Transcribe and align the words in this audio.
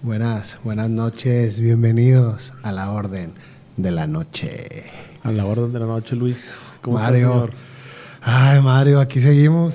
Buenas, 0.00 0.60
buenas 0.62 0.88
noches, 0.88 1.58
bienvenidos 1.58 2.52
a 2.62 2.70
la 2.70 2.92
Orden 2.92 3.32
de 3.76 3.90
la 3.90 4.06
Noche. 4.06 4.84
A 5.24 5.32
la 5.32 5.44
Orden 5.44 5.72
de 5.72 5.80
la 5.80 5.86
Noche, 5.86 6.14
Luis. 6.14 6.36
¿Cómo 6.82 6.98
Mario. 6.98 7.50
Ay, 8.22 8.62
Mario, 8.62 9.00
aquí 9.00 9.18
seguimos. 9.18 9.74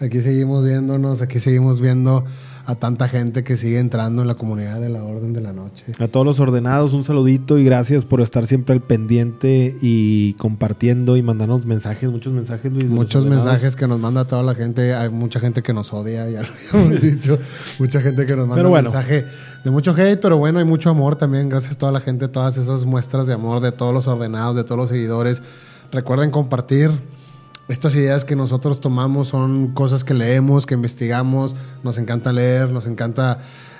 Aquí 0.00 0.20
seguimos 0.20 0.62
viéndonos, 0.66 1.22
aquí 1.22 1.40
seguimos 1.40 1.80
viendo 1.80 2.26
a 2.64 2.74
tanta 2.76 3.08
gente 3.08 3.42
que 3.42 3.56
sigue 3.56 3.78
entrando 3.78 4.22
en 4.22 4.28
la 4.28 4.34
comunidad 4.34 4.80
de 4.80 4.88
la 4.88 5.02
Orden 5.02 5.32
de 5.32 5.40
la 5.40 5.52
Noche. 5.52 5.84
A 5.98 6.08
todos 6.08 6.24
los 6.24 6.40
ordenados, 6.40 6.92
un 6.92 7.04
saludito 7.04 7.58
y 7.58 7.64
gracias 7.64 8.04
por 8.04 8.20
estar 8.20 8.46
siempre 8.46 8.74
al 8.74 8.82
pendiente 8.82 9.76
y 9.80 10.34
compartiendo 10.34 11.16
y 11.16 11.22
mandarnos 11.22 11.66
mensajes, 11.66 12.10
muchos 12.10 12.32
mensajes, 12.32 12.72
Luis. 12.72 12.88
Muchos 12.88 13.26
mensajes 13.26 13.74
que 13.74 13.86
nos 13.86 13.98
manda 13.98 14.26
toda 14.26 14.42
la 14.42 14.54
gente. 14.54 14.94
Hay 14.94 15.08
mucha 15.08 15.40
gente 15.40 15.62
que 15.62 15.72
nos 15.72 15.92
odia, 15.92 16.28
ya 16.28 16.42
lo 16.42 16.48
habíamos 16.78 17.02
dicho. 17.02 17.38
Mucha 17.78 18.00
gente 18.00 18.26
que 18.26 18.36
nos 18.36 18.46
manda 18.46 18.66
un 18.66 18.72
mensaje 18.72 19.24
de 19.64 19.70
mucho 19.70 19.92
hate, 19.96 20.20
pero 20.20 20.38
bueno, 20.38 20.58
hay 20.58 20.64
mucho 20.64 20.90
amor 20.90 21.16
también. 21.16 21.48
Gracias 21.48 21.74
a 21.74 21.78
toda 21.78 21.92
la 21.92 22.00
gente, 22.00 22.28
todas 22.28 22.56
esas 22.56 22.86
muestras 22.86 23.26
de 23.26 23.34
amor 23.34 23.60
de 23.60 23.72
todos 23.72 23.92
los 23.92 24.06
ordenados, 24.06 24.56
de 24.56 24.64
todos 24.64 24.78
los 24.78 24.90
seguidores. 24.90 25.42
Recuerden 25.90 26.30
compartir 26.30 26.90
estas 27.72 27.94
ideas 27.94 28.26
que 28.26 28.36
nosotros 28.36 28.82
tomamos 28.82 29.28
son 29.28 29.68
cosas 29.72 30.04
que 30.04 30.12
leemos, 30.12 30.66
que 30.66 30.74
investigamos, 30.74 31.56
nos 31.82 31.96
encanta 31.96 32.30
leer, 32.30 32.70
nos 32.70 32.86
encanta 32.86 33.38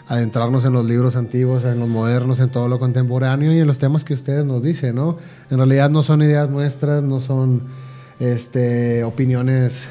adentrarnos 0.08 0.64
en 0.64 0.72
los 0.72 0.86
libros 0.86 1.14
antiguos, 1.14 1.64
en 1.64 1.78
los 1.78 1.90
modernos, 1.90 2.40
en 2.40 2.48
todo 2.48 2.68
lo 2.68 2.78
contemporáneo 2.78 3.52
y 3.52 3.58
en 3.58 3.66
los 3.66 3.78
temas 3.78 4.04
que 4.04 4.14
ustedes 4.14 4.46
nos 4.46 4.62
dicen, 4.62 4.94
¿no? 4.94 5.18
En 5.50 5.58
realidad 5.58 5.90
no 5.90 6.02
son 6.02 6.22
ideas 6.22 6.48
nuestras, 6.48 7.02
no 7.02 7.20
son 7.20 7.64
este, 8.18 9.04
opiniones 9.04 9.86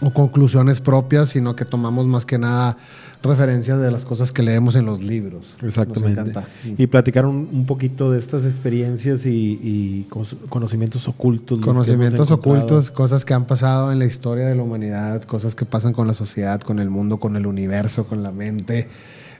o 0.00 0.12
conclusiones 0.12 0.80
propias, 0.80 1.30
sino 1.30 1.54
que 1.54 1.64
tomamos 1.64 2.06
más 2.06 2.26
que 2.26 2.38
nada 2.38 2.76
referencias 3.22 3.80
de 3.80 3.90
las 3.90 4.04
cosas 4.04 4.32
que 4.32 4.42
leemos 4.42 4.76
en 4.76 4.84
los 4.86 5.02
libros. 5.02 5.54
Exactamente. 5.62 6.40
Y 6.76 6.86
platicar 6.88 7.26
un, 7.26 7.64
poquito 7.66 8.10
de 8.10 8.18
estas 8.18 8.44
experiencias 8.44 9.24
y, 9.24 10.06
conocimientos 10.48 11.08
ocultos. 11.08 11.60
Conocimientos 11.60 12.30
ocultos, 12.30 12.90
cosas 12.90 13.24
que 13.24 13.34
han 13.34 13.46
pasado 13.46 13.92
en 13.92 13.98
la 13.98 14.04
historia 14.04 14.46
de 14.46 14.54
la 14.54 14.62
humanidad, 14.62 15.22
cosas 15.22 15.54
que 15.54 15.64
pasan 15.64 15.92
con 15.92 16.06
la 16.06 16.14
sociedad, 16.14 16.60
con 16.60 16.78
el 16.78 16.90
mundo, 16.90 17.18
con 17.18 17.36
el 17.36 17.46
universo, 17.46 18.06
con 18.06 18.22
la 18.22 18.32
mente, 18.32 18.88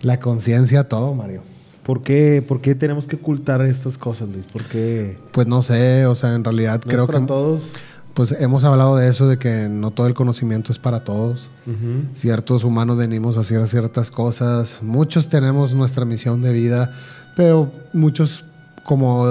la 0.01 0.21
conciencia, 0.21 0.89
todo, 0.89 1.15
Mario. 1.15 1.43
¿Por 1.83 2.01
qué, 2.01 2.43
¿Por 2.47 2.63
qué 2.63 2.75
tenemos 2.75 3.07
que 3.07 3.17
ocultar 3.17 3.61
estas 3.61 3.99
cosas, 3.99 4.31
Luis? 4.31 4.47
¿Por 4.51 4.65
qué? 4.65 5.19
Pues 5.33 5.47
no 5.47 5.63
sé, 5.63 6.07
o 6.07 6.15
sea, 6.15 6.35
en 6.35 6.43
realidad 6.43 6.81
creo 6.81 7.07
que... 7.07 7.21
todos 7.21 7.61
pues 8.15 8.33
hemos 8.33 8.63
hablado 8.63 8.97
de 8.97 9.09
eso, 9.09 9.27
de 9.27 9.39
que 9.39 9.69
no 9.69 9.91
todo 9.91 10.07
el 10.07 10.15
conocimiento 10.15 10.71
es 10.71 10.79
para 10.79 11.01
todos. 11.01 11.51
Ciertos 12.15 12.63
humanos 12.63 12.97
venimos 12.97 13.37
a 13.37 13.41
hacer 13.41 13.67
ciertas 13.67 14.11
cosas, 14.11 14.79
muchos 14.83 15.29
tenemos 15.29 15.75
nuestra 15.75 16.05
misión 16.05 16.41
de 16.41 16.53
vida, 16.53 16.93
pero 17.37 17.71
muchos, 17.93 18.45
como 18.85 19.27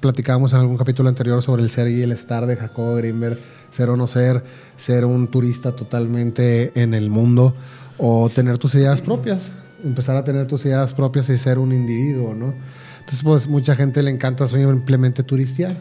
platicábamos 0.00 0.52
en 0.52 0.60
algún 0.60 0.76
capítulo 0.76 1.08
anterior 1.08 1.40
sobre 1.42 1.62
el 1.62 1.70
ser 1.70 1.88
y 1.88 2.02
el 2.02 2.10
estar 2.10 2.46
de 2.46 2.56
Jacob 2.56 2.96
Greenberg, 2.96 3.38
ser 3.70 3.90
o 3.90 3.96
no 3.96 4.08
ser, 4.08 4.42
ser 4.76 5.04
un 5.04 5.28
turista 5.28 5.76
totalmente 5.76 6.72
en 6.80 6.94
el 6.94 7.10
mundo 7.10 7.54
o 7.96 8.28
tener 8.28 8.58
tus 8.58 8.74
ideas 8.74 9.02
propias, 9.02 9.52
empezar 9.84 10.16
a 10.16 10.24
tener 10.24 10.46
tus 10.46 10.64
ideas 10.64 10.94
propias 10.94 11.28
y 11.28 11.38
ser 11.38 11.58
un 11.58 11.72
individuo, 11.72 12.34
¿no? 12.34 12.54
Entonces, 12.98 13.22
pues 13.22 13.46
mucha 13.46 13.76
gente 13.76 14.02
le 14.02 14.10
encanta 14.10 14.48
simplemente 14.48 15.22
turistear 15.22 15.72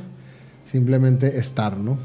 simplemente 0.69 1.37
estar, 1.37 1.77
¿no? 1.77 1.97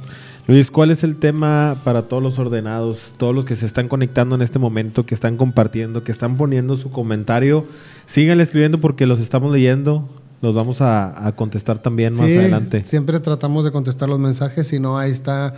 Luis, 0.47 0.71
¿cuál 0.71 0.91
es 0.91 1.05
el 1.05 1.17
tema 1.17 1.77
para 1.85 2.03
todos 2.03 2.23
los 2.23 2.39
ordenados, 2.39 3.13
todos 3.17 3.35
los 3.35 3.47
que 3.47 3.57
se 3.57 3.65
están 3.65 3.89
conectando 3.89 4.35
en 4.35 4.43
este 4.43 4.59
momento, 4.59 5.07
que 5.07 5.15
están 5.15 5.39
compartiendo, 5.39 6.05
que 6.05 6.13
están 6.13 6.37
poniendo 6.37 6.77
su 6.77 6.91
comentario? 6.91 7.67
Síganle 8.05 8.43
escribiendo 8.43 8.79
porque 8.79 9.07
los 9.07 9.21
estamos 9.21 9.51
leyendo. 9.53 10.07
Los 10.43 10.55
vamos 10.55 10.83
a, 10.83 11.33
contestar 11.37 11.79
también 11.79 12.13
más 12.13 12.21
adelante. 12.23 12.85
Siempre 12.85 13.19
tratamos 13.21 13.65
de 13.65 13.73
contestar 13.73 14.11
los 14.11 14.19
mensajes, 14.19 14.69
si 14.69 14.79
no, 14.79 14.99
ahí 14.99 15.11
está 15.11 15.55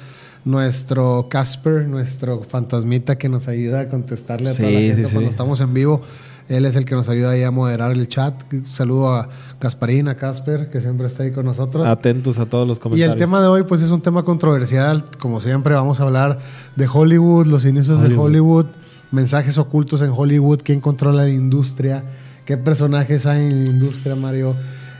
nuestro 0.46 1.26
Casper, 1.28 1.88
nuestro 1.88 2.40
fantasmita 2.42 3.18
que 3.18 3.28
nos 3.28 3.48
ayuda 3.48 3.80
a 3.80 3.88
contestarle 3.88 4.50
a 4.50 4.54
toda 4.54 4.70
la 4.70 4.78
gente 4.78 5.02
cuando 5.10 5.28
estamos 5.28 5.60
en 5.60 5.74
vivo. 5.74 6.00
Él 6.48 6.64
es 6.64 6.76
el 6.76 6.84
que 6.84 6.94
nos 6.94 7.08
ayuda 7.08 7.30
ahí 7.30 7.42
a 7.42 7.50
moderar 7.50 7.90
el 7.90 8.06
chat. 8.06 8.44
Saludo 8.62 9.12
a 9.12 9.28
Gasparín, 9.60 10.06
a 10.06 10.14
Casper, 10.16 10.70
que 10.70 10.80
siempre 10.80 11.08
está 11.08 11.24
ahí 11.24 11.32
con 11.32 11.44
nosotros. 11.44 11.88
Atentos 11.88 12.38
a 12.38 12.46
todos 12.46 12.66
los 12.66 12.78
comentarios. 12.78 13.08
Y 13.08 13.12
el 13.12 13.18
tema 13.18 13.40
de 13.40 13.48
hoy, 13.48 13.64
pues 13.64 13.82
es 13.82 13.90
un 13.90 14.00
tema 14.00 14.22
controversial. 14.22 15.04
Como 15.18 15.40
siempre, 15.40 15.74
vamos 15.74 15.98
a 15.98 16.04
hablar 16.04 16.38
de 16.76 16.86
Hollywood, 16.86 17.46
los 17.46 17.64
inicios 17.64 18.00
de 18.00 18.16
Hollywood, 18.16 18.66
mensajes 19.10 19.58
ocultos 19.58 20.00
en 20.00 20.12
Hollywood, 20.14 20.60
quién 20.62 20.80
controla 20.80 21.24
la 21.24 21.30
industria, 21.30 22.04
qué 22.44 22.56
personajes 22.56 23.26
hay 23.26 23.46
en 23.46 23.64
la 23.64 23.70
industria, 23.70 24.14
Mario, 24.14 24.54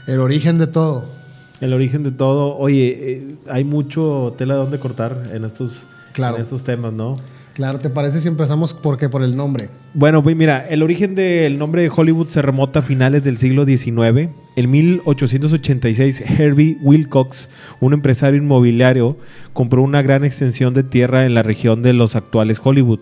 el 0.07 0.19
origen 0.19 0.57
de 0.57 0.67
todo. 0.67 1.16
El 1.61 1.73
origen 1.73 2.03
de 2.03 2.11
todo. 2.11 2.55
Oye, 2.57 2.97
eh, 2.99 3.35
hay 3.49 3.63
mucho 3.63 4.35
tela 4.37 4.55
de 4.55 4.59
donde 4.61 4.79
cortar 4.79 5.23
en 5.33 5.45
estos, 5.45 5.83
en 6.15 6.35
estos 6.41 6.63
temas, 6.63 6.93
¿no? 6.93 7.15
Claro, 7.53 7.79
¿te 7.79 7.89
parece 7.89 8.21
si 8.21 8.27
empezamos 8.27 8.73
porque 8.75 9.09
por 9.09 9.23
el 9.23 9.35
nombre? 9.35 9.69
Bueno, 9.97 10.21
pues 10.21 10.35
mira, 10.35 10.63
el 10.69 10.83
origen 10.83 11.15
del 11.15 11.57
nombre 11.57 11.81
de 11.81 11.89
Hollywood 11.89 12.27
se 12.27 12.43
remota 12.43 12.81
a 12.81 12.81
finales 12.83 13.23
del 13.23 13.39
siglo 13.39 13.65
XIX. 13.65 14.29
En 14.55 14.69
1886, 14.69 16.23
Herbie 16.39 16.77
Wilcox, 16.81 17.49
un 17.79 17.93
empresario 17.93 18.39
inmobiliario, 18.39 19.17
compró 19.53 19.81
una 19.81 20.03
gran 20.03 20.23
extensión 20.23 20.75
de 20.75 20.83
tierra 20.83 21.25
en 21.25 21.33
la 21.33 21.41
región 21.41 21.81
de 21.81 21.93
los 21.93 22.15
actuales 22.15 22.61
Hollywood, 22.63 22.99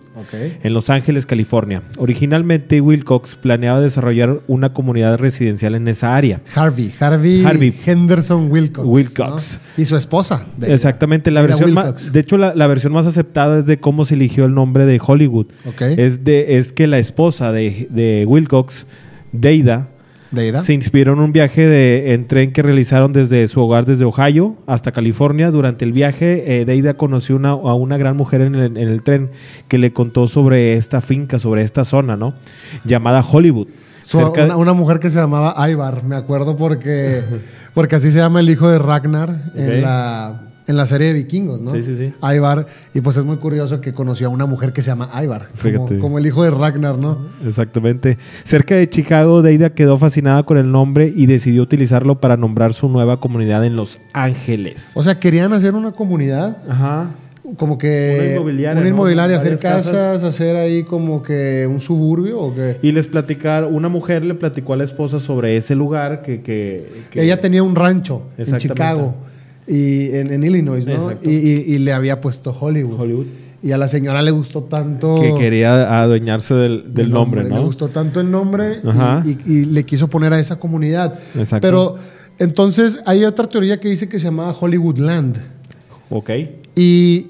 en 0.62 0.72
Los 0.72 0.88
Ángeles, 0.88 1.26
California. 1.26 1.82
Originalmente, 1.98 2.80
Wilcox 2.80 3.34
planeaba 3.34 3.80
desarrollar 3.80 4.40
una 4.46 4.72
comunidad 4.72 5.18
residencial 5.18 5.74
en 5.74 5.88
esa 5.88 6.16
área. 6.16 6.40
Harvey, 6.54 6.92
Harvey, 6.98 7.74
Henderson 7.84 8.50
Wilcox. 8.50 8.88
Wilcox. 8.88 9.60
Y 9.76 9.84
su 9.84 9.96
esposa. 9.96 10.46
Exactamente. 10.62 11.30
La 11.30 11.42
versión 11.42 11.74
más, 11.74 12.10
de 12.10 12.20
hecho, 12.20 12.38
la, 12.38 12.66
versión 12.66 12.94
más 12.94 13.06
aceptada 13.06 13.58
es 13.58 13.66
de 13.66 13.80
cómo 13.80 14.06
se 14.06 14.14
eligió 14.14 14.46
el 14.46 14.54
nombre 14.54 14.86
de 14.86 14.98
Hollywood. 15.04 15.48
Es, 15.78 16.24
de, 16.24 16.56
es 16.56 16.72
que 16.72 16.85
la 16.86 16.98
esposa 16.98 17.52
de, 17.52 17.88
de 17.90 18.24
Wilcox, 18.26 18.86
Deida, 19.32 19.88
se 20.62 20.72
inspiró 20.72 21.12
en 21.12 21.20
un 21.20 21.32
viaje 21.32 21.66
de, 21.66 22.12
en 22.12 22.26
tren 22.26 22.52
que 22.52 22.62
realizaron 22.62 23.12
desde 23.12 23.46
su 23.48 23.60
hogar 23.60 23.84
desde 23.84 24.04
Ohio 24.04 24.56
hasta 24.66 24.92
California. 24.92 25.50
Durante 25.50 25.84
el 25.84 25.92
viaje, 25.92 26.60
eh, 26.60 26.64
Deida 26.64 26.94
conoció 26.94 27.36
una, 27.36 27.50
a 27.50 27.74
una 27.74 27.96
gran 27.96 28.16
mujer 28.16 28.40
en 28.40 28.54
el, 28.54 29.02
tren 29.02 29.30
que 29.68 29.78
le 29.78 29.92
contó 29.92 30.26
sobre 30.26 30.74
esta 30.74 31.00
finca, 31.00 31.38
sobre 31.38 31.62
esta 31.62 31.84
zona, 31.84 32.16
¿no? 32.16 32.34
Llamada 32.84 33.22
Hollywood. 33.22 33.68
una, 34.56 34.72
mujer 34.72 34.98
que 34.98 35.10
se 35.10 35.18
llamaba 35.18 35.54
Ivar, 35.70 36.04
me 36.04 36.16
acuerdo 36.16 36.56
porque, 36.56 37.22
porque 37.72 37.96
así 37.96 38.12
se 38.12 38.18
llama 38.18 38.40
el 38.40 38.50
hijo 38.50 38.68
de 38.68 38.78
Ragnar 38.78 39.52
en 39.54 39.82
la 39.82 40.45
en 40.66 40.76
la 40.76 40.86
serie 40.86 41.08
de 41.08 41.12
vikingos, 41.12 41.60
¿no? 41.62 41.72
Sí, 41.72 41.82
sí, 41.82 41.96
sí. 41.96 42.12
Ivar. 42.22 42.66
Y 42.92 43.00
pues 43.00 43.16
es 43.16 43.24
muy 43.24 43.36
curioso 43.36 43.80
que 43.80 43.92
conoció 43.92 44.26
a 44.26 44.30
una 44.30 44.46
mujer 44.46 44.72
que 44.72 44.82
se 44.82 44.90
llama 44.90 45.10
Ivar. 45.22 45.48
Como, 45.60 46.00
como, 46.00 46.18
el 46.18 46.26
hijo 46.26 46.42
de 46.42 46.50
Ragnar, 46.50 46.98
¿no? 46.98 47.18
Exactamente. 47.46 48.18
Cerca 48.44 48.74
de 48.74 48.88
Chicago, 48.88 49.42
Deida 49.42 49.70
quedó 49.70 49.96
fascinada 49.98 50.42
con 50.42 50.58
el 50.58 50.70
nombre 50.70 51.12
y 51.14 51.26
decidió 51.26 51.62
utilizarlo 51.62 52.20
para 52.20 52.36
nombrar 52.36 52.74
su 52.74 52.88
nueva 52.88 53.18
comunidad 53.18 53.64
en 53.64 53.76
Los 53.76 54.00
Ángeles. 54.12 54.92
O 54.94 55.02
sea, 55.02 55.18
querían 55.18 55.52
hacer 55.52 55.74
una 55.74 55.92
comunidad. 55.92 56.58
Ajá. 56.68 57.10
Como 57.56 57.78
que. 57.78 58.16
Una 58.18 58.32
inmobiliaria. 58.32 58.80
Una 58.80 58.90
inmobiliaria, 58.90 59.36
hacer 59.36 59.60
casas, 59.60 60.24
hacer 60.24 60.56
ahí 60.56 60.82
como 60.82 61.22
que 61.22 61.68
un 61.70 61.80
suburbio 61.80 62.40
o 62.40 62.52
qué. 62.52 62.78
Y 62.82 62.90
les 62.90 63.06
platicar, 63.06 63.66
una 63.66 63.88
mujer 63.88 64.24
le 64.24 64.34
platicó 64.34 64.72
a 64.72 64.76
la 64.76 64.84
esposa 64.84 65.20
sobre 65.20 65.56
ese 65.56 65.76
lugar 65.76 66.22
que. 66.22 66.42
que, 66.42 66.86
que... 67.12 67.22
Ella 67.22 67.38
tenía 67.38 67.62
un 67.62 67.76
rancho 67.76 68.22
en 68.36 68.56
Chicago 68.58 69.14
y 69.66 70.14
en, 70.14 70.42
Illinois, 70.42 70.86
¿no? 70.86 71.12
Y, 71.22 71.78
le 71.78 71.92
había 71.92 72.20
puesto 72.20 72.56
Hollywood. 72.58 73.00
Hollywood. 73.00 73.26
Y 73.62 73.72
a 73.72 73.78
la 73.78 73.88
señora 73.88 74.22
le 74.22 74.30
gustó 74.30 74.62
tanto. 74.62 75.20
Que 75.20 75.34
quería 75.34 76.02
adueñarse 76.02 76.54
del, 76.54 77.10
nombre, 77.10 77.44
¿no? 77.44 77.56
Le 77.56 77.60
gustó 77.62 77.88
tanto 77.88 78.20
el 78.20 78.30
nombre 78.30 78.80
y, 79.44 79.64
le 79.64 79.84
quiso 79.84 80.08
poner 80.08 80.32
a 80.32 80.38
esa 80.38 80.58
comunidad. 80.58 81.18
Exacto. 81.36 81.66
Pero 81.66 81.96
entonces 82.38 83.00
hay 83.06 83.24
otra 83.24 83.48
teoría 83.48 83.80
que 83.80 83.88
dice 83.88 84.08
que 84.08 84.18
se 84.18 84.26
llamaba 84.26 84.54
Hollywoodland. 84.58 85.38
Ok. 86.10 86.30
Y 86.76 87.26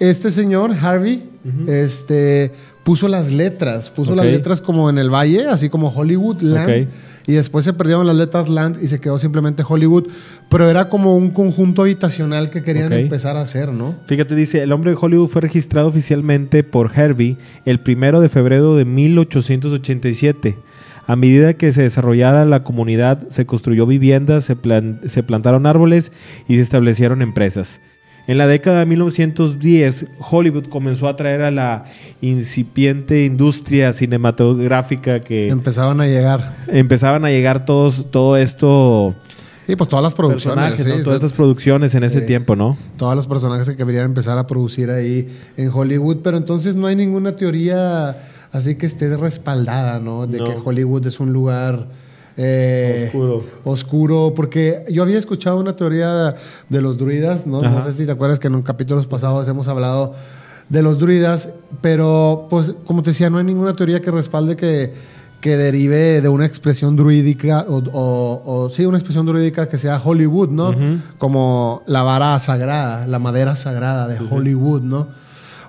este 0.00 0.30
señor, 0.30 0.72
Harvey, 0.72 1.28
este, 1.68 2.50
puso 2.82 3.06
las 3.06 3.30
letras, 3.30 3.90
puso 3.90 4.16
las 4.16 4.26
letras 4.26 4.60
como 4.60 4.90
en 4.90 4.98
el 4.98 5.10
valle, 5.10 5.46
así 5.46 5.68
como 5.68 5.90
Hollywoodland. 5.90 6.64
Okay 6.64 6.88
y 7.26 7.32
después 7.32 7.64
se 7.64 7.72
perdieron 7.72 8.06
las 8.06 8.16
letras 8.16 8.48
Land 8.48 8.82
y 8.82 8.86
se 8.86 8.98
quedó 8.98 9.18
simplemente 9.18 9.64
Hollywood, 9.66 10.08
pero 10.48 10.68
era 10.68 10.88
como 10.88 11.16
un 11.16 11.30
conjunto 11.30 11.82
habitacional 11.82 12.50
que 12.50 12.62
querían 12.62 12.92
empezar 12.92 13.36
a 13.36 13.42
hacer, 13.42 13.72
¿no? 13.72 13.96
Fíjate, 14.06 14.34
dice, 14.34 14.62
el 14.62 14.72
hombre 14.72 14.92
de 14.92 14.98
Hollywood 15.00 15.28
fue 15.28 15.42
registrado 15.42 15.88
oficialmente 15.88 16.62
por 16.62 16.96
Herbie 16.96 17.36
el 17.64 17.80
primero 17.80 18.20
de 18.20 18.28
febrero 18.28 18.76
de 18.76 18.84
1887. 18.84 20.56
A 21.08 21.14
medida 21.14 21.54
que 21.54 21.72
se 21.72 21.82
desarrollara 21.82 22.44
la 22.44 22.64
comunidad, 22.64 23.28
se 23.28 23.46
construyó 23.46 23.86
viviendas, 23.86 24.44
se, 24.44 24.56
se 25.06 25.22
plantaron 25.22 25.66
árboles 25.66 26.10
y 26.48 26.56
se 26.56 26.62
establecieron 26.62 27.22
empresas. 27.22 27.80
En 28.28 28.38
la 28.38 28.46
década 28.48 28.80
de 28.80 28.86
1910, 28.86 30.06
Hollywood 30.18 30.68
comenzó 30.68 31.06
a 31.06 31.14
traer 31.14 31.42
a 31.42 31.50
la 31.52 31.84
incipiente 32.20 33.24
industria 33.24 33.92
cinematográfica 33.92 35.20
que... 35.20 35.48
Empezaban 35.48 36.00
a 36.00 36.06
llegar. 36.06 36.56
Empezaban 36.66 37.24
a 37.24 37.30
llegar 37.30 37.64
todos, 37.64 38.10
todo 38.10 38.36
esto... 38.36 39.14
Sí, 39.66 39.74
pues 39.74 39.88
todas 39.88 40.02
las 40.02 40.14
producciones. 40.14 40.76
Todas 41.02 41.16
estas 41.16 41.32
producciones 41.32 41.94
en 41.94 42.04
ese 42.04 42.20
tiempo, 42.20 42.54
¿no? 42.54 42.76
Todos 42.96 43.16
los 43.16 43.26
personajes 43.26 43.68
que 43.68 43.76
querían 43.76 44.04
empezar 44.04 44.38
a 44.38 44.46
producir 44.46 44.90
ahí 44.90 45.28
en 45.56 45.70
Hollywood, 45.72 46.18
pero 46.22 46.36
entonces 46.36 46.76
no 46.76 46.86
hay 46.86 46.94
ninguna 46.94 47.34
teoría 47.34 48.16
así 48.52 48.76
que 48.76 48.86
esté 48.86 49.16
respaldada, 49.16 49.98
¿no? 49.98 50.26
De 50.26 50.38
que 50.38 50.56
Hollywood 50.64 51.06
es 51.06 51.18
un 51.18 51.32
lugar 51.32 51.88
eh, 52.36 53.04
oscuro. 53.06 53.44
Oscuro, 53.64 54.32
porque 54.34 54.84
yo 54.90 55.02
había 55.02 55.18
escuchado 55.18 55.58
una 55.58 55.74
teoría 55.74 56.34
de 56.68 56.82
los 56.82 56.98
druidas, 56.98 57.46
¿no? 57.46 57.62
No 57.62 57.82
sé 57.82 57.92
si 57.92 58.04
te 58.04 58.12
acuerdas 58.12 58.38
que 58.38 58.48
en 58.48 58.62
capítulos 58.62 59.06
pasados 59.06 59.48
hemos 59.48 59.68
hablado 59.68 60.14
de 60.68 60.82
los 60.82 60.98
druidas, 60.98 61.50
pero 61.80 62.46
pues 62.50 62.74
como 62.84 63.02
te 63.02 63.10
decía, 63.10 63.30
no 63.30 63.38
hay 63.38 63.44
ninguna 63.44 63.74
teoría 63.74 64.00
que 64.00 64.10
respalde 64.10 64.56
que, 64.56 64.92
que 65.40 65.56
derive 65.56 66.20
de 66.20 66.28
una 66.28 66.44
expresión 66.44 66.96
druídica 66.96 67.64
o, 67.68 68.68
sí, 68.72 68.84
una 68.84 68.98
expresión 68.98 69.24
druídica 69.26 69.68
que 69.68 69.78
sea 69.78 70.00
Hollywood, 70.02 70.50
¿no? 70.50 70.74
Como 71.18 71.82
la 71.86 72.02
vara 72.02 72.38
sagrada, 72.38 73.06
la 73.06 73.18
madera 73.18 73.56
sagrada 73.56 74.08
de 74.08 74.18
Hollywood, 74.18 74.82
¿no? 74.82 75.06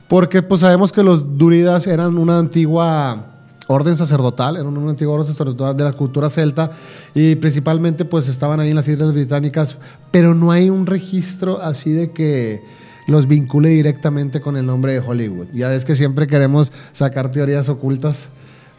Porque 0.07 0.41
pues 0.41 0.61
sabemos 0.61 0.91
que 0.91 1.03
los 1.03 1.37
druidas 1.37 1.85
eran 1.87 2.17
una 2.17 2.39
antigua 2.39 3.36
orden 3.67 3.95
sacerdotal, 3.95 4.57
era 4.57 4.67
un 4.67 4.89
antiguo 4.89 5.13
orden 5.13 5.27
sacerdotal 5.27 5.75
de 5.75 5.83
la 5.83 5.93
cultura 5.93 6.29
celta 6.29 6.71
y 7.13 7.35
principalmente 7.35 8.05
pues 8.05 8.27
estaban 8.27 8.59
ahí 8.59 8.69
en 8.69 8.75
las 8.75 8.87
Islas 8.87 9.13
Británicas, 9.13 9.77
pero 10.11 10.33
no 10.33 10.51
hay 10.51 10.69
un 10.69 10.85
registro 10.85 11.61
así 11.61 11.91
de 11.91 12.11
que 12.11 12.61
los 13.07 13.27
vincule 13.27 13.69
directamente 13.69 14.41
con 14.41 14.57
el 14.57 14.65
nombre 14.65 14.93
de 14.93 14.99
Hollywood. 14.99 15.47
Ya 15.53 15.73
es 15.73 15.85
que 15.85 15.95
siempre 15.95 16.27
queremos 16.27 16.71
sacar 16.91 17.31
teorías 17.31 17.69
ocultas, 17.69 18.29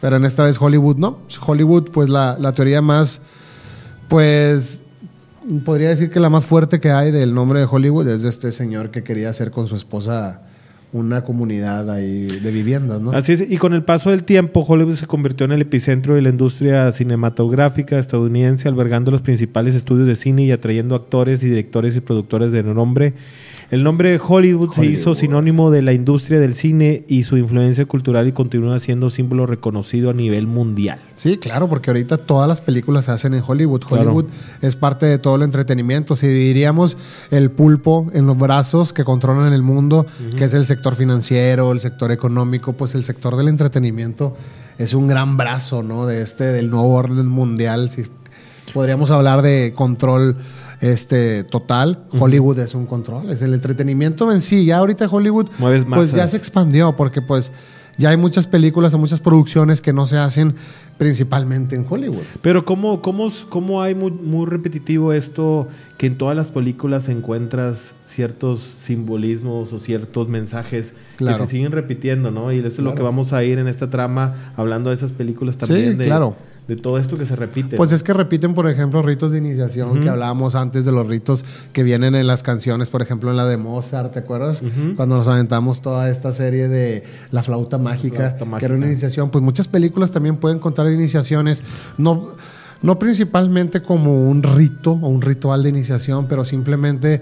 pero 0.01 0.17
en 0.17 0.25
esta 0.25 0.43
vez 0.43 0.59
Hollywood 0.61 0.97
no. 0.97 1.19
Hollywood 1.45 1.91
pues 1.91 2.09
la, 2.09 2.37
la 2.39 2.51
teoría 2.51 2.81
más, 2.81 3.21
pues 4.07 4.81
podría 5.65 5.89
decir 5.89 6.09
que 6.09 6.19
la 6.19 6.29
más 6.29 6.45
fuerte 6.45 6.79
que 6.79 6.91
hay 6.91 7.11
del 7.11 7.33
nombre 7.33 7.59
de 7.59 7.67
Hollywood 7.69 8.07
es 8.07 8.23
de 8.23 8.29
este 8.29 8.51
señor 8.51 8.91
que 8.91 9.03
quería 9.03 9.29
hacer 9.29 9.51
con 9.51 9.67
su 9.67 9.75
esposa 9.75 10.41
una 10.91 11.23
comunidad 11.23 11.89
ahí 11.91 12.25
de 12.25 12.51
viviendas, 12.51 12.99
¿no? 12.99 13.11
Así 13.11 13.33
es, 13.33 13.41
y 13.49 13.57
con 13.57 13.73
el 13.73 13.83
paso 13.83 14.09
del 14.09 14.23
tiempo, 14.23 14.65
Hollywood 14.67 14.95
se 14.95 15.05
convirtió 15.07 15.45
en 15.45 15.51
el 15.51 15.61
epicentro 15.61 16.15
de 16.15 16.21
la 16.21 16.29
industria 16.29 16.91
cinematográfica 16.91 17.99
estadounidense, 17.99 18.67
albergando 18.67 19.11
los 19.11 19.21
principales 19.21 19.75
estudios 19.75 20.07
de 20.07 20.15
cine 20.15 20.43
y 20.43 20.51
atrayendo 20.51 20.95
actores 20.95 21.43
y 21.43 21.49
directores 21.49 21.95
y 21.95 22.01
productores 22.01 22.51
de 22.51 22.61
renombre 22.63 23.13
el 23.71 23.83
nombre 23.83 24.09
de 24.09 24.19
Hollywood, 24.25 24.73
se 24.73 24.85
hizo 24.85 25.13
sinónimo 25.13 25.69
de 25.69 25.81
la 25.81 25.93
industria 25.93 26.39
del 26.39 26.55
cine 26.55 27.03
y 27.07 27.23
su 27.23 27.37
influencia 27.37 27.85
cultural 27.85 28.27
y 28.27 28.31
continúa 28.31 28.79
siendo 28.79 29.09
símbolo 29.09 29.45
reconocido 29.45 30.09
a 30.09 30.13
nivel 30.13 30.47
mundial. 30.47 30.99
Sí, 31.13 31.37
claro, 31.37 31.67
porque 31.67 31.91
ahorita 31.91 32.17
todas 32.17 32.47
las 32.47 32.61
películas 32.61 33.05
se 33.05 33.11
hacen 33.11 33.35
en 33.35 33.43
Hollywood. 33.45 33.83
Hollywood 33.87 34.25
es 34.61 34.75
parte 34.75 35.05
de 35.05 35.19
todo 35.19 35.35
el 35.35 35.43
entretenimiento. 35.43 36.15
Si 36.15 36.27
diríamos 36.27 36.97
el 37.29 37.51
pulpo 37.51 38.09
en 38.13 38.25
los 38.25 38.37
brazos 38.37 38.91
que 38.91 39.03
controlan 39.03 39.53
el 39.53 39.61
mundo, 39.61 40.07
que 40.35 40.45
es 40.45 40.53
el 40.53 40.65
sector 40.65 40.95
financiero, 40.95 41.71
el 41.71 41.79
sector 41.79 42.11
económico, 42.11 42.73
pues 42.73 42.95
el 42.95 43.03
sector 43.03 43.35
del 43.35 43.49
entretenimiento 43.49 44.35
es 44.79 44.93
un 44.93 45.07
gran 45.07 45.37
brazo, 45.37 45.83
¿no? 45.83 46.07
De 46.07 46.21
este, 46.21 46.45
del 46.45 46.71
nuevo 46.71 46.93
orden 46.93 47.27
mundial. 47.27 47.89
Si 47.89 48.03
podríamos 48.73 49.11
hablar 49.11 49.41
de 49.41 49.73
control 49.75 50.37
este, 50.81 51.43
total. 51.43 52.05
Hollywood 52.11 52.59
es 52.59 52.75
un 52.75 52.85
control, 52.85 53.29
es 53.29 53.41
el 53.41 53.53
entretenimiento 53.53 54.31
en 54.31 54.41
sí. 54.41 54.65
Ya 54.65 54.77
ahorita 54.77 55.07
Hollywood 55.07 55.47
pues 55.89 56.13
ya 56.13 56.27
se 56.27 56.37
expandió 56.37 56.95
porque 56.95 57.21
pues 57.21 57.51
ya 57.97 58.09
hay 58.11 58.17
muchas 58.17 58.47
películas, 58.47 58.93
hay 58.93 58.99
muchas 58.99 59.19
producciones 59.19 59.81
que 59.81 59.91
no 59.91 60.07
se 60.07 60.17
hacen 60.17 60.55
principalmente 60.97 61.75
en 61.75 61.85
Hollywood. 61.87 62.23
Pero 62.41 62.63
¿cómo, 62.63 63.01
cómo, 63.01 63.29
cómo 63.49 63.81
hay 63.81 63.93
muy, 63.93 64.45
repetitivo 64.45 65.11
esto 65.11 65.67
que 65.97 66.07
en 66.07 66.17
todas 66.17 66.35
las 66.35 66.47
películas 66.47 67.09
encuentras 67.09 67.91
ciertos 68.07 68.61
simbolismos 68.61 69.73
o 69.73 69.79
ciertos 69.79 70.29
mensajes 70.29 70.93
que 71.17 71.33
se 71.33 71.47
siguen 71.47 71.73
repitiendo, 71.73 72.31
¿no? 72.31 72.53
Y 72.53 72.59
eso 72.59 72.67
es 72.67 72.79
lo 72.79 72.95
que 72.95 73.01
vamos 73.01 73.33
a 73.33 73.43
ir 73.43 73.59
en 73.59 73.67
esta 73.67 73.89
trama 73.89 74.53
hablando 74.55 74.89
de 74.91 74.95
esas 74.95 75.11
películas 75.11 75.57
también. 75.57 75.97
Sí, 75.97 76.05
claro 76.05 76.35
de 76.69 76.75
todo 76.75 76.99
esto 76.99 77.17
que 77.17 77.25
se 77.25 77.35
repite. 77.35 77.75
Pues 77.77 77.91
es 77.91 78.03
que 78.03 78.13
repiten, 78.13 78.53
por 78.53 78.69
ejemplo, 78.69 79.01
ritos 79.01 79.31
de 79.31 79.39
iniciación 79.39 80.01
que 80.01 80.07
hablábamos 80.07 80.53
antes 80.53 80.85
de 80.85 80.91
los 80.91 81.07
ritos 81.07 81.43
que 81.73 81.81
vienen 81.81 82.13
en 82.13 82.27
las 82.27 82.43
canciones, 82.43 82.91
por 82.91 83.01
ejemplo, 83.01 83.31
en 83.31 83.37
la 83.37 83.47
de 83.47 83.57
Mozart, 83.57 84.13
¿te 84.13 84.19
acuerdas? 84.19 84.61
Cuando 84.95 85.17
nos 85.17 85.27
aventamos 85.27 85.81
toda 85.81 86.09
esta 86.11 86.31
serie 86.31 86.67
de 86.67 87.03
La 87.31 87.41
flauta 87.41 87.79
mágica, 87.79 88.37
que 88.37 88.65
era 88.65 88.75
una 88.75 88.85
iniciación. 88.85 89.31
Pues 89.31 89.43
muchas 89.43 89.67
películas 89.67 90.11
también 90.11 90.37
pueden 90.37 90.59
contar 90.59 90.87
iniciaciones. 90.91 91.63
No 91.97 92.33
no 92.81 92.97
principalmente 92.97 93.81
como 93.81 94.29
un 94.29 94.41
rito 94.41 94.91
o 94.91 95.09
un 95.09 95.21
ritual 95.21 95.63
de 95.63 95.69
iniciación, 95.69 96.29
pero 96.29 96.45
simplemente 96.45 97.21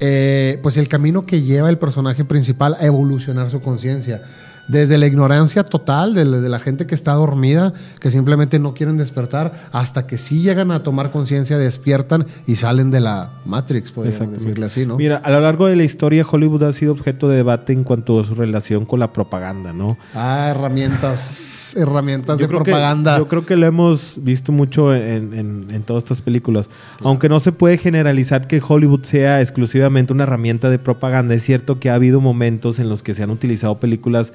eh, 0.00 0.58
pues 0.62 0.76
el 0.76 0.86
camino 0.86 1.22
que 1.22 1.40
lleva 1.40 1.70
el 1.70 1.78
personaje 1.78 2.26
principal 2.26 2.76
a 2.78 2.84
evolucionar 2.84 3.48
su 3.50 3.62
conciencia 3.62 4.22
desde 4.68 4.98
la 4.98 5.06
ignorancia 5.06 5.64
total 5.64 6.14
de, 6.14 6.24
la 6.24 6.58
gente 6.58 6.86
que 6.86 6.94
está 6.94 7.14
dormida, 7.14 7.72
que 8.00 8.10
simplemente 8.10 8.58
no 8.58 8.74
quieren 8.74 8.96
despertar, 8.96 9.68
hasta 9.72 10.06
que 10.06 10.18
sí 10.18 10.42
llegan 10.42 10.70
a 10.70 10.82
tomar 10.82 11.10
conciencia, 11.10 11.58
despiertan 11.58 12.26
y 12.46 12.56
salen 12.56 12.90
de 12.90 13.00
la 13.00 13.30
Matrix, 13.44 13.90
podríamos 13.90 14.32
decirle 14.32 14.66
así, 14.66 14.86
¿no? 14.86 14.96
Mira, 14.96 15.16
a 15.16 15.30
lo 15.30 15.40
largo 15.40 15.66
de 15.66 15.76
la 15.76 15.84
historia 15.84 16.24
Hollywood 16.30 16.62
ha 16.64 16.72
sido 16.72 16.92
objeto 16.92 17.28
de 17.28 17.36
debate 17.36 17.72
en 17.72 17.84
cuanto 17.84 18.20
a 18.20 18.24
su 18.24 18.34
relación 18.34 18.84
con 18.84 19.00
la 19.00 19.12
propaganda, 19.12 19.72
¿no? 19.72 19.96
Ah, 20.14 20.48
herramientas, 20.50 21.76
herramientas 21.76 22.38
de 22.38 22.48
propaganda. 22.48 23.18
yo 23.18 23.26
creo 23.26 23.46
que 23.46 23.56
lo 23.56 23.66
hemos 23.66 24.16
visto 24.22 24.52
mucho 24.52 24.94
en, 24.94 25.32
en 25.70 25.82
todas 25.82 26.04
estas 26.04 26.20
películas. 26.20 26.68
Aunque 27.02 27.28
no 27.28 27.40
se 27.40 27.52
puede 27.52 27.78
generalizar 27.78 28.46
que 28.46 28.62
Hollywood 28.66 29.04
sea 29.04 29.40
exclusivamente 29.40 30.12
una 30.12 30.24
herramienta 30.24 30.68
de 30.68 30.78
propaganda, 30.78 31.34
es 31.34 31.42
cierto 31.42 31.80
que 31.80 31.90
ha 31.90 31.94
habido 31.94 32.20
momentos 32.20 32.78
en 32.78 32.88
los 32.88 33.02
que 33.02 33.14
se 33.14 33.22
han 33.22 33.30
utilizado 33.30 33.78
películas 33.78 34.32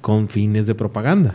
con 0.00 0.28
fines 0.28 0.66
de 0.66 0.74
propaganda. 0.74 1.34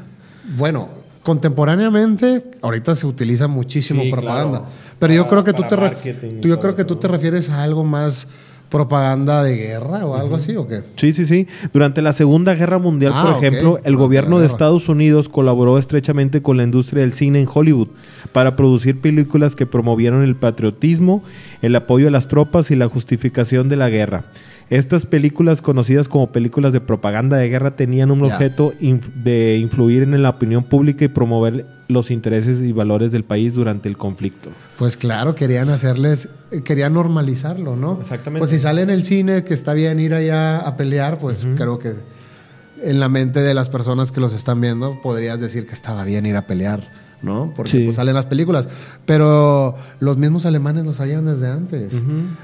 Bueno, 0.58 0.90
contemporáneamente 1.24 2.44
ahorita 2.62 2.96
se 2.96 3.08
utiliza 3.08 3.48
muchísimo 3.48 4.04
propaganda, 4.10 4.66
pero 5.00 5.14
yo 5.14 5.28
creo 5.28 5.44
que 5.44 5.54
tú 5.54 5.64
te 5.64 6.48
yo 6.48 6.60
creo 6.60 6.76
que 6.76 6.86
tú 6.86 6.96
te 6.96 7.08
refieres 7.08 7.50
a 7.50 7.64
algo 7.64 7.84
más 7.84 8.28
propaganda 8.72 9.44
de 9.44 9.58
guerra 9.58 10.06
o 10.06 10.16
algo 10.16 10.36
así 10.38 10.56
o 10.56 10.66
qué? 10.66 10.82
Sí, 10.96 11.14
sí, 11.14 11.26
sí. 11.26 11.46
Durante 11.74 12.02
la 12.02 12.14
Segunda 12.14 12.56
Guerra 12.56 12.80
Mundial, 12.80 13.12
por 13.12 13.34
ah, 13.34 13.38
ejemplo, 13.38 13.80
el 13.84 13.98
gobierno 13.98 14.40
de 14.40 14.48
Estados 14.48 14.88
Unidos 14.88 15.28
colaboró 15.28 15.78
estrechamente 15.78 16.42
con 16.42 16.56
la 16.56 16.64
industria 16.64 17.02
del 17.02 17.12
cine 17.12 17.42
en 17.42 17.50
Hollywood 17.54 17.90
para 18.32 18.56
producir 18.56 19.02
películas 19.02 19.58
que 19.58 19.66
promovieron 19.66 20.24
el 20.24 20.38
patriotismo, 20.38 21.22
el 21.62 21.76
apoyo 21.76 22.08
a 22.08 22.12
las 22.12 22.30
tropas 22.30 22.72
y 22.72 22.78
la 22.78 22.88
justificación 22.88 23.68
de 23.68 23.76
la 23.76 23.90
guerra. 23.90 24.24
Estas 24.72 25.06
películas 25.06 25.62
conocidas 25.62 26.08
como 26.08 26.32
películas 26.32 26.72
de 26.72 26.80
propaganda 26.80 27.36
de 27.36 27.50
guerra 27.50 27.76
tenían 27.76 28.10
un 28.10 28.24
objeto 28.24 28.74
de 28.80 29.58
influir 29.58 30.04
en 30.04 30.24
la 30.24 30.30
opinión 30.30 30.64
pública 30.64 31.04
y 31.04 31.10
promover 31.10 31.66
los 31.90 32.10
intereses 32.10 32.62
y 32.62 32.72
valores 32.72 33.12
del 33.12 33.26
país 33.26 33.54
durante 33.54 33.90
el 33.90 33.98
conflicto. 33.98 34.50
Pues 34.78 34.96
claro, 34.96 35.36
querían 35.36 35.68
hacerles, 35.68 36.30
querían 36.64 36.94
normalizarlo, 36.94 37.76
¿no? 37.76 37.98
Exactamente. 38.00 38.40
Pues 38.40 38.52
si 38.52 38.60
sale 38.60 38.82
en 38.82 38.90
el 38.90 39.04
cine 39.04 39.44
que 39.44 39.54
está 39.54 39.74
bien 39.74 40.00
ir 40.00 40.14
allá 40.14 40.60
a 40.60 40.78
pelear, 40.78 41.20
pues 41.20 41.46
creo 41.58 41.78
que 41.78 41.92
en 42.82 43.02
la 43.02 43.10
mente 43.10 43.42
de 43.42 43.54
las 43.54 43.68
personas 43.68 44.14
que 44.14 44.22
los 44.22 44.32
están 44.32 44.62
viendo 44.62 45.02
podrías 45.02 45.42
decir 45.42 45.68
que 45.68 45.74
estaba 45.74 46.06
bien 46.06 46.26
ir 46.26 46.38
a 46.38 46.48
pelear. 46.48 47.01
¿No? 47.22 47.54
Porque 47.56 47.86
pues, 47.86 47.96
salen 47.96 48.16
las 48.16 48.26
películas. 48.26 48.68
Pero 49.06 49.76
los 50.00 50.18
mismos 50.18 50.46
alemanes 50.46 50.86
lo 50.86 50.94
sabían 50.94 51.26
desde 51.26 51.50
antes. 51.50 51.94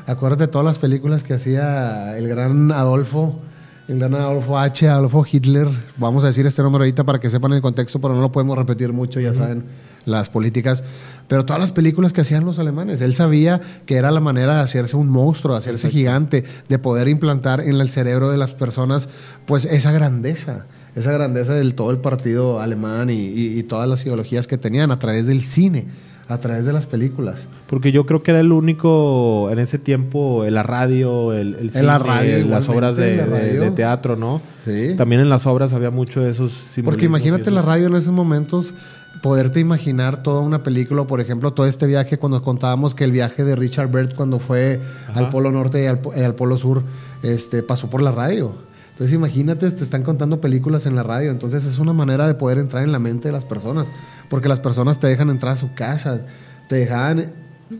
Acuérdate 0.05 0.45
de 0.45 0.47
todas 0.47 0.65
las 0.65 0.77
películas 0.77 1.23
que 1.23 1.33
hacía 1.33 2.17
el 2.17 2.27
gran 2.27 2.71
Adolfo, 2.71 3.39
el 3.87 3.99
gran 3.99 4.15
Adolfo 4.15 4.57
H, 4.57 4.87
Adolfo 4.87 5.25
Hitler. 5.29 5.67
Vamos 5.97 6.23
a 6.23 6.27
decir 6.27 6.45
este 6.45 6.61
nombre 6.61 6.81
ahorita 6.81 7.03
para 7.03 7.19
que 7.19 7.29
sepan 7.29 7.53
el 7.53 7.61
contexto, 7.61 7.99
pero 8.01 8.13
no 8.13 8.21
lo 8.21 8.31
podemos 8.31 8.57
repetir 8.57 8.91
mucho, 8.91 9.19
ya 9.19 9.33
saben 9.33 9.63
las 10.05 10.29
políticas. 10.29 10.83
Pero 11.27 11.45
todas 11.45 11.59
las 11.59 11.71
películas 11.71 12.13
que 12.13 12.21
hacían 12.21 12.45
los 12.45 12.59
alemanes, 12.59 13.01
él 13.01 13.13
sabía 13.13 13.61
que 13.85 13.95
era 13.95 14.11
la 14.11 14.19
manera 14.19 14.55
de 14.55 14.61
hacerse 14.61 14.95
un 14.95 15.09
monstruo, 15.09 15.53
de 15.53 15.59
hacerse 15.59 15.89
gigante, 15.89 16.43
de 16.67 16.79
poder 16.79 17.07
implantar 17.07 17.61
en 17.61 17.75
el 17.75 17.89
cerebro 17.89 18.29
de 18.29 18.37
las 18.37 18.51
personas, 18.51 19.09
pues 19.45 19.65
esa 19.65 19.91
grandeza 19.91 20.65
esa 20.97 21.11
grandeza 21.11 21.53
del 21.53 21.75
todo 21.75 21.91
el 21.91 21.99
partido 21.99 22.59
alemán 22.59 23.09
y, 23.11 23.61
todas 23.63 23.87
las 23.87 24.03
ideologías 24.05 24.47
que 24.47 24.57
tenían 24.57 24.91
a 24.91 24.97
través 24.97 25.27
del 25.27 25.43
cine, 25.43 25.85
a 26.27 26.39
través 26.39 26.65
de 26.65 26.73
las 26.73 26.87
películas. 26.87 27.47
Porque 27.67 27.91
yo 27.91 28.05
creo 28.05 28.23
que 28.23 28.31
era 28.31 28.39
el 28.39 28.51
único 28.51 29.49
en 29.51 29.59
ese 29.59 29.77
tiempo, 29.77 30.43
en 30.45 30.55
la 30.55 30.63
radio, 30.63 31.33
el, 31.33 31.69
cine, 31.71 31.83
la 31.83 31.99
radio, 31.99 32.45
las 32.47 32.67
obras 32.67 32.97
de, 32.97 33.71
teatro, 33.75 34.15
¿no? 34.15 34.41
Sí. 34.65 34.95
También 34.97 35.21
en 35.21 35.29
las 35.29 35.45
obras 35.45 35.71
había 35.73 35.91
mucho 35.91 36.21
de 36.21 36.31
esos 36.31 36.53
Porque 36.83 37.05
imagínate 37.05 37.51
la 37.51 37.61
radio 37.61 37.87
en 37.87 37.95
esos 37.95 38.11
momentos 38.11 38.73
poderte 39.21 39.59
imaginar 39.59 40.21
toda 40.21 40.41
una 40.41 40.63
película, 40.63 41.05
por 41.05 41.21
ejemplo, 41.21 41.51
todo 41.51 41.65
este 41.65 41.87
viaje, 41.87 42.17
cuando 42.17 42.41
contábamos 42.41 42.93
que 42.95 43.03
el 43.03 43.11
viaje 43.11 43.43
de 43.43 43.55
Richard 43.55 43.89
Bert 43.89 44.15
cuando 44.15 44.39
fue 44.39 44.79
al 45.13 45.29
Polo 45.29 45.51
Norte 45.51 45.83
y 45.83 45.87
al, 45.87 45.99
al, 46.23 46.35
Polo 46.35 46.57
Sur, 46.57 46.83
este, 47.23 47.63
pasó 47.63 47.89
por 47.89 48.01
la 48.01 48.11
radio. 48.11 48.66
Entonces 48.97 49.13
imagínate, 49.13 49.69
te 49.69 49.83
están 49.83 50.01
contando 50.01 50.41
películas 50.41 50.87
en 50.87 50.95
la 50.95 51.03
radio, 51.03 51.29
entonces 51.29 51.65
es 51.65 51.77
una 51.77 51.93
manera 51.93 52.25
de 52.25 52.33
poder 52.33 52.57
entrar 52.57 52.81
en 52.83 52.91
la 52.91 52.97
mente 52.97 53.27
de 53.27 53.31
las 53.31 53.45
personas, 53.45 53.91
porque 54.27 54.49
las 54.49 54.59
personas 54.59 54.99
te 54.99 55.05
dejan 55.05 55.29
entrar 55.29 55.53
a 55.53 55.55
su 55.55 55.75
casa, 55.75 56.21
te 56.67 56.77
dejaban, 56.77 57.31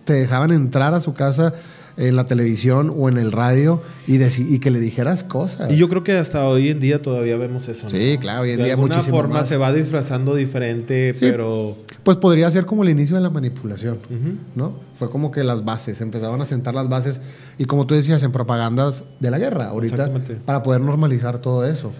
te 0.04 0.14
dejaban 0.14 0.52
entrar 0.52 0.94
a 0.94 1.00
su 1.00 1.16
casa 1.16 1.56
en 1.98 2.16
la 2.16 2.26
televisión 2.26 2.94
o 2.96 3.10
en 3.10 3.18
el 3.18 3.32
radio 3.32 3.82
y, 4.06 4.22
y 4.22 4.60
que 4.60 4.72
le 4.72 4.80
dijeras 4.80 5.24
cosas. 5.24 5.72
Y 5.72 5.76
yo 5.76 5.90
creo 5.90 6.04
que 6.04 6.14
hasta 6.14 6.48
hoy 6.48 6.70
en 6.70 6.80
día 6.80 7.02
todavía 7.02 7.38
vemos 7.38 7.68
eso. 7.68 7.90
Sí, 7.90 8.18
claro, 8.20 8.42
hoy 8.42 8.52
en 8.52 8.58
de 8.58 8.64
día 8.66 8.74
alguna 8.74 9.02
forma 9.02 9.46
se 9.46 9.58
va 9.58 9.74
disfrazando 9.74 10.36
diferente, 10.36 11.14
pero... 11.20 11.76
Pues 12.04 12.18
podría 12.18 12.50
ser 12.52 12.66
como 12.66 12.84
el 12.84 12.90
inicio 12.90 13.16
de 13.16 13.22
la 13.22 13.30
manipulación, 13.30 13.98
¿no? 14.56 14.74
Fue 14.98 15.10
como 15.10 15.32
que 15.32 15.44
las 15.44 15.66
bases, 15.66 16.00
empezaban 16.02 16.40
a 16.42 16.46
sentar 16.46 16.74
las 16.74 16.88
bases 16.88 17.20
y 17.58 17.66
como 17.66 17.88
tú 17.88 17.96
decías, 17.96 18.24
en 18.24 18.32
propagandas 18.32 19.04
de 19.20 19.32
la 19.32 19.40
guerra 19.40 19.70
ahorita, 19.70 20.12
para 20.46 20.64
poder 20.64 20.82
normalizar 20.82 21.40
todo 21.40 21.66
eso. 21.66 21.92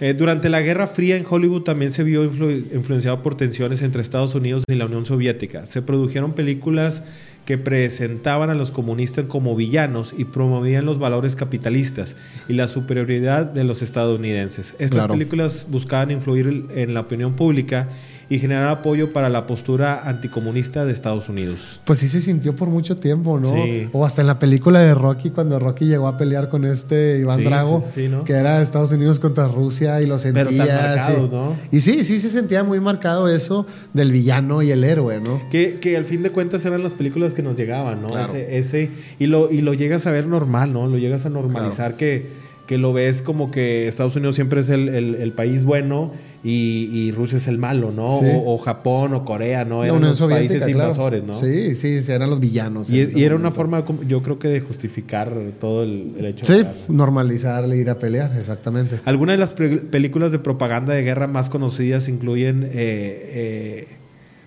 Eh, 0.00 0.14
durante 0.14 0.48
la 0.48 0.60
Guerra 0.62 0.88
Fría 0.88 1.16
en 1.16 1.24
Hollywood 1.28 1.62
también 1.62 1.92
se 1.92 2.02
vio 2.02 2.24
influenciado 2.24 3.22
por 3.22 3.36
tensiones 3.36 3.82
entre 3.82 4.02
Estados 4.02 4.34
Unidos 4.34 4.64
y 4.66 4.74
la 4.74 4.86
Unión 4.86 5.06
Soviética. 5.06 5.66
Se 5.66 5.80
produjeron 5.80 6.32
películas 6.32 7.04
que 7.44 7.58
presentaban 7.58 8.50
a 8.50 8.54
los 8.54 8.70
comunistas 8.70 9.26
como 9.26 9.56
villanos 9.56 10.14
y 10.16 10.24
promovían 10.24 10.84
los 10.84 10.98
valores 10.98 11.34
capitalistas 11.34 12.16
y 12.48 12.52
la 12.52 12.68
superioridad 12.68 13.46
de 13.46 13.64
los 13.64 13.82
estadounidenses. 13.82 14.76
Estas 14.78 15.08
películas 15.08 15.66
buscaban 15.68 16.10
influir 16.10 16.66
en 16.74 16.94
la 16.94 17.00
opinión 17.00 17.34
pública 17.34 17.88
y 18.28 18.38
generar 18.38 18.68
apoyo 18.68 19.12
para 19.12 19.28
la 19.28 19.46
postura 19.46 20.08
anticomunista 20.08 20.84
de 20.84 20.92
Estados 20.92 21.28
Unidos. 21.28 21.80
Pues 21.84 21.98
sí 21.98 22.08
se 22.08 22.20
sintió 22.20 22.54
por 22.56 22.68
mucho 22.68 22.96
tiempo, 22.96 23.38
¿no? 23.38 23.54
O 23.92 24.04
hasta 24.04 24.20
en 24.20 24.26
la 24.26 24.38
película 24.38 24.80
de 24.80 24.94
Rocky, 24.94 25.30
cuando 25.30 25.58
Rocky 25.58 25.86
llegó 25.86 26.08
a 26.08 26.16
pelear 26.16 26.48
con 26.48 26.64
este 26.64 27.18
Iván 27.18 27.44
Drago, 27.44 27.84
que 28.24 28.32
era 28.32 28.62
Estados 28.62 28.92
Unidos 28.92 29.18
contra 29.18 29.48
Rusia 29.48 30.00
y 30.00 30.06
lo 30.06 30.18
sentía. 30.18 30.44
Pero 30.44 30.56
marcado, 30.56 31.28
¿no? 31.30 31.56
Y 31.70 31.80
sí, 31.80 32.04
sí 32.04 32.18
se 32.18 32.30
sentía 32.30 32.64
muy 32.64 32.80
marcado 32.80 33.28
eso 33.28 33.66
del 33.92 34.12
villano 34.12 34.62
y 34.62 34.70
el 34.70 34.84
héroe, 34.84 35.20
¿no? 35.20 35.40
Que, 35.50 35.78
que 35.80 35.96
al 35.96 36.04
fin 36.04 36.22
de 36.22 36.30
cuentas 36.30 36.64
eran 36.64 36.82
las 36.82 36.94
películas 36.94 37.34
que 37.34 37.42
nos 37.42 37.56
llegaban, 37.56 38.02
¿no? 38.02 38.08
Ese, 38.34 38.90
y, 39.18 39.26
lo, 39.26 39.50
y 39.50 39.60
lo 39.60 39.74
llegas 39.74 40.06
a 40.06 40.10
ver 40.10 40.26
normal, 40.26 40.72
¿no? 40.72 40.86
Lo 40.86 40.98
llegas 40.98 41.26
a 41.26 41.30
normalizar 41.30 41.96
que 41.96 42.42
que 42.66 42.78
lo 42.78 42.92
ves 42.92 43.22
como 43.22 43.50
que 43.50 43.88
Estados 43.88 44.16
Unidos 44.16 44.36
siempre 44.36 44.60
es 44.60 44.68
el, 44.68 45.32
país 45.36 45.64
bueno 45.64 46.12
y, 46.44 47.12
Rusia 47.12 47.38
es 47.38 47.46
el 47.46 47.58
malo, 47.58 47.92
¿no? 47.92 48.18
O, 48.18 48.58
Japón 48.58 49.14
o 49.14 49.24
Corea, 49.24 49.64
¿no? 49.64 49.84
Eran 49.84 50.00
los 50.00 50.20
países 50.20 50.66
invasores, 50.68 51.22
¿no? 51.22 51.38
Sí, 51.38 51.76
sí, 51.76 52.00
eran 52.08 52.30
los 52.30 52.40
villanos. 52.40 52.90
Y, 52.90 53.22
era 53.22 53.36
una 53.36 53.50
forma, 53.50 53.84
yo 54.06 54.22
creo 54.22 54.38
que 54.38 54.48
de 54.48 54.60
justificar 54.60 55.32
todo 55.60 55.84
el, 55.84 56.24
hecho. 56.24 56.44
Sí, 56.44 56.64
normalizarle 56.88 57.76
ir 57.76 57.90
a 57.90 57.98
pelear, 57.98 58.36
exactamente. 58.36 59.00
Algunas 59.04 59.34
de 59.34 59.38
las 59.38 59.52
películas 59.52 60.32
de 60.32 60.38
propaganda 60.38 60.94
de 60.94 61.02
guerra 61.02 61.26
más 61.28 61.48
conocidas 61.48 62.08
incluyen 62.08 62.64
eh, 62.64 62.70
eh, 62.74 63.88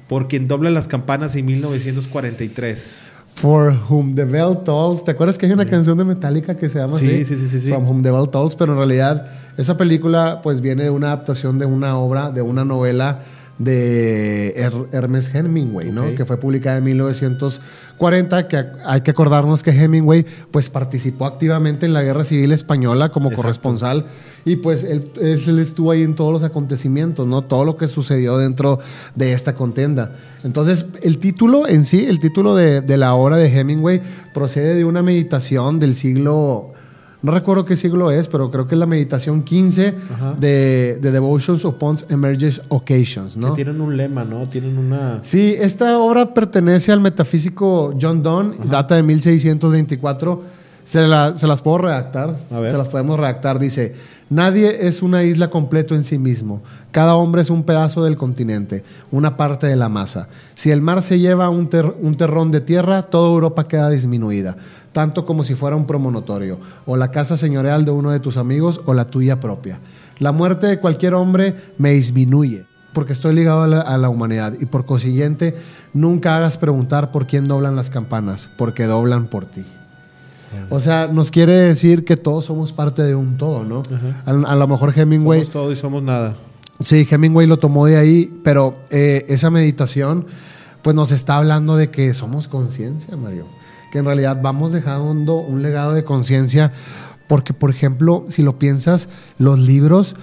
Por 0.07 0.27
quien 0.27 0.47
dobla 0.47 0.69
las 0.69 0.87
campanas 0.87 1.35
en 1.35 1.45
1943. 1.45 3.11
For 3.35 3.77
Whom 3.89 4.15
the 4.15 4.23
Bell 4.23 4.63
Tolls. 4.63 5.03
¿Te 5.03 5.11
acuerdas 5.11 5.37
que 5.37 5.45
hay 5.45 5.51
una 5.51 5.65
canción 5.65 5.97
de 5.97 6.05
Metallica 6.05 6.55
que 6.55 6.69
se 6.69 6.79
llama 6.79 6.95
así? 6.95 7.25
Sí, 7.25 7.35
sí, 7.35 7.47
sí, 7.49 7.59
sí. 7.59 7.67
From 7.67 7.85
Whom 7.85 8.01
the 8.01 8.09
Bell 8.09 8.29
Tolls, 8.29 8.55
pero 8.55 8.71
en 8.71 8.77
realidad 8.77 9.27
esa 9.57 9.75
película 9.75 10.39
pues 10.41 10.61
viene 10.61 10.83
de 10.83 10.89
una 10.89 11.07
adaptación 11.07 11.59
de 11.59 11.65
una 11.65 11.97
obra, 11.97 12.31
de 12.31 12.41
una 12.41 12.63
novela 12.63 13.19
de 13.57 14.53
Hermes 14.91 15.33
Hemingway, 15.33 15.89
¿no? 15.89 16.13
Que 16.13 16.25
fue 16.25 16.37
publicada 16.37 16.77
en 16.77 16.83
1940, 16.83 18.43
que 18.43 18.65
hay 18.85 19.01
que 19.01 19.11
acordarnos 19.11 19.63
que 19.63 19.71
Hemingway 19.71 20.25
pues 20.51 20.69
participó 20.69 21.25
activamente 21.25 21.85
en 21.85 21.93
la 21.93 22.03
Guerra 22.03 22.25
Civil 22.25 22.51
Española 22.51 23.09
como 23.09 23.31
corresponsal 23.31 24.07
y 24.43 24.57
pues 24.57 24.83
él, 24.83 25.11
estuvo 25.59 25.91
ahí 25.91 26.03
en 26.03 26.15
todos 26.15 26.33
los 26.33 26.43
acontecimientos, 26.43 27.25
¿no? 27.27 27.43
Todo 27.43 27.63
lo 27.63 27.77
que 27.77 27.87
sucedió 27.87 28.37
dentro 28.37 28.79
de 29.15 29.31
esta 29.31 29.55
contienda. 29.55 30.15
Entonces, 30.43 30.87
el 31.01 31.17
título 31.19 31.67
en 31.67 31.85
sí, 31.85 32.05
el 32.05 32.19
título 32.19 32.55
de, 32.55 32.81
de 32.81 32.97
la 32.97 33.15
obra 33.15 33.37
de 33.37 33.47
Hemingway 33.47 34.01
procede 34.33 34.75
de 34.75 34.83
una 34.83 35.01
meditación 35.01 35.79
del 35.79 35.95
siglo 35.95 36.73
no 37.25 37.31
recuerdo 37.31 37.65
qué 37.65 37.75
siglo 37.75 38.11
es, 38.11 38.27
pero 38.27 38.51
creo 38.51 38.67
que 38.67 38.75
es 38.75 38.79
la 38.79 38.85
meditación 38.85 39.41
15 39.41 39.95
de, 40.37 40.99
Devotions 41.01 41.65
upon 41.65 41.97
Emergent 42.07 42.59
Occasions, 42.69 43.35
¿no? 43.35 43.55
Que 43.55 43.63
tienen 43.63 43.81
un 43.81 43.97
lema, 43.97 44.23
¿no? 44.23 44.47
Tienen 44.47 44.77
una... 44.77 45.19
Sí, 45.23 45.55
esta 45.59 45.97
obra 45.97 46.35
pertenece 46.35 46.91
al 46.91 47.01
metafísico 47.01 47.95
John 47.99 48.21
Donne, 48.21 48.57
data 48.65 48.95
de 48.95 49.01
1624. 49.01 50.65
Se, 50.83 50.99
se 51.33 51.47
las 51.47 51.61
puedo 51.63 51.79
redactar, 51.79 52.37
se 52.37 52.77
las 52.77 52.89
podemos 52.89 53.19
redactar. 53.19 53.57
Dice, 53.57 53.95
nadie 54.29 54.87
es 54.87 55.01
una 55.01 55.23
isla 55.23 55.49
completo 55.49 55.95
en 55.95 56.03
sí 56.03 56.19
mismo. 56.19 56.61
Cada 56.91 57.15
hombre 57.15 57.41
es 57.41 57.49
un 57.49 57.63
pedazo 57.63 58.03
del 58.03 58.17
continente, 58.17 58.83
una 59.09 59.35
parte 59.35 59.65
de 59.65 59.75
la 59.75 59.89
masa. 59.89 60.27
Si 60.53 60.69
el 60.69 60.83
mar 60.83 61.01
se 61.01 61.17
lleva 61.17 61.49
un, 61.49 61.71
un 62.03 62.15
terrón 62.15 62.51
de 62.51 62.61
tierra, 62.61 63.01
toda 63.01 63.31
Europa 63.31 63.67
queda 63.67 63.89
disminuida 63.89 64.57
tanto 64.95 65.25
como 65.25 65.43
si 65.43 65.55
fuera 65.55 65.75
un 65.75 65.85
promonotorio, 65.85 66.57
o 66.85 66.95
la 66.95 67.11
casa 67.11 67.35
señorial 67.35 67.83
de 67.83 67.91
uno 67.91 68.11
de 68.11 68.21
tus 68.21 68.37
amigos 68.37 68.79
o 68.85 68.93
la 68.93 69.03
tuya 69.03 69.41
propia. 69.41 69.79
La 70.19 70.31
muerte 70.31 70.67
de 70.67 70.79
cualquier 70.79 71.15
hombre 71.15 71.53
me 71.77 71.91
disminuye, 71.91 72.65
porque 72.93 73.11
estoy 73.11 73.35
ligado 73.35 73.63
a 73.63 73.97
la, 73.97 74.09
humanidad, 74.09 74.53
y 74.57 74.67
por 74.67 74.85
consiguiente, 74.85 75.57
nunca 75.93 76.37
hagas 76.37 76.57
preguntar 76.57 77.11
por 77.11 77.27
quién 77.27 77.45
doblan 77.45 77.75
las 77.75 77.89
campanas, 77.89 78.47
porque 78.57 78.85
doblan 78.85 79.27
por 79.27 79.45
ti. 79.45 79.65
O 80.69 80.79
sea, 80.79 81.07
nos 81.07 81.29
quiere 81.29 81.51
decir 81.51 82.05
que 82.05 82.15
todos 82.15 82.45
somos 82.45 82.71
parte 82.71 83.03
de 83.03 83.15
un 83.15 83.35
todo, 83.35 83.65
¿no? 83.65 83.83
a, 84.25 84.55
lo 84.55 84.67
mejor 84.69 84.97
Hemingway... 84.97 85.41
Somos 85.41 85.51
todo 85.51 85.71
y 85.73 85.75
somos 85.75 86.03
nada. 86.03 86.37
Sí, 86.81 87.05
Hemingway 87.11 87.47
lo 87.47 87.57
tomó 87.57 87.85
de 87.85 87.97
ahí, 87.97 88.39
pero 88.45 88.77
eh, 88.91 89.25
esa 89.27 89.49
meditación 89.49 90.27
pues 90.81 90.95
nos 90.95 91.11
está 91.11 91.35
hablando 91.35 91.75
de 91.75 91.89
que 91.89 92.13
somos 92.13 92.47
conciencia, 92.47 93.17
Mario 93.17 93.45
que 93.91 93.99
en 93.99 94.05
realidad 94.05 94.39
vamos 94.41 94.71
dejando 94.71 95.35
un 95.35 95.61
legado 95.61 95.93
de 95.93 96.03
conciencia, 96.03 96.71
porque 97.27 97.53
por 97.53 97.69
ejemplo, 97.69 98.25
si 98.27 98.43
lo 98.43 98.59
piensas, 98.59 99.09
los 99.37 99.59
libros 99.59 100.15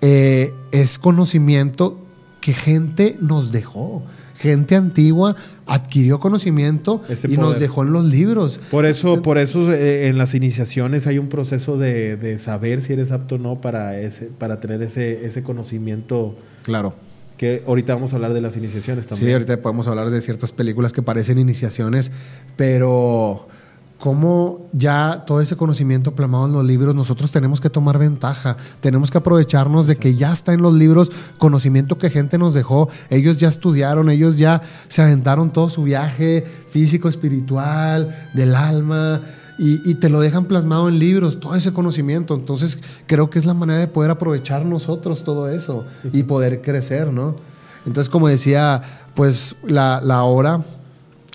eh, 0.00 0.52
es 0.72 0.98
conocimiento 0.98 1.98
que 2.40 2.54
gente 2.54 3.16
nos 3.20 3.52
dejó. 3.52 4.02
Gente 4.36 4.76
antigua 4.76 5.34
adquirió 5.66 6.20
conocimiento 6.20 7.02
y 7.28 7.36
nos 7.36 7.58
dejó 7.58 7.82
en 7.82 7.92
los 7.92 8.04
libros. 8.04 8.60
Por 8.70 8.86
eso, 8.86 9.20
por 9.20 9.36
eso 9.36 9.72
eh, 9.72 10.06
en 10.06 10.16
las 10.16 10.32
iniciaciones 10.32 11.08
hay 11.08 11.18
un 11.18 11.28
proceso 11.28 11.76
de, 11.76 12.38
saber 12.38 12.80
si 12.80 12.92
eres 12.92 13.10
apto 13.10 13.34
o 13.34 13.38
no 13.38 13.60
para, 13.60 13.98
ese, 13.98 14.26
para 14.26 14.60
tener 14.60 14.80
ese, 14.82 15.26
ese 15.26 15.42
conocimiento. 15.42 16.36
Claro 16.62 16.94
que 17.38 17.62
ahorita 17.66 17.94
vamos 17.94 18.12
a 18.12 18.16
hablar 18.16 18.34
de 18.34 18.42
las 18.42 18.56
iniciaciones 18.56 19.06
también. 19.06 19.28
Sí, 19.28 19.32
ahorita 19.32 19.62
podemos 19.62 19.86
hablar 19.86 20.10
de 20.10 20.20
ciertas 20.20 20.52
películas 20.52 20.92
que 20.92 21.02
parecen 21.02 21.38
iniciaciones, 21.38 22.10
pero 22.56 23.48
como 23.98 24.68
ya 24.72 25.24
todo 25.26 25.40
ese 25.40 25.56
conocimiento 25.56 26.14
plasmado 26.14 26.46
en 26.46 26.52
los 26.52 26.64
libros, 26.64 26.94
nosotros 26.94 27.32
tenemos 27.32 27.60
que 27.60 27.70
tomar 27.70 27.98
ventaja, 27.98 28.56
tenemos 28.80 29.10
que 29.10 29.18
aprovecharnos 29.18 29.86
de 29.86 29.96
que 29.96 30.14
ya 30.14 30.32
está 30.32 30.52
en 30.52 30.62
los 30.62 30.74
libros 30.74 31.10
conocimiento 31.38 31.98
que 31.98 32.10
gente 32.10 32.38
nos 32.38 32.54
dejó, 32.54 32.88
ellos 33.10 33.38
ya 33.38 33.48
estudiaron, 33.48 34.10
ellos 34.10 34.36
ya 34.36 34.62
se 34.88 35.02
aventaron 35.02 35.52
todo 35.52 35.68
su 35.68 35.82
viaje 35.82 36.44
físico, 36.70 37.08
espiritual, 37.08 38.30
del 38.34 38.54
alma, 38.54 39.22
y, 39.58 39.94
te 39.96 40.08
lo 40.08 40.20
dejan 40.20 40.44
plasmado 40.44 40.88
en 40.88 40.98
libros, 40.98 41.40
todo 41.40 41.56
ese 41.56 41.72
conocimiento. 41.72 42.34
Entonces 42.34 42.80
creo 43.06 43.28
que 43.28 43.38
es 43.38 43.44
la 43.44 43.54
manera 43.54 43.80
de 43.80 43.88
poder 43.88 44.10
aprovechar 44.10 44.64
nosotros 44.64 45.24
todo 45.24 45.48
eso 45.48 45.84
y 46.12 46.22
poder 46.22 46.62
crecer, 46.62 47.12
¿no? 47.12 47.36
Entonces, 47.84 48.08
como 48.08 48.28
decía, 48.28 48.82
pues 49.14 49.56
la, 49.66 50.00
la 50.00 50.22
obra, 50.22 50.62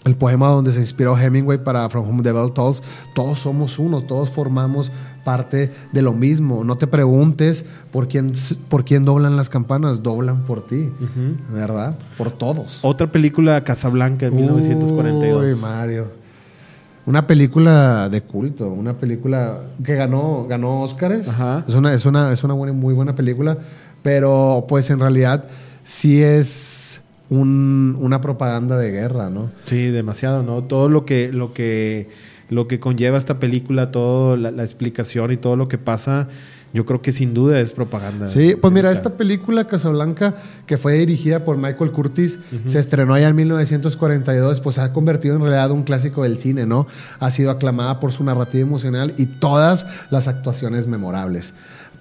el 0.06 0.16
poema 0.16 0.48
donde 0.48 0.72
se 0.72 0.80
inspiró 0.80 1.18
Hemingway 1.18 1.64
para 1.64 1.90
From 1.90 2.08
Whom 2.08 2.24
the 2.24 2.32
Bell 2.32 2.52
Tolls, 2.54 2.82
todos 3.14 3.40
somos 3.40 3.80
uno, 3.80 4.02
todos 4.02 4.30
formamos 4.30 4.92
parte 5.24 5.72
de 5.92 6.02
lo 6.02 6.14
mismo. 6.14 6.64
No 6.64 6.78
te 6.78 6.88
preguntes 6.88 7.68
por 7.92 8.08
quién, 8.08 8.34
por 8.70 8.86
quién 8.86 9.06
doblan 9.06 9.36
las 9.36 9.50
campanas, 9.50 10.04
doblan 10.04 10.44
por 10.44 10.66
ti, 10.66 10.92
¿verdad? 11.50 11.98
Por 12.18 12.32
todos. 12.32 12.80
Otra 12.84 13.12
película, 13.12 13.64
Casablanca, 13.64 14.28
en 14.28 14.36
1942. 14.36 15.44
Uy, 15.44 15.62
Mario. 15.62 16.23
Una 17.06 17.28
película 17.28 18.08
de 18.10 18.22
culto, 18.22 18.72
una 18.72 18.98
película 18.98 19.62
que 19.84 19.96
ganó, 19.96 20.46
ganó 20.48 20.82
Oscars. 20.82 21.28
Es 21.68 21.76
una, 21.76 21.94
es 21.94 22.06
una, 22.06 22.32
es 22.32 22.44
una 22.44 22.56
muy 22.56 22.94
buena 22.94 23.14
película, 23.14 23.58
pero 24.02 24.66
pues 24.70 24.90
en 24.90 25.00
realidad 25.00 25.48
sí 25.84 26.22
es 26.24 27.02
una 27.30 28.22
propaganda 28.22 28.78
de 28.78 28.92
guerra, 28.92 29.30
¿no? 29.30 29.52
Sí, 29.64 29.88
demasiado, 29.88 30.44
¿no? 30.44 30.64
Todo 30.64 30.88
lo 30.88 31.06
que, 31.06 31.32
lo 31.32 31.54
que, 31.54 32.10
lo 32.50 32.68
que 32.68 32.80
conlleva 32.80 33.18
esta 33.18 33.40
película, 33.40 33.92
toda 33.92 34.38
la, 34.38 34.64
explicación 34.64 35.32
y 35.32 35.38
todo 35.38 35.56
lo 35.56 35.68
que 35.68 35.78
pasa 35.78 36.30
yo 36.74 36.86
creo 36.86 37.02
que 37.02 37.12
sin 37.12 37.34
duda 37.34 37.60
es 37.60 37.72
propaganda. 37.72 38.28
Sí, 38.28 38.56
pues 38.60 38.74
mira, 38.74 38.92
esta 38.92 39.16
película 39.16 39.68
Casablanca, 39.68 40.36
que 40.66 40.78
fue 40.78 40.94
dirigida 40.94 41.46
por 41.46 41.58
Michael 41.58 41.92
Curtis, 41.92 42.40
se 42.66 42.80
estrenó 42.80 43.14
allá 43.14 43.30
en 43.30 43.36
1942, 43.36 44.60
pues 44.60 44.76
se 44.76 44.82
ha 44.82 44.92
convertido 44.92 45.36
en 45.36 45.42
realidad 45.42 45.72
un 45.72 45.84
clásico 45.84 46.24
del 46.24 46.40
cine, 46.40 46.66
¿no? 46.66 46.88
Ha 47.20 47.30
sido 47.30 47.52
aclamada 47.52 48.00
por 48.00 48.12
su 48.12 48.24
narrativa 48.24 48.68
emocional 48.68 49.14
y 49.18 49.28
todas 49.28 49.86
las 50.10 50.28
actuaciones 50.28 50.88
memorables 50.88 51.54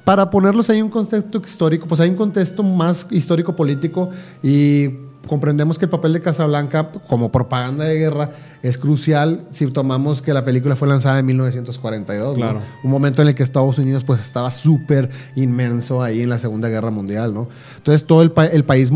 para 0.05 0.31
ponerlos 0.31 0.69
ahí 0.69 0.79
en 0.79 0.87
un 0.87 0.91
contexto 0.91 1.41
histórico, 1.45 1.87
pues 1.87 2.01
hay 2.01 2.11
un 2.11 2.17
contexto 2.17 2.65
más 2.65 3.07
histórico-político 3.11 4.11
y 4.43 4.89
comprendemos 5.27 5.79
que 5.79 5.87
el 5.87 5.91
papel 5.91 6.13
de 6.13 6.21
Casablanca 6.21 6.91
como 7.09 7.31
propaganda 7.31 7.85
de 7.85 7.99
guerra 7.99 8.31
es 8.63 8.79
crucial 8.79 9.47
si 9.51 9.67
tomamos 9.67 10.23
que 10.23 10.33
la 10.33 10.45
película 10.45 10.77
fue 10.77 10.89
lanzada 10.89 11.19
en 11.19 11.27
1942, 11.27 12.37
claro. 12.37 12.61
un 12.83 12.91
momento 12.91 13.23
en 13.23 13.29
el 13.29 13.35
que 13.35 13.43
Estados 13.43 13.79
Unidos 13.79 14.05
pues 14.05 14.21
estaba 14.21 14.51
súper 14.51 15.11
inmenso 15.37 16.03
ahí 16.03 16.23
en 16.23 16.29
la 16.29 16.39
Segunda 16.39 16.69
Guerra 16.69 16.91
Mundial, 16.91 17.35
¿no? 17.35 17.49
Entonces 17.77 18.07
todo 18.07 18.23
el, 18.23 18.33
el 18.53 18.65
país 18.65 18.93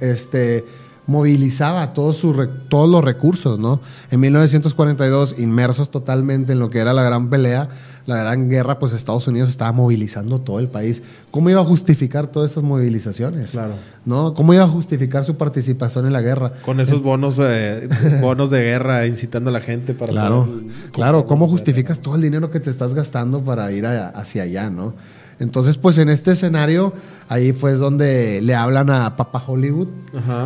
este, 0.00 0.64
movilizaba 1.06 1.92
todos, 1.92 2.22
todos 2.68 2.88
los 2.88 3.04
recursos, 3.04 3.58
¿no? 3.58 3.80
En 4.10 4.20
1942, 4.20 5.36
inmersos 5.38 5.90
totalmente 5.90 6.52
en 6.52 6.58
lo 6.58 6.70
que 6.70 6.78
era 6.78 6.92
la 6.92 7.02
gran 7.02 7.28
pelea, 7.30 7.68
la 8.06 8.16
gran 8.16 8.48
guerra, 8.48 8.78
pues 8.78 8.92
Estados 8.92 9.26
Unidos 9.28 9.48
estaba 9.48 9.72
movilizando 9.72 10.40
todo 10.40 10.58
el 10.58 10.68
país. 10.68 11.02
¿Cómo 11.30 11.50
iba 11.50 11.60
a 11.60 11.64
justificar 11.64 12.26
todas 12.26 12.52
esas 12.52 12.62
movilizaciones? 12.62 13.52
Claro. 13.52 13.74
¿No? 14.04 14.34
¿Cómo 14.34 14.52
iba 14.52 14.64
a 14.64 14.68
justificar 14.68 15.24
su 15.24 15.36
participación 15.36 16.06
en 16.06 16.12
la 16.12 16.20
guerra? 16.20 16.52
Con 16.64 16.80
esos 16.80 17.02
bonos, 17.02 17.36
de, 17.36 17.88
bonos 18.20 18.50
de 18.50 18.62
guerra 18.62 19.06
incitando 19.06 19.50
a 19.50 19.52
la 19.52 19.60
gente 19.60 19.94
para... 19.94 20.12
Claro, 20.12 20.48
claro. 20.92 21.24
¿Cómo 21.24 21.48
justificas 21.48 22.00
todo 22.00 22.16
el 22.16 22.22
dinero 22.22 22.50
que 22.50 22.60
te 22.60 22.70
estás 22.70 22.94
gastando 22.94 23.42
para 23.42 23.70
ir 23.72 23.86
hacia 23.86 24.42
allá, 24.42 24.70
no? 24.70 24.94
Entonces, 25.40 25.76
pues 25.76 25.98
en 25.98 26.08
este 26.08 26.32
escenario, 26.32 26.92
ahí 27.28 27.52
fue 27.52 27.72
donde 27.72 28.40
le 28.40 28.54
hablan 28.54 28.90
a 28.90 29.16
Papa 29.16 29.42
Hollywood 29.44 29.88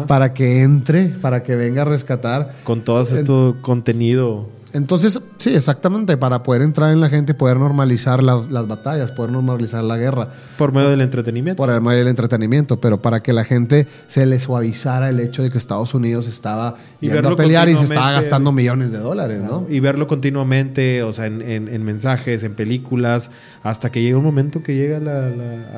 para 0.06 0.32
que 0.32 0.62
entre, 0.62 1.08
para 1.08 1.42
que 1.42 1.56
venga 1.56 1.82
a 1.82 1.84
rescatar. 1.84 2.54
Con 2.64 2.82
todo 2.82 3.02
este 3.02 3.24
contenido 3.60 4.48
entonces, 4.72 5.22
sí, 5.38 5.54
exactamente, 5.54 6.16
para 6.16 6.42
poder 6.42 6.62
entrar 6.62 6.92
en 6.92 7.00
la 7.00 7.08
gente 7.08 7.32
y 7.32 7.34
poder 7.34 7.56
normalizar 7.58 8.22
las, 8.22 8.48
batallas, 8.68 9.10
poder 9.10 9.32
normalizar 9.32 9.82
la 9.82 9.96
guerra. 9.96 10.28
Por 10.58 10.72
medio 10.72 10.90
del 10.90 11.00
entretenimiento. 11.00 11.62
Por 11.62 11.80
medio 11.80 11.98
del 11.98 12.08
entretenimiento, 12.08 12.80
pero 12.80 13.00
para 13.00 13.20
que 13.20 13.32
la 13.32 13.44
gente 13.44 13.86
se 14.06 14.26
le 14.26 14.38
suavizara 14.38 15.08
el 15.08 15.20
hecho 15.20 15.42
de 15.42 15.48
que 15.48 15.56
Estados 15.56 15.94
Unidos 15.94 16.26
estaba 16.26 16.76
y 17.00 17.08
yendo 17.08 17.30
a 17.30 17.36
pelear 17.36 17.68
y 17.68 17.76
se 17.76 17.84
estaba 17.84 18.12
gastando 18.12 18.52
millones 18.52 18.90
de 18.90 18.98
dólares, 18.98 19.42
¿no? 19.42 19.66
Y 19.68 19.80
verlo 19.80 20.06
continuamente, 20.06 21.02
o 21.02 21.12
sea, 21.12 21.26
en, 21.26 21.84
mensajes, 21.84 22.42
en 22.42 22.54
películas, 22.54 23.30
hasta 23.62 23.90
que 23.90 24.02
llega 24.02 24.18
un 24.18 24.24
momento 24.24 24.62
que 24.62 24.74
llega 24.74 24.98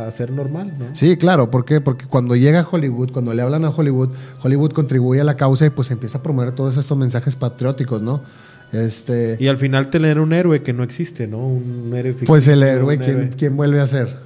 a 0.06 0.10
ser 0.10 0.32
normal, 0.32 0.74
¿no? 0.78 0.86
Sí, 0.94 1.16
claro, 1.16 1.50
¿por 1.50 1.64
qué? 1.64 1.80
Porque 1.80 2.06
cuando 2.06 2.34
llega 2.34 2.66
Hollywood, 2.68 3.12
cuando 3.12 3.32
le 3.34 3.42
hablan 3.42 3.64
a 3.64 3.70
Hollywood, 3.70 4.10
Hollywood 4.42 4.72
contribuye 4.72 5.20
a 5.20 5.24
la 5.24 5.36
causa 5.36 5.66
y 5.66 5.70
pues 5.70 5.90
empieza 5.90 6.18
a 6.18 6.22
promover 6.22 6.52
todos 6.52 6.76
estos 6.76 6.96
mensajes 6.98 7.36
patrióticos, 7.36 8.02
¿no? 8.02 8.22
Este, 8.72 9.36
y 9.40 9.48
al 9.48 9.58
final 9.58 9.90
tener 9.90 10.20
un 10.20 10.32
héroe 10.32 10.62
que 10.62 10.72
no 10.72 10.84
existe, 10.84 11.26
¿no? 11.26 11.46
Un 11.46 11.92
héroe 11.94 12.14
Pues 12.24 12.46
el 12.46 12.62
héroe, 12.62 12.98
¿quién, 13.36 13.56
vuelve 13.56 13.80
a 13.80 13.86
ser? 13.86 14.16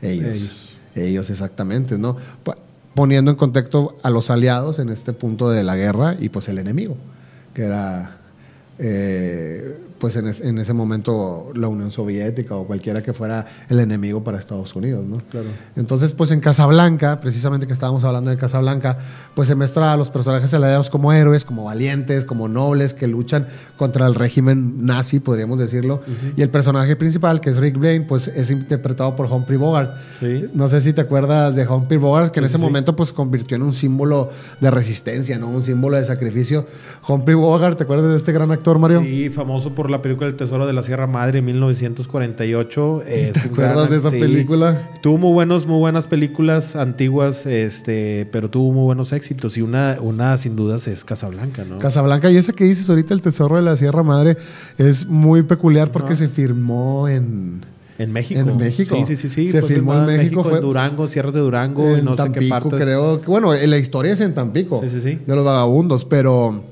Ellos. 0.00 0.76
Ellos. 0.94 1.28
exactamente, 1.30 1.98
¿no? 1.98 2.16
Poniendo 2.94 3.30
en 3.30 3.36
contexto 3.36 3.98
a 4.02 4.10
los 4.10 4.30
aliados 4.30 4.78
en 4.78 4.88
este 4.88 5.12
punto 5.12 5.50
de 5.50 5.62
la 5.62 5.76
guerra 5.76 6.16
y 6.18 6.30
pues 6.30 6.48
el 6.48 6.58
enemigo, 6.58 6.96
que 7.54 7.62
era 7.62 8.16
eh, 8.78 9.76
pues 10.00 10.16
en, 10.16 10.58
ese 10.58 10.72
momento 10.72 11.52
la 11.54 11.68
Unión 11.68 11.90
Soviética 11.90 12.56
o 12.56 12.66
cualquiera 12.66 13.02
que 13.02 13.12
fuera 13.12 13.46
el 13.68 13.78
enemigo 13.80 14.24
para 14.24 14.38
Estados 14.38 14.74
Unidos, 14.74 15.04
¿no? 15.06 15.18
Claro. 15.30 15.46
Entonces, 15.76 16.14
pues 16.14 16.30
en 16.30 16.40
Casablanca, 16.40 17.20
precisamente 17.20 17.66
que 17.66 17.74
estábamos 17.74 18.02
hablando 18.04 18.30
de 18.30 18.38
Casablanca, 18.38 18.98
pues 19.34 19.46
se 19.48 19.54
muestra 19.54 19.92
a 19.92 19.96
los 19.98 20.08
personajes 20.08 20.52
aliados 20.54 20.88
como 20.88 21.12
héroes, 21.12 21.44
como 21.44 21.64
valientes, 21.64 22.24
como 22.24 22.48
nobles 22.48 22.94
que 22.94 23.06
luchan 23.06 23.46
contra 23.76 24.06
el 24.06 24.14
régimen 24.14 24.84
nazi, 24.84 25.20
podríamos 25.20 25.58
decirlo. 25.58 26.00
Y 26.34 26.40
el 26.40 26.48
personaje 26.48 26.96
principal, 26.96 27.42
que 27.42 27.50
es 27.50 27.58
Rick 27.58 27.76
Blaine, 27.76 28.06
pues 28.06 28.26
es 28.28 28.50
interpretado 28.50 29.14
por 29.14 29.30
Humphrey 29.30 29.58
Bogart. 29.58 29.94
No 30.54 30.68
sé 30.68 30.80
si 30.80 30.94
te 30.94 31.02
acuerdas 31.02 31.56
de 31.56 31.68
Humphrey 31.68 31.98
Bogart, 31.98 32.32
que 32.32 32.40
en 32.40 32.46
ese 32.46 32.56
momento 32.56 32.96
pues 32.96 33.12
convirtió 33.12 33.56
en 33.56 33.62
un 33.64 33.74
símbolo 33.74 34.30
de 34.60 34.70
resistencia, 34.70 35.38
¿no? 35.38 35.48
Un 35.48 35.62
símbolo 35.62 35.98
de 35.98 36.06
sacrificio. 36.06 36.66
Humphrey 37.06 37.34
Bogart, 37.34 37.76
¿te 37.76 37.84
acuerdas 37.84 38.10
de 38.10 38.16
este 38.16 38.32
gran 38.32 38.50
actor, 38.50 38.78
Mario? 38.78 39.02
Sí, 39.02 39.28
famoso 39.28 39.74
por 39.74 39.89
la 39.90 40.02
película 40.02 40.28
El 40.28 40.36
Tesoro 40.36 40.66
de 40.66 40.72
la 40.72 40.82
Sierra 40.82 41.06
Madre 41.06 41.42
1948. 41.42 43.02
¿Te 43.04 43.40
acuerdas 43.40 43.90
de 43.90 43.96
esa 43.96 44.10
película? 44.10 44.88
Tuvo 45.02 45.18
muy 45.18 45.32
buenos, 45.32 45.66
muy 45.66 45.78
buenas 45.78 46.06
películas 46.06 46.76
antiguas, 46.76 47.46
este, 47.46 48.26
pero 48.32 48.48
tuvo 48.50 48.72
muy 48.72 48.84
buenos 48.84 49.12
éxitos. 49.12 49.56
Y 49.56 49.62
una, 49.62 49.98
una 50.00 50.36
sin 50.36 50.56
dudas 50.56 50.86
es 50.86 51.04
Casablanca, 51.04 51.64
¿no? 51.68 51.78
Casablanca, 51.78 52.30
y 52.30 52.36
esa 52.36 52.52
que 52.52 52.64
dices 52.64 52.88
ahorita, 52.88 53.14
El 53.14 53.22
Tesoro 53.22 53.56
de 53.56 53.62
la 53.62 53.76
Sierra 53.76 54.02
Madre, 54.02 54.36
es 54.78 55.06
muy 55.06 55.42
peculiar 55.42 55.92
porque 55.92 56.16
se 56.16 56.28
firmó 56.28 57.08
en. 57.08 57.60
En 57.98 58.12
México. 58.12 58.40
En 58.40 58.56
México. 58.56 58.96
Sí, 59.04 59.16
sí, 59.16 59.28
sí. 59.28 59.48
Se 59.50 59.60
filmó 59.60 59.94
en 59.94 60.06
México. 60.06 60.42
fue 60.42 60.56
en 60.56 60.62
Durango, 60.62 61.06
Sierras 61.08 61.34
de 61.34 61.40
Durango, 61.40 61.96
en 61.96 62.06
no 62.06 62.14
Tampico, 62.14 62.40
sé 62.40 62.46
qué 62.46 62.48
parte. 62.48 62.76
creo. 62.78 63.20
bueno, 63.26 63.52
la 63.52 63.76
historia 63.76 64.14
es 64.14 64.20
en 64.20 64.34
Tampico. 64.34 64.80
Sí, 64.82 64.88
sí, 64.88 65.00
sí. 65.02 65.18
De 65.26 65.36
los 65.36 65.44
vagabundos, 65.44 66.06
pero 66.06 66.69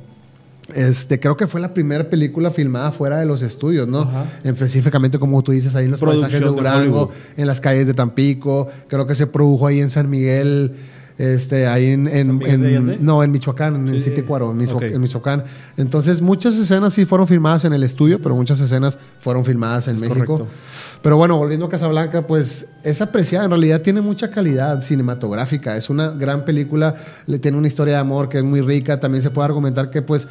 este, 0.75 1.19
creo 1.19 1.37
que 1.37 1.47
fue 1.47 1.61
la 1.61 1.73
primera 1.73 2.11
película 2.11 2.51
filmada 2.51 2.91
fuera 2.93 3.19
de 3.19 3.27
los 3.27 3.43
estudios, 3.43 3.89
¿no? 3.89 4.09
Específicamente, 4.45 5.19
como 5.19 5.43
tú 5.43 5.53
dices, 5.53 5.75
ahí 5.75 5.87
en 5.87 5.93
los 5.93 6.01
paisajes 6.01 6.41
de 6.41 6.47
Durango, 6.47 7.11
en 7.37 7.47
las 7.47 7.61
calles 7.61 7.87
de 7.87 7.95
Tampico. 7.95 8.69
Creo 8.89 9.07
que 9.07 9.15
se 9.15 9.27
produjo 9.27 9.67
ahí 9.67 9.81
en 9.81 9.89
San 9.89 10.11
Miguel, 10.11 10.75
este, 11.19 11.67
ahí 11.67 11.87
en, 11.87 12.05
no, 13.01 13.25
en 13.25 13.31
Michoacán, 13.33 13.89
en 13.89 14.01
sitio 14.01 14.25
Cuaro, 14.25 14.53
en, 14.53 15.01
Michoacán. 15.01 15.45
Entonces, 15.77 16.23
muchas 16.23 16.57
escenas 16.57 16.95
sí 16.95 17.05
fueron 17.05 17.27
filmadas 17.27 17.65
en 17.65 17.73
el 17.73 17.83
estudio, 17.83 18.23
pero 18.23 18.37
muchas 18.37 18.61
escenas 18.61 18.99
fueron 19.19 19.45
filmadas 19.45 19.89
en 19.89 19.99
México. 19.99 20.47
Pero 21.03 21.17
bueno, 21.17 21.37
volviendo 21.37 21.67
a 21.67 21.69
Casablanca, 21.69 22.27
pues 22.27 22.69
es 22.85 23.03
apreciada, 23.03 23.47
en 23.47 23.51
realidad 23.51 23.83
tiene 23.83 24.01
mucha 24.01 24.31
calidad 24.31 24.81
cinematográfica, 24.81 25.77
es 25.77 25.91
una 25.91 26.11
gran 26.11 26.45
película, 26.45 26.95
le 27.27 27.39
tiene 27.39 27.59
una 27.59 27.67
historia 27.67 27.95
de 27.95 28.01
amor 28.01 28.29
que 28.29 28.39
es 28.39 28.45
muy 28.45 28.61
rica, 28.61 29.01
también 29.01 29.23
se 29.23 29.31
puede 29.31 29.47
argumentar 29.47 29.91
que 29.91 30.03
pues 30.03 30.29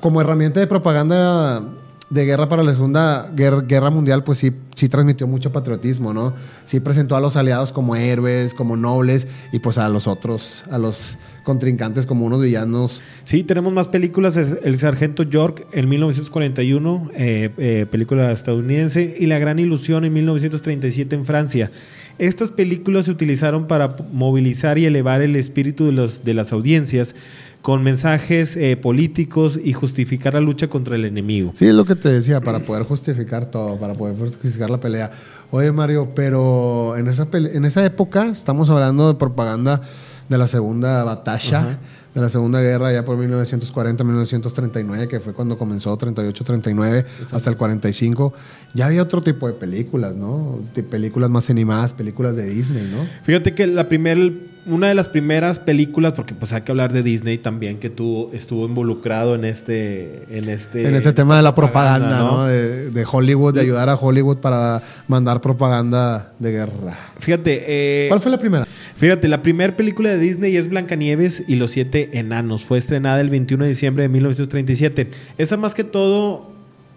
como 0.00 0.20
herramienta 0.20 0.60
de 0.60 0.66
propaganda 0.66 1.62
de 2.10 2.24
guerra 2.24 2.48
para 2.48 2.62
la 2.62 2.72
Segunda 2.72 3.30
Guerra, 3.34 3.90
Mundial, 3.90 4.22
pues 4.24 4.38
sí, 4.38 4.52
sí 4.74 4.88
transmitió 4.88 5.26
mucho 5.26 5.52
patriotismo, 5.52 6.12
¿no? 6.12 6.34
Sí 6.64 6.80
presentó 6.80 7.16
a 7.16 7.20
los 7.20 7.36
aliados 7.36 7.72
como 7.72 7.96
héroes, 7.96 8.54
como 8.54 8.76
nobles, 8.76 9.26
y 9.52 9.58
pues 9.58 9.78
a 9.78 9.88
los 9.88 10.06
otros, 10.06 10.64
a 10.70 10.78
los 10.78 11.18
contrincantes 11.44 12.06
como 12.06 12.26
unos 12.26 12.42
villanos. 12.42 13.02
Sí, 13.24 13.42
tenemos 13.42 13.72
más 13.72 13.88
películas. 13.88 14.36
El 14.36 14.78
Sargento 14.78 15.22
York 15.24 15.66
en 15.72 15.88
1941, 15.88 17.10
eh, 17.14 17.50
eh, 17.58 17.86
película 17.90 18.30
estadounidense, 18.32 19.16
y 19.18 19.26
La 19.26 19.38
Gran 19.38 19.58
Ilusión 19.58 20.04
en 20.04 20.12
1937 20.12 21.16
en 21.16 21.24
Francia. 21.24 21.70
Estas 22.18 22.50
películas 22.50 23.06
se 23.06 23.10
utilizaron 23.10 23.66
para 23.66 23.96
movilizar 24.12 24.78
y 24.78 24.86
elevar 24.86 25.20
el 25.22 25.34
espíritu 25.34 25.86
de, 25.86 26.34
las 26.34 26.52
audiencias 26.52 27.16
con 27.64 27.82
mensajes 27.82 28.58
eh, 28.58 28.76
políticos 28.76 29.58
y 29.64 29.72
justificar 29.72 30.34
la 30.34 30.40
lucha 30.40 30.68
contra 30.68 30.96
el 30.96 31.06
enemigo. 31.06 31.52
Sí, 31.54 31.66
es 31.66 31.72
lo 31.72 31.86
que 31.86 31.94
te 31.94 32.10
decía, 32.10 32.42
para 32.42 32.58
poder 32.58 32.82
justificar 32.82 33.46
todo, 33.46 33.78
para 33.78 33.94
poder 33.94 34.18
justificar 34.18 34.68
la 34.68 34.78
pelea. 34.78 35.10
Oye, 35.50 35.72
Mario, 35.72 36.10
pero 36.14 36.94
en 36.94 37.08
esa, 37.08 37.26
en 37.32 37.64
esa 37.64 37.82
época 37.82 38.26
estamos 38.26 38.68
hablando 38.68 39.08
de 39.08 39.14
propaganda 39.14 39.80
de 40.28 40.36
la 40.36 40.46
segunda 40.46 41.04
batalla, 41.04 41.78
de 42.14 42.20
la 42.20 42.28
segunda 42.28 42.60
guerra, 42.60 42.92
ya 42.92 43.04
por 43.04 43.18
1940-1939, 43.18 45.08
que 45.08 45.20
fue 45.20 45.32
cuando 45.32 45.58
comenzó 45.58 45.98
38-39 45.98 47.04
hasta 47.32 47.50
el 47.50 47.56
45. 47.56 48.32
Ya 48.72 48.86
había 48.86 49.02
otro 49.02 49.20
tipo 49.20 49.48
de 49.48 49.54
películas, 49.54 50.16
¿no? 50.16 50.60
De 50.74 50.82
películas 50.84 51.28
más 51.28 51.50
animadas, 51.50 51.92
películas 51.92 52.36
de 52.36 52.46
Disney, 52.46 52.88
¿no? 52.90 53.04
Fíjate 53.24 53.54
que 53.54 53.66
la 53.66 53.88
primera 53.88 54.20
una 54.66 54.88
de 54.88 54.94
las 54.94 55.08
primeras 55.08 55.58
películas, 55.58 56.12
porque 56.14 56.34
pues 56.34 56.52
hay 56.52 56.62
que 56.62 56.72
hablar 56.72 56.92
de 56.92 57.02
Disney 57.02 57.38
también, 57.38 57.78
que 57.78 57.90
tú 57.90 58.30
estuvo 58.32 58.66
involucrado 58.66 59.34
en 59.34 59.44
este... 59.44 60.24
En 60.30 60.48
este, 60.48 60.88
en 60.88 60.94
este 60.94 61.12
tema 61.12 61.36
de 61.36 61.42
la 61.42 61.54
propaganda, 61.54 62.18
¿no? 62.20 62.44
De, 62.44 63.06
Hollywood, 63.10 63.54
de 63.54 63.60
ayudar 63.60 63.88
a 63.90 63.96
Hollywood 63.96 64.38
para 64.38 64.82
mandar 65.06 65.40
propaganda 65.40 66.32
de 66.38 66.52
guerra. 66.52 66.98
Fíjate... 67.18 67.64
Eh, 67.66 68.08
¿Cuál 68.08 68.20
fue 68.20 68.30
la 68.30 68.38
primera? 68.38 68.66
Fíjate, 68.96 69.28
la 69.28 69.42
primera 69.42 69.76
película 69.76 70.10
de 70.10 70.18
Disney 70.18 70.56
es 70.56 70.68
Blancanieves 70.68 71.44
y 71.46 71.56
los 71.56 71.72
siete 71.72 72.18
enanos. 72.18 72.64
Fue 72.64 72.78
estrenada 72.78 73.20
el 73.20 73.30
21 73.30 73.64
de 73.64 73.70
diciembre 73.70 74.02
de 74.04 74.08
1937. 74.08 75.10
Esa 75.36 75.56
más 75.56 75.74
que 75.74 75.84
todo, 75.84 76.50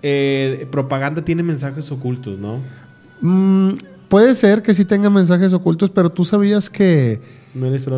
eh, 0.03 0.67
propaganda 0.71 1.25
tiene 1.25 1.43
mensajes 1.43 1.91
ocultos, 1.91 2.37
¿no? 2.37 2.59
Mmm 3.21 3.75
Puede 4.07 4.35
ser 4.35 4.61
que 4.61 4.73
sí 4.73 4.85
tenga 4.85 5.09
mensajes 5.09 5.51
ocultos, 5.51 5.89
pero 5.89 6.09
tú 6.09 6.23
sabías 6.23 6.69
que 6.69 7.19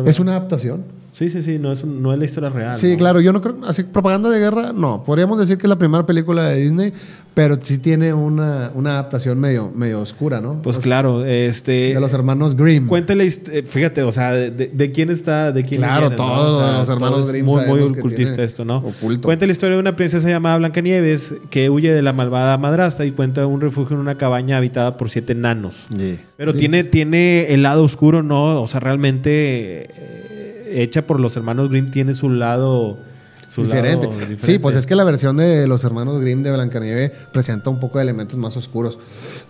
es 0.06 0.20
una 0.20 0.32
adaptación. 0.32 1.00
Sí, 1.12 1.28
sí, 1.28 1.42
sí, 1.42 1.58
no 1.58 1.72
es, 1.72 1.84
no 1.84 2.12
es 2.12 2.18
la 2.18 2.24
historia 2.24 2.50
real. 2.50 2.76
Sí, 2.76 2.96
claro, 2.96 3.20
yo 3.20 3.32
no 3.32 3.42
creo, 3.42 3.56
así 3.66 3.82
propaganda 3.82 4.30
de 4.30 4.38
guerra, 4.38 4.72
no. 4.72 5.02
Podríamos 5.02 5.38
decir 5.38 5.58
que 5.58 5.66
es 5.66 5.68
la 5.68 5.76
primera 5.76 6.06
película 6.06 6.44
de 6.44 6.60
Disney, 6.60 6.92
pero 7.34 7.58
sí 7.60 7.78
tiene 7.78 8.14
una, 8.14 8.70
una 8.74 8.92
adaptación 8.92 9.38
medio, 9.38 9.72
medio 9.74 10.00
oscura, 10.00 10.40
¿no? 10.40 10.62
Pues 10.62 10.78
claro, 10.78 11.24
este... 11.24 11.94
De 11.94 12.00
los 12.00 12.12
hermanos 12.12 12.56
Grimm. 12.56 12.86
Cuéntale, 12.86 13.26
eh, 13.26 13.62
fíjate, 13.64 14.02
o 14.02 14.12
sea, 14.12 14.32
de, 14.32 14.92
quién 14.92 15.10
está, 15.10 15.50
de 15.50 15.64
quién 15.64 15.80
Claro, 15.80 16.12
todos 16.12 16.78
los 16.78 16.88
hermanos 16.88 17.26
Grimm. 17.26 17.44
Muy, 17.44 17.66
muy 17.66 17.80
ocultista 17.80 18.42
esto, 18.44 18.64
¿no? 18.64 18.78
Oculto. 18.78 19.26
Cuenta 19.26 19.46
la 19.46 19.52
historia 19.52 19.74
de 19.76 19.80
una 19.80 19.96
princesa 19.96 20.28
llamada 20.28 20.58
Blancanieves 20.58 21.34
que 21.50 21.70
huye 21.70 21.92
de 21.92 22.02
la 22.02 22.12
malvada 22.12 22.56
madrastra 22.56 23.04
y 23.04 23.10
cuenta 23.10 23.46
un 23.46 23.60
refugio 23.60 23.96
en 23.96 24.00
una 24.00 24.16
cabaña 24.16 24.56
habitada 24.56 24.96
por 24.96 25.10
siete 25.10 25.34
nanos. 25.34 25.86
Pero 26.40 26.54
tiene, 26.54 26.84
tiene 26.84 27.52
el 27.52 27.62
lado 27.62 27.84
oscuro, 27.84 28.22
¿no? 28.22 28.62
O 28.62 28.66
sea, 28.66 28.80
realmente... 28.80 29.90
Eh, 29.94 30.20
hecha 30.70 31.06
por 31.06 31.20
los 31.20 31.36
hermanos 31.36 31.68
Grimm 31.68 31.90
tiene 31.90 32.14
su 32.14 32.30
lado... 32.30 32.98
diferente. 33.56 34.08
Sí, 34.38 34.58
pues 34.58 34.74
es 34.74 34.86
que 34.86 34.94
la 34.94 35.04
versión 35.04 35.36
de 35.36 35.66
los 35.68 35.84
hermanos 35.84 36.18
Grimm 36.20 36.42
de 36.42 36.50
Blancanieves 36.50 37.10
presenta 37.30 37.68
un 37.68 37.78
poco 37.78 37.98
de 37.98 38.04
elementos 38.04 38.38
más 38.38 38.56
oscuros, 38.56 38.98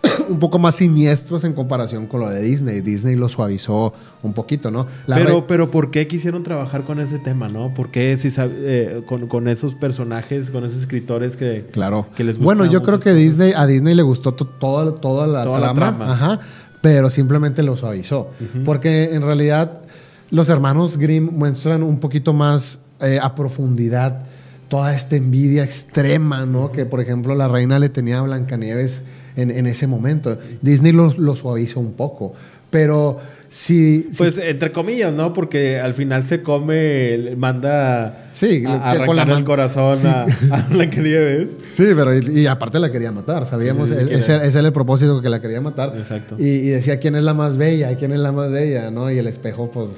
un 0.29 0.40
poco 0.40 0.59
más 0.59 0.74
siniestros 0.74 1.44
en 1.44 1.53
comparación 1.53 2.09
con 2.09 2.20
lo 2.20 2.29
de 2.29 2.42
Disney. 2.42 2.81
Disney 2.81 3.14
lo 3.14 3.29
suavizó 3.29 3.92
un 4.24 4.33
poquito, 4.33 4.72
¿no? 4.72 4.88
pero, 5.07 5.46
pero 5.46 5.70
¿por 5.70 5.92
qué 5.92 6.09
quisieron 6.09 6.42
trabajar 6.42 6.83
con 6.83 6.98
ese 6.98 7.20
tema, 7.20 7.46
no? 7.48 7.72
¿Por 7.72 7.90
qué 7.90 8.16
si 8.16 8.33
eh, 8.37 9.03
con, 9.07 9.46
esos 9.46 9.76
personajes, 9.76 10.50
con 10.50 10.64
esos 10.64 10.81
escritores 10.81 11.37
que, 11.37 11.66
claro. 11.70 12.07
que 12.16 12.24
les 12.24 12.38
Bueno, 12.38 12.64
yo 12.64 12.83
creo 12.83 12.98
que 12.98 13.12
Disney, 13.12 13.53
a 13.55 13.66
Disney 13.66 13.94
le 13.94 14.03
gustó 14.03 14.33
toda, 14.33 14.92
toda, 14.94 15.26
la, 15.29 15.42
trama, 15.74 16.12
Ajá, 16.12 16.40
pero 16.81 17.11
simplemente 17.11 17.62
lo 17.62 17.77
suavizó. 17.77 18.31
Porque 18.64 19.14
en 19.14 19.23
realidad 19.23 19.83
los 20.31 20.49
hermanos 20.49 20.97
Grimm 20.97 21.31
muestran 21.33 21.83
un 21.83 22.01
poquito 22.01 22.33
más 22.33 22.81
eh, 23.01 23.19
a 23.21 23.35
profundidad 23.35 24.25
toda 24.69 24.95
esta 24.95 25.16
envidia 25.16 25.64
extrema, 25.64 26.47
¿no? 26.47 26.71
Que, 26.71 26.87
por 26.87 27.01
ejemplo, 27.01 27.35
la 27.35 27.49
reina 27.49 27.79
le 27.81 27.88
tenía 27.88 28.19
a 28.19 28.23
Blancanieves 28.23 29.03
en, 29.35 29.51
en 29.51 29.66
ese 29.66 29.88
momento. 29.88 30.38
Disney 30.62 30.93
lo, 30.93 31.12
lo 31.19 31.35
suaviza 31.35 31.81
un 31.81 31.95
poco, 31.95 32.35
pero 32.71 33.19
si, 33.50 34.08
Pues 34.16 34.38
entre 34.38 34.70
comillas, 34.70 35.12
¿no? 35.12 35.32
Porque 35.32 35.80
al 35.80 35.92
final 35.92 36.24
se 36.24 36.40
come, 36.40 37.34
manda 37.36 38.28
sí, 38.30 38.62
a, 38.64 38.92
arrancar 38.92 39.28
el 39.28 39.44
corazón 39.44 39.98
a, 40.06 40.22
a 40.22 40.68
Blancanieves. 40.70 41.50
Sí, 41.72 41.86
pero 41.96 42.16
y, 42.16 42.46
aparte 42.46 42.78
la 42.78 42.92
quería 42.92 43.10
matar, 43.10 43.44
sabíamos, 43.46 43.90
ese, 43.90 44.36
era 44.36 44.60
el 44.60 44.72
propósito 44.72 45.20
que 45.20 45.28
la 45.28 45.40
quería 45.40 45.60
matar. 45.60 45.94
Exacto. 45.96 46.36
Y, 46.38 46.44
y, 46.44 46.68
decía 46.68 47.00
quién 47.00 47.16
es 47.16 47.24
la 47.24 47.34
más 47.34 47.56
bella, 47.56 47.96
quién 47.96 48.12
es 48.12 48.20
la 48.20 48.30
más 48.30 48.52
bella, 48.52 48.92
¿no? 48.92 49.10
Y 49.10 49.18
el 49.18 49.26
espejo, 49.26 49.68
pues, 49.68 49.90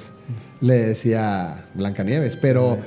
le 0.63 0.75
decía 0.75 1.67
Blancanieves. 1.75 2.37
Pero 2.37 2.79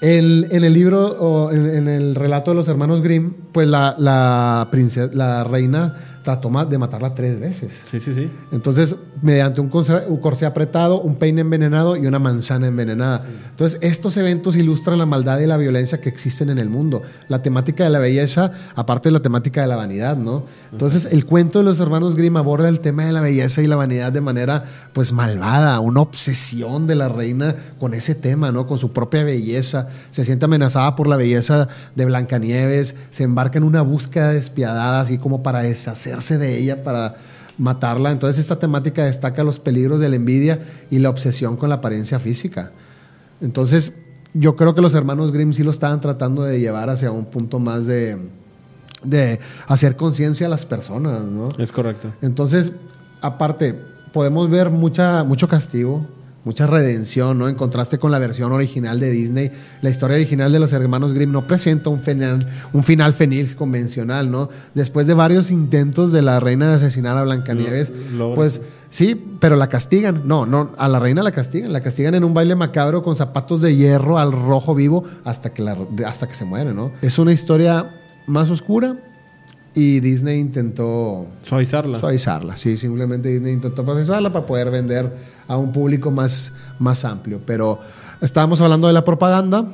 en 0.00 0.64
el 0.64 0.72
libro 0.72 1.06
o 1.06 1.52
en, 1.52 1.86
el 1.86 2.16
relato 2.16 2.50
de 2.50 2.56
los 2.56 2.66
hermanos 2.66 3.00
Grimm, 3.00 3.32
pues 3.52 3.68
la, 3.68 3.94
la, 3.96 4.66
princesa, 4.72 5.08
la 5.12 5.44
reina 5.44 5.94
trató 6.28 6.48
de 6.68 6.76
matarla 6.76 7.14
tres 7.14 7.40
veces. 7.40 7.82
Sí, 7.90 8.00
sí, 8.00 8.12
sí. 8.12 8.30
Entonces, 8.52 8.96
mediante 9.22 9.60
un 9.62 9.68
corsé 9.68 10.44
apretado, 10.44 11.00
un 11.00 11.14
peine 11.14 11.40
envenenado 11.40 11.96
y 11.96 12.06
una 12.06 12.18
manzana 12.18 12.66
envenenada. 12.66 13.24
Entonces, 13.50 13.78
estos 13.82 14.16
eventos 14.18 14.54
ilustran 14.56 14.98
la 14.98 15.06
maldad 15.06 15.40
y 15.40 15.46
la 15.46 15.56
violencia 15.56 16.00
que 16.00 16.08
existen 16.08 16.50
en 16.50 16.58
el 16.58 16.68
mundo. 16.68 17.02
La 17.28 17.42
temática 17.42 17.84
de 17.84 17.90
la 17.90 17.98
belleza, 17.98 18.52
aparte 18.74 19.08
de 19.08 19.12
la 19.14 19.20
temática 19.20 19.62
de 19.62 19.68
la 19.68 19.76
vanidad, 19.76 20.16
¿no? 20.18 20.44
Entonces, 20.70 21.08
el 21.10 21.24
cuento 21.24 21.60
de 21.60 21.64
los 21.64 21.80
hermanos 21.80 22.14
Grimm 22.14 22.36
aborda 22.36 22.68
el 22.68 22.80
tema 22.80 23.04
de 23.04 23.12
la 23.12 23.20
belleza 23.20 23.62
y 23.62 23.66
la 23.66 23.76
vanidad 23.76 24.12
de 24.12 24.20
manera, 24.20 24.64
pues, 24.92 25.12
malvada, 25.12 25.80
una 25.80 26.00
obsesión 26.00 26.86
de 26.86 26.94
la 26.94 27.08
reina 27.08 27.54
con 27.78 27.94
ese 27.94 28.14
tema, 28.14 28.52
¿no? 28.52 28.66
Con 28.66 28.78
su 28.78 28.92
propia 28.92 29.24
belleza. 29.24 29.88
Se 30.10 30.24
siente 30.24 30.44
amenazada 30.44 30.94
por 30.94 31.06
la 31.06 31.16
belleza 31.16 31.68
de 31.94 32.04
Blancanieves, 32.04 32.96
se 33.10 33.24
embarca 33.24 33.58
en 33.58 33.64
una 33.64 33.82
búsqueda 33.82 34.32
despiadada, 34.32 35.00
así 35.00 35.18
como 35.18 35.42
para 35.42 35.60
deshacer 35.60 36.17
de 36.38 36.58
ella 36.58 36.82
para 36.82 37.16
matarla. 37.58 38.10
Entonces 38.10 38.40
esta 38.40 38.58
temática 38.58 39.04
destaca 39.04 39.44
los 39.44 39.58
peligros 39.58 40.00
de 40.00 40.08
la 40.08 40.16
envidia 40.16 40.60
y 40.90 40.98
la 40.98 41.10
obsesión 41.10 41.56
con 41.56 41.68
la 41.68 41.76
apariencia 41.76 42.18
física. 42.18 42.72
Entonces 43.40 44.00
yo 44.34 44.56
creo 44.56 44.74
que 44.74 44.80
los 44.80 44.94
hermanos 44.94 45.32
Grimm 45.32 45.52
sí 45.52 45.62
lo 45.62 45.70
estaban 45.70 46.00
tratando 46.00 46.42
de 46.42 46.60
llevar 46.60 46.90
hacia 46.90 47.10
un 47.10 47.26
punto 47.26 47.58
más 47.58 47.86
de, 47.86 48.18
de 49.02 49.40
hacer 49.66 49.96
conciencia 49.96 50.46
a 50.46 50.50
las 50.50 50.66
personas, 50.66 51.24
¿no? 51.24 51.48
Es 51.58 51.72
correcto. 51.72 52.12
Entonces, 52.20 52.72
aparte, 53.20 53.74
podemos 54.12 54.50
ver 54.50 54.70
mucha, 54.70 55.24
mucho 55.24 55.48
castigo, 55.48 56.06
mucha 56.44 56.66
redención, 56.66 57.38
¿no? 57.38 57.48
En 57.48 57.54
contraste 57.54 57.98
con 57.98 58.10
la 58.10 58.18
versión 58.18 58.52
original 58.52 59.00
de 59.00 59.10
Disney, 59.10 59.50
la 59.82 59.90
historia 59.90 60.16
original 60.16 60.52
de 60.52 60.58
los 60.58 60.72
hermanos 60.72 61.12
Grimm 61.12 61.32
no 61.32 61.46
presenta 61.46 61.90
un 61.90 62.00
final, 62.00 62.48
un 62.72 62.82
final 62.82 63.12
feliz 63.12 63.54
convencional, 63.54 64.30
¿no? 64.30 64.48
Después 64.74 65.06
de 65.06 65.14
varios 65.14 65.50
intentos 65.50 66.12
de 66.12 66.22
la 66.22 66.40
reina 66.40 66.68
de 66.68 66.76
asesinar 66.76 67.16
a 67.16 67.24
Blancanieves, 67.24 67.92
pues 68.34 68.60
sí, 68.90 69.20
pero 69.40 69.56
la 69.56 69.68
castigan. 69.68 70.22
No, 70.26 70.46
no, 70.46 70.70
a 70.78 70.88
la 70.88 70.98
reina 70.98 71.22
la 71.22 71.32
castigan, 71.32 71.72
la 71.72 71.82
castigan 71.82 72.14
en 72.14 72.24
un 72.24 72.34
baile 72.34 72.54
macabro 72.54 73.02
con 73.02 73.16
zapatos 73.16 73.60
de 73.60 73.76
hierro 73.76 74.18
al 74.18 74.32
rojo 74.32 74.74
vivo 74.74 75.04
hasta 75.24 75.52
que, 75.52 75.62
la, 75.62 75.76
hasta 76.06 76.26
que 76.28 76.34
se 76.34 76.44
muere, 76.44 76.72
¿no? 76.72 76.92
Es 77.02 77.18
una 77.18 77.32
historia 77.32 77.90
más 78.26 78.50
oscura, 78.50 78.96
y 79.74 80.00
Disney 80.00 80.38
intentó 80.38 81.26
suavizarla. 81.42 81.98
Suavizarla, 81.98 82.56
sí, 82.56 82.76
simplemente 82.76 83.28
Disney 83.28 83.52
intentó 83.52 83.84
procesarla 83.84 84.32
para 84.32 84.46
poder 84.46 84.70
vender 84.70 85.10
a 85.46 85.56
un 85.56 85.72
público 85.72 86.10
más, 86.10 86.52
más 86.78 87.04
amplio. 87.04 87.40
Pero 87.44 87.80
estábamos 88.20 88.60
hablando 88.60 88.86
de 88.86 88.92
la 88.92 89.04
propaganda, 89.04 89.66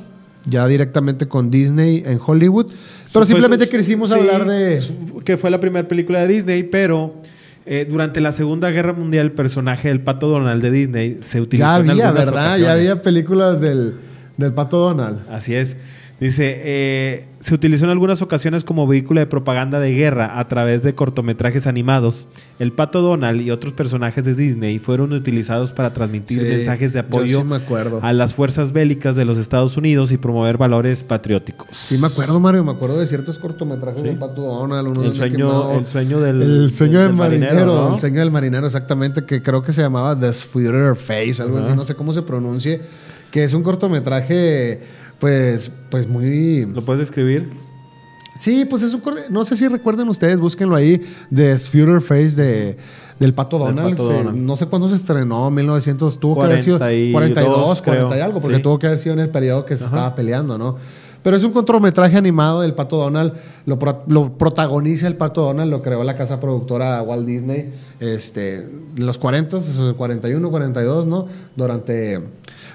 ya 0.47 0.67
directamente 0.67 1.27
con 1.27 1.51
Disney 1.51 2.03
en 2.05 2.19
Hollywood. 2.25 2.73
Pero 3.13 3.25
simplemente 3.25 3.69
quisimos 3.69 4.13
hablar 4.13 4.45
de. 4.47 4.83
Que 5.25 5.37
fue 5.37 5.51
la 5.51 5.61
primera 5.61 5.87
película 5.87 6.21
de 6.21 6.29
Disney, 6.29 6.63
pero. 6.65 7.15
Eh, 7.67 7.87
durante 7.89 8.21
la 8.21 8.33
Segunda 8.33 8.71
Guerra 8.71 8.93
Mundial, 8.93 9.25
el 9.25 9.33
personaje 9.33 9.89
del 9.89 10.03
Pato 10.03 10.29
Donald 10.29 10.61
de 10.61 10.71
Disney 10.71 11.19
se 11.23 11.41
utilizó 11.41 11.67
ya 11.67 11.77
había, 11.77 12.11
¿verdad? 12.11 12.59
Ya 12.59 12.75
había 12.75 13.01
películas 13.01 13.63
del, 13.63 13.95
del 14.37 14.53
Pato 14.53 14.77
Donald. 14.77 15.21
Así 15.31 15.55
es. 15.55 15.79
Dice, 16.25 16.55
eh, 16.65 17.27
se 17.41 17.55
utilizó 17.55 17.85
en 17.85 17.91
algunas 17.91 18.23
ocasiones 18.23 18.65
como 18.65 18.87
vehículo 18.87 19.21
de 19.21 19.27
propaganda 19.27 19.79
de 19.79 19.93
guerra 19.93 20.39
a 20.39 20.49
través 20.49 20.83
de 20.83 20.95
cortometrajes 20.95 21.67
animados. 21.67 22.29
El 22.59 22.73
pato 22.73 23.03
Donald 23.03 23.43
y 23.43 23.51
otros 23.51 23.75
personajes 23.75 24.25
de 24.25 24.33
Disney 24.33 24.79
fueron 24.79 25.13
utilizados 25.13 25.73
para 25.73 25.93
transmitir 25.93 26.41
mensajes 26.41 26.95
de 26.95 27.01
apoyo 27.01 27.45
a 28.01 28.15
las 28.15 28.33
fuerzas 28.33 28.73
bélicas 28.73 29.17
de 29.17 29.27
los 29.27 29.37
Estados 29.37 29.77
Unidos 29.77 30.13
y 30.13 30.17
promover 30.17 30.57
valores 30.57 31.03
patrióticos. 31.03 31.69
Sí, 31.73 31.99
me 31.99 32.07
acuerdo, 32.07 32.41
Mario, 32.41 32.65
me 32.65 32.73
acuerdo 32.73 32.99
de 32.99 33.07
ciertos 33.07 33.39
cortometrajes 33.39 34.03
del 34.03 34.17
pato 34.17 34.41
Donald. 34.41 34.97
el, 35.05 35.15
sueño, 35.15 35.73
el 35.73 35.85
sueño 35.85 36.21
del, 36.21 36.41
el 36.41 36.73
sueño 36.73 37.01
del, 37.01 37.13
marinero. 37.13 37.93
El 37.93 38.01
sueño 38.01 38.21
del 38.21 38.31
marinero, 38.31 38.65
exactamente, 38.65 39.27
que 39.27 39.43
creo 39.43 39.63
que 39.63 39.73
se 39.73 39.83
llamaba 39.83 40.19
The 40.19 40.33
Sweeter 40.33 40.97
Face, 40.97 41.43
algo 41.43 41.59
así, 41.59 41.75
no 41.77 41.85
sé 41.85 41.95
cómo 41.95 42.15
se 42.15 42.23
pronuncie, 42.23 42.81
que 43.31 43.45
es 43.45 43.53
un 43.53 43.63
cortometraje 43.63 45.04
pues, 45.19 45.71
pues 45.91 46.09
muy... 46.09 46.67
¿Lo 46.67 46.85
puedes 46.85 47.01
describir? 47.01 47.53
Sí, 48.39 48.65
pues 48.65 48.83
es 48.83 48.95
un... 48.95 49.03
No 49.31 49.45
sé 49.45 49.57
si 49.57 49.69
recuerden 49.69 50.09
ustedes, 50.09 50.41
búsquenlo 50.41 50.75
ahí, 50.75 51.01
de 51.31 51.57
Future 51.59 52.01
Face 52.01 52.41
de, 52.41 52.77
del 53.19 53.35
Pato 53.35 53.59
Donald. 53.59 54.35
no 54.35 54.57
sé 54.57 54.67
cuándo 54.67 54.89
se 54.89 54.97
estrenó, 54.97 55.51
1900, 55.51 56.19
tuvo 56.19 56.37
que 56.37 56.47
haber 56.47 56.63
sido 56.63 56.79
42, 56.79 57.83
40 57.83 58.19
y 58.19 58.21
algo, 58.21 58.41
porque 58.41 58.59
tuvo 58.59 58.79
que 58.79 58.87
haber 58.87 58.99
sido 58.99 59.15
en 59.15 59.21
el 59.21 59.31
periodo 59.31 59.65
que 59.65 59.77
se 59.77 59.85
estaba 59.85 60.15
peleando, 60.15 60.59
¿no? 60.59 60.77
Pero 61.25 61.37
es 61.37 61.43
un 61.43 61.53
cortometraje 61.53 62.17
animado 62.17 62.61
del 62.61 62.75
Pato 62.75 62.99
Donald. 62.99 63.33
Lo, 63.65 63.79
protagoniza 64.39 65.09
el 65.09 65.17
Pato 65.17 65.41
Donald, 65.41 65.71
lo 65.71 65.83
creó 65.83 66.05
la 66.05 66.17
casa 66.17 66.39
productora 66.39 67.03
Walt 67.03 67.27
Disney 67.27 67.73
este, 67.99 68.57
en 68.57 69.07
los 69.07 69.19
40, 69.19 69.59
41, 69.97 70.51
42, 70.51 71.07
¿no? 71.07 71.27
Durante, 71.57 72.21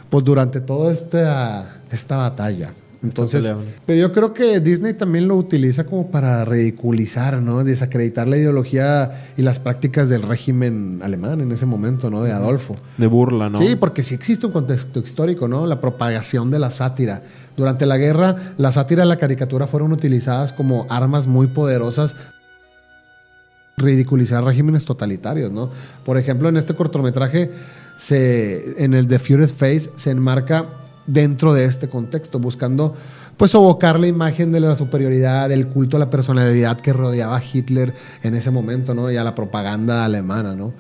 pues 0.09 0.23
durante 0.25 0.59
toda 0.59 0.91
esta 0.91 1.79
esta 1.91 2.17
batalla. 2.17 2.73
Entonces, 3.01 3.53
pero 3.85 3.99
yo 3.99 4.11
creo 4.11 4.33
que 4.33 4.59
Disney 4.59 4.93
también 4.93 5.27
lo 5.29 5.35
utiliza 5.35 5.85
como 5.85 6.11
para 6.11 6.43
ridiculizar, 6.43 7.41
¿no? 7.41 7.63
Desacreditar 7.63 8.27
la 8.27 8.35
ideología 8.35 9.11
y 9.37 9.41
las 9.41 9.59
prácticas 9.59 10.09
del 10.09 10.23
régimen 10.23 10.99
alemán 11.01 11.39
en 11.39 11.51
ese 11.53 11.65
momento, 11.65 12.09
¿no? 12.09 12.23
De 12.23 12.33
Adolfo. 12.33 12.75
De 12.97 13.07
burla, 13.07 13.49
¿no? 13.49 13.57
Sí, 13.57 13.77
porque 13.77 14.03
sí 14.03 14.15
existe 14.15 14.47
un 14.47 14.51
contexto 14.51 14.99
histórico, 14.99 15.47
¿no? 15.47 15.65
La 15.65 15.79
propagación 15.79 16.51
de 16.51 16.59
la 16.59 16.71
sátira. 16.71 17.23
Durante 17.55 17.85
la 17.85 17.97
guerra, 17.97 18.53
la 18.57 18.71
sátira 18.71 19.05
y 19.05 19.07
la 19.07 19.17
caricatura 19.17 19.65
fueron 19.65 19.93
utilizadas 19.93 20.51
como 20.51 20.85
armas 20.89 21.25
muy 21.25 21.47
poderosas 21.47 22.17
ridiculizar 23.77 24.43
regímenes 24.43 24.83
totalitarios, 24.83 25.51
¿no? 25.51 25.69
Por 26.03 26.17
ejemplo, 26.17 26.49
en 26.49 26.57
este 26.57 26.75
cortometraje, 26.75 27.51
se, 27.95 28.83
en 28.83 28.93
el 28.93 29.07
The 29.07 29.19
Furious 29.19 29.53
Face, 29.53 29.89
se 29.95 30.11
enmarca 30.11 30.65
dentro 31.09 31.53
de 31.53 31.65
este 31.65 31.89
contexto, 31.89 32.39
buscando 32.39 32.95
pues 33.37 33.53
evocar 33.53 33.99
la 33.99 34.07
imagen 34.07 34.51
de 34.51 34.59
la 34.59 34.75
superioridad, 34.75 35.49
del 35.49 35.67
culto 35.67 35.97
a 35.97 35.99
la 35.99 36.09
personalidad 36.09 36.79
que 36.79 36.93
rodeaba 36.93 37.37
a 37.37 37.41
Hitler 37.41 37.93
en 38.21 38.35
ese 38.35 38.51
momento, 38.51 38.93
¿no? 38.93 39.11
Y 39.11 39.17
a 39.17 39.23
la 39.23 39.33
propaganda 39.33 40.05
alemana, 40.05 40.55
¿no? 40.55 40.73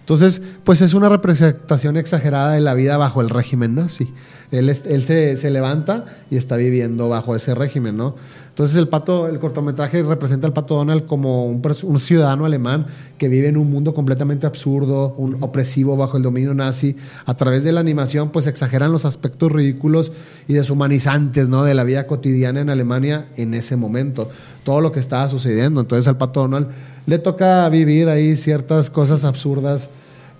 Entonces, 0.00 0.42
pues 0.64 0.82
es 0.82 0.94
una 0.94 1.08
representación 1.08 1.96
exagerada 1.96 2.52
de 2.52 2.60
la 2.60 2.74
vida 2.74 2.96
bajo 2.96 3.20
el 3.20 3.30
régimen 3.30 3.76
nazi. 3.76 4.12
Él, 4.52 4.74
se, 4.74 5.50
levanta 5.50 6.04
y 6.30 6.36
está 6.36 6.56
viviendo 6.56 7.08
bajo 7.08 7.34
ese 7.34 7.54
régimen, 7.54 7.96
¿no? 7.96 8.14
Entonces 8.50 8.76
el 8.76 8.86
pato, 8.86 9.28
el 9.28 9.38
cortometraje 9.38 10.02
representa 10.02 10.46
al 10.46 10.52
pato 10.52 10.74
Donald 10.74 11.06
como 11.06 11.46
un, 11.46 11.62
un, 11.84 11.98
ciudadano 11.98 12.44
alemán 12.44 12.86
que 13.16 13.28
vive 13.28 13.48
en 13.48 13.56
un 13.56 13.70
mundo 13.70 13.94
completamente 13.94 14.46
absurdo, 14.46 15.14
un 15.16 15.42
opresivo 15.42 15.96
bajo 15.96 16.18
el 16.18 16.22
dominio 16.22 16.52
nazi. 16.52 16.94
A 17.24 17.34
través 17.34 17.64
de 17.64 17.72
la 17.72 17.80
animación, 17.80 18.28
pues 18.28 18.46
exageran 18.46 18.92
los 18.92 19.06
aspectos 19.06 19.50
ridículos 19.50 20.12
y 20.48 20.52
deshumanizantes, 20.52 21.48
¿no? 21.48 21.64
De 21.64 21.72
la 21.72 21.84
vida 21.84 22.06
cotidiana 22.06 22.60
en 22.60 22.68
Alemania 22.68 23.28
en 23.38 23.54
ese 23.54 23.76
momento. 23.76 24.28
Todo 24.64 24.82
lo 24.82 24.92
que 24.92 25.00
estaba 25.00 25.30
sucediendo. 25.30 25.80
Entonces 25.80 26.06
al 26.08 26.18
pato 26.18 26.40
Donald 26.40 26.68
le 27.06 27.18
toca 27.18 27.66
vivir 27.70 28.10
ahí 28.10 28.36
ciertas 28.36 28.90
cosas 28.90 29.24
absurdas, 29.24 29.88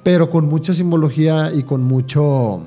pero 0.03 0.29
con 0.29 0.45
mucha 0.45 0.75
simbología 0.75 1.51
y 1.55 1.63
con 1.63 1.83
mucho 1.83 2.67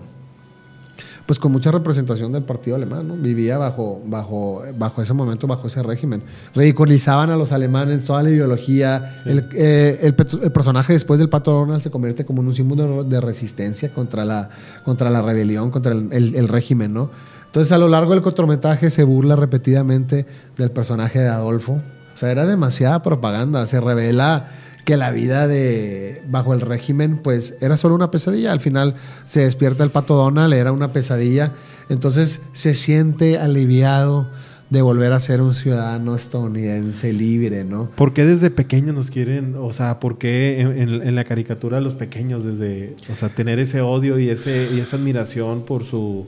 pues 1.25 1.39
con 1.39 1.51
mucha 1.51 1.71
representación 1.71 2.31
del 2.31 2.43
partido 2.43 2.75
alemán, 2.75 3.07
¿no? 3.07 3.15
Vivía 3.15 3.57
bajo, 3.57 4.01
bajo, 4.05 4.63
bajo 4.77 5.01
ese 5.01 5.13
momento, 5.13 5.47
bajo 5.47 5.67
ese 5.67 5.81
régimen. 5.81 6.21
Ridiculizaban 6.53 7.31
a 7.31 7.35
los 7.35 7.51
alemanes, 7.51 8.05
toda 8.05 8.21
la 8.21 8.29
ideología. 8.29 9.21
Eh, 9.25 9.99
el, 10.03 10.13
personaje 10.13 10.93
después 10.93 11.19
del 11.19 11.29
Pato 11.29 11.51
Donald 11.51 11.81
se 11.81 11.89
convierte 11.89 12.25
como 12.25 12.41
en 12.41 12.49
un 12.49 12.55
símbolo 12.55 13.03
de 13.03 13.21
resistencia 13.21 13.91
contra 13.91 14.23
la, 14.23 14.49
contra 14.83 15.09
la 15.09 15.23
rebelión, 15.23 15.71
contra 15.71 15.93
el, 15.93 16.47
régimen, 16.47 16.93
¿no? 16.93 17.09
Entonces, 17.47 17.71
a 17.71 17.77
lo 17.77 17.87
largo 17.87 18.11
del 18.11 18.21
cortometraje 18.21 18.91
se 18.91 19.03
burla 19.03 19.35
repetidamente 19.35 20.27
del 20.57 20.69
personaje 20.71 21.19
de 21.19 21.29
Adolfo. 21.29 21.81
O 22.13 22.17
sea, 22.17 22.29
era 22.29 22.45
demasiada 22.45 23.01
propaganda. 23.01 23.65
Se 23.65 23.79
revela 23.81 24.49
que 24.85 24.97
la 24.97 25.11
vida 25.11 25.47
de 25.47 26.21
bajo 26.27 26.53
el 26.53 26.61
régimen 26.61 27.17
pues 27.17 27.57
era 27.61 27.75
solo 27.75 27.95
una 27.95 28.11
pesadilla. 28.11 28.51
Al 28.51 28.59
final 28.59 28.95
se 29.25 29.41
despierta 29.41 29.83
el 29.83 29.89
pato 29.89 30.15
Donald, 30.15 30.53
era 30.53 30.71
una 30.71 30.93
pesadilla. 30.93 31.53
Entonces 31.89 32.43
se 32.53 32.75
siente 32.75 33.37
aliviado 33.37 34.29
de 34.69 34.81
volver 34.81 35.11
a 35.11 35.19
ser 35.19 35.41
un 35.41 35.53
ciudadano 35.53 36.15
estadounidense 36.15 37.13
libre, 37.13 37.63
¿no? 37.63 37.89
¿Por 37.95 38.13
qué 38.13 38.25
desde 38.25 38.49
pequeño 38.49 38.93
nos 38.93 39.11
quieren, 39.11 39.55
o 39.55 39.71
sea, 39.73 39.99
por 39.99 40.17
qué 40.17 40.61
en, 40.61 41.15
la 41.15 41.23
caricatura 41.23 41.79
los 41.81 41.93
pequeños 41.93 42.43
desde, 42.43 42.95
o 43.11 43.15
sea, 43.15 43.29
tener 43.29 43.59
ese 43.59 43.81
odio 43.81 44.17
y 44.17 44.29
ese 44.29 44.69
y 44.73 44.79
esa 44.79 44.97
admiración 44.97 45.65
por 45.65 45.83
su 45.83 46.27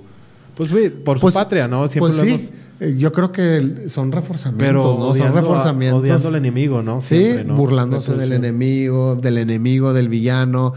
pues 0.57 0.91
por 1.03 1.17
su 1.17 1.21
pues, 1.21 1.35
patria, 1.35 1.67
¿no? 1.67 1.87
Siempre 1.87 1.99
pues 1.99 2.15
sí. 2.15 2.49
Eh, 2.79 2.95
yo 2.97 3.11
creo 3.11 3.31
que 3.31 3.87
son 3.87 4.11
reforzamientos, 4.11 4.99
¿no? 4.99 5.13
son 5.13 5.33
reforzamientos. 5.33 6.01
odiando 6.01 6.27
al 6.27 6.35
enemigo, 6.35 6.83
¿no? 6.83 7.01
Sí, 7.01 7.37
burlándose 7.47 8.13
del 8.13 8.33
enemigo, 8.33 9.15
del 9.15 9.39
enemigo, 9.39 9.93
del 9.93 10.09
villano, 10.09 10.73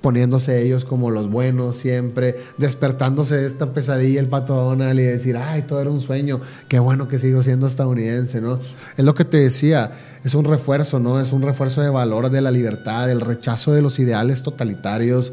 poniéndose 0.00 0.62
ellos 0.62 0.84
como 0.84 1.10
los 1.10 1.28
buenos 1.28 1.76
siempre, 1.76 2.36
despertándose 2.56 3.36
de 3.36 3.46
esta 3.46 3.72
pesadilla 3.74 4.20
el 4.20 4.28
pato 4.28 4.54
Donald 4.54 4.98
y 4.98 5.02
decir, 5.02 5.36
ay, 5.36 5.62
todo 5.62 5.80
era 5.80 5.90
un 5.90 6.00
sueño, 6.00 6.40
qué 6.68 6.78
bueno 6.78 7.08
que 7.08 7.18
sigo 7.18 7.42
siendo 7.42 7.66
estadounidense, 7.66 8.40
¿no? 8.40 8.58
Es 8.96 9.04
lo 9.04 9.14
que 9.14 9.24
te 9.24 9.38
decía, 9.38 9.92
es 10.24 10.34
un 10.34 10.44
refuerzo, 10.44 11.00
¿no? 11.00 11.20
Es 11.20 11.32
un 11.32 11.42
refuerzo 11.42 11.82
de 11.82 11.90
valor 11.90 12.30
de 12.30 12.40
la 12.40 12.50
libertad, 12.50 13.08
del 13.08 13.20
rechazo 13.20 13.72
de 13.72 13.82
los 13.82 13.98
ideales 13.98 14.42
totalitarios. 14.42 15.32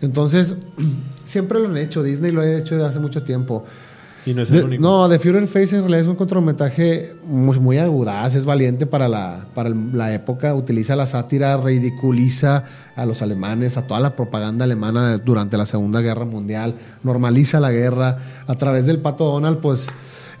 Entonces, 0.00 0.56
siempre 1.24 1.58
lo 1.60 1.68
han 1.68 1.76
hecho, 1.76 2.02
Disney 2.02 2.32
lo 2.32 2.40
ha 2.40 2.50
hecho 2.50 2.74
desde 2.74 2.88
hace 2.88 3.00
mucho 3.00 3.22
tiempo. 3.22 3.64
Y 4.26 4.34
no 4.34 4.42
es 4.42 4.50
el 4.50 4.64
único. 4.64 4.82
No, 4.82 5.08
The 5.08 5.20
Fury 5.20 5.46
Face 5.46 5.76
en 5.76 5.82
realidad 5.82 6.00
es 6.00 6.06
un 6.08 6.16
cortometraje 6.16 7.14
muy, 7.24 7.60
muy 7.60 7.78
agudaz, 7.78 8.34
es 8.34 8.44
valiente 8.44 8.84
para 8.84 9.08
la, 9.08 9.46
para 9.54 9.70
la 9.70 10.12
época, 10.12 10.52
utiliza 10.54 10.96
la 10.96 11.06
sátira, 11.06 11.56
ridiculiza 11.58 12.64
a 12.96 13.06
los 13.06 13.22
alemanes, 13.22 13.76
a 13.76 13.86
toda 13.86 14.00
la 14.00 14.16
propaganda 14.16 14.64
alemana 14.64 15.16
durante 15.18 15.56
la 15.56 15.64
Segunda 15.64 16.00
Guerra 16.00 16.24
Mundial, 16.24 16.74
normaliza 17.04 17.60
la 17.60 17.70
guerra. 17.70 18.18
A 18.48 18.56
través 18.56 18.86
del 18.86 18.98
pato 18.98 19.26
Donald, 19.26 19.58
pues 19.58 19.86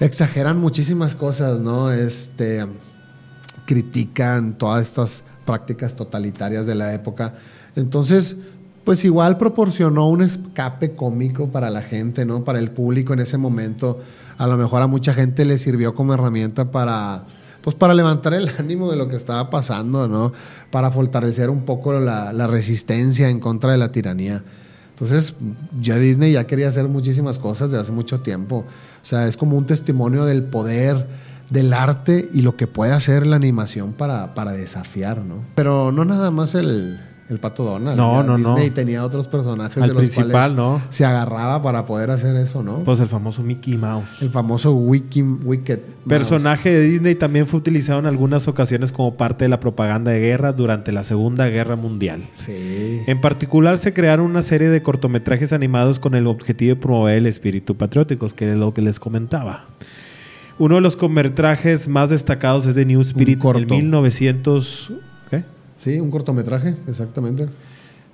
exageran 0.00 0.58
muchísimas 0.58 1.14
cosas, 1.14 1.60
¿no? 1.60 1.92
Este, 1.92 2.66
critican 3.66 4.58
todas 4.58 4.82
estas 4.82 5.22
prácticas 5.44 5.94
totalitarias 5.94 6.66
de 6.66 6.74
la 6.74 6.92
época. 6.92 7.34
Entonces, 7.76 8.36
pues 8.86 9.04
igual 9.04 9.36
proporcionó 9.36 10.08
un 10.08 10.22
escape 10.22 10.94
cómico 10.94 11.50
para 11.50 11.70
la 11.70 11.82
gente, 11.82 12.24
¿no? 12.24 12.44
Para 12.44 12.60
el 12.60 12.70
público 12.70 13.14
en 13.14 13.18
ese 13.18 13.36
momento. 13.36 13.98
A 14.38 14.46
lo 14.46 14.56
mejor 14.56 14.80
a 14.80 14.86
mucha 14.86 15.12
gente 15.12 15.44
le 15.44 15.58
sirvió 15.58 15.92
como 15.92 16.14
herramienta 16.14 16.70
para, 16.70 17.24
pues 17.62 17.74
para 17.74 17.94
levantar 17.94 18.32
el 18.34 18.48
ánimo 18.60 18.88
de 18.88 18.96
lo 18.96 19.08
que 19.08 19.16
estaba 19.16 19.50
pasando, 19.50 20.06
¿no? 20.06 20.32
Para 20.70 20.92
fortalecer 20.92 21.50
un 21.50 21.64
poco 21.64 21.98
la, 21.98 22.46
resistencia 22.46 23.28
en 23.28 23.40
contra 23.40 23.72
de 23.72 23.78
la 23.78 23.90
tiranía. 23.90 24.44
Entonces, 24.90 25.34
ya 25.80 25.98
Disney 25.98 26.30
ya 26.30 26.46
quería 26.46 26.68
hacer 26.68 26.86
muchísimas 26.86 27.40
cosas 27.40 27.72
desde 27.72 27.82
hace 27.82 27.92
mucho 27.92 28.20
tiempo. 28.20 28.58
O 28.58 29.04
sea, 29.04 29.26
es 29.26 29.36
como 29.36 29.58
un 29.58 29.66
testimonio 29.66 30.26
del 30.26 30.44
poder, 30.44 31.08
del 31.50 31.72
arte 31.72 32.28
y 32.32 32.42
lo 32.42 32.56
que 32.56 32.68
puede 32.68 32.92
hacer 32.92 33.26
la 33.26 33.34
animación 33.34 33.94
para, 33.94 34.32
para 34.34 34.52
desafiar, 34.52 35.22
¿no? 35.22 35.44
Pero 35.56 35.90
no 35.90 36.04
nada 36.04 36.30
más 36.30 36.54
el, 36.54 37.00
el 37.28 37.38
pato 37.38 37.64
Donald. 37.64 37.96
No, 37.96 38.22
no, 38.22 38.36
Disney 38.36 38.70
tenía 38.70 39.04
otros 39.04 39.26
personajes 39.26 39.82
de 39.82 39.88
los 39.88 39.96
principal, 39.96 40.30
cuales 40.30 40.56
¿no? 40.56 40.80
se 40.90 41.04
agarraba 41.04 41.60
para 41.60 41.84
poder 41.84 42.10
hacer 42.10 42.36
eso, 42.36 42.62
¿no? 42.62 42.84
Pues 42.84 43.00
el 43.00 43.08
famoso 43.08 43.42
Mickey 43.42 43.76
Mouse. 43.76 44.22
El 44.22 44.30
famoso 44.30 44.72
Wiki, 44.74 45.22
Wicked. 45.22 45.80
Personaje 46.06 46.70
de 46.70 46.82
Disney 46.82 47.16
también 47.16 47.46
fue 47.46 47.58
utilizado 47.58 47.98
en 47.98 48.06
algunas 48.06 48.46
ocasiones 48.46 48.92
como 48.92 49.16
parte 49.16 49.44
de 49.44 49.48
la 49.48 49.58
propaganda 49.58 50.12
de 50.12 50.20
guerra 50.20 50.52
durante 50.52 50.92
la 50.92 51.02
Segunda 51.02 51.48
Guerra 51.48 51.74
Mundial. 51.74 52.28
Sí. 52.32 53.00
En 53.06 53.20
particular 53.20 53.78
se 53.78 53.92
crearon 53.92 54.26
una 54.26 54.44
serie 54.44 54.68
de 54.68 54.82
cortometrajes 54.82 55.52
animados 55.52 55.98
con 55.98 56.14
el 56.14 56.26
objetivo 56.28 56.74
de 56.74 56.80
promover 56.80 57.18
el 57.18 57.26
espíritu 57.26 57.76
patriótico, 57.76 58.28
que 58.28 58.52
es 58.52 58.56
lo 58.56 58.72
que 58.72 58.82
les 58.82 59.00
comentaba. 59.00 59.66
Uno 60.58 60.76
de 60.76 60.80
los 60.80 60.96
cortometrajes 60.96 61.86
más 61.86 62.08
destacados 62.08 62.66
es 62.66 62.74
de 62.74 62.86
New 62.86 63.00
Spirit 63.02 63.44
en 63.44 63.66
1900 63.66 64.92
Sí, 65.76 66.00
un 66.00 66.10
cortometraje, 66.10 66.74
exactamente. 66.86 67.46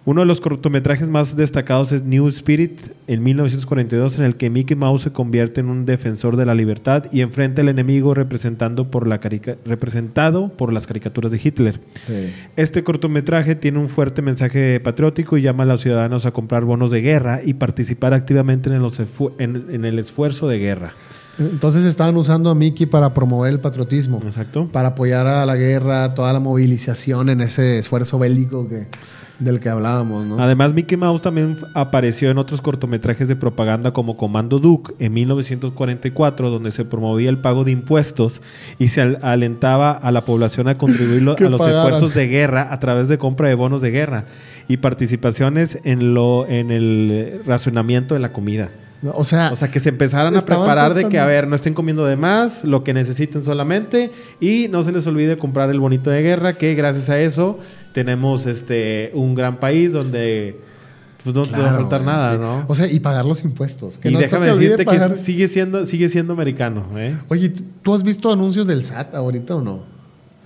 Uno 0.04 0.22
de 0.22 0.26
los 0.26 0.40
cortometrajes 0.40 1.08
más 1.08 1.36
destacados 1.36 1.92
es 1.92 2.02
New 2.02 2.26
Spirit 2.26 2.80
en 3.06 3.22
1942, 3.22 4.18
en 4.18 4.24
el 4.24 4.34
que 4.34 4.50
Mickey 4.50 4.76
Mouse 4.76 5.02
se 5.02 5.12
convierte 5.12 5.60
en 5.60 5.68
un 5.68 5.86
defensor 5.86 6.36
de 6.36 6.44
la 6.44 6.56
libertad 6.56 7.04
y 7.12 7.20
enfrenta 7.20 7.62
al 7.62 7.68
enemigo 7.68 8.12
representando 8.12 8.90
por 8.90 9.06
la 9.06 9.18
representado 9.64 10.48
por 10.48 10.72
las 10.72 10.88
caricaturas 10.88 11.30
de 11.30 11.40
Hitler. 11.42 11.80
Este 12.56 12.82
cortometraje 12.82 13.54
tiene 13.54 13.78
un 13.78 13.88
fuerte 13.88 14.22
mensaje 14.22 14.80
patriótico 14.80 15.38
y 15.38 15.42
llama 15.42 15.62
a 15.62 15.66
los 15.66 15.82
ciudadanos 15.82 16.26
a 16.26 16.32
comprar 16.32 16.64
bonos 16.64 16.90
de 16.90 17.00
guerra 17.00 17.40
y 17.44 17.54
participar 17.54 18.12
activamente 18.12 18.70
en, 18.70 19.66
en 19.70 19.84
el 19.84 20.00
esfuerzo 20.00 20.48
de 20.48 20.58
guerra. 20.58 20.94
Entonces 21.50 21.84
estaban 21.84 22.16
usando 22.16 22.50
a 22.50 22.54
Mickey 22.54 22.86
para 22.86 23.12
promover 23.14 23.52
el 23.52 23.60
patriotismo. 23.60 24.20
Exacto. 24.24 24.68
Para 24.70 24.88
apoyar 24.88 25.26
a 25.26 25.46
la 25.46 25.56
guerra, 25.56 26.14
toda 26.14 26.32
la 26.32 26.40
movilización 26.40 27.28
en 27.28 27.40
ese 27.40 27.78
esfuerzo 27.78 28.18
bélico 28.18 28.68
que, 28.68 28.86
del 29.38 29.60
que 29.60 29.68
hablábamos, 29.68 30.24
¿no? 30.24 30.38
Además, 30.38 30.72
Mickey 30.74 30.96
Mouse 30.96 31.22
también 31.22 31.56
apareció 31.74 32.30
en 32.30 32.38
otros 32.38 32.60
cortometrajes 32.60 33.28
de 33.28 33.36
propaganda 33.36 33.92
como 33.92 34.16
Comando 34.16 34.58
Duke 34.58 34.94
en 34.98 35.12
1944, 35.14 36.50
donde 36.50 36.72
se 36.72 36.84
promovía 36.84 37.30
el 37.30 37.38
pago 37.38 37.64
de 37.64 37.72
impuestos 37.72 38.40
y 38.78 38.88
se 38.88 39.00
alentaba 39.00 39.92
a 39.92 40.10
la 40.12 40.22
población 40.22 40.68
a 40.68 40.78
contribuir 40.78 41.22
a 41.38 41.50
los 41.50 41.60
esfuerzos 41.60 42.14
de 42.14 42.28
guerra 42.28 42.68
a 42.70 42.80
través 42.80 43.08
de 43.08 43.18
compra 43.18 43.48
de 43.48 43.54
bonos 43.54 43.82
de 43.82 43.90
guerra 43.90 44.26
y 44.68 44.78
participaciones 44.78 45.78
en, 45.84 46.14
lo, 46.14 46.46
en 46.46 46.70
el 46.70 47.42
racionamiento 47.46 48.14
de 48.14 48.20
la 48.20 48.32
comida. 48.32 48.70
O 49.04 49.24
sea, 49.24 49.50
o 49.52 49.56
sea, 49.56 49.68
que 49.68 49.80
se 49.80 49.88
empezaran 49.88 50.36
a 50.36 50.42
preparar 50.42 50.94
de 50.94 51.08
que, 51.08 51.18
a 51.18 51.26
ver, 51.26 51.48
no 51.48 51.56
estén 51.56 51.74
comiendo 51.74 52.06
de 52.06 52.16
más, 52.16 52.64
lo 52.64 52.84
que 52.84 52.94
necesiten 52.94 53.42
solamente, 53.42 54.12
y 54.40 54.68
no 54.70 54.84
se 54.84 54.92
les 54.92 55.06
olvide 55.06 55.38
comprar 55.38 55.70
el 55.70 55.80
bonito 55.80 56.10
de 56.10 56.22
guerra, 56.22 56.52
que 56.52 56.74
gracias 56.74 57.08
a 57.08 57.18
eso 57.18 57.58
tenemos 57.92 58.46
este 58.46 59.10
un 59.14 59.34
gran 59.34 59.58
país 59.58 59.92
donde 59.92 60.60
pues 61.24 61.34
no 61.34 61.42
te 61.42 61.58
va 61.58 61.70
a 61.70 61.74
faltar 61.74 62.02
nada, 62.02 62.38
¿no? 62.38 62.64
O 62.68 62.74
sea, 62.74 62.86
y 62.86 63.00
pagar 63.00 63.24
los 63.24 63.42
impuestos. 63.44 63.98
y 64.04 64.14
déjame 64.14 64.46
decirte 64.46 64.84
que 64.84 65.16
sigue 65.16 65.48
siendo, 65.48 65.84
sigue 65.84 66.08
siendo 66.08 66.32
americano, 66.32 66.84
¿eh? 66.96 67.16
Oye, 67.28 67.52
¿tú 67.82 67.94
has 67.94 68.04
visto 68.04 68.32
anuncios 68.32 68.66
del 68.66 68.84
SAT 68.84 69.14
ahorita 69.14 69.56
o 69.56 69.60
no? 69.60 69.92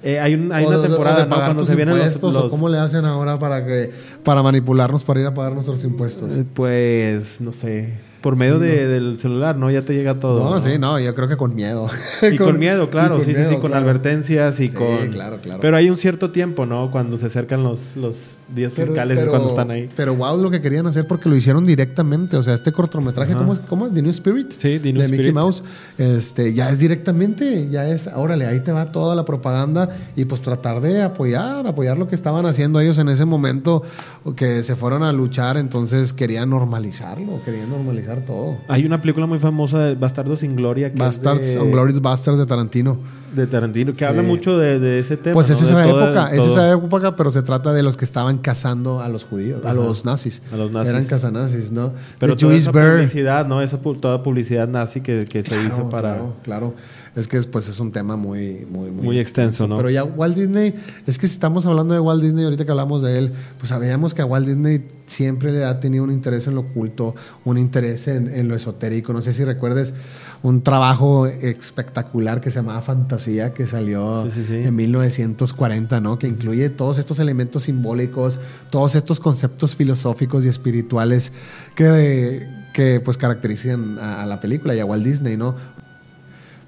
Eh, 0.02 0.20
hay, 0.20 0.34
una 0.34 0.82
temporada 0.82 1.24
de, 1.24 1.28
cuando 1.28 1.64
se 1.64 1.74
vienen 1.74 1.98
los, 1.98 2.22
los... 2.22 2.48
¿Cómo 2.50 2.68
le 2.68 2.78
hacen 2.78 3.04
ahora 3.06 3.38
para 3.38 3.64
que 3.64 3.90
para 4.22 4.42
manipularnos 4.42 5.02
para 5.02 5.20
ir 5.20 5.26
a 5.26 5.34
pagar 5.34 5.52
nuestros 5.54 5.82
impuestos? 5.84 6.32
Eh, 6.32 6.44
pues 6.54 7.40
no 7.40 7.52
sé 7.52 7.94
por 8.26 8.34
medio 8.34 8.58
del 8.58 9.20
celular, 9.20 9.56
¿no? 9.56 9.70
Ya 9.70 9.82
te 9.82 9.94
llega 9.94 10.18
todo. 10.18 10.50
No, 10.50 10.58
sí, 10.58 10.80
no, 10.80 10.98
yo 10.98 11.14
creo 11.14 11.28
que 11.28 11.36
con 11.36 11.54
miedo. 11.54 11.88
Y 12.28 12.36
con, 12.36 12.58
miedo, 12.58 12.90
claro, 12.90 13.20
sí, 13.20 13.32
sí, 13.32 13.40
sí, 13.48 13.56
con 13.58 13.72
advertencias 13.72 14.58
y 14.58 14.68
con... 14.70 15.12
claro, 15.12 15.38
claro. 15.40 15.60
Pero 15.60 15.76
hay 15.76 15.90
un 15.90 15.96
cierto 15.96 16.32
tiempo, 16.32 16.66
¿no? 16.66 16.90
Cuando 16.90 17.18
se 17.18 17.26
acercan 17.26 17.62
los, 17.62 17.94
los 17.94 18.34
días 18.52 18.74
fiscales 18.74 19.20
es 19.20 19.28
cuando 19.28 19.50
están 19.50 19.70
ahí. 19.70 19.88
Pero 19.94 20.16
wow, 20.16 20.36
lo 20.40 20.50
que 20.50 20.60
querían 20.60 20.88
hacer 20.88 21.06
porque 21.06 21.28
lo 21.28 21.36
hicieron 21.36 21.66
directamente. 21.66 22.36
O 22.36 22.42
sea, 22.42 22.54
este 22.54 22.72
cortometraje, 22.72 23.32
¿cómo 23.34 23.52
es? 23.52 23.60
¿Cómo 23.60 23.86
es? 23.86 23.94
The 23.94 24.02
New 24.02 24.10
Spirit. 24.10 24.50
Sí, 24.56 24.80
The 24.80 24.92
New 24.92 25.02
de 25.02 25.08
Mickey 25.08 25.32
Mouse. 25.32 25.62
Este, 25.96 26.52
ya 26.52 26.70
es 26.70 26.80
directamente, 26.80 27.68
ya 27.70 27.88
es, 27.88 28.10
órale, 28.12 28.46
ahí 28.46 28.58
te 28.58 28.72
va 28.72 28.90
toda 28.90 29.14
la 29.14 29.24
propaganda 29.24 29.88
y 30.16 30.24
pues 30.24 30.40
tratar 30.40 30.80
de 30.80 31.02
apoyar, 31.02 31.64
apoyar 31.64 31.96
lo 31.96 32.08
que 32.08 32.16
estaban 32.16 32.44
haciendo 32.44 32.80
ellos 32.80 32.98
en 32.98 33.08
ese 33.08 33.24
momento 33.24 33.84
que 34.34 34.64
se 34.64 34.74
fueron 34.74 35.04
a 35.04 35.12
luchar, 35.12 35.56
entonces 35.56 36.12
querían 36.12 36.50
normalizarlo, 36.50 37.40
querían 37.44 37.70
todo. 38.20 38.58
Hay 38.68 38.84
una 38.84 39.00
película 39.00 39.26
muy 39.26 39.38
famosa 39.38 39.80
de 39.80 39.94
Bastardos 39.94 40.40
sin 40.40 40.56
Gloria. 40.56 40.92
Que 40.92 40.98
Bastards, 40.98 41.54
de... 41.54 41.70
Glorious 41.70 42.00
Bastards 42.00 42.38
de 42.38 42.46
Tarantino. 42.46 42.98
De 43.34 43.46
Tarantino, 43.46 43.92
que 43.92 44.04
habla 44.04 44.22
mucho 44.22 44.58
de, 44.58 44.98
ese 44.98 45.16
tema. 45.16 45.34
Pues 45.34 45.50
es 45.50 45.60
esa 45.60 45.86
época, 45.86 46.30
es 46.32 46.46
esa 46.46 46.72
época, 46.72 47.16
pero 47.16 47.30
se 47.30 47.42
trata 47.42 47.72
de 47.72 47.82
los 47.82 47.96
que 47.96 48.04
estaban 48.04 48.38
cazando 48.38 49.00
a 49.00 49.08
los 49.08 49.24
judíos, 49.24 49.64
a 49.64 49.74
los 49.74 50.04
nazis. 50.04 50.42
A 50.52 50.56
los 50.56 50.70
nazis. 50.70 50.90
Eran 50.90 51.04
cazanazis, 51.04 51.72
¿no? 51.72 51.92
Pero 52.18 52.36
toda 52.36 52.54
esa 52.54 52.72
publicidad, 52.72 53.46
¿no? 53.46 53.60
Esa 53.60 53.78
toda 53.78 54.22
publicidad 54.22 54.68
nazi 54.68 55.00
que, 55.00 55.24
que 55.24 55.42
se 55.42 55.60
hizo 55.62 55.88
para... 55.90 56.14
Claro, 56.14 56.34
claro. 56.42 56.74
Es 57.16 57.28
que 57.28 57.40
pues, 57.40 57.66
es 57.66 57.80
un 57.80 57.90
tema 57.90 58.16
muy, 58.16 58.66
muy, 58.70 58.90
muy, 58.90 59.18
extenso, 59.18 59.66
¿no? 59.66 59.76
Pero 59.76 59.88
ya 59.88 60.04
Walt 60.04 60.36
Disney, 60.36 60.74
es 61.06 61.18
que 61.18 61.26
si 61.26 61.32
estamos 61.32 61.64
hablando 61.64 61.94
de 61.94 62.00
Walt 62.00 62.22
Disney, 62.22 62.44
ahorita 62.44 62.66
que 62.66 62.70
hablamos 62.70 63.00
de 63.00 63.16
él, 63.18 63.32
pues 63.58 63.70
sabíamos 63.70 64.12
que 64.12 64.20
a 64.20 64.26
Walt 64.26 64.46
Disney 64.46 64.84
siempre 65.06 65.50
le 65.50 65.64
ha 65.64 65.80
tenido 65.80 66.04
un 66.04 66.10
interés 66.10 66.46
en 66.46 66.56
lo 66.56 66.60
oculto, 66.60 67.14
un 67.46 67.56
interés 67.56 68.06
en, 68.08 68.28
en 68.28 68.48
lo 68.48 68.54
esotérico. 68.54 69.14
No 69.14 69.22
sé 69.22 69.32
si 69.32 69.44
recuerdes 69.44 69.94
un 70.42 70.62
trabajo 70.62 71.26
espectacular 71.26 72.42
que 72.42 72.50
se 72.50 72.58
llamaba 72.58 72.82
Fantasía, 72.82 73.54
que 73.54 73.66
salió 73.66 74.26
en 74.26 74.76
1940, 74.76 76.00
¿no? 76.02 76.18
Que 76.18 76.28
incluye 76.28 76.68
todos 76.68 76.98
estos 76.98 77.18
elementos 77.18 77.64
simbólicos, 77.64 78.38
todos 78.70 78.94
estos 78.94 79.20
conceptos 79.20 79.74
filosóficos 79.74 80.44
y 80.44 80.48
espirituales 80.48 81.32
que, 81.74 82.46
que 82.74 83.00
pues 83.00 83.16
caracterizan 83.16 83.98
a, 83.98 84.22
a 84.22 84.26
la 84.26 84.38
película 84.38 84.74
y 84.74 84.80
a 84.80 84.84
Walt 84.84 85.02
Disney, 85.02 85.38
¿no? 85.38 85.54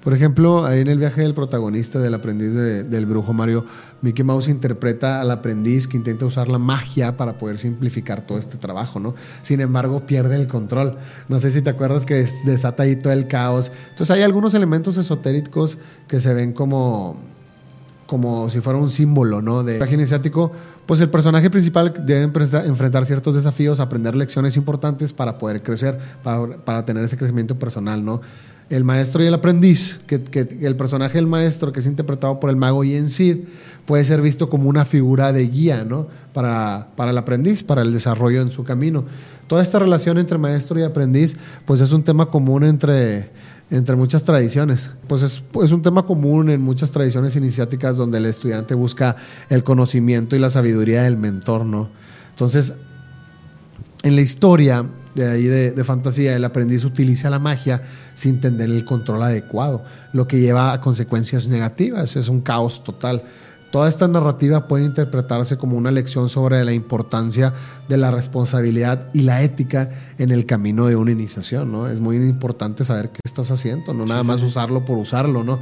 Por 0.01 0.13
ejemplo, 0.13 0.65
ahí 0.65 0.79
en 0.79 0.87
el 0.87 0.97
viaje 0.97 1.21
del 1.21 1.33
protagonista 1.33 1.99
del 1.99 2.13
aprendiz 2.13 2.53
del 2.53 3.05
brujo 3.05 3.33
Mario, 3.33 3.65
Mickey 4.01 4.23
Mouse 4.23 4.47
interpreta 4.47 5.19
al 5.19 5.29
aprendiz 5.29 5.87
que 5.87 5.97
intenta 5.97 6.25
usar 6.25 6.47
la 6.47 6.57
magia 6.57 7.17
para 7.17 7.37
poder 7.37 7.59
simplificar 7.59 8.25
todo 8.25 8.37
este 8.37 8.57
trabajo, 8.57 8.99
¿no? 8.99 9.13
Sin 9.41 9.59
embargo, 9.59 10.05
pierde 10.05 10.37
el 10.37 10.47
control. 10.47 10.97
No 11.27 11.39
sé 11.41 11.51
si 11.51 11.61
te 11.61 11.69
acuerdas 11.69 12.05
que 12.05 12.25
desata 12.45 12.83
ahí 12.83 12.95
todo 12.95 13.11
el 13.11 13.27
caos. 13.27 13.71
Entonces 13.89 14.15
hay 14.15 14.21
algunos 14.21 14.53
elementos 14.53 14.95
esotéricos 14.95 15.77
que 16.07 16.21
se 16.21 16.33
ven 16.33 16.53
como 16.53 17.17
como 18.05 18.49
si 18.49 18.59
fuera 18.59 18.79
un 18.79 18.89
símbolo, 18.89 19.43
¿no? 19.43 19.63
De 19.63 19.77
viaje 19.77 19.93
iniciático, 19.93 20.51
pues 20.87 20.99
el 20.99 21.11
personaje 21.11 21.51
principal 21.51 21.93
debe 22.03 22.23
enfrentar 22.23 23.05
ciertos 23.05 23.35
desafíos, 23.35 23.79
aprender 23.79 24.15
lecciones 24.15 24.57
importantes 24.57 25.13
para 25.13 25.37
poder 25.37 25.61
crecer, 25.61 25.99
para, 26.23 26.57
para 26.57 26.85
tener 26.85 27.03
ese 27.03 27.17
crecimiento 27.17 27.59
personal, 27.59 28.03
¿no? 28.03 28.21
El 28.69 28.83
maestro 28.83 29.23
y 29.23 29.27
el 29.27 29.33
aprendiz, 29.33 29.99
que, 30.05 30.21
el 30.61 30.75
personaje 30.75 31.17
del 31.17 31.27
maestro, 31.27 31.71
que 31.71 31.79
es 31.79 31.85
interpretado 31.87 32.39
por 32.39 32.49
el 32.49 32.55
mago 32.55 32.83
Yen 32.83 33.09
Sid, 33.09 33.37
puede 33.85 34.03
ser 34.03 34.21
visto 34.21 34.49
como 34.49 34.69
una 34.69 34.85
figura 34.85 35.33
de 35.33 35.47
guía 35.47 35.83
¿no? 35.83 36.07
para, 36.33 36.89
para 36.95 37.11
el 37.11 37.17
aprendiz, 37.17 37.63
para 37.63 37.81
el 37.81 37.91
desarrollo 37.91 38.41
en 38.41 38.51
su 38.51 38.63
camino. 38.63 39.05
Toda 39.47 39.63
esta 39.63 39.79
relación 39.79 40.19
entre 40.19 40.37
maestro 40.37 40.79
y 40.79 40.83
aprendiz, 40.83 41.35
pues 41.65 41.81
es 41.81 41.91
un 41.91 42.03
tema 42.03 42.27
común 42.27 42.63
entre, 42.63 43.31
entre 43.71 43.95
muchas 43.95 44.23
tradiciones. 44.23 44.91
Pues 45.07 45.23
es, 45.23 45.41
es, 45.63 45.71
un 45.71 45.81
tema 45.81 46.05
común 46.05 46.51
en 46.51 46.61
muchas 46.61 46.91
tradiciones 46.91 47.35
iniciáticas 47.35 47.97
donde 47.97 48.19
el 48.19 48.27
estudiante 48.27 48.75
busca 48.75 49.15
el 49.49 49.63
conocimiento 49.63 50.35
y 50.35 50.39
la 50.39 50.51
sabiduría 50.51 51.03
del 51.03 51.17
mentor, 51.17 51.65
¿no? 51.65 51.89
Entonces, 52.29 52.75
en 54.03 54.15
la 54.15 54.21
historia, 54.21 54.85
de 55.15 55.27
ahí 55.27 55.43
de, 55.43 55.83
fantasía, 55.83 56.35
el 56.35 56.45
aprendiz 56.45 56.85
utiliza 56.85 57.29
la 57.29 57.39
magia 57.39 57.81
sin 58.19 58.41
tener 58.41 58.69
el 58.69 58.83
control 58.83 59.23
adecuado, 59.23 59.81
lo 60.11 60.27
que 60.27 60.41
lleva 60.41 60.73
a 60.73 60.81
consecuencias 60.81 61.47
negativas, 61.47 62.17
es 62.17 62.27
un 62.27 62.41
caos 62.41 62.83
total. 62.83 63.23
Toda 63.71 63.87
esta 63.87 64.07
narrativa 64.07 64.67
puede 64.67 64.83
interpretarse 64.83 65.57
como 65.57 65.77
una 65.77 65.91
lección 65.91 66.27
sobre 66.27 66.65
la 66.65 66.73
importancia 66.73 67.53
de 67.87 67.97
la 67.97 68.11
responsabilidad 68.11 69.09
y 69.13 69.21
la 69.21 69.41
ética 69.41 69.91
en 70.17 70.31
el 70.31 70.45
camino 70.45 70.87
de 70.87 70.97
una 70.97 71.11
iniciación, 71.11 71.71
¿no? 71.71 71.87
Es 71.87 72.01
muy 72.01 72.17
importante 72.17 72.83
saber 72.83 73.11
qué 73.11 73.19
estás 73.23 73.51
haciendo, 73.51 73.93
no 73.93 74.05
nada 74.05 74.23
más 74.23 74.41
usarlo 74.41 74.83
por 74.83 74.97
usarlo, 74.97 75.43
¿no? 75.43 75.59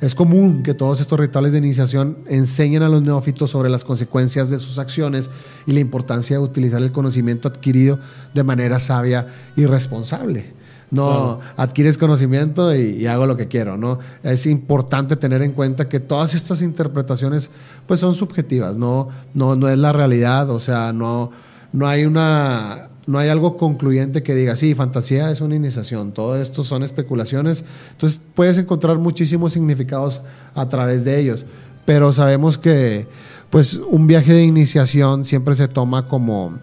Es 0.00 0.14
común 0.14 0.62
que 0.62 0.72
todos 0.72 1.00
estos 1.00 1.18
rituales 1.20 1.52
de 1.52 1.58
iniciación 1.58 2.18
enseñen 2.28 2.84
a 2.84 2.88
los 2.88 3.02
neófitos 3.02 3.50
sobre 3.50 3.68
las 3.68 3.84
consecuencias 3.84 4.48
de 4.48 4.58
sus 4.60 4.78
acciones 4.78 5.28
y 5.66 5.72
la 5.72 5.80
importancia 5.80 6.38
de 6.38 6.42
utilizar 6.42 6.80
el 6.80 6.92
conocimiento 6.92 7.48
adquirido 7.48 7.98
de 8.32 8.44
manera 8.44 8.80
sabia 8.80 9.26
y 9.56 9.66
responsable. 9.66 10.57
No 10.90 11.40
adquieres 11.56 11.98
conocimiento 11.98 12.74
y, 12.74 13.06
hago 13.06 13.26
lo 13.26 13.36
que 13.36 13.46
quiero, 13.46 13.76
¿no? 13.76 13.98
Es 14.22 14.46
importante 14.46 15.16
tener 15.16 15.42
en 15.42 15.52
cuenta 15.52 15.88
que 15.88 16.00
todas 16.00 16.34
estas 16.34 16.62
interpretaciones 16.62 17.50
pues 17.86 18.00
son 18.00 18.14
subjetivas, 18.14 18.78
no, 18.78 19.08
no, 19.34 19.54
no 19.54 19.68
es 19.68 19.78
la 19.78 19.92
realidad, 19.92 20.48
o 20.50 20.60
sea, 20.60 20.92
no, 20.92 21.30
no 21.72 21.86
hay 21.86 22.04
una 22.04 22.88
no 23.06 23.18
hay 23.18 23.30
algo 23.30 23.56
concluyente 23.56 24.22
que 24.22 24.34
diga, 24.34 24.54
sí, 24.54 24.74
fantasía 24.74 25.30
es 25.30 25.40
una 25.40 25.54
iniciación, 25.54 26.12
todo 26.12 26.36
esto 26.36 26.62
son 26.62 26.82
especulaciones, 26.82 27.64
entonces 27.92 28.20
puedes 28.34 28.58
encontrar 28.58 28.98
muchísimos 28.98 29.54
significados 29.54 30.20
a 30.54 30.68
través 30.68 31.06
de 31.06 31.18
ellos, 31.18 31.46
pero 31.86 32.12
sabemos 32.12 32.58
que 32.58 33.08
pues 33.48 33.74
un 33.76 34.06
viaje 34.06 34.34
de 34.34 34.44
iniciación 34.44 35.24
siempre 35.24 35.54
se 35.54 35.68
toma 35.68 36.06
como 36.06 36.58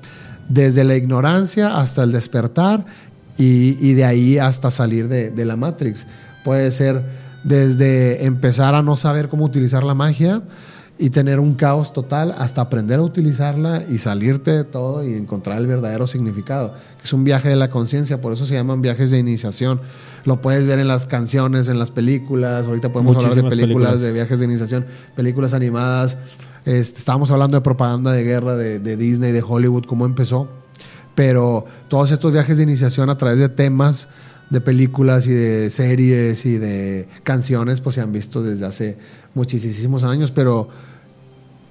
desde 0.48 0.84
la 0.84 0.96
ignorancia 0.96 1.78
hasta 1.78 2.04
el 2.04 2.12
despertar 2.12 2.86
y, 3.38 3.94
de 3.94 4.06
ahí 4.06 4.38
hasta 4.38 4.72
salir 4.72 5.08
de, 5.08 5.30
de 5.30 5.46
la 5.46 5.56
Matrix. 5.56 6.06
Puede 6.44 6.72
ser 6.72 7.04
desde 7.44 8.26
empezar 8.26 8.76
a 8.76 8.82
no 8.82 8.96
saber 8.96 9.30
cómo 9.30 9.46
utilizar 9.46 9.84
la 9.84 9.94
magia, 9.94 10.42
y 10.98 11.10
tener 11.10 11.40
un 11.40 11.56
caos 11.56 11.92
total 11.92 12.34
hasta 12.38 12.62
aprender 12.62 13.00
a 13.00 13.04
utilizarla 13.04 13.84
y 13.90 13.98
salirte 13.98 14.52
de 14.52 14.64
todo 14.64 15.04
y 15.06 15.14
encontrar 15.14 15.58
el 15.58 15.68
verdadero 15.68 16.08
significado. 16.08 16.74
Es 17.04 17.12
un 17.12 17.26
viaje 17.26 17.50
de 17.50 17.58
la 17.58 17.70
conciencia, 17.70 18.22
por 18.22 18.32
eso 18.32 18.46
se 18.46 18.54
llaman 18.54 18.82
viajes 18.82 19.12
de 19.12 19.20
iniciación. 19.20 19.82
Lo 20.24 20.40
puedes 20.40 20.66
ver 20.68 20.80
en 20.80 20.88
las 20.88 21.06
canciones, 21.06 21.68
en 21.68 21.80
las 21.80 21.92
películas. 21.92 22.66
Ahorita 22.66 22.94
podemos 22.94 23.18
hablar 23.18 23.36
de 23.36 23.44
películas, 23.44 24.00
de 24.00 24.12
viajes 24.14 24.40
de 24.40 24.46
iniciación, 24.46 24.86
películas 25.16 25.54
animadas. 25.54 26.18
Este, 26.64 27.00
estábamos 27.00 27.30
hablando 27.30 27.58
de 27.58 27.62
propaganda 27.62 28.14
de 28.14 28.24
guerra 28.24 28.56
de, 28.56 28.80
de 28.80 28.96
Disney, 28.96 29.34
de 29.34 29.44
Hollywood, 29.46 29.84
cómo 29.86 30.06
empezó. 30.06 30.48
Pero 31.16 31.66
todos 31.88 32.12
estos 32.12 32.32
viajes 32.32 32.58
de 32.58 32.64
iniciación 32.64 33.10
a 33.10 33.18
través 33.18 33.40
de 33.40 33.50
temas 33.50 34.10
de 34.50 34.62
películas 34.62 35.26
y 35.28 35.32
de 35.32 35.70
series 35.70 36.46
y 36.46 36.58
de 36.58 37.08
canciones, 37.24 37.82
pues 37.82 37.96
se 37.96 38.02
han 38.02 38.12
visto 38.12 38.44
desde 38.44 38.66
hace 38.66 38.98
muchísimos 39.34 40.04
años. 40.04 40.32
Pero, 40.32 40.70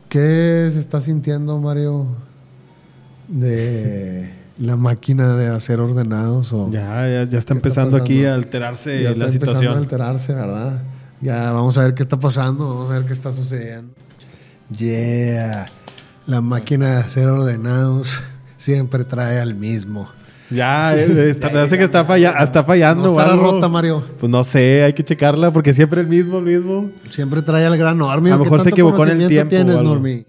¿qué 0.08 0.68
se 0.72 0.80
está 0.80 1.00
sintiendo, 1.00 1.58
Mario, 1.60 2.06
de 3.28 4.30
la 4.58 4.76
máquina 4.76 5.36
de 5.36 5.48
hacer 5.48 5.80
ordenados? 5.80 6.52
O 6.52 6.70
ya, 6.70 7.26
ya, 7.30 7.38
está 7.38 7.54
empezando 7.54 7.96
aquí 7.96 8.24
a 8.24 8.34
alterarse 8.34 9.02
ya 9.02 9.10
está 9.10 9.28
empezando 9.28 9.70
a 9.70 9.76
alterarse, 9.76 10.34
¿verdad? 10.34 10.82
Ya 11.20 11.52
vamos 11.52 11.78
a 11.78 11.84
ver 11.84 11.94
qué 11.94 12.02
está 12.02 12.18
pasando, 12.18 12.68
vamos 12.68 12.90
a 12.90 12.98
ver 12.98 13.06
qué 13.06 13.12
está 13.12 13.32
sucediendo. 13.32 13.94
Yeah, 14.76 15.66
la 16.26 16.40
máquina 16.40 16.90
de 16.90 16.96
hacer 16.96 17.28
ordenados 17.28 18.20
siempre 18.64 19.04
trae 19.04 19.38
al 19.38 19.54
mismo. 19.54 20.08
Ya, 20.50 20.96
eh, 20.96 21.30
está, 21.30 21.50
que 21.50 21.84
está, 21.84 22.42
está 22.42 22.64
fallando. 22.64 23.02
No 23.02 23.10
estará 23.10 23.36
rota, 23.36 23.68
Mario. 23.68 24.02
Pues 24.18 24.30
no 24.30 24.42
sé, 24.42 24.84
hay 24.84 24.94
que 24.94 25.04
checarla 25.04 25.50
porque 25.50 25.74
siempre 25.74 26.00
el 26.00 26.06
mismo, 26.06 26.38
el 26.38 26.44
mismo. 26.44 26.90
Siempre 27.10 27.42
trae 27.42 27.66
al 27.66 27.76
gran 27.76 27.98
Normi. 27.98 28.30
A 28.30 28.36
lo 28.36 28.44
mejor 28.44 28.62
se 28.62 28.70
equivocó 28.70 29.04
en 29.04 29.20
el 29.20 29.28
tiempo. 29.28 29.50
tienes, 29.50 29.80
Normi? 29.80 30.24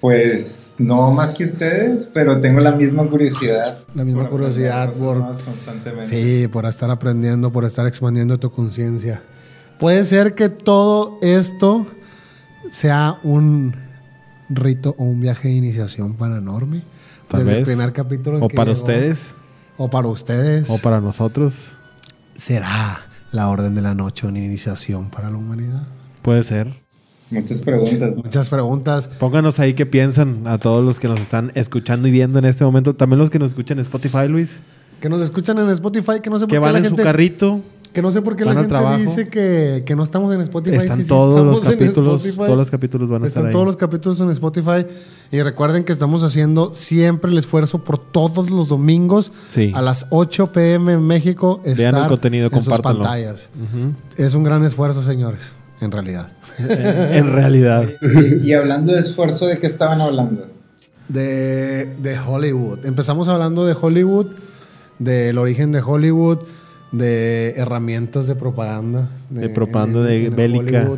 Pues 0.00 0.74
no 0.78 1.10
más 1.10 1.34
que 1.34 1.44
ustedes, 1.44 2.08
pero 2.12 2.40
tengo 2.40 2.60
la 2.60 2.72
misma 2.72 3.04
curiosidad. 3.06 3.78
La 3.94 4.04
misma 4.04 4.28
curiosidad 4.28 4.92
por. 4.92 5.34
Sí, 6.04 6.48
por 6.52 6.66
estar 6.66 6.90
aprendiendo, 6.90 7.50
por 7.50 7.64
estar 7.64 7.86
expandiendo 7.88 8.38
tu 8.38 8.52
conciencia. 8.52 9.20
Puede 9.80 10.04
ser 10.04 10.34
que 10.34 10.48
todo 10.48 11.18
esto 11.22 11.86
sea 12.70 13.18
un 13.24 13.74
rito 14.48 14.94
o 14.96 15.04
un 15.04 15.20
viaje 15.20 15.48
de 15.48 15.54
iniciación 15.54 16.14
para 16.14 16.40
Normi. 16.40 16.82
Desde 17.38 17.58
el 17.58 17.64
primer 17.64 17.92
capítulo. 17.92 18.38
o 18.40 18.48
para 18.48 18.72
ustedes. 18.72 19.34
O 19.76 19.90
para 19.90 20.08
ustedes. 20.08 20.70
O 20.70 20.78
para 20.78 21.00
nosotros. 21.00 21.72
¿Será 22.34 23.00
la 23.32 23.48
orden 23.48 23.74
de 23.74 23.82
la 23.82 23.94
noche 23.94 24.26
una 24.26 24.38
iniciación 24.38 25.10
para 25.10 25.30
la 25.30 25.36
humanidad? 25.36 25.82
Puede 26.22 26.42
ser. 26.44 26.84
Muchas 27.30 27.62
preguntas. 27.62 28.16
Muchas 28.16 28.48
preguntas. 28.48 29.08
Pónganos 29.08 29.58
ahí 29.58 29.74
qué 29.74 29.86
piensan 29.86 30.46
a 30.46 30.58
todos 30.58 30.84
los 30.84 31.00
que 31.00 31.08
nos 31.08 31.20
están 31.20 31.52
escuchando 31.54 32.06
y 32.08 32.10
viendo 32.10 32.38
en 32.38 32.44
este 32.44 32.64
momento. 32.64 32.94
También 32.94 33.18
los 33.18 33.30
que 33.30 33.38
nos 33.38 33.48
escuchan 33.50 33.78
en 33.78 33.82
Spotify, 33.82 34.28
Luis. 34.28 34.60
Que 35.00 35.08
nos 35.08 35.20
escuchan 35.20 35.58
en 35.58 35.68
Spotify, 35.70 36.20
que 36.22 36.30
no 36.30 36.38
sé 36.38 36.46
por 36.46 36.58
qué 36.58 36.72
la 36.72 36.80
gente... 36.80 36.88
su 36.90 36.96
carrito 36.96 37.60
que 37.94 38.02
no 38.02 38.10
sé 38.10 38.22
por 38.22 38.34
qué 38.34 38.44
la 38.44 38.54
gente 38.54 38.74
dice 38.98 39.28
que, 39.28 39.84
que, 39.86 39.94
no 39.94 40.02
estamos 40.02 40.34
en 40.34 40.40
Spotify. 40.40 40.78
Están 40.78 41.06
todos 41.06 41.46
los 41.46 41.60
capítulos. 41.60 42.22
Todos 42.34 42.56
los 42.56 42.70
capítulos 42.70 43.08
van 43.08 43.22
a 43.22 43.26
estar 43.28 43.42
Están 43.42 43.52
todos 43.52 43.64
los 43.64 43.76
capítulos 43.76 44.18
en 44.18 44.30
Spotify. 44.30 44.84
Y 45.30 45.40
recuerden 45.40 45.84
que 45.84 45.92
estamos 45.92 46.24
haciendo 46.24 46.74
siempre 46.74 47.30
el 47.30 47.38
esfuerzo 47.38 47.84
por 47.84 47.98
todos 47.98 48.50
los 48.50 48.68
domingos 48.68 49.30
a 49.72 49.80
las 49.80 50.08
8 50.10 50.52
pm 50.52 50.94
en 50.94 51.02
México 51.02 51.62
estar 51.64 51.94
el 51.94 52.08
contenido, 52.08 52.50
en 52.52 52.62
sus 52.62 52.78
pantallas. 52.80 53.48
Es 54.16 54.34
un 54.34 54.42
gran 54.42 54.64
esfuerzo, 54.64 55.00
señores, 55.00 55.54
en 55.80 55.92
realidad. 55.92 56.32
en 56.58 57.32
realidad. 57.32 57.88
Y, 58.42 58.52
hablando 58.54 58.92
de 58.92 58.98
esfuerzo, 58.98 59.46
¿de 59.46 59.58
qué 59.58 59.68
estaban 59.68 60.00
hablando? 60.00 60.48
De, 61.06 61.94
de 62.02 62.18
Hollywood. 62.18 62.84
Empezamos 62.86 63.28
hablando 63.28 63.64
de 63.64 63.76
Hollywood, 63.80 64.34
del 64.98 65.38
origen 65.38 65.70
de 65.70 65.80
Hollywood 65.80 66.40
de 66.96 67.54
herramientas 67.56 68.26
de 68.26 68.34
propaganda. 68.34 69.08
De, 69.30 69.48
propaganda 69.48 70.02
de 70.02 70.30
bélica. 70.30 70.88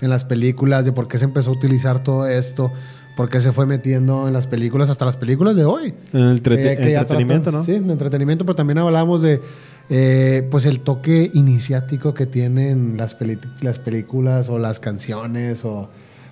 en 0.00 0.10
las 0.10 0.24
películas, 0.24 0.84
de 0.84 0.92
por 0.92 1.08
qué 1.08 1.18
se 1.18 1.24
empezó 1.24 1.50
a 1.50 1.52
utilizar 1.54 2.02
todo 2.02 2.26
esto, 2.26 2.72
por 3.16 3.30
qué 3.30 3.40
se 3.40 3.52
fue 3.52 3.66
metiendo 3.66 4.26
en 4.26 4.32
las 4.32 4.46
películas, 4.46 4.90
hasta 4.90 5.04
las 5.04 5.16
películas 5.16 5.56
de 5.56 5.64
hoy. 5.64 5.94
En 6.12 6.20
el 6.20 6.30
entretenimiento, 6.30 7.52
¿no? 7.52 7.62
Sí, 7.62 7.74
en 7.76 7.90
entretenimiento, 7.90 8.44
pero 8.44 8.56
también 8.56 8.78
hablamos 8.78 9.22
de 9.22 9.40
eh, 9.90 10.46
pues 10.50 10.66
el 10.66 10.80
toque 10.80 11.30
iniciático 11.34 12.14
que 12.14 12.26
tienen 12.26 12.96
las, 12.96 13.16
las 13.60 13.78
películas 13.78 14.48
o 14.48 14.58
las 14.58 14.80
canciones 14.80 15.64
o 15.64 15.88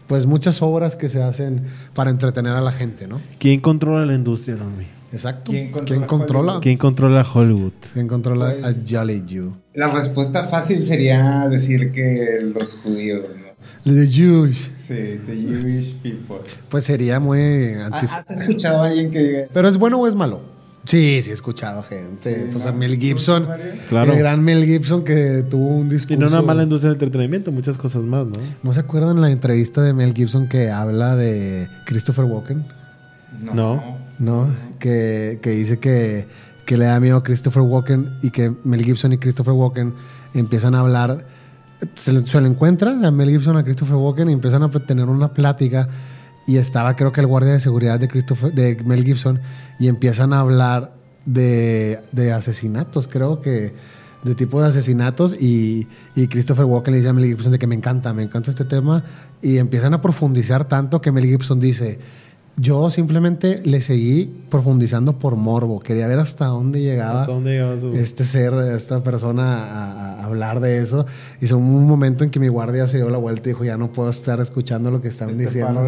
pues 0.06 0.26
muchas 0.26 0.60
obras 0.62 0.96
que 0.96 1.08
se 1.08 1.22
hacen 1.22 1.62
para 1.94 2.10
entretener 2.10 2.52
a 2.52 2.60
la 2.60 2.72
gente, 2.72 3.06
¿no? 3.06 3.20
¿Quién 3.38 3.60
controla 3.60 4.04
la 4.04 4.14
industria, 4.14 4.56
Rami? 4.56 4.86
Exacto. 5.12 5.52
¿Quién 5.52 5.70
controla? 6.06 6.58
¿Quién 6.60 6.78
controla 6.78 7.26
Hollywood? 7.30 7.72
¿Quién 7.92 8.08
controla 8.08 8.50
a 8.50 8.54
pues, 8.60 8.76
Jolly 8.88 9.24
Jew? 9.28 9.54
La 9.74 9.92
respuesta 9.92 10.46
fácil 10.46 10.84
sería 10.84 11.48
decir 11.50 11.92
que 11.92 12.38
los 12.54 12.74
judíos, 12.74 13.26
¿no? 13.28 13.52
The 13.84 14.06
Jewish. 14.06 14.70
Sí, 14.74 15.20
the 15.26 15.36
Jewish 15.36 15.94
people. 15.96 16.38
Pues 16.68 16.84
sería 16.84 17.20
muy 17.20 17.74
antes. 17.74 18.12
¿Has 18.12 18.40
escuchado 18.40 18.82
a 18.82 18.88
alguien 18.88 19.10
que 19.10 19.22
diga 19.22 19.40
¿Pero 19.52 19.68
es 19.68 19.76
bueno 19.76 20.00
o 20.00 20.06
es 20.06 20.14
malo? 20.14 20.40
Sí, 20.84 21.20
sí 21.22 21.30
he 21.30 21.32
escuchado 21.32 21.82
gente. 21.84 22.48
pues 22.50 22.66
a 22.66 22.72
Mel 22.72 22.98
Gibson, 22.98 23.46
claro. 23.88 24.12
el 24.12 24.18
gran 24.18 24.42
Mel 24.42 24.64
Gibson 24.64 25.04
que 25.04 25.44
tuvo 25.48 25.68
un 25.68 25.88
discurso. 25.88 26.14
Y 26.14 26.16
no 26.16 26.26
una 26.26 26.42
mala 26.42 26.64
industria 26.64 26.88
del 26.88 26.96
entretenimiento, 26.96 27.52
muchas 27.52 27.78
cosas 27.78 28.02
más, 28.02 28.26
¿no? 28.26 28.32
¿No 28.64 28.72
se 28.72 28.80
acuerdan 28.80 29.20
la 29.20 29.30
entrevista 29.30 29.80
de 29.82 29.92
Mel 29.92 30.12
Gibson 30.12 30.48
que 30.48 30.70
habla 30.70 31.14
de 31.14 31.68
Christopher 31.86 32.24
Walken? 32.24 32.66
No. 33.40 33.54
No, 33.54 33.98
que, 34.78 35.38
dice 35.42 35.78
que, 35.78 36.26
le 36.66 36.84
da 36.84 37.00
miedo 37.00 37.18
a 37.18 37.22
Christopher 37.22 37.62
Walken 37.62 38.16
y 38.22 38.30
que 38.30 38.52
Mel 38.64 38.84
Gibson 38.84 39.12
y 39.12 39.18
Christopher 39.18 39.52
Walken 39.52 39.94
empiezan 40.34 40.74
a 40.74 40.80
hablar. 40.80 41.26
Se 41.94 42.12
le, 42.12 42.26
se 42.26 42.40
le 42.40 42.48
encuentra 42.48 42.92
a 42.92 43.10
Mel 43.10 43.28
Gibson 43.28 43.56
a 43.56 43.64
Christopher 43.64 43.96
Walken 43.96 44.30
y 44.30 44.32
empiezan 44.32 44.62
a 44.62 44.70
tener 44.70 45.06
una 45.06 45.34
plática. 45.34 45.88
Y 46.46 46.56
estaba, 46.56 46.96
creo 46.96 47.12
que 47.12 47.20
el 47.20 47.26
guardia 47.26 47.52
de 47.52 47.60
seguridad 47.60 48.00
de, 48.00 48.08
Christopher, 48.08 48.52
de 48.52 48.76
Mel 48.84 49.04
Gibson 49.04 49.40
y 49.78 49.88
empiezan 49.88 50.32
a 50.32 50.40
hablar 50.40 50.94
de, 51.26 52.00
de 52.12 52.32
asesinatos, 52.32 53.06
creo 53.08 53.40
que 53.40 53.74
de 54.24 54.34
tipo 54.34 54.62
de 54.62 54.68
asesinatos 54.68 55.34
y, 55.40 55.88
y, 56.14 56.28
Christopher 56.28 56.64
Walken 56.64 56.92
le 56.92 56.98
dice 56.98 57.10
a 57.10 57.12
Mel 57.12 57.26
Gibson 57.26 57.52
de 57.52 57.58
que 57.58 57.66
me 57.66 57.74
encanta, 57.74 58.12
me 58.12 58.22
encanta 58.22 58.50
este 58.50 58.64
tema 58.64 59.04
y 59.40 59.58
empiezan 59.58 59.94
a 59.94 60.00
profundizar 60.00 60.66
tanto 60.66 61.00
que 61.00 61.10
Mel 61.10 61.24
Gibson 61.24 61.58
dice, 61.58 61.98
yo 62.57 62.90
simplemente 62.90 63.62
le 63.64 63.80
seguí 63.80 64.30
profundizando 64.50 65.18
por 65.18 65.36
morbo. 65.36 65.80
Quería 65.80 66.07
ver 66.07 66.18
hasta 66.18 66.46
dónde 66.46 66.82
llegaba, 66.82 67.26
este 67.94 68.24
ser, 68.26 68.53
esta 68.55 69.03
persona 69.03 70.18
a, 70.18 70.24
hablar 70.24 70.61
de 70.61 70.78
eso. 70.78 71.07
Y 71.40 71.46
son 71.46 71.62
un 71.62 71.86
momento 71.86 72.24
en 72.24 72.30
que 72.30 72.38
mi 72.38 72.48
guardia 72.48 72.86
se 72.88 72.98
dio 72.98 73.09
la 73.09 73.18
vuelta 73.18 73.48
y 73.48 73.53
dijo, 73.53 73.64
ya 73.64 73.78
no 73.78 73.90
puedo 73.90 74.11
estar 74.11 74.38
escuchando 74.40 74.90
lo 74.90 75.00
que 75.00 75.09
están 75.09 75.30
este 75.30 75.44
diciendo. 75.44 75.86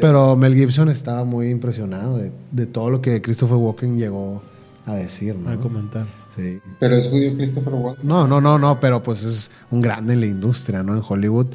Pero 0.00 0.36
Mel 0.36 0.54
Gibson 0.54 0.88
estaba 0.88 1.24
muy 1.24 1.48
impresionado 1.48 2.18
de, 2.18 2.66
todo 2.66 2.90
lo 2.90 3.00
que 3.00 3.22
Christopher 3.22 3.56
Walken 3.56 3.98
llegó 3.98 4.42
a 4.84 4.94
decir. 4.94 5.36
A 5.46 5.56
comentar. 5.56 6.06
Sí. 6.34 6.60
Pero 6.80 6.96
es 6.96 7.08
judío 7.08 7.34
Christopher 7.36 7.74
Walken. 7.74 8.06
No, 8.06 8.26
no, 8.26 8.40
no, 8.40 8.58
no, 8.58 8.80
pero 8.80 9.02
pues 9.02 9.22
es 9.22 9.50
un 9.70 9.80
grande 9.80 10.14
en 10.14 10.20
la 10.20 10.26
industria, 10.26 10.82
¿no? 10.82 10.96
En 10.96 11.02
Hollywood. 11.06 11.46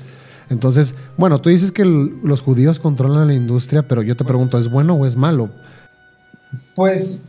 Entonces, 0.49 0.95
bueno, 1.17 1.39
tú 1.39 1.49
dices 1.49 1.71
que 1.71 1.85
los 1.85 2.41
judíos 2.41 2.79
controlan 2.79 3.27
la 3.27 3.33
industria, 3.33 3.87
pero 3.87 4.01
yo 4.03 4.15
te 4.15 4.23
pregunto, 4.23 4.57
¿es 4.57 4.69
bueno 4.69 4.93
o 4.93 5.05
es 5.05 5.15
malo? 5.15 5.49
Pues 6.75 7.21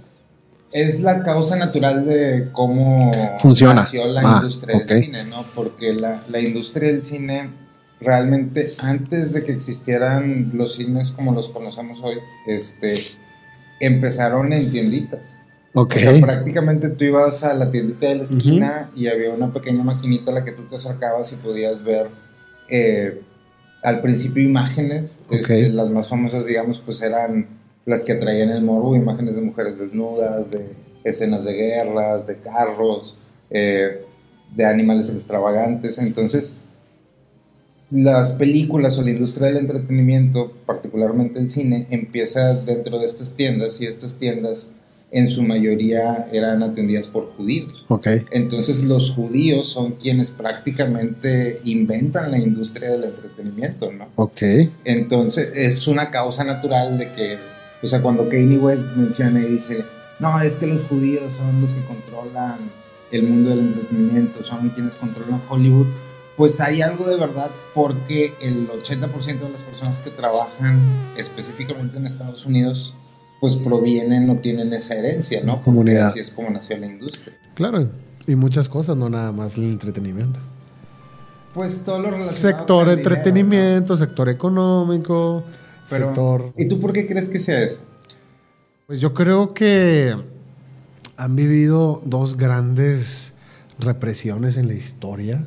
es 0.73 1.01
la 1.01 1.23
causa 1.23 1.57
natural 1.57 2.05
de 2.07 2.51
cómo 2.53 3.13
Funciona. 3.39 3.75
nació 3.75 4.07
la 4.07 4.21
ah, 4.21 4.37
industria 4.37 4.79
del 4.79 5.03
cine, 5.03 5.25
¿no? 5.25 5.45
Porque 5.55 5.95
la, 5.95 6.41
industria 6.41 6.93
del 6.93 7.03
cine 7.03 7.51
realmente 8.01 8.75
antes 8.79 9.33
de 9.33 9.45
que 9.45 9.53
existieran 9.53 10.51
los 10.55 10.75
cines 10.75 11.11
como 11.11 11.33
los 11.33 11.49
conocemos 11.49 12.03
hoy, 12.03 12.17
este, 12.47 12.99
empezaron 13.81 14.53
en 14.53 14.71
tienditas. 14.71 15.39
Okay. 15.73 16.07
O 16.07 16.11
sea, 16.11 16.21
prácticamente 16.21 16.91
tú 16.91 17.05
ibas 17.05 17.45
a 17.45 17.55
la 17.55 17.71
tiendita 17.71 18.09
de 18.09 18.15
la 18.17 18.23
esquina 18.23 18.91
y 18.95 19.09
había 19.09 19.31
una 19.31 19.53
pequeña 19.53 19.83
maquinita 19.83 20.31
a 20.31 20.35
la 20.35 20.45
que 20.45 20.53
tú 20.53 20.63
te 20.65 20.77
acercabas 20.77 21.33
y 21.33 21.37
podías 21.37 21.83
ver 21.83 22.09
eh, 22.69 23.23
al 23.83 24.01
principio 24.01 24.43
imágenes, 24.43 25.21
este, 25.31 25.69
las 25.69 25.91
más 25.91 26.09
famosas, 26.09 26.47
digamos, 26.47 26.81
pues 26.81 27.03
eran 27.03 27.49
las 27.85 28.03
que 28.03 28.13
atraían 28.13 28.51
el 28.51 28.63
morbo, 28.65 28.97
imágenes 28.97 29.37
de 29.37 29.43
mujeres 29.43 29.79
desnudas, 29.79 30.51
de 30.51 30.67
escenas 31.05 31.45
de 31.45 31.53
guerras, 31.53 32.27
de 32.27 32.37
carros, 32.39 33.17
eh, 33.51 34.03
de 34.55 34.65
animales 34.65 35.09
extravagantes. 35.09 35.99
Entonces, 35.99 36.59
las 37.91 38.33
películas 38.33 38.99
o 38.99 39.03
la 39.03 39.11
industria 39.11 39.49
del 39.49 39.59
entretenimiento, 39.59 40.53
particularmente 40.67 41.39
el 41.39 41.49
cine, 41.49 41.87
empieza 41.91 42.55
dentro 42.55 42.99
de 42.99 43.07
estas 43.07 43.37
tiendas 43.37 43.81
y 43.81 43.87
estas 43.87 44.19
tiendas 44.19 44.73
en 45.11 45.31
su 45.31 45.43
mayoría 45.43 46.29
eran 46.33 46.63
atendidas 46.63 47.09
por 47.09 47.33
judíos. 47.37 47.85
Okay. 47.89 48.25
Entonces 48.31 48.85
los 48.85 49.11
judíos 49.11 49.69
son 49.69 49.93
quienes 49.93 50.31
prácticamente 50.31 51.61
inventan 51.65 52.31
la 52.31 52.39
industria 52.39 52.91
del 52.91 53.05
entretenimiento, 53.05 53.93
¿no? 53.93 54.09
Ok. 54.17 54.43
Entonces 54.85 55.53
es 55.55 55.87
una 55.87 56.11
causa 56.11 56.45
natural 56.45 56.99
de 56.99 57.11
que, 57.13 57.39
o 57.83 57.87
sea, 57.87 58.03
cuando 58.03 58.29
Kanye 58.29 58.59
West 58.59 58.83
menciona 58.97 59.41
y 59.41 59.53
dice, 59.53 59.85
no, 60.19 60.41
es 60.41 60.57
que 60.57 60.67
los 60.67 60.83
judíos 60.85 61.23
son 61.37 61.61
los 61.61 61.71
que 61.73 61.81
controlan 61.83 62.59
el 63.13 63.23
mundo 63.23 63.51
del 63.51 63.61
entretenimiento, 63.61 64.43
son 64.43 64.69
quienes 64.71 64.95
controlan 64.95 65.41
Hollywood, 65.49 65.87
pues 66.37 66.61
hay 66.61 66.83
algo 66.83 67.07
de 67.07 67.17
verdad 67.17 67.51
porque 67.75 68.35
el 68.41 68.69
80% 68.69 69.39
de 69.41 69.49
las 69.51 69.63
personas 69.63 70.01
que 70.01 70.11
trabajan 70.11 70.81
específicamente 71.17 71.97
en 71.97 72.07
Estados 72.07 72.45
Unidos 72.45 72.95
pues 73.41 73.57
provienen 73.57 74.29
o 74.31 74.37
tienen 74.39 74.73
esa 74.73 74.95
herencia, 74.95 75.43
¿no? 75.43 75.63
Comunidad. 75.63 76.07
así 76.07 76.21
es 76.21 76.31
como 76.31 76.51
nació 76.51 76.77
la 76.79 76.87
industria. 76.87 77.37
Claro, 77.55 77.89
y 78.27 78.35
muchas 78.35 78.69
cosas, 78.69 78.97
no 78.97 79.09
nada 79.09 79.33
más 79.33 79.57
el 79.57 79.65
entretenimiento. 79.65 80.41
Pues 81.55 81.83
todo 81.85 81.99
lo 81.99 82.11
relacionado 82.11 82.59
Sector 82.59 82.89
entretenimiento, 82.91 83.97
sector 83.97 84.29
económico, 84.29 85.45
sector... 85.85 86.53
¿Y 86.57 86.69
tú 86.69 86.81
por 86.81 86.93
qué 86.93 87.07
crees 87.07 87.29
que 87.29 87.39
sea 87.39 87.63
eso? 87.63 87.83
Pues 88.87 89.01
yo 89.01 89.15
creo 89.15 89.55
que 89.55 90.15
han 91.17 91.37
vivido 91.37 92.03
dos 92.05 92.37
grandes 92.37 93.33
represiones 93.79 94.57
en 94.57 94.69
la 94.69 94.75
historia. 94.75 95.47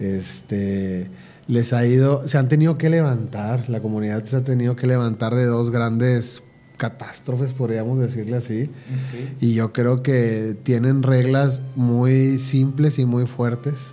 Este 0.00 1.10
les 1.46 1.72
ha 1.72 1.86
ido, 1.86 2.28
se 2.28 2.36
han 2.36 2.48
tenido 2.48 2.76
que 2.76 2.90
levantar, 2.90 3.70
la 3.70 3.80
comunidad 3.80 4.22
se 4.24 4.36
ha 4.36 4.44
tenido 4.44 4.76
que 4.76 4.86
levantar 4.86 5.34
de 5.34 5.46
dos 5.46 5.70
grandes 5.70 6.42
catástrofes, 6.78 7.52
podríamos 7.52 8.00
decirle 8.00 8.38
así. 8.38 8.70
Y 9.40 9.52
yo 9.52 9.72
creo 9.74 10.02
que 10.02 10.56
tienen 10.62 11.02
reglas 11.02 11.60
muy 11.76 12.38
simples 12.38 12.98
y 12.98 13.04
muy 13.04 13.26
fuertes 13.26 13.92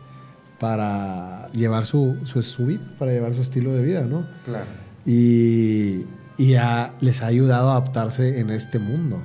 para 0.60 1.50
llevar 1.52 1.86
su, 1.86 2.16
su, 2.24 2.66
vida, 2.66 2.82
para 2.98 3.12
llevar 3.12 3.34
su 3.34 3.42
estilo 3.42 3.74
de 3.74 3.84
vida, 3.84 4.06
¿no? 4.06 4.26
Claro. 4.46 4.68
Y, 5.06 6.06
y 6.38 6.56
les 7.02 7.22
ha 7.22 7.26
ayudado 7.26 7.72
a 7.72 7.78
adaptarse 7.78 8.40
en 8.40 8.52
este 8.52 8.80
mundo. 8.80 9.22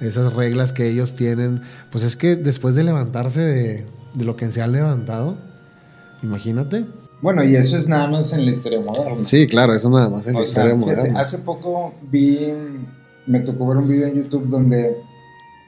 Esas 0.00 0.32
reglas 0.34 0.72
que 0.72 0.88
ellos 0.88 1.16
tienen, 1.16 1.62
pues 1.90 2.04
es 2.04 2.14
que 2.14 2.36
después 2.36 2.76
de 2.76 2.84
levantarse 2.84 3.40
de, 3.40 3.86
de 4.14 4.24
lo 4.24 4.36
que 4.36 4.48
se 4.52 4.62
han 4.62 4.70
levantado, 4.70 5.36
imagínate, 6.22 6.86
bueno, 7.20 7.42
y 7.42 7.56
eso 7.56 7.76
es 7.76 7.88
nada 7.88 8.06
más 8.06 8.32
en 8.32 8.44
la 8.44 8.52
historia 8.52 8.80
moderna. 8.80 9.22
Sí, 9.22 9.48
claro, 9.48 9.74
eso 9.74 9.90
nada 9.90 10.08
más 10.08 10.26
en 10.28 10.34
la 10.34 10.42
historia 10.42 10.74
moderna. 10.76 11.20
Hace 11.20 11.38
poco 11.38 11.94
vi 12.02 12.52
me 13.28 13.40
tocó 13.40 13.68
ver 13.68 13.76
un 13.76 13.88
video 13.88 14.08
en 14.08 14.22
YouTube 14.22 14.48
donde 14.48 14.96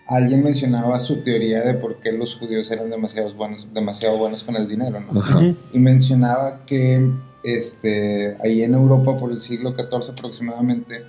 alguien 0.07 0.43
mencionaba 0.43 0.99
su 0.99 1.23
teoría 1.23 1.61
de 1.63 1.75
por 1.75 2.01
qué 2.01 2.11
los 2.11 2.35
judíos 2.35 2.71
eran 2.71 2.91
demasiado 2.91 3.33
buenos, 3.35 3.73
demasiado 3.73 4.19
buenos 4.19 4.43
con 4.43 4.57
el 4.57 4.67
dinero, 4.69 4.99
¿no? 5.01 5.55
Y 5.73 5.79
mencionaba 5.79 6.65
que 6.67 7.13
este, 7.45 8.37
ahí 8.43 8.63
en 8.63 8.75
Europa 8.75 9.17
por 9.17 9.31
el 9.31 9.41
siglo 9.41 9.75
XIV 9.75 10.13
aproximadamente, 10.13 11.05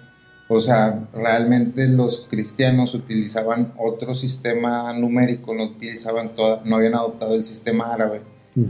O 0.54 0.60
sea, 0.60 1.06
realmente 1.14 1.88
los 1.88 2.28
cristianos 2.30 2.94
utilizaban 2.94 3.74
otro 3.78 4.14
sistema 4.14 4.92
numérico, 4.94 5.56
no 5.56 5.64
utilizaban 5.64 6.36
toda, 6.36 6.62
no 6.66 6.76
habían 6.76 6.94
adoptado 6.94 7.36
el 7.36 7.46
sistema 7.46 7.94
árabe. 7.94 8.22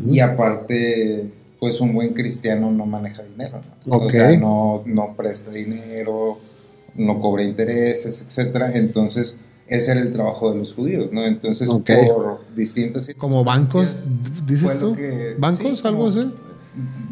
Y 0.06 0.20
aparte, 0.20 1.32
pues 1.60 1.82
un 1.82 1.94
buen 1.96 2.14
cristiano 2.14 2.70
no 2.70 2.86
maneja 2.86 3.24
dinero, 3.24 3.62
¿no? 3.88 3.98
O 3.98 4.10
sea, 4.12 4.38
no, 4.38 4.84
no 4.86 5.16
presta 5.18 5.50
dinero, 5.50 6.38
no 6.96 7.20
cobra 7.20 7.44
intereses, 7.44 8.26
etcétera. 8.28 8.72
Entonces, 8.74 9.39
ese 9.68 9.92
era 9.92 10.02
el 10.02 10.12
trabajo 10.12 10.52
de 10.52 10.58
los 10.58 10.74
judíos, 10.74 11.12
¿no? 11.12 11.26
Entonces, 11.26 11.70
por 11.70 12.42
distintas 12.56 13.10
Como 13.18 13.44
bancos, 13.44 14.06
dices 14.46 14.80
tú? 14.80 14.96
¿Bancos? 15.38 15.86
¿Algo 15.86 16.08
así? 16.08 16.32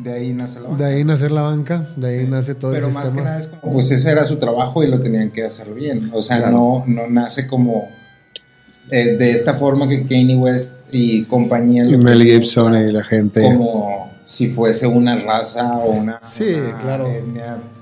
De 0.04 0.14
ahí 0.14 0.34
nace 0.34 0.60
la 0.60 0.70
banca. 0.70 0.84
De 0.84 0.94
ahí 0.94 1.04
nace 1.04 1.30
la 1.30 1.42
banca, 1.42 1.90
de 1.98 2.08
ahí 2.08 2.28
nace 2.28 2.56
todo 2.56 2.76
el 2.76 2.82
sistema. 2.82 3.02
Pero 3.02 3.14
más 3.14 3.18
que 3.18 3.26
nada 3.26 3.40
es 3.40 3.48
como, 3.48 3.74
pues 3.74 3.92
ese 3.92 4.10
era 4.12 4.24
su 4.24 4.38
trabajo 4.38 4.84
y 4.84 4.88
lo 4.88 5.02
tenían 5.02 5.32
que 5.32 5.44
hacer 5.44 5.74
bien. 5.74 6.12
O 6.14 6.22
sea, 6.22 6.50
no, 6.50 6.86
no 6.88 7.10
nace 7.10 7.48
como 7.48 7.90
eh, 8.90 9.18
de 9.18 9.32
esta 9.32 9.54
forma 9.54 9.88
que 9.88 10.06
Kanye 10.06 10.36
West 10.36 10.80
y 10.92 11.24
compañía. 11.26 11.84
Y 11.86 11.98
Mel 11.98 12.24
Gibson 12.24 12.76
y 12.76 12.88
la 12.88 13.04
gente. 13.04 13.42
Como 13.42 14.09
si 14.30 14.48
fuese 14.50 14.86
una 14.86 15.16
raza 15.16 15.80
o 15.80 15.90
una. 15.90 16.20
Sí, 16.22 16.54
claro. 16.80 17.10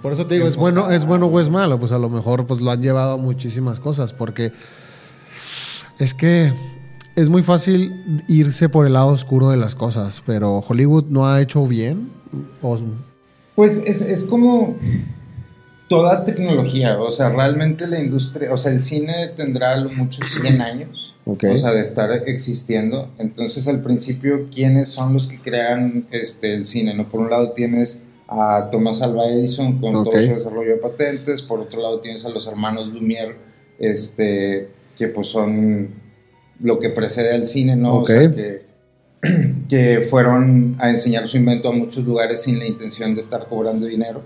Por 0.01 0.13
eso 0.13 0.25
te 0.27 0.35
digo, 0.35 0.47
es 0.47 0.55
bueno, 0.55 0.89
es 0.91 1.05
bueno 1.05 1.25
o 1.25 1.39
es 1.41 1.49
malo. 1.49 1.77
Pues 1.77 1.91
a 1.91 1.99
lo 1.99 2.09
mejor 2.09 2.47
pues 2.47 2.61
lo 2.61 2.71
han 2.71 2.81
llevado 2.81 3.15
a 3.15 3.17
muchísimas 3.17 3.81
cosas. 3.81 4.13
Porque 4.13 4.53
es 5.99 6.13
que 6.13 6.53
es 7.17 7.27
muy 7.27 7.43
fácil 7.43 8.23
irse 8.29 8.69
por 8.69 8.87
el 8.87 8.93
lado 8.93 9.07
oscuro 9.07 9.49
de 9.49 9.57
las 9.57 9.75
cosas. 9.75 10.23
Pero 10.25 10.59
Hollywood 10.59 11.07
no 11.09 11.27
ha 11.27 11.41
hecho 11.41 11.67
bien. 11.67 12.11
Pues 13.55 13.75
es, 13.85 13.99
es 13.99 14.23
como 14.23 14.77
toda 15.87 16.23
tecnología. 16.23 16.99
O 16.99 17.11
sea, 17.11 17.29
realmente 17.29 17.87
la 17.87 17.99
industria. 17.99 18.53
O 18.53 18.57
sea, 18.57 18.71
el 18.71 18.81
cine 18.81 19.29
tendrá 19.35 19.75
lo 19.77 19.89
mucho 19.89 20.23
100 20.23 20.61
años 20.61 21.13
o 21.27 21.57
sea, 21.57 21.71
de 21.71 21.81
estar 21.81 22.11
existiendo. 22.25 23.09
Entonces, 23.17 23.67
al 23.67 23.81
principio, 23.81 24.47
¿quiénes 24.53 24.89
son 24.89 25.13
los 25.13 25.27
que 25.27 25.39
crean 25.39 26.07
este, 26.11 26.53
el 26.53 26.63
cine? 26.65 26.93
¿no? 26.93 27.09
Por 27.09 27.21
un 27.21 27.29
lado 27.29 27.51
tienes 27.51 28.01
a 28.27 28.69
Thomas 28.71 29.01
Alva 29.01 29.25
Edison 29.25 29.79
con 29.79 30.03
todo 30.03 30.11
su 30.11 30.33
desarrollo 30.33 30.71
de 30.71 30.77
patentes, 30.77 31.41
por 31.41 31.61
otro 31.61 31.81
lado 31.81 31.99
tienes 31.99 32.25
a 32.25 32.29
los 32.29 32.45
hermanos 32.45 32.89
Lumière, 32.89 33.35
este, 33.79 34.69
que 34.97 35.07
pues 35.07 35.29
son 35.29 35.89
lo 36.59 36.79
que 36.79 36.89
precede 36.89 37.33
al 37.33 37.47
cine, 37.47 37.75
¿no? 37.75 37.99
O 37.99 38.05
sea, 38.05 38.33
que, 38.33 38.63
que, 39.69 40.01
fueron 40.09 40.75
a 40.79 40.89
enseñar 40.89 41.27
su 41.27 41.37
invento 41.37 41.69
a 41.69 41.71
muchos 41.71 42.03
lugares 42.03 42.41
sin 42.41 42.59
la 42.59 42.65
intención 42.65 43.15
de 43.15 43.21
estar 43.21 43.47
cobrando 43.47 43.85
dinero. 43.85 44.21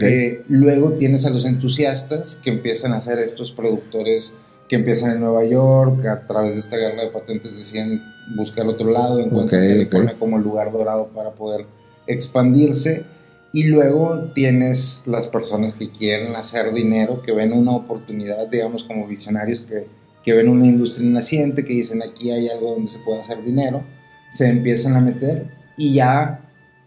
Eh, 0.00 0.42
luego 0.48 0.92
tienes 0.92 1.26
a 1.26 1.30
los 1.30 1.44
entusiastas 1.44 2.40
que 2.42 2.50
empiezan 2.50 2.92
a 2.92 3.00
ser 3.00 3.20
estos 3.20 3.52
productores 3.52 4.38
que 4.68 4.76
empiezan 4.76 5.12
en 5.12 5.20
Nueva 5.20 5.44
York, 5.44 6.04
a 6.06 6.26
través 6.26 6.54
de 6.54 6.60
esta 6.60 6.76
guerra 6.76 7.02
de 7.02 7.08
patentes 7.08 7.56
deciden 7.56 8.02
buscar 8.34 8.66
otro 8.66 8.90
lado, 8.90 9.20
encuentran 9.20 9.62
California 9.62 10.16
como 10.18 10.38
el 10.38 10.42
lugar 10.42 10.72
dorado 10.72 11.08
para 11.14 11.30
poder 11.32 11.66
expandirse. 12.06 13.04
Y 13.52 13.64
luego 13.64 14.30
tienes 14.34 15.04
las 15.06 15.28
personas 15.28 15.74
que 15.74 15.90
quieren 15.90 16.34
hacer 16.34 16.74
dinero, 16.74 17.22
que 17.22 17.32
ven 17.32 17.52
una 17.52 17.72
oportunidad, 17.72 18.48
digamos, 18.48 18.84
como 18.84 19.06
visionarios, 19.06 19.60
que, 19.60 19.86
que 20.24 20.34
ven 20.34 20.48
una 20.48 20.66
industria 20.66 21.08
naciente, 21.08 21.64
que 21.64 21.72
dicen 21.72 22.02
aquí 22.02 22.30
hay 22.30 22.48
algo 22.48 22.72
donde 22.72 22.90
se 22.90 22.98
puede 22.98 23.20
hacer 23.20 23.42
dinero, 23.42 23.82
se 24.30 24.48
empiezan 24.48 24.94
a 24.96 25.00
meter 25.00 25.46
y 25.78 25.94
ya 25.94 26.42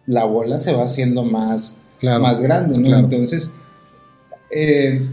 la 0.05 0.25
bola 0.25 0.57
se 0.59 0.73
va 0.73 0.83
haciendo 0.83 1.23
más, 1.23 1.78
más 2.19 2.41
grande, 2.41 2.79
¿no? 2.79 2.97
Entonces, 2.97 3.53
eh, 4.51 5.07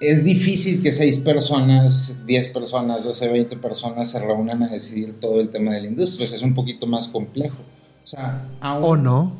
es 0.00 0.24
difícil 0.24 0.82
que 0.82 0.92
seis 0.92 1.18
personas, 1.18 2.20
diez 2.26 2.48
personas, 2.48 3.04
12, 3.04 3.28
20 3.28 3.56
personas 3.58 4.10
se 4.10 4.18
reúnan 4.18 4.62
a 4.62 4.68
decidir 4.68 5.20
todo 5.20 5.40
el 5.40 5.50
tema 5.50 5.72
de 5.72 5.82
la 5.82 5.86
industria. 5.88 6.24
O 6.24 6.28
sea, 6.28 6.36
es 6.38 6.42
un 6.42 6.54
poquito 6.54 6.86
más 6.86 7.08
complejo. 7.08 7.58
O 8.02 8.06
sea, 8.06 8.46
O 8.80 8.96
no. 8.96 9.36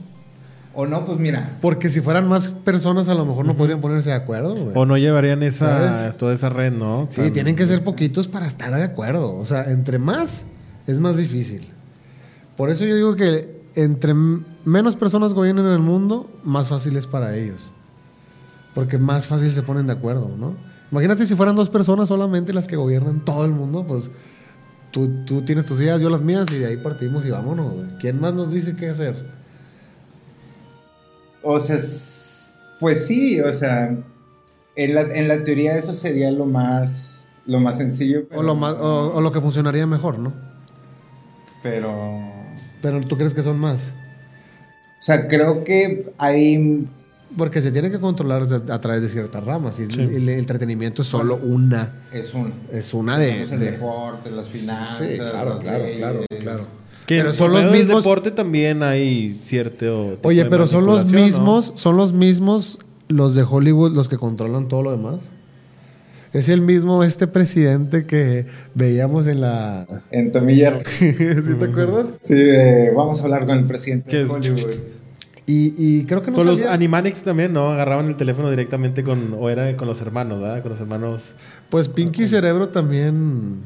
O 0.73 0.87
no, 0.87 1.05
pues 1.05 1.19
mira. 1.19 1.57
Porque 1.61 1.89
si 1.89 2.01
fueran 2.01 2.29
más 2.29 2.49
personas, 2.49 3.09
a 3.09 3.15
lo 3.15 3.25
mejor 3.25 3.45
no 3.45 3.57
podrían 3.57 3.81
ponerse 3.81 4.11
de 4.11 4.17
acuerdo. 4.17 4.55
O 4.75 4.87
no 4.87 4.97
llevarían 4.99 5.43
esa, 5.43 6.15
toda 6.17 6.35
esa 6.35 6.49
red, 6.49 6.73
¿no? 6.73 7.09
Sí, 7.11 7.31
tienen 7.31 7.57
que 7.57 7.67
ser 7.67 7.83
poquitos 7.83 8.29
para 8.29 8.47
estar 8.47 8.73
de 8.75 8.83
acuerdo. 8.83 9.35
O 9.37 9.45
sea, 9.45 9.71
entre 9.71 9.99
más 9.99 10.47
es 10.87 11.01
más 11.01 11.17
difícil. 11.17 11.63
Por 12.57 12.71
eso 12.71 12.85
yo 12.85 12.95
digo 12.95 13.17
que 13.17 13.60
entre 13.75 14.15
menos 14.15 14.97
personas 14.97 15.33
gobiernen 15.33 15.67
el 15.67 15.79
mundo, 15.79 16.31
más 16.45 16.69
fácil 16.69 16.97
es 16.97 17.07
para 17.07 17.37
ellos. 17.37 17.71
Porque 18.75 18.99
más 18.99 19.27
fácil 19.27 19.51
se 19.53 19.63
ponen 19.63 19.87
de 19.87 19.93
acuerdo, 19.93 20.31
¿no? 20.37 20.55
Imagínate 20.91 21.27
si 21.27 21.35
fueran 21.35 21.57
dos 21.57 21.71
personas 21.71 22.09
solamente 22.09 22.53
las 22.53 22.67
que 22.67 22.77
gobiernan 22.77 23.25
todo 23.25 23.45
el 23.45 23.53
mundo, 23.53 23.85
pues 23.87 24.11
tú, 24.91 25.25
tú 25.25 25.43
tienes 25.43 25.67
tus 25.67 25.81
ideas, 25.81 26.01
yo 26.01 26.11
las 26.11 26.21
mías, 26.21 26.47
y 26.51 26.59
de 26.59 26.67
ahí 26.67 26.77
partimos 26.77 27.25
y 27.25 27.31
vámonos. 27.31 27.75
¿Quién 28.01 28.21
más 28.21 28.35
nos 28.35 28.51
dice 28.51 28.75
qué 28.75 28.89
hacer? 28.89 29.25
O 31.43 31.59
sea, 31.61 31.79
pues 32.81 33.07
sí, 33.07 33.41
o 33.41 33.53
sea, 33.53 33.97
en 34.77 34.95
la, 34.95 35.03
en 35.03 35.29
la 35.29 35.45
teoría 35.45 35.77
eso 35.77 35.93
sería 35.93 36.31
lo 36.33 36.47
más, 36.47 37.27
lo 37.47 37.61
más 37.61 37.79
sencillo. 37.79 38.25
O, 38.35 38.43
lo 38.43 38.55
más, 38.55 38.75
o, 38.79 39.21
lo 39.21 39.33
que 39.33 39.41
funcionaría 39.41 39.87
mejor, 39.87 40.19
¿no? 40.19 40.33
Pero... 41.63 42.40
Pero 42.83 43.01
tú 43.01 43.17
crees 43.17 43.35
que 43.35 43.43
son 43.43 43.59
más. 43.59 43.89
O 44.99 45.03
sea, 45.03 45.29
creo 45.29 45.65
que 45.65 46.13
hay 46.19 46.87
porque 47.37 47.63
se 47.63 47.71
tiene 47.71 47.91
que 47.91 48.01
controlar 48.01 48.43
a 48.43 48.81
través 48.81 49.03
de 49.03 49.09
ciertas 49.09 49.45
ramas 49.45 49.79
y 49.79 49.85
el, 49.85 50.29
entretenimiento 50.29 51.03
es 51.03 51.09
solo 51.09 51.37
una. 51.37 51.93
Es 52.13 52.35
una. 52.35 52.53
Es 52.73 52.93
una 52.93 53.19
de. 53.19 53.43
El 53.43 53.61
deporte, 53.61 54.31
las 54.31 54.49
finanzas. 54.49 54.99
Sí, 54.99 55.17
claro, 55.17 55.59
claro, 55.61 55.85
claro, 55.97 56.25
claro. 56.41 56.67
pero 57.07 57.33
son 57.33 57.53
los 57.53 57.71
mismos. 57.71 58.05
deporte 58.05 58.33
también 58.33 58.83
hay 58.83 59.39
cierto. 59.45 60.19
Oye, 60.23 60.45
pero 60.47 60.67
son 60.67 60.87
los 60.87 61.07
mismos, 61.07 61.73
son 61.77 61.97
los 61.97 62.13
mismos 62.13 62.79
los 63.07 63.35
de 63.35 63.43
Hollywood 63.43 63.93
los 63.93 64.09
que 64.09 64.17
controlan 64.17 64.69
todo 64.69 64.83
lo 64.83 64.91
demás. 64.91 65.21
Es 66.33 66.49
el 66.49 66.61
mismo 66.61 67.03
este 67.03 67.27
presidente 67.27 68.07
que 68.07 68.47
veíamos 68.75 69.27
en 69.27 69.41
la. 69.41 69.87
En 70.11 70.31
Tomillar. 70.31 70.83
¿Sí 70.87 71.13
te 71.59 71.65
acuerdas? 71.65 72.15
Sí, 72.21 72.51
vamos 72.95 73.21
a 73.21 73.25
hablar 73.25 73.47
con 73.47 73.59
el 73.59 73.65
presidente 73.65 74.25
de 74.25 74.31
Hollywood. 74.31 74.77
Y, 75.53 76.05
creo 76.05 76.23
que 76.23 76.31
no 76.31 76.37
Con 76.37 76.47
los 76.47 76.63
Animanics 76.63 77.23
también, 77.23 77.53
¿no? 77.53 77.73
Agarraban 77.73 78.07
el 78.07 78.17
teléfono 78.17 78.51
directamente 78.51 79.03
con... 79.03 79.35
O 79.37 79.51
era 79.51 79.77
con 79.77 79.89
los 79.89 80.01
hermanos, 80.01 80.41
¿verdad? 80.41 80.63
Con 80.63 80.71
los 80.71 80.81
hermanos... 80.81 81.35
Pues 81.71 81.89
Pinky 81.89 82.29
Cerebro 82.29 82.69
también... 82.69 83.63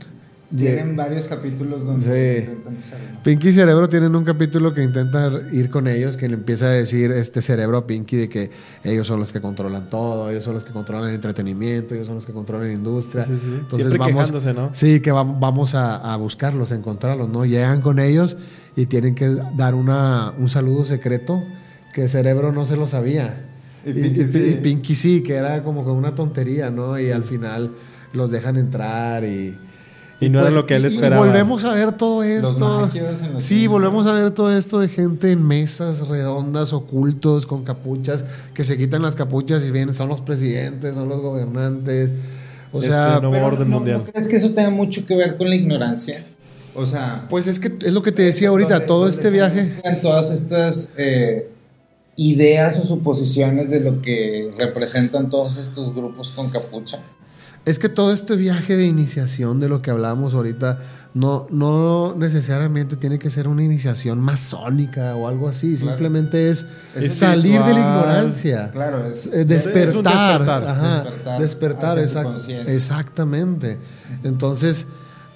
Tienen 0.56 0.96
varios 0.96 1.26
capítulos 1.26 1.84
donde 1.84 2.38
intentan 2.40 2.76
Pinky 3.22 3.48
y 3.48 3.52
Cerebro 3.52 3.88
tienen 3.88 4.14
un 4.14 4.24
capítulo 4.24 4.72
que 4.74 4.82
intenta 4.82 5.30
ir 5.52 5.70
con 5.70 5.88
ellos, 5.88 6.16
que 6.16 6.28
le 6.28 6.34
empieza 6.34 6.66
a 6.66 6.70
decir 6.70 7.10
este 7.10 7.42
cerebro 7.42 7.78
a 7.78 7.86
Pinky 7.86 8.16
de 8.16 8.28
que 8.28 8.50
ellos 8.84 9.06
son 9.06 9.18
los 9.18 9.32
que 9.32 9.40
controlan 9.40 9.88
todo, 9.88 10.30
ellos 10.30 10.44
son 10.44 10.54
los 10.54 10.64
que 10.64 10.72
controlan 10.72 11.08
el 11.08 11.14
entretenimiento, 11.16 11.94
ellos 11.94 12.06
son 12.06 12.16
los 12.16 12.26
que 12.26 12.32
controlan 12.32 12.68
la 12.68 12.74
industria. 12.74 13.26
Entonces 13.28 13.96
vamos, 13.96 14.32
¿no? 14.54 14.70
Sí, 14.72 15.00
que 15.00 15.12
vamos 15.12 15.74
a, 15.74 16.16
buscarlos, 16.16 16.72
a 16.72 16.74
encontrarlos, 16.74 17.28
¿no? 17.28 17.44
Llegan 17.44 17.80
con 17.80 17.98
ellos 17.98 18.36
y 18.76 18.86
tienen 18.86 19.14
que 19.14 19.28
dar 19.56 19.74
una, 19.74 20.32
un 20.38 20.48
saludo 20.48 20.84
secreto 20.84 21.42
que 21.92 22.08
Cerebro 22.08 22.52
no 22.52 22.64
se 22.64 22.76
lo 22.76 22.86
sabía. 22.86 23.44
Y 23.86 23.92
Pinky, 23.92 24.94
sí. 24.94 25.22
que 25.22 25.34
era 25.34 25.62
como 25.62 25.84
que 25.84 25.90
una 25.90 26.14
tontería, 26.14 26.70
¿no? 26.70 26.98
Y 26.98 27.10
al 27.10 27.24
final 27.24 27.72
los 28.12 28.30
dejan 28.30 28.56
entrar 28.56 29.24
y... 29.24 29.58
Y 30.24 30.30
no 30.30 30.38
era 30.38 30.48
pues, 30.48 30.54
lo 30.56 30.66
que 30.66 30.76
él 30.76 30.84
esperaba. 30.84 31.24
Y 31.24 31.28
volvemos 31.28 31.64
a 31.64 31.74
ver 31.74 31.92
todo 31.92 32.22
esto. 32.22 32.90
sí, 33.38 33.66
volvemos 33.66 34.06
a 34.06 34.12
ver 34.12 34.30
todo 34.30 34.56
esto 34.56 34.80
de 34.80 34.88
gente 34.88 35.30
en 35.32 35.46
mesas 35.46 36.08
redondas, 36.08 36.72
ocultos, 36.72 37.46
con 37.46 37.64
capuchas, 37.64 38.24
que 38.54 38.64
se 38.64 38.76
quitan 38.76 39.02
las 39.02 39.14
capuchas 39.14 39.64
y 39.64 39.70
vienen, 39.70 39.94
son 39.94 40.08
los 40.08 40.20
presidentes, 40.20 40.94
son 40.94 41.08
los 41.08 41.20
gobernantes. 41.20 42.14
O 42.72 42.82
sea, 42.82 43.20
no, 43.22 43.30
orden 43.30 43.68
mundial. 43.68 44.04
crees 44.10 44.26
que 44.26 44.36
eso 44.36 44.50
tenga 44.50 44.70
mucho 44.70 45.06
que 45.06 45.14
ver 45.14 45.36
con 45.36 45.48
la 45.48 45.54
ignorancia? 45.54 46.26
O 46.74 46.86
sea, 46.86 47.26
pues 47.28 47.46
es 47.46 47.60
que 47.60 47.72
es 47.80 47.92
lo 47.92 48.02
que 48.02 48.10
te 48.10 48.22
decía 48.22 48.48
ahorita, 48.48 48.86
todo 48.86 49.06
este 49.06 49.30
viaje. 49.30 49.64
Todas 50.02 50.32
estas 50.32 50.92
eh, 50.96 51.48
ideas 52.16 52.78
o 52.78 52.84
suposiciones 52.84 53.70
de 53.70 53.80
lo 53.80 54.02
que 54.02 54.52
representan 54.56 55.30
todos 55.30 55.56
estos 55.58 55.94
grupos 55.94 56.30
con 56.30 56.50
capucha? 56.50 57.00
Es 57.64 57.78
que 57.78 57.88
todo 57.88 58.12
este 58.12 58.36
viaje 58.36 58.76
de 58.76 58.84
iniciación 58.84 59.58
de 59.58 59.68
lo 59.68 59.80
que 59.80 59.90
hablamos 59.90 60.34
ahorita 60.34 60.80
no, 61.14 61.46
no 61.50 62.14
necesariamente 62.14 62.96
tiene 62.96 63.18
que 63.18 63.30
ser 63.30 63.48
una 63.48 63.62
iniciación 63.62 64.20
masónica 64.20 65.14
o 65.14 65.28
algo 65.28 65.48
así, 65.48 65.76
simplemente 65.76 66.50
es, 66.50 66.66
salir 67.10 67.62
de 67.62 67.72
la 67.72 67.80
ignorancia, 67.80 68.70
claro, 68.70 69.06
es, 69.06 69.30
despertar, 69.46 70.40
despertar, 71.40 71.96
despertar, 71.96 72.68
exactamente. 72.68 73.78
Entonces, 74.24 74.88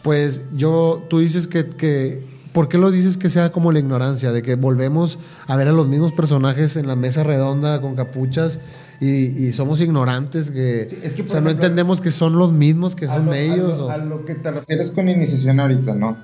pues 0.02 0.42
yo, 0.54 1.06
tú 1.08 1.20
dices 1.20 1.46
que, 1.46 1.70
que 1.70 2.38
¿Por 2.52 2.68
qué 2.68 2.78
lo 2.78 2.90
dices 2.90 3.16
que 3.16 3.28
sea 3.28 3.52
como 3.52 3.70
la 3.72 3.78
ignorancia? 3.78 4.32
De 4.32 4.42
que 4.42 4.56
volvemos 4.56 5.18
a 5.46 5.54
ver 5.54 5.68
a 5.68 5.72
los 5.72 5.86
mismos 5.86 6.12
personajes 6.12 6.76
en 6.76 6.88
la 6.88 6.96
mesa 6.96 7.22
redonda 7.22 7.80
con 7.80 7.94
capuchas 7.94 8.58
y, 9.01 9.53
somos 9.53 9.80
ignorantes, 9.80 10.51
que, 10.51 10.88
o 11.24 11.28
sea, 11.28 11.40
no 11.40 11.51
entendemos 11.51 12.01
que 12.01 12.11
son 12.11 12.36
los 12.36 12.53
mismos 12.53 12.96
que 12.96 13.07
son 13.07 13.32
ellos. 13.32 13.88
A 13.88 13.99
lo, 13.99 14.24
que 14.24 14.34
te 14.34 14.51
refieres 14.51 14.90
con 14.90 15.09
iniciación 15.09 15.61
ahorita, 15.61 15.94
¿no? 15.94 16.16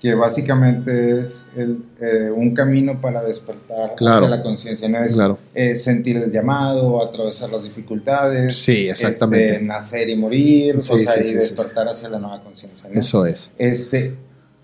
Que 0.00 0.14
básicamente 0.14 1.20
es 1.20 1.48
eh, 1.56 2.30
un 2.34 2.54
camino 2.54 3.00
para 3.00 3.22
despertar 3.22 3.94
hacia 3.94 4.28
la 4.28 4.42
conciencia, 4.42 4.88
¿no? 4.88 4.98
Es 5.54 5.84
sentir 5.84 6.16
el 6.18 6.30
llamado, 6.30 7.02
atravesar 7.02 7.50
las 7.50 7.64
dificultades. 7.64 8.56
Sí, 8.56 8.88
exactamente. 8.88 9.54
Este, 9.54 9.64
nacer 9.64 10.08
y 10.08 10.16
morir, 10.16 10.76
o 10.78 10.82
sea, 10.82 10.96
y 10.96 11.34
despertar 11.34 11.88
hacia 11.88 12.08
la 12.08 12.18
nueva 12.18 12.42
conciencia. 12.42 12.88
Eso 12.92 13.26
es. 13.26 13.50
Este, 13.58 14.14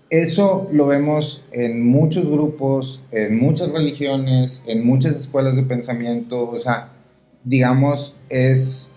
eso 0.09 0.69
lo 0.71 0.87
vemos 0.87 1.43
en 1.51 1.85
muchos 1.85 2.29
grupos, 2.29 3.01
en 3.11 3.37
muchas 3.37 3.71
religiones, 3.71 4.63
en 4.65 4.85
muchas 4.85 5.17
escuelas 5.17 5.57
de 5.57 5.63
pensamiento, 5.63 6.49
o 6.49 6.57
sea, 6.59 6.93
digamos, 7.47 8.13
es, 8.29 8.89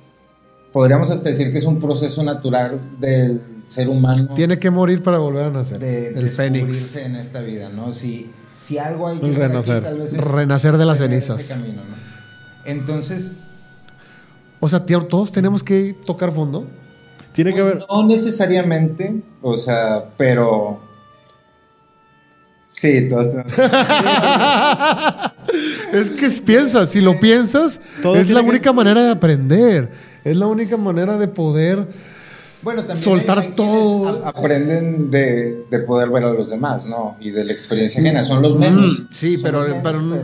podríamos 0.72 1.10
hasta 1.10 1.28
decir 1.28 1.52
que 1.52 1.58
es 1.58 1.64
un 1.64 1.78
proceso 1.78 2.22
natural 2.24 2.80
del 2.98 3.40
ser 3.66 3.88
humano. 3.88 4.34
Tiene 4.34 4.58
que 4.58 4.70
morir 4.70 5.02
para 5.02 5.18
volver 5.18 5.46
a 5.46 5.50
nacer. 5.50 5.78
De, 5.78 6.08
el 6.08 6.30
fénix. 6.30 6.96
en 6.96 7.14
esta 7.14 7.40
vida, 7.40 7.68
¿no? 7.68 7.92
Si, 7.92 8.30
si 8.58 8.78
algo 8.78 9.06
hay 9.06 9.18
que 9.18 9.32
renacer. 9.32 9.82
tal 9.82 9.98
vez 9.98 10.12
es 10.12 10.24
renacer 10.24 10.76
de 10.76 10.84
las 10.84 10.98
cenizas. 10.98 11.56
Entonces... 12.64 13.32
O 14.62 14.68
sea, 14.68 14.84
todos 14.84 15.32
tenemos 15.32 15.62
que 15.62 15.96
tocar 16.04 16.32
fondo. 16.32 16.66
Tiene 17.32 17.54
que 17.54 17.62
pues 17.62 17.74
ver. 17.76 17.84
No 17.88 18.06
necesariamente, 18.06 19.22
o 19.40 19.56
sea, 19.56 20.10
pero 20.18 20.80
Sí, 22.70 23.08
todos 23.08 23.26
Es 25.92 26.10
que 26.10 26.28
piensas, 26.44 26.90
si 26.90 27.00
lo 27.00 27.18
piensas, 27.18 27.80
es 28.14 28.30
la 28.30 28.42
única 28.42 28.72
manera 28.72 29.02
de 29.02 29.10
aprender. 29.10 29.90
Es 30.24 30.36
la 30.36 30.46
única 30.46 30.76
manera 30.76 31.16
de 31.16 31.28
poder 31.28 31.88
bueno, 32.62 32.84
soltar 32.94 33.54
todo. 33.54 34.24
Aprenden 34.26 35.10
de, 35.10 35.64
poder 35.86 36.10
ver 36.10 36.24
a 36.24 36.32
los 36.32 36.50
demás, 36.50 36.86
¿no? 36.86 37.16
Y 37.20 37.30
de 37.30 37.44
la 37.44 37.52
experiencia 37.52 38.00
ajena. 38.00 38.22
Son 38.22 38.42
los 38.42 38.58
menos. 38.58 39.04
sí, 39.10 39.38
pero, 39.42 39.64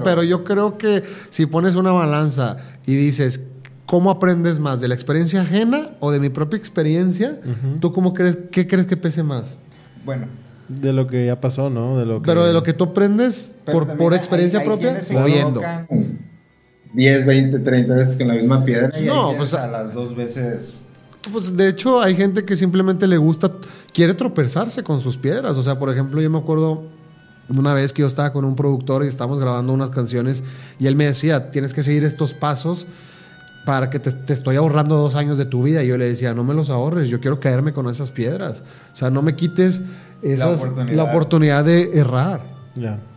pero, 0.04 0.22
yo 0.22 0.44
creo 0.44 0.76
que 0.76 1.02
si 1.30 1.46
pones 1.46 1.76
una 1.76 1.92
balanza 1.92 2.58
y 2.86 2.94
dices, 2.94 3.48
¿cómo 3.86 4.10
aprendes 4.10 4.58
más? 4.58 4.80
¿De 4.80 4.88
la 4.88 4.94
experiencia 4.94 5.40
ajena 5.40 5.90
o 6.00 6.10
de 6.10 6.20
mi 6.20 6.28
propia 6.28 6.58
experiencia? 6.58 7.40
¿Tú 7.80 7.92
cómo 7.92 8.12
crees, 8.12 8.38
qué 8.50 8.66
crees 8.66 8.86
que 8.86 8.96
pese 8.96 9.22
más? 9.22 9.58
Bueno, 10.04 10.26
de 10.68 10.92
lo 10.92 11.06
que 11.06 11.26
ya 11.26 11.40
pasó, 11.40 11.70
¿no? 11.70 11.98
De 11.98 12.04
lo 12.04 12.22
Pero 12.22 12.44
de 12.44 12.52
lo 12.52 12.62
que 12.62 12.72
tú 12.72 12.84
aprendes 12.84 13.54
por, 13.64 13.96
por 13.96 14.14
experiencia 14.14 14.62
propia 14.64 14.96
o 15.14 15.24
viendo. 15.24 15.62
10, 16.92 17.26
20, 17.26 17.58
30 17.58 17.94
veces 17.94 18.16
con 18.16 18.28
la 18.28 18.34
misma 18.34 18.64
piedra. 18.64 18.90
no, 19.04 19.34
pues 19.36 19.54
a 19.54 19.66
las 19.66 19.92
dos 19.92 20.14
veces. 20.16 20.72
Pues 21.30 21.56
de 21.56 21.68
hecho 21.68 22.00
hay 22.00 22.14
gente 22.14 22.44
que 22.44 22.56
simplemente 22.56 23.06
le 23.06 23.16
gusta, 23.16 23.52
quiere 23.92 24.14
tropezarse 24.14 24.82
con 24.82 25.00
sus 25.00 25.16
piedras. 25.16 25.56
O 25.56 25.62
sea, 25.62 25.78
por 25.78 25.90
ejemplo, 25.90 26.20
yo 26.22 26.30
me 26.30 26.38
acuerdo 26.38 26.84
una 27.48 27.74
vez 27.74 27.92
que 27.92 28.00
yo 28.00 28.06
estaba 28.06 28.32
con 28.32 28.44
un 28.44 28.56
productor 28.56 29.04
y 29.04 29.08
estábamos 29.08 29.38
grabando 29.38 29.72
unas 29.72 29.90
canciones 29.90 30.42
y 30.78 30.86
él 30.86 30.96
me 30.96 31.06
decía, 31.06 31.50
tienes 31.50 31.74
que 31.74 31.82
seguir 31.82 32.04
estos 32.04 32.32
pasos 32.32 32.86
para 33.66 33.90
que 33.90 33.98
te, 33.98 34.12
te, 34.12 34.32
estoy 34.32 34.56
ahorrando 34.56 34.96
dos 34.96 35.16
años 35.16 35.36
de 35.36 35.44
tu 35.44 35.64
vida. 35.64 35.82
Y 35.82 35.88
yo 35.88 35.98
le 35.98 36.06
decía, 36.06 36.32
no 36.32 36.44
me 36.44 36.54
los 36.54 36.70
ahorres, 36.70 37.08
yo 37.08 37.20
quiero 37.20 37.38
caerme 37.38 37.74
con 37.74 37.86
esas 37.90 38.10
piedras. 38.10 38.62
O 38.92 38.96
sea, 38.96 39.10
no 39.10 39.20
me 39.20 39.36
quites 39.36 39.82
la, 40.22 41.04
oportunidad. 41.04 41.64
de 41.64 41.98
errar. 41.98 42.40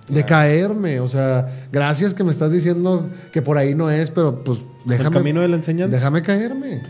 De 0.09 0.25
caerme, 0.25 0.99
o 0.99 1.07
sea, 1.07 1.67
gracias 1.71 2.15
que 2.15 2.23
me 2.23 2.31
estás 2.31 2.51
diciendo 2.51 3.09
que 3.31 3.43
por 3.43 3.57
ahí 3.57 3.75
no 3.75 3.91
es, 3.91 4.09
pero 4.09 4.43
pues 4.43 4.65
déjame. 4.85 5.09
El 5.09 5.13
camino 5.13 5.41
de 5.41 5.47
la 5.47 5.55
enseñanza. 5.57 5.95
Déjame 5.95 6.23
caerme. 6.23 6.81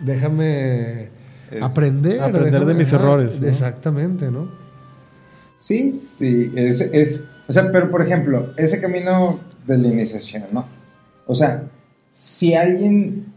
Déjame 0.00 1.10
aprender. 1.60 2.20
Aprender 2.20 2.64
de 2.64 2.74
mis 2.74 2.92
errores. 2.92 3.42
Exactamente, 3.42 4.30
¿no? 4.30 4.48
Sí, 5.56 6.08
es, 6.20 6.80
es, 6.80 7.24
o 7.48 7.52
sea, 7.52 7.70
pero 7.72 7.90
por 7.90 8.00
ejemplo, 8.00 8.52
ese 8.56 8.80
camino 8.80 9.40
de 9.66 9.78
la 9.78 9.88
iniciación, 9.88 10.44
¿no? 10.52 10.66
O 11.26 11.34
sea, 11.34 11.64
si 12.12 12.54
alguien 12.54 13.32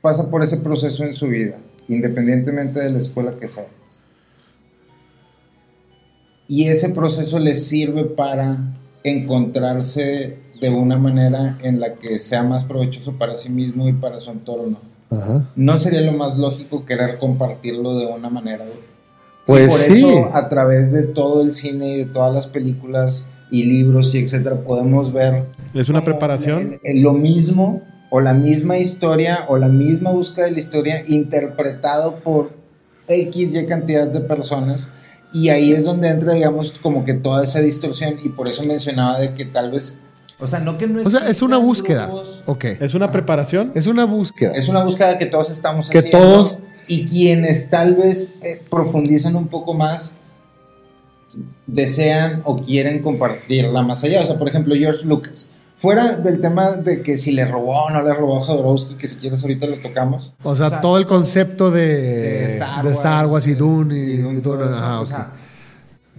pasa 0.00 0.30
por 0.30 0.42
ese 0.44 0.58
proceso 0.58 1.04
en 1.04 1.12
su 1.12 1.26
vida, 1.26 1.58
independientemente 1.88 2.78
de 2.78 2.90
la 2.90 2.98
escuela 2.98 3.36
que 3.36 3.48
sea, 3.48 3.66
y 6.46 6.68
ese 6.68 6.90
proceso 6.90 7.38
le 7.40 7.56
sirve 7.56 8.04
para 8.04 8.58
encontrarse 9.02 10.38
de 10.60 10.70
una 10.70 10.98
manera 10.98 11.58
en 11.62 11.80
la 11.80 11.94
que 11.94 12.18
sea 12.20 12.44
más 12.44 12.62
provechoso 12.62 13.18
para 13.18 13.34
sí 13.34 13.50
mismo 13.50 13.88
y 13.88 13.92
para 13.92 14.18
su 14.18 14.30
entorno. 14.30 14.78
No 15.56 15.76
sería 15.78 16.00
lo 16.00 16.12
más 16.12 16.38
lógico 16.38 16.86
querer 16.86 17.18
compartirlo 17.18 17.98
de 17.98 18.06
una 18.06 18.30
manera. 18.30 18.64
Pues 19.44 19.72
por 19.72 19.96
sí. 19.96 19.98
eso 19.98 20.34
a 20.34 20.48
través 20.48 20.92
de 20.92 21.02
todo 21.02 21.42
el 21.42 21.52
cine 21.52 21.94
y 21.94 21.98
de 21.98 22.04
todas 22.06 22.32
las 22.32 22.46
películas 22.46 23.26
y 23.50 23.64
libros 23.64 24.14
y 24.14 24.18
etcétera 24.18 24.62
podemos 24.62 25.12
ver. 25.12 25.46
Es 25.74 25.88
una 25.88 26.04
preparación. 26.04 26.80
lo 26.94 27.12
mismo 27.12 27.82
o 28.14 28.20
la 28.20 28.34
misma 28.34 28.76
historia 28.76 29.46
o 29.48 29.56
la 29.56 29.68
misma 29.68 30.10
búsqueda 30.10 30.44
de 30.44 30.52
la 30.52 30.58
historia 30.58 31.02
interpretado 31.06 32.16
por 32.16 32.52
X 33.08 33.54
y 33.54 33.64
cantidad 33.64 34.06
de 34.06 34.20
personas 34.20 34.90
y 35.32 35.48
ahí 35.48 35.72
es 35.72 35.84
donde 35.84 36.08
entra, 36.08 36.34
digamos, 36.34 36.72
como 36.82 37.06
que 37.06 37.14
toda 37.14 37.42
esa 37.42 37.60
distorsión 37.60 38.16
y 38.22 38.28
por 38.28 38.48
eso 38.48 38.64
mencionaba 38.64 39.18
de 39.18 39.32
que 39.32 39.46
tal 39.46 39.70
vez... 39.70 40.02
O 40.38 40.46
sea, 40.46 40.58
no 40.58 40.76
que 40.76 40.86
no 40.86 41.02
O 41.02 41.08
sea, 41.08 41.26
es 41.26 41.40
una 41.40 41.56
búsqueda. 41.56 42.10
Ok. 42.44 42.64
¿Es 42.80 42.92
una 42.92 43.10
preparación? 43.10 43.72
Es 43.74 43.86
una 43.86 44.04
búsqueda. 44.04 44.52
Es 44.52 44.68
una 44.68 44.84
búsqueda 44.84 45.16
que 45.16 45.24
todos 45.24 45.50
estamos 45.50 45.88
que 45.88 46.00
haciendo. 46.00 46.18
Que 46.18 46.24
todos... 46.24 46.58
Y 46.88 47.06
quienes 47.06 47.70
tal 47.70 47.94
vez 47.94 48.32
eh, 48.42 48.60
profundizan 48.68 49.36
un 49.36 49.48
poco 49.48 49.72
más, 49.72 50.16
desean 51.66 52.42
o 52.44 52.56
quieren 52.56 53.00
compartirla 53.00 53.80
más 53.80 54.04
allá. 54.04 54.20
O 54.20 54.24
sea, 54.24 54.38
por 54.38 54.48
ejemplo, 54.48 54.74
George 54.74 55.06
Lucas. 55.06 55.46
Fuera 55.82 56.14
del 56.14 56.40
tema 56.40 56.70
de 56.70 57.02
que 57.02 57.16
si 57.16 57.32
le 57.32 57.44
robó 57.44 57.86
o 57.86 57.90
no 57.90 58.02
le 58.02 58.14
robó 58.14 58.38
a 58.38 58.44
Jodorowsky, 58.44 58.94
que 58.94 59.08
si 59.08 59.16
quieres 59.16 59.42
ahorita 59.42 59.66
lo 59.66 59.78
tocamos. 59.78 60.32
O 60.44 60.54
sea, 60.54 60.80
todo 60.80 60.96
el 60.96 61.06
concepto 61.06 61.72
de, 61.72 61.96
de, 62.84 62.92
Star, 62.92 63.26
Wars, 63.26 63.48
y 63.48 63.54
Dune 63.56 63.98
y, 63.98 64.16
Dune. 64.40 64.62
o 64.62 65.04
sea, 65.04 65.32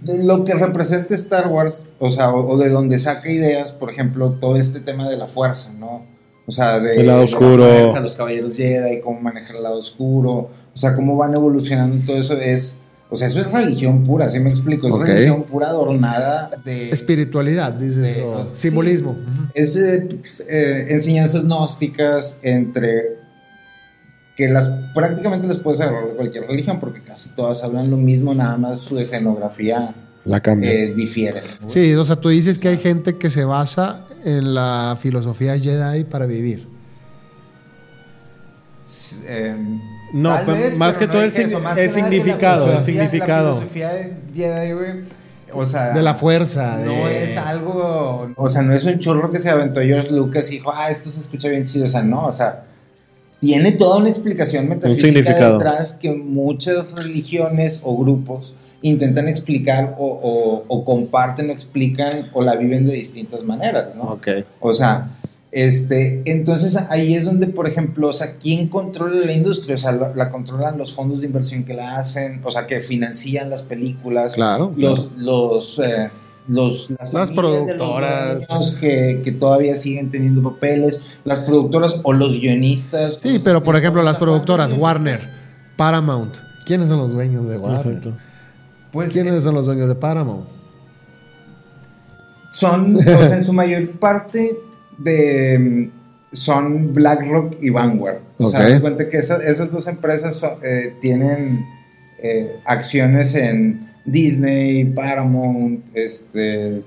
lo 0.04 0.44
que 0.44 0.52
representa 0.52 1.14
Star 1.14 1.48
Wars, 1.48 1.86
o 1.98 2.10
sea, 2.10 2.30
o, 2.34 2.58
de 2.58 2.68
donde 2.68 2.98
saca 2.98 3.30
ideas, 3.30 3.72
por 3.72 3.90
ejemplo, 3.90 4.32
todo 4.32 4.56
este 4.56 4.80
tema 4.80 5.08
de 5.08 5.16
la 5.16 5.28
fuerza, 5.28 5.72
¿no? 5.72 6.04
O 6.46 6.52
sea, 6.52 6.78
de, 6.78 6.96
el 6.96 7.06
lado 7.06 7.24
oscuro. 7.24 8.00
los 8.02 8.12
caballeros 8.12 8.58
Jedi, 8.58 9.00
cómo 9.00 9.18
manejar 9.22 9.56
el 9.56 9.62
lado 9.62 9.78
oscuro, 9.78 10.50
o 10.74 10.78
sea, 10.78 10.94
cómo 10.94 11.16
van 11.16 11.32
evolucionando 11.32 12.04
todo 12.04 12.18
eso 12.18 12.34
es 12.34 12.80
o 13.14 13.16
sea, 13.16 13.28
eso 13.28 13.40
es 13.40 13.52
religión 13.52 14.02
pura, 14.02 14.28
¿sí 14.28 14.40
me 14.40 14.50
explico? 14.50 14.88
Es 14.88 15.08
religión 15.08 15.44
pura 15.44 15.68
adornada 15.68 16.50
de... 16.64 16.90
Espiritualidad, 16.90 17.72
dices, 17.72 18.18
simbolismo. 18.54 19.16
Es 19.54 19.76
eh, 19.76 20.08
eh, 20.48 20.86
enseñanzas 20.90 21.44
gnósticas 21.44 22.40
entre... 22.42 23.18
que 24.36 24.48
las 24.48 24.68
prácticamente 24.92 25.46
las 25.46 25.58
puedes 25.58 25.80
agarrar 25.80 26.08
de 26.08 26.14
cualquier 26.14 26.46
religión 26.48 26.80
porque 26.80 27.02
casi 27.02 27.34
todas 27.36 27.62
hablan 27.62 27.88
lo 27.88 27.96
mismo, 27.96 28.34
nada 28.34 28.56
más 28.56 28.80
su 28.80 28.98
escenografía 28.98 29.94
la 30.24 30.40
cambia. 30.40 30.72
Eh, 30.72 30.92
difiere. 30.94 31.42
Sí, 31.68 31.94
o 31.94 32.04
sea, 32.04 32.16
tú 32.16 32.30
dices 32.30 32.58
que 32.58 32.68
hay 32.68 32.78
gente 32.78 33.16
que 33.16 33.30
se 33.30 33.44
basa 33.44 34.06
en 34.24 34.54
la 34.54 34.98
filosofía 35.00 35.56
Jedi 35.58 36.04
para 36.04 36.26
vivir. 36.26 36.66
Eh, 39.26 39.54
no, 40.14 40.38
más 40.76 40.96
que 40.96 41.08
todo 41.08 41.24
el 41.24 41.32
significado, 41.32 42.72
el 42.72 42.84
significado. 42.84 43.60
O 45.52 45.66
sea, 45.66 45.90
de 45.90 46.02
la 46.02 46.14
fuerza. 46.14 46.76
No 46.76 47.08
es 47.08 47.36
algo, 47.36 48.32
o 48.36 48.48
sea, 48.48 48.62
no 48.62 48.72
es 48.72 48.84
un 48.84 49.00
churro 49.00 49.28
que 49.28 49.38
se 49.38 49.50
aventó 49.50 49.80
George 49.80 50.12
Lucas 50.12 50.48
y 50.52 50.54
dijo, 50.54 50.72
ah, 50.72 50.88
esto 50.88 51.10
se 51.10 51.20
escucha 51.20 51.48
bien 51.48 51.64
chido, 51.64 51.86
o 51.86 51.88
sea, 51.88 52.04
no, 52.04 52.26
o 52.26 52.32
sea, 52.32 52.62
tiene 53.40 53.72
toda 53.72 53.96
una 53.96 54.08
explicación 54.08 54.68
metafísica 54.68 55.52
detrás 55.52 55.94
que 55.94 56.12
muchas 56.12 56.94
religiones 56.94 57.80
o 57.82 57.96
grupos 57.98 58.54
intentan 58.82 59.28
explicar 59.28 59.96
o, 59.98 60.64
o, 60.68 60.84
comparten 60.84 61.50
o 61.50 61.52
explican 61.52 62.30
o 62.34 62.42
la 62.42 62.54
viven 62.54 62.86
de 62.86 62.92
distintas 62.92 63.42
maneras, 63.42 63.96
¿no? 63.96 64.04
Ok. 64.04 64.28
O 64.60 64.72
sea, 64.72 65.08
este, 65.56 66.20
entonces 66.24 66.76
ahí 66.90 67.14
es 67.14 67.26
donde, 67.26 67.46
por 67.46 67.68
ejemplo, 67.68 68.08
o 68.08 68.12
sea, 68.12 68.38
¿quién 68.38 68.66
controla 68.66 69.24
la 69.24 69.32
industria? 69.32 69.76
O 69.76 69.78
sea, 69.78 69.92
la, 69.92 70.32
controlan 70.32 70.76
los 70.76 70.92
fondos 70.92 71.20
de 71.20 71.28
inversión 71.28 71.62
que 71.62 71.74
la 71.74 71.96
hacen, 71.96 72.40
o 72.42 72.50
sea, 72.50 72.66
que 72.66 72.80
financian 72.80 73.50
las 73.50 73.62
películas. 73.62 74.34
Claro. 74.34 74.72
Los, 74.76 75.12
los, 75.16 75.78
eh, 75.78 76.10
los 76.48 76.90
las, 76.90 77.30
productoras. 77.30 78.48
que, 78.80 79.20
que, 79.22 79.30
todavía 79.30 79.76
siguen 79.76 80.10
teniendo 80.10 80.42
papeles, 80.42 81.02
las 81.24 81.38
productoras 81.38 82.00
o 82.02 82.12
los 82.12 82.32
guionistas. 82.40 83.20
Sí, 83.20 83.40
pero 83.44 83.62
por 83.62 83.76
ejemplo, 83.76 84.02
las 84.02 84.16
productoras, 84.16 84.72
Warner, 84.72 85.20
Paramount. 85.76 86.36
¿Quiénes 86.66 86.88
son 86.88 86.98
los 86.98 87.12
dueños 87.12 87.46
de 87.46 87.58
Warner? 87.58 88.12
Pues, 88.90 89.12
¿Quiénes 89.12 89.34
eh, 89.34 89.40
son 89.40 89.54
los 89.54 89.66
dueños 89.66 89.86
de 89.86 89.94
Paramount? 89.94 90.48
Son, 92.50 92.98
sea, 92.98 93.36
en 93.36 93.44
su 93.44 93.52
mayor 93.52 93.88
parte 94.00 94.58
de 94.98 95.90
son 96.34 96.92
BlackRock 96.92 97.54
y 97.62 97.70
Vanguard. 97.70 98.18
O 98.38 98.46
sea, 98.46 98.68
se 98.68 98.80
cuenta 98.80 99.08
que 99.08 99.18
esas, 99.18 99.70
dos 99.70 99.86
empresas 99.86 100.44
eh, 100.62 100.94
tienen 101.00 101.64
eh, 102.20 102.56
acciones 102.64 103.34
en 103.34 103.88
Disney, 104.04 104.84
Paramount, 104.84 105.84
este, 105.94 106.82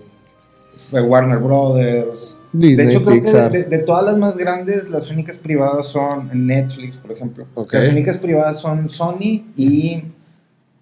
Warner 0.91 1.39
Brothers. 1.39 2.37
de 2.51 2.83
hecho, 2.83 3.03
creo 3.03 3.23
que 3.23 3.63
de, 3.63 3.77
todas 3.79 4.03
las 4.03 4.17
más 4.17 4.37
grandes, 4.37 4.89
las 4.89 5.09
únicas 5.09 5.37
privadas 5.37 5.87
son 5.87 6.29
Netflix, 6.33 6.97
por 6.97 7.11
ejemplo. 7.11 7.47
Las 7.71 7.89
únicas 7.89 8.17
privadas 8.17 8.59
son 8.59 8.89
Sony 8.89 9.45
y. 9.55 10.03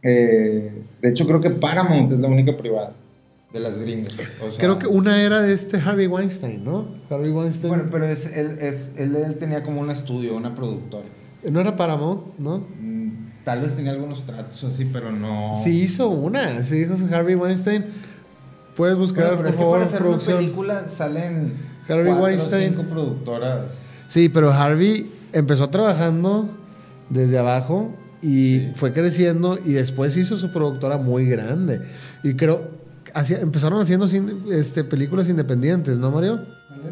Eh, 0.07 0.71
de 1.01 1.09
hecho, 1.09 1.26
creo 1.26 1.41
que 1.41 1.49
Paramount 1.49 2.11
es 2.11 2.19
la 2.19 2.28
única 2.28 2.55
privada 2.55 2.93
de 3.55 3.61
las 3.61 3.77
gringas. 3.79 4.13
Creo 4.57 4.77
que 4.77 4.85
una 4.85 5.21
era 5.21 5.41
de 5.41 5.53
este 5.53 5.77
Harvey 5.77 6.07
Weinstein, 6.07 6.65
¿no? 6.65 6.89
Harvey 7.09 7.31
Weinstein. 7.31 7.69
Bueno, 7.69 7.87
pero 7.89 8.05
es, 8.05 8.25
él, 8.25 8.57
es, 8.59 8.91
él, 8.97 9.37
tenía 9.39 9.63
como 9.63 9.79
un 9.79 9.89
estudio, 9.89 10.35
una 10.35 10.53
productora. 10.53 11.05
No 11.49 11.61
era 11.61 11.77
Paramount, 11.77 12.37
¿no? 12.37 12.57
Mm, 12.57 13.43
tal 13.45 13.61
vez 13.61 13.77
tenía 13.77 13.93
algunos 13.93 14.25
tratos 14.25 14.61
así, 14.65 14.83
pero 14.83 15.09
no. 15.13 15.53
Sí 15.63 15.83
hizo 15.83 16.09
una, 16.09 16.61
sí 16.63 16.83
dijo 16.83 16.95
Harvey 17.15 17.35
Weinstein. 17.35 17.85
Puedes 18.75 18.97
buscar, 18.97 19.37
por 19.37 19.53
favor, 19.53 19.79
para 19.79 19.85
hacer 19.85 19.99
producción. 19.99 20.35
una 20.35 20.41
película 20.43 20.87
salen 20.89 21.53
Harvey 21.87 22.11
Weinstein. 22.11 22.75
cinco 22.75 22.83
productoras. 22.89 23.85
Sí, 24.09 24.27
pero 24.27 24.51
Harvey 24.51 25.09
empezó 25.31 25.69
trabajando 25.69 26.49
desde 27.09 27.37
abajo 27.37 27.93
y 28.21 28.71
fue 28.75 28.91
creciendo 28.91 29.57
y 29.63 29.71
después 29.71 30.17
hizo 30.17 30.35
su 30.35 30.51
productora 30.51 30.97
muy 30.97 31.25
grande. 31.25 31.83
Y 32.21 32.33
creo, 32.33 32.83
empezaron 33.41 33.82
haciendo 33.82 34.05
este, 34.51 34.84
películas 34.84 35.30
independientes, 35.30 35.99
¿no, 35.99 36.11
Mario? 36.11 36.39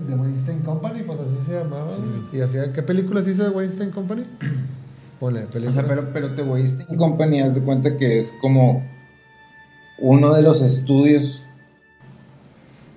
De 0.08 0.16
Weinstein 0.16 0.60
Company, 0.60 1.04
pues 1.04 1.20
así 1.20 1.36
se 1.46 1.60
llamaba. 1.60 1.92
Y 2.32 2.40
hacía, 2.40 2.72
¿qué 2.72 2.82
películas 2.82 3.28
hizo 3.28 3.44
de 3.44 3.50
Weinstein 3.50 3.92
Company? 3.92 4.26
Ponle, 5.20 5.46
O 5.46 5.72
sea, 5.72 5.86
pero, 5.88 6.12
pero 6.12 6.34
The 6.34 6.42
Weinstein 6.42 6.98
Company, 6.98 7.42
haz 7.42 7.56
de 7.56 7.62
cuenta 7.62 7.98
que 7.98 8.18
es 8.18 8.36
como 8.42 8.84
uno 10.00 10.34
de 10.34 10.42
los 10.42 10.62
estudios. 10.62 11.44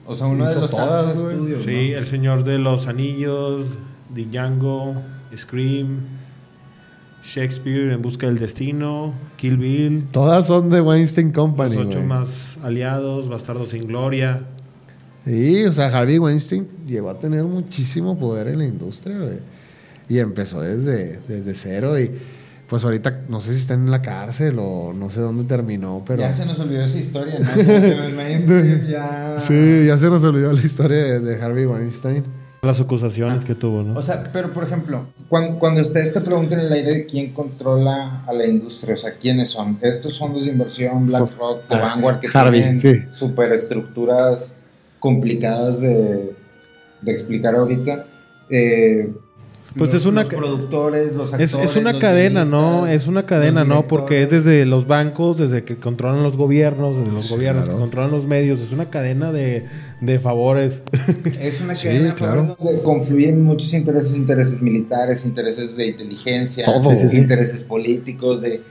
O 0.07 0.15
sea, 0.15 0.27
uno 0.29 0.49
de 0.49 0.55
los 0.55 0.71
estudios. 0.71 1.65
Sí, 1.65 1.93
El 1.93 2.07
Señor 2.07 2.45
de 2.45 2.59
los 2.59 2.87
Anillos, 2.87 3.67
Django, 4.15 4.95
Scream. 5.37 6.01
Shakespeare 7.27 7.93
en 7.93 8.03
busca 8.03 8.27
del 8.27 8.39
destino, 8.39 9.13
Kill 9.37 9.57
Bill. 9.57 10.07
Todas 10.13 10.47
son 10.47 10.71
de 10.71 10.81
Weinstein 10.81 11.33
Company. 11.33 11.75
Los 11.75 11.87
ocho 11.87 12.01
más 12.03 12.57
aliados, 12.63 13.29
Bastardo 13.29 13.67
sin 13.67 13.89
Gloria. 13.89 14.45
Sí, 15.25 15.65
o 15.65 15.73
sea, 15.73 15.87
Harvey 15.87 16.19
Weinstein 16.19 16.69
llegó 16.87 17.11
a 17.11 17.19
tener 17.19 17.43
muchísimo 17.43 18.17
poder 18.17 18.47
en 18.47 18.59
la 18.59 18.67
industria, 18.67 19.19
Y 20.09 20.21
empezó 20.21 20.61
desde, 20.61 21.19
desde 21.27 21.55
cero 21.55 21.99
y 21.99 22.13
pues 22.69 22.85
ahorita 22.85 23.23
no 23.29 23.41
sé 23.41 23.55
si 23.55 23.59
está 23.59 23.75
en 23.75 23.91
la 23.91 24.03
cárcel 24.03 24.57
o 24.61 24.93
no 24.93 25.11
sé 25.11 25.21
dónde 25.21 25.45
terminó, 25.45 26.05
pero... 26.07 26.21
Ya 26.21 26.33
se 26.33 26.47
nos 26.47 26.61
olvidó 26.61 26.83
esa 26.83 26.99
historia, 26.99 27.41
¿no? 27.41 27.47
ya... 28.89 29.37
Sí, 29.39 29.87
ya 29.87 29.99
se 29.99 30.11
nos 30.11 30.23
olvidó 30.23 30.53
la 30.53 30.63
historia 30.63 31.19
de 31.19 31.43
Harvey 31.43 31.67
Weinstein 31.67 32.23
las 32.67 32.81
acusaciones 32.81 33.45
que 33.45 33.55
tuvo, 33.55 33.83
¿no? 33.83 33.99
O 33.99 34.03
sea, 34.03 34.31
pero 34.33 34.53
por 34.53 34.65
ejemplo, 34.65 35.07
cuando, 35.29 35.59
cuando 35.59 35.81
ustedes 35.81 36.13
te 36.13 36.21
preguntan 36.21 36.61
en 36.61 36.67
el 36.67 36.73
aire 36.73 36.91
de 36.91 37.07
quién 37.07 37.33
controla 37.33 38.23
a 38.27 38.33
la 38.33 38.47
industria, 38.47 38.95
o 38.95 38.97
sea, 38.97 39.15
quiénes 39.15 39.49
son, 39.51 39.79
estos 39.81 40.19
fondos 40.19 40.47
de 40.47 40.53
inversión, 40.53 41.07
BlackRock, 41.07 41.67
The 41.69 41.77
Vanguard, 41.77 42.21
que 42.21 42.29
tienen 42.29 42.79
superestructuras 43.15 44.55
complicadas 44.99 45.81
de, 45.81 46.35
de 47.03 47.13
explicar 47.13 47.55
ahorita, 47.55 48.07
eh, 48.51 49.13
pues 49.79 49.95
es 49.95 50.07
una 50.07 50.23
los 50.23 50.33
productores, 50.33 51.13
los 51.15 51.33
actores, 51.33 51.55
es, 51.55 51.77
una 51.77 51.99
cadena, 51.99 52.45
¿no? 52.45 52.87
Es 52.87 53.07
una 53.07 53.27
cadena, 53.27 53.65
¿no? 53.65 53.87
Porque 53.87 54.23
es 54.23 54.31
desde 54.31 54.65
los 54.65 54.87
bancos, 54.87 55.39
desde 55.39 55.65
que 55.65 55.77
controlan 55.77 56.23
los 56.23 56.37
gobiernos, 56.37 56.97
desde 56.97 57.13
los 57.13 57.31
gobiernos 57.31 57.69
que 57.69 57.75
controlan 57.75 58.11
los 58.11 58.27
medios, 58.27 58.61
es 58.61 58.73
una 58.73 58.91
cadena 58.91 59.33
de, 59.33 59.67
de 60.01 60.19
favores. 60.19 60.83
Es 61.41 61.61
una 61.61 61.75
cadena 61.75 62.15
claro. 62.15 62.57
donde 62.59 62.83
confluyen 62.83 63.43
muchos 63.43 63.73
intereses, 63.75 64.17
intereses 64.17 64.63
militares, 64.63 65.25
intereses 65.25 65.77
de 65.77 65.87
inteligencia, 65.87 66.67
intereses 67.13 67.63
políticos, 67.63 68.43
de 68.43 68.63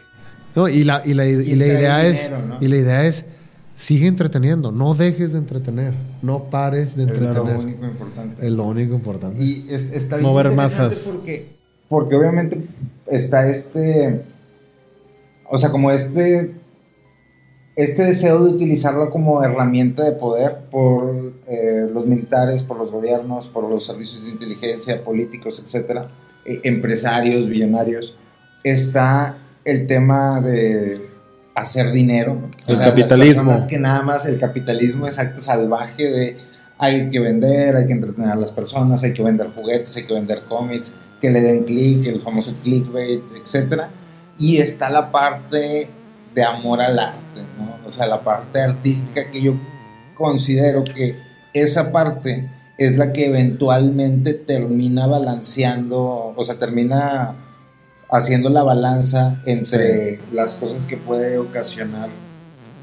no, 0.56 0.70
y 0.70 0.86
la, 0.86 1.01
y 1.06 1.14
la, 1.14 1.28
y 1.28 1.56
la 1.56 1.66
idea 1.66 2.08
es 2.08 2.32
y 2.62 2.68
la 2.70 2.78
idea 2.78 3.06
es 3.06 3.34
sigue 3.76 4.07
entreteniendo, 4.07 4.71
no 4.71 4.95
dejes 4.95 5.34
de 5.34 5.39
entretener, 5.39 5.93
no 6.21 6.49
pares 6.49 6.95
de 6.95 7.03
entretener. 7.03 7.38
Es 7.38 7.53
lo 7.53 7.59
único 7.59 7.86
importante. 7.86 8.47
Es 8.47 8.51
lo 8.53 8.63
único 8.63 8.95
importante. 8.95 9.43
Y 9.43 9.67
está 9.69 10.15
bien 10.15 10.30
Mover 10.30 10.51
masas. 10.51 10.99
Porque, 10.99 11.49
porque 11.89 12.15
obviamente 12.15 12.65
está 13.05 13.47
este, 13.47 14.23
o 15.49 15.57
sea, 15.57 15.69
como 15.71 15.91
este, 15.91 16.55
este 17.76 18.03
deseo 18.03 18.43
de 18.45 18.51
utilizarlo 18.51 19.09
como 19.09 19.43
herramienta 19.43 20.05
de 20.05 20.13
poder 20.13 20.69
por 20.71 21.34
eh, 21.45 21.88
los 21.93 22.05
militares, 22.05 22.63
por 22.63 22.78
los 22.78 22.91
gobiernos, 22.91 23.49
por 23.49 23.69
los 23.69 23.86
servicios 23.86 24.26
de 24.26 24.32
inteligencia, 24.32 25.03
políticos, 25.03 25.61
etcétera, 25.63 26.11
eh, 26.45 26.61
empresarios, 26.63 27.47
billonarios, 27.47 28.15
está 28.63 29.38
el 29.65 29.86
tema 29.86 30.39
de 30.39 31.14
hacer 31.56 31.91
dinero. 31.91 32.49
El 32.68 32.78
capitalismo. 32.78 33.43
Más 33.45 33.64
que 33.64 33.80
nada 33.80 34.03
más 34.03 34.26
el 34.26 34.39
capitalismo 34.39 35.08
es 35.08 35.18
acto 35.18 35.41
salvaje 35.41 36.03
de 36.03 36.38
hay 36.78 37.10
que 37.10 37.20
vender, 37.20 37.78
hay 37.78 37.88
que 37.88 37.93
entretener 37.93 38.30
a 38.30 38.36
las 38.36 38.51
personas, 38.51 39.03
hay 39.03 39.14
que 39.14 39.24
vender 39.24 39.47
juguetes, 39.56 39.95
hay 39.95 40.03
que 40.03 40.14
vender 40.14 40.41
cómics, 40.47 40.95
que 41.22 41.30
le 41.30 41.41
den 41.41 41.64
clic, 41.64 42.06
el 42.06 42.22
famoso 42.22 42.53
clickbait, 42.62 43.22
etc. 43.36 43.84
Y 44.38 44.58
está 44.58 44.89
la 44.89 45.12
parte 45.12 45.89
de 46.34 46.43
amor 46.43 46.82
al 46.82 46.99
arte, 46.99 47.41
¿no? 47.58 47.78
O 47.86 47.89
sea, 47.89 48.08
la 48.08 48.22
parte 48.22 48.62
artística 48.62 49.32
que 49.32 49.41
yo 49.41 49.53
considero 50.16 50.84
que 50.84 51.16
esa 51.53 51.93
parte 51.93 52.49
es 52.78 52.97
la 52.97 53.14
que 53.14 53.28
eventualmente 53.28 54.34
termina 54.34 55.08
balanceando, 55.08 56.34
o 56.36 56.43
sea, 56.43 56.60
termina 56.60 57.36
haciendo 58.10 58.49
la 58.49 58.64
balanza 58.64 59.41
entre 59.45 60.20
las 60.32 60.56
cosas 60.56 60.86
que 60.86 60.97
puede 60.97 61.38
ocasionar 61.38 62.10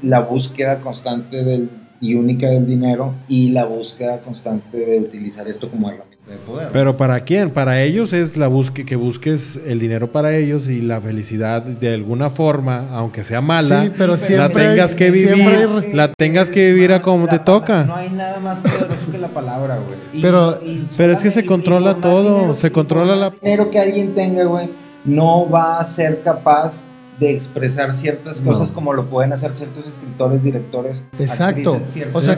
la 0.01 0.19
búsqueda 0.19 0.81
constante 0.81 1.43
del, 1.43 1.69
y 2.01 2.15
única 2.15 2.49
del 2.49 2.67
dinero 2.67 3.13
y 3.27 3.51
la 3.51 3.65
búsqueda 3.65 4.19
constante 4.19 4.77
de 4.77 4.99
utilizar 4.99 5.47
esto 5.47 5.71
como 5.71 5.89
herramienta 5.89 6.13
de 6.29 6.37
poder. 6.37 6.69
Pero 6.73 6.97
¿para 6.97 7.21
quién? 7.21 7.51
Para 7.51 7.81
ellos 7.81 8.11
es 8.11 8.35
la 8.35 8.47
búsqueda 8.47 8.85
que 8.85 8.95
busques 8.97 9.59
el 9.65 9.79
dinero 9.79 10.11
para 10.11 10.35
ellos 10.35 10.67
y 10.67 10.81
la 10.81 10.99
felicidad 10.99 11.61
de 11.61 11.93
alguna 11.93 12.29
forma, 12.29 12.79
aunque 12.91 13.23
sea 13.23 13.39
mala, 13.39 13.89
pero 13.97 14.15
la 14.29 14.49
tengas 14.49 14.95
que 14.95 15.11
vivir, 15.11 15.93
la 15.93 16.11
tengas 16.13 16.49
que 16.49 16.73
vivir 16.73 16.91
a 16.91 17.01
como 17.01 17.27
te 17.27 17.39
toca. 17.39 17.85
No 17.85 17.95
hay 17.95 18.09
nada 18.09 18.39
más 18.41 18.59
poderoso 18.59 19.11
que 19.11 19.17
la 19.17 19.29
palabra, 19.29 19.77
güey. 19.77 20.21
Pero, 20.21 20.59
pero 20.97 21.13
es 21.13 21.19
que 21.19 21.31
se 21.31 21.45
controla 21.45 21.95
todo, 21.95 22.55
se 22.55 22.71
controla 22.71 23.15
la... 23.15 23.33
dinero 23.41 23.71
que 23.71 23.79
alguien 23.79 24.13
tenga, 24.13 24.43
güey 24.43 24.82
no 25.05 25.49
va 25.49 25.79
a 25.79 25.85
ser 25.85 26.21
capaz 26.21 26.83
de 27.19 27.31
expresar 27.31 27.93
ciertas 27.93 28.41
cosas 28.41 28.71
como 28.71 28.93
lo 28.93 29.05
pueden 29.09 29.33
hacer 29.33 29.53
ciertos 29.53 29.87
escritores, 29.87 30.43
directores. 30.43 31.03
Exacto. 31.19 31.79
o, 32.13 32.21
sea, 32.21 32.37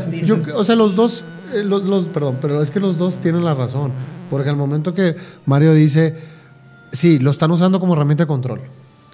o 0.56 0.64
sea, 0.64 0.76
los 0.76 0.96
dos, 0.96 1.24
eh, 1.54 1.64
los, 1.64 2.10
perdón, 2.10 2.38
pero 2.42 2.62
es 2.62 2.72
que 2.72 2.80
los 2.80 2.98
dos 2.98 3.20
tienen 3.20 3.44
la 3.44 3.54
razón. 3.54 3.92
Porque 4.30 4.50
al 4.50 4.58
momento 4.58 4.94
que 4.94 5.16
Mario 5.46 5.74
dice, 5.74 6.16
sí, 6.92 7.20
lo 7.20 7.32
están 7.32 7.52
usando 7.52 7.80
como 7.80 7.94
herramienta 7.94 8.24
de 8.24 8.28
control. 8.28 8.62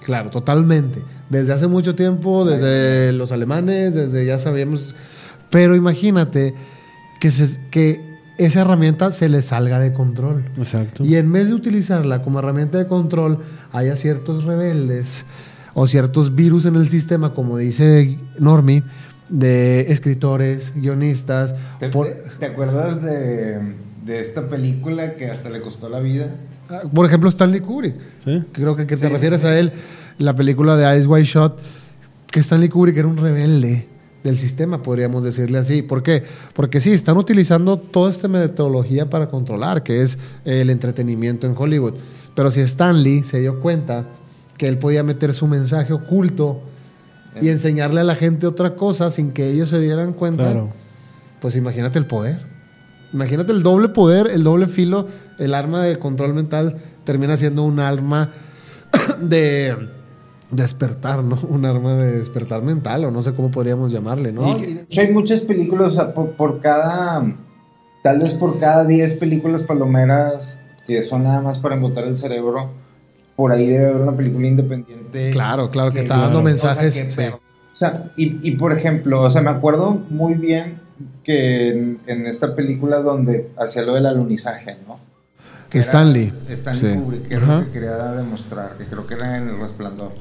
Claro, 0.04 0.32
totalmente. 0.32 1.04
Desde 1.30 1.54
hace 1.54 1.68
mucho 1.68 1.96
tiempo, 1.96 2.44
desde 2.44 3.14
los 3.14 3.32
alemanes, 3.32 3.94
desde 3.94 4.26
ya 4.26 4.40
sabíamos. 4.40 4.96
Pero 5.52 5.76
imagínate 5.76 6.56
que, 7.20 7.30
se, 7.30 7.62
que 7.70 8.11
esa 8.46 8.62
herramienta 8.62 9.12
se 9.12 9.30
le 9.30 9.42
salga 9.42 9.80
de 9.80 9.94
control. 9.94 10.46
Exacto. 10.58 11.04
Y 11.04 11.16
en 11.16 11.32
vez 11.32 11.50
de 11.50 11.54
utilizarla 11.54 12.22
como 12.22 12.40
herramienta 12.40 12.78
de 12.78 12.88
control, 12.88 13.40
haya 13.72 13.96
ciertos 13.96 14.44
rebeldes 14.44 15.26
o 15.74 15.88
ciertos 15.88 16.36
virus 16.36 16.66
en 16.66 16.76
el 16.76 16.90
sistema, 16.90 17.34
como 17.34 17.58
dice 17.58 18.18
Normi, 18.40 18.84
de 19.30 19.82
escritores, 19.92 20.74
guionistas. 20.76 21.56
¿Te, 21.80 21.86
acuerdas 22.46 23.02
de, 23.02 23.76
esta 24.08 24.50
película 24.50 25.16
que 25.16 25.30
hasta 25.30 25.50
le 25.50 25.62
costó 25.62 25.88
la 25.90 26.00
vida? 26.00 26.30
Ah, 26.70 26.82
por 26.94 27.06
ejemplo, 27.06 27.30
Stanley 27.30 27.62
Kubrick. 27.62 27.96
¿Sí? 28.24 28.44
Creo 28.52 28.76
que, 28.76 28.88
que 28.88 28.98
te 28.98 29.08
refieres 29.10 29.46
a 29.46 29.58
él, 29.58 29.72
la 30.18 30.36
película 30.36 30.76
de 30.76 30.98
Ice 30.98 31.08
White 31.08 31.26
Shot, 31.26 31.60
que 32.30 32.42
Stanley 32.42 32.70
Kubrick 32.70 32.98
era 32.98 33.08
un 33.08 33.18
rebelde 33.18 33.91
del 34.24 34.38
sistema, 34.38 34.84
podríamos 34.84 35.24
decirle 35.24 35.58
así. 35.58 35.82
¿Por 35.82 36.04
qué? 36.04 36.24
Porque 36.54 36.80
sí, 36.80 36.92
están 36.92 37.18
utilizando 37.18 37.78
toda 37.78 38.10
esta 38.10 38.28
metodología 38.28 39.10
para 39.10 39.28
controlar, 39.28 39.84
que 39.84 40.02
es 40.02 40.18
el 40.46 40.70
entretenimiento 40.70 41.48
en 41.48 41.56
Hollywood. 41.58 41.96
Pero 42.36 42.52
si 42.52 42.62
Stanley 42.62 43.24
se 43.24 43.40
dio 43.40 43.60
cuenta 43.60 44.06
que 44.58 44.68
él 44.68 44.78
podía 44.78 45.04
meter 45.04 45.34
su 45.34 45.48
mensaje 45.48 45.94
oculto 45.94 46.62
y 47.42 47.50
enseñarle 47.50 48.02
a 48.02 48.04
la 48.04 48.16
gente 48.16 48.48
otra 48.48 48.76
cosa 48.76 49.10
sin 49.10 49.32
que 49.32 49.50
ellos 49.50 49.70
se 49.70 49.80
dieran 49.80 50.14
cuenta, 50.14 50.68
pues 51.40 51.56
imagínate 51.56 51.98
el 51.98 52.06
poder. 52.06 52.46
Imagínate 53.14 53.52
el 53.52 53.64
doble 53.64 53.90
poder, 53.90 54.28
el 54.28 54.44
doble 54.44 54.68
filo, 54.68 55.08
el 55.38 55.54
arma 55.54 55.84
de 55.84 56.00
control 56.00 56.34
mental 56.34 56.78
termina 57.04 57.36
siendo 57.36 57.64
un 57.64 57.80
arma 57.80 58.32
de 59.22 59.76
despertar, 60.52 61.24
¿no? 61.24 61.38
Un 61.50 61.66
arma 61.66 61.96
de 61.96 62.20
despertar 62.20 62.62
mental, 62.62 63.06
o 63.06 63.12
no 63.12 63.22
sé 63.22 63.34
cómo 63.34 63.52
podríamos 63.52 63.92
llamarle, 63.92 64.32
¿no? 64.32 64.56
hay 64.56 65.12
muchas 65.12 65.42
películas, 65.42 65.96
por, 66.38 66.62
cada, 66.62 67.26
tal 68.04 68.20
vez 68.20 68.34
por 68.34 68.60
cada 68.60 68.86
10 68.86 69.16
películas 69.16 69.64
palomeras 69.64 70.62
que 70.86 71.02
son 71.02 71.24
nada 71.24 71.42
más 71.42 71.60
para 71.60 71.76
embotar 71.76 72.04
el 72.06 72.18
cerebro, 72.18 72.70
por 73.36 73.52
ahí 73.52 73.68
debe 73.68 73.88
haber 73.88 74.02
una 74.02 74.16
película 74.16 74.48
independiente. 74.48 75.30
Claro, 75.32 75.70
claro, 75.70 75.92
que, 75.92 76.02
está 76.02 76.18
dando 76.18 76.42
mensajes. 76.42 77.18
O 77.74 77.76
sea, 77.76 78.12
y, 78.18 78.52
por 78.52 78.74
ejemplo, 78.74 79.22
o 79.22 79.30
sea, 79.30 79.42
me 79.42 79.50
acuerdo 79.50 80.02
muy 80.10 80.34
bien 80.34 80.80
que 81.24 81.70
en, 82.06 82.28
esta 82.28 82.54
película 82.54 83.00
donde 83.00 83.50
hacía 83.58 83.84
lo 83.84 83.96
del 83.96 84.06
alunizaje, 84.06 84.78
¿no? 84.88 85.00
Que 85.70 85.80
Stanley. 85.80 86.34
Stanley 86.50 86.96
Kubrick, 86.96 87.28
que 87.30 87.36
era 87.36 87.60
lo 87.60 87.66
que 87.66 87.72
quería 87.72 87.96
demostrar, 88.12 88.76
que 88.78 88.84
creo 88.86 89.08
que 89.08 89.14
era 89.14 89.38
en 89.38 89.48
El 89.48 89.58
Resplandor. 89.58 90.12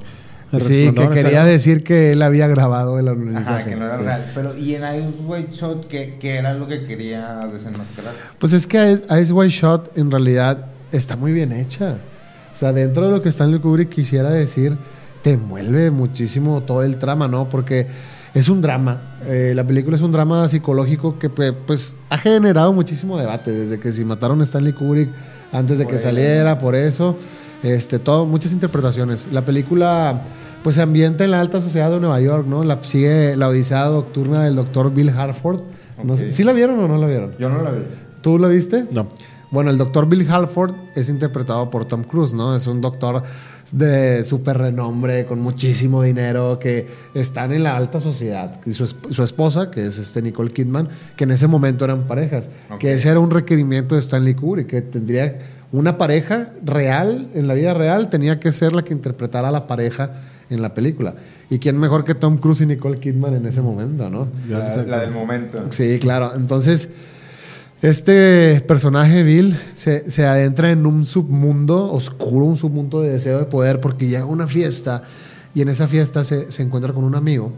Sí, 0.59 0.93
que 0.95 1.09
quería 1.11 1.45
decir 1.45 1.85
que 1.85 2.13
él 2.13 2.23
había 2.23 2.47
grabado 2.47 2.99
el 2.99 3.09
alunizaje. 3.09 3.51
Ajá, 3.51 3.65
que 3.65 3.77
no 3.77 3.87
era 3.87 3.97
real. 3.99 4.33
Pero, 4.35 4.57
¿y 4.57 4.75
en 4.75 4.83
Ice 4.83 5.23
White 5.25 5.53
Shot 5.53 5.87
qué, 5.87 6.19
era 6.23 6.55
lo 6.55 6.67
que 6.67 6.85
quería 6.85 7.49
desenmascarar? 7.53 8.13
Pues 8.39 8.53
es 8.53 8.67
que 8.67 9.01
Ice 9.21 9.33
White 9.33 9.51
Shot 9.51 9.99
en 9.99 10.11
realidad 10.11 10.67
está 10.93 11.17
muy 11.17 11.33
bien 11.33 11.53
hecha. 11.53 11.97
O 12.53 12.57
sea, 12.57 12.73
dentro 12.73 13.07
de 13.07 13.13
lo 13.13 13.23
que 13.23 13.29
Stanley 13.29 13.61
Kubrick 13.61 13.91
quisiera 13.91 14.31
decir 14.31 14.77
te 15.23 15.33
envuelve 15.33 15.91
muchísimo 15.91 16.63
todo 16.63 16.83
el 16.83 16.97
trama, 16.97 17.29
¿no? 17.29 17.49
Porque 17.49 17.87
es 18.35 18.49
un 18.49 18.61
drama. 18.61 19.19
Eh, 19.27 19.53
la 19.55 19.65
película 19.65 19.97
es 19.97 20.03
un 20.03 20.13
drama 20.13 20.49
psicológico 20.49 21.19
que 21.19 21.29
pues 21.29 21.97
ha 22.09 22.19
generado 22.19 22.73
muchísimo 22.73 23.19
debate 23.19 23.51
desde 23.51 23.79
que 23.79 23.93
si 23.93 24.05
mataron 24.05 24.41
a 24.41 24.45
Stanley 24.45 24.73
Kubrick 24.73 25.11
antes 25.53 25.79
de 25.79 25.87
que 25.87 25.99
saliera, 25.99 26.59
por 26.59 26.75
eso, 26.77 27.17
este, 27.63 27.99
todo, 27.99 28.27
muchas 28.27 28.53
interpretaciones. 28.53 29.29
La 29.33 29.45
película 29.45 30.23
pues 30.63 30.77
se 30.77 30.83
ambienta 30.83 31.25
en 31.25 31.31
la 31.31 31.41
alta 31.41 31.61
sociedad 31.61 31.91
de 31.91 32.01
Nueva 32.01 32.21
York, 32.21 32.47
¿no? 32.47 32.65
La, 32.65 32.83
sigue 32.83 33.37
la 33.37 33.49
odisea 33.49 33.87
nocturna 33.87 34.45
del 34.45 34.57
doctor 34.57 34.93
Bill 34.93 35.11
Harford. 35.11 35.61
¿Sí 36.29 36.45
la 36.45 36.53
vieron 36.53 36.79
o 36.81 36.89
no 36.89 36.97
la 36.97 37.07
vieron? 37.07 37.35
Yo 37.39 37.49
no 37.49 37.63
la 37.63 37.71
vi. 37.71 37.83
¿Tú 38.23 38.39
la 38.39 38.49
viste? 38.49 38.85
No. 38.91 39.07
Bueno, 39.51 39.71
el 39.71 39.79
doctor 39.79 40.09
Bill 40.09 40.31
Halford 40.31 40.75
es 40.95 41.09
interpretado 41.09 41.71
por 41.71 41.85
Tom 41.85 42.05
Cruise, 42.05 42.33
¿no? 42.33 42.55
Es 42.55 42.69
un 42.69 42.81
doctor 42.81 43.25
de 43.73 44.25
súper 44.25 44.59
renombre, 44.59 45.25
con 45.27 45.41
muchísimo 45.41 46.03
dinero, 46.03 46.59
que 46.61 46.87
están 47.15 47.53
en 47.53 47.65
la 47.65 47.77
alta 47.77 48.01
sociedad. 48.01 48.61
Y 48.65 48.73
su, 48.73 48.85
esposa, 48.85 49.71
que 49.73 49.87
es 49.87 49.99
este 49.99 50.23
Nicole 50.23 50.53
Kidman, 50.53 50.89
que 51.17 51.25
en 51.25 51.33
ese 51.33 51.49
momento 51.49 51.85
eran 51.85 52.05
parejas. 52.05 52.49
Que 52.79 52.93
ese 52.93 53.09
era 53.09 53.19
un 53.19 53.31
requerimiento 53.31 53.97
de 53.97 54.01
Stanley 54.01 54.35
Kubrick, 54.35 54.69
que 54.69 54.83
tendría 54.83 55.37
una 55.73 55.99
pareja 55.99 56.51
real, 56.65 57.29
en 57.35 57.47
la 57.47 57.55
vida 57.55 57.75
real, 57.75 58.11
tenía 58.11 58.41
que 58.41 58.53
ser 58.53 58.73
la 58.73 58.83
que 58.83 58.93
interpretara 58.93 59.49
a 59.49 59.53
la 59.53 59.67
pareja 59.67 60.15
en 60.49 60.63
la 60.63 60.75
película. 60.75 61.15
¿Y 61.49 61.59
quién 61.59 61.79
mejor 61.79 62.05
que 62.05 62.15
Tom 62.15 62.39
Cruise 62.39 62.61
y 62.63 62.67
Nicole 62.67 62.99
Kidman 62.99 63.35
en 63.35 63.47
ese 63.47 63.63
momento, 63.63 64.11
no? 64.11 64.29
La, 64.49 64.77
la 64.77 65.01
del 65.01 65.13
momento. 65.13 65.67
Sí, 65.71 65.99
claro. 66.01 66.33
Entonces 66.35 66.89
este 67.83 68.61
personaje, 68.67 69.23
Bill, 69.23 69.59
se, 69.73 70.11
se, 70.11 70.27
adentra 70.27 70.71
en 70.71 70.85
un 70.85 71.03
submundo 71.07 71.91
oscuro, 71.91 72.45
un 72.45 72.59
submundo 72.59 73.01
de 73.01 73.13
deseo 73.13 73.39
de 73.39 73.47
poder, 73.47 73.81
porque 73.81 74.07
llega 74.07 74.23
a 74.23 74.27
una 74.27 74.47
fiesta 74.47 75.03
y 75.55 75.63
en 75.63 75.71
esa 75.71 75.89
fiesta 75.89 76.23
se, 76.23 76.51
se 76.51 76.63
encuentra 76.63 76.93
con 76.93 77.05
un 77.05 77.15
amigo. 77.15 77.53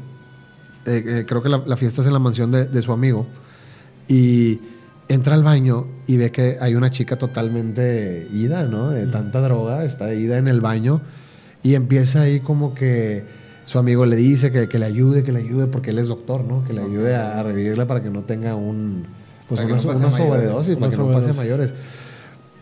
Eh, 0.86 1.02
eh, 1.04 1.24
creo 1.26 1.42
que 1.42 1.48
la, 1.48 1.62
la, 1.66 1.76
fiesta 1.76 2.02
es 2.02 2.06
en 2.06 2.12
la 2.12 2.20
mansión 2.20 2.52
de, 2.52 2.66
de, 2.66 2.82
su 2.82 2.92
amigo. 2.92 3.26
Y 4.06 4.60
entra 5.09 5.34
al 5.34 5.42
baño 5.42 5.86
y 6.07 6.16
ve 6.16 6.30
que 6.30 6.59
hay 6.61 6.74
una 6.74 6.90
chica 6.90 7.16
totalmente 7.16 8.28
ida, 8.32 8.66
¿no? 8.66 8.90
De 8.90 9.07
tanta 9.07 9.40
droga, 9.40 9.84
está 9.84 10.12
ida 10.14 10.38
en 10.38 10.48
el 10.48 10.61
baño. 10.61 11.00
Y 11.62 11.74
empieza 11.74 12.22
ahí 12.22 12.40
como 12.40 12.74
que 12.74 13.24
su 13.64 13.78
amigo 13.78 14.07
le 14.07 14.16
dice 14.16 14.50
que, 14.50 14.68
que 14.68 14.78
le 14.78 14.86
ayude, 14.86 15.22
que 15.22 15.32
le 15.32 15.40
ayude, 15.40 15.66
porque 15.66 15.90
él 15.90 15.98
es 15.98 16.09
doctor, 16.09 16.44
¿no? 16.44 16.64
Que 16.64 16.72
le 16.72 16.82
ayude 16.82 17.14
a, 17.14 17.38
a 17.38 17.42
revivirla 17.42 17.86
para 17.86 18.03
que 18.03 18.11
no 18.11 18.22
tenga 18.24 18.57
un 18.57 19.07
pues 19.48 19.61
una, 19.61 19.78
sobredosis, 20.12 20.76
para 20.76 20.90
que 20.90 20.96
no 20.96 21.11
pase 21.12 21.30
a 21.30 21.34
mayores. 21.34 21.74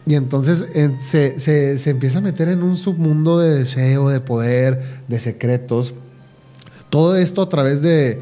Y 0.07 0.14
entonces 0.14 0.68
se, 0.99 1.38
se, 1.38 1.78
se, 1.78 1.91
empieza 1.91 2.18
a 2.18 2.20
meter 2.20 2.49
en 2.49 2.62
un 2.62 2.76
submundo 2.76 3.38
de 3.38 3.59
deseo, 3.59 4.09
de 4.09 4.20
poder, 4.20 4.82
de 5.07 5.20
secretos. 5.20 5.95
Todo 6.88 7.16
esto 7.16 7.43
a 7.43 7.49
través 7.49 7.82
de, 7.82 8.20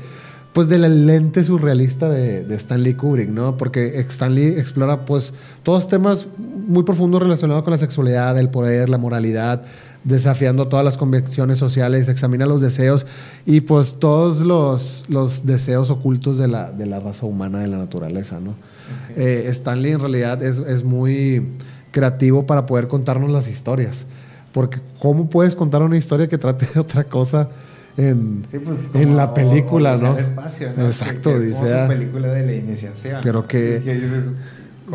pues, 0.59 0.69
de 0.69 0.79
la 0.79 0.89
lente 0.89 1.45
surrealista 1.45 2.09
de, 2.09 2.43
de, 2.43 2.57
Stanley 2.57 2.95
Kubrick, 2.95 3.29
¿no? 3.29 3.57
Porque 3.57 4.01
Stanley 4.01 4.59
explora, 4.59 5.05
pues, 5.05 5.33
todos 5.63 5.87
temas 5.87 6.27
muy 6.37 6.83
profundos 6.83 7.23
relacionados 7.23 7.63
con 7.63 7.71
la 7.71 7.79
sexualidad, 7.79 8.37
el 8.37 8.51
poder, 8.51 8.89
la 8.89 8.99
moralidad, 8.99 9.63
desafiando 10.03 10.67
todas 10.67 10.85
las 10.85 10.97
convicciones 10.97 11.59
sociales, 11.59 12.09
examina 12.09 12.45
los 12.45 12.61
deseos 12.61 13.07
y 13.47 13.61
pues 13.61 14.01
todos 14.01 14.41
los, 14.41 15.05
los 15.09 15.47
deseos 15.47 15.91
ocultos 15.91 16.39
de 16.39 16.49
la, 16.49 16.73
de 16.73 16.87
la, 16.87 16.99
raza 16.99 17.25
humana, 17.25 17.61
de 17.61 17.69
la 17.69 17.79
naturaleza, 17.79 18.41
¿no? 18.41 18.57
Eh, 19.15 19.45
Stanley 19.51 19.93
en 19.93 20.01
realidad 20.01 20.43
es, 20.43 20.59
es, 20.59 20.83
muy 20.83 21.51
creativo 21.93 22.49
para 22.49 22.67
poder 22.67 22.89
contarnos 22.89 23.31
las 23.31 23.47
historias, 23.47 24.07
porque 24.51 24.81
¿cómo 24.99 25.31
puedes 25.31 25.55
contar 25.55 25.83
una 25.83 25.97
historia 25.97 26.27
que 26.27 26.37
trate 26.37 26.67
de 26.75 26.81
otra 26.81 27.05
cosa? 27.05 27.49
En, 27.99 28.43
pues, 28.65 28.79
en 28.95 29.17
la 29.17 29.35
película, 29.35 29.97
¿no? 29.97 30.17
Espacio, 30.17 30.73
¿no? 30.75 30.87
Exacto, 30.87 31.31
que, 31.31 31.37
es 31.37 31.43
dice. 31.43 31.85
película 31.87 32.29
de 32.29 32.47
la 32.47 32.55
iniciación. 32.55 33.21
Pero 33.23 33.47
que. 33.47 33.83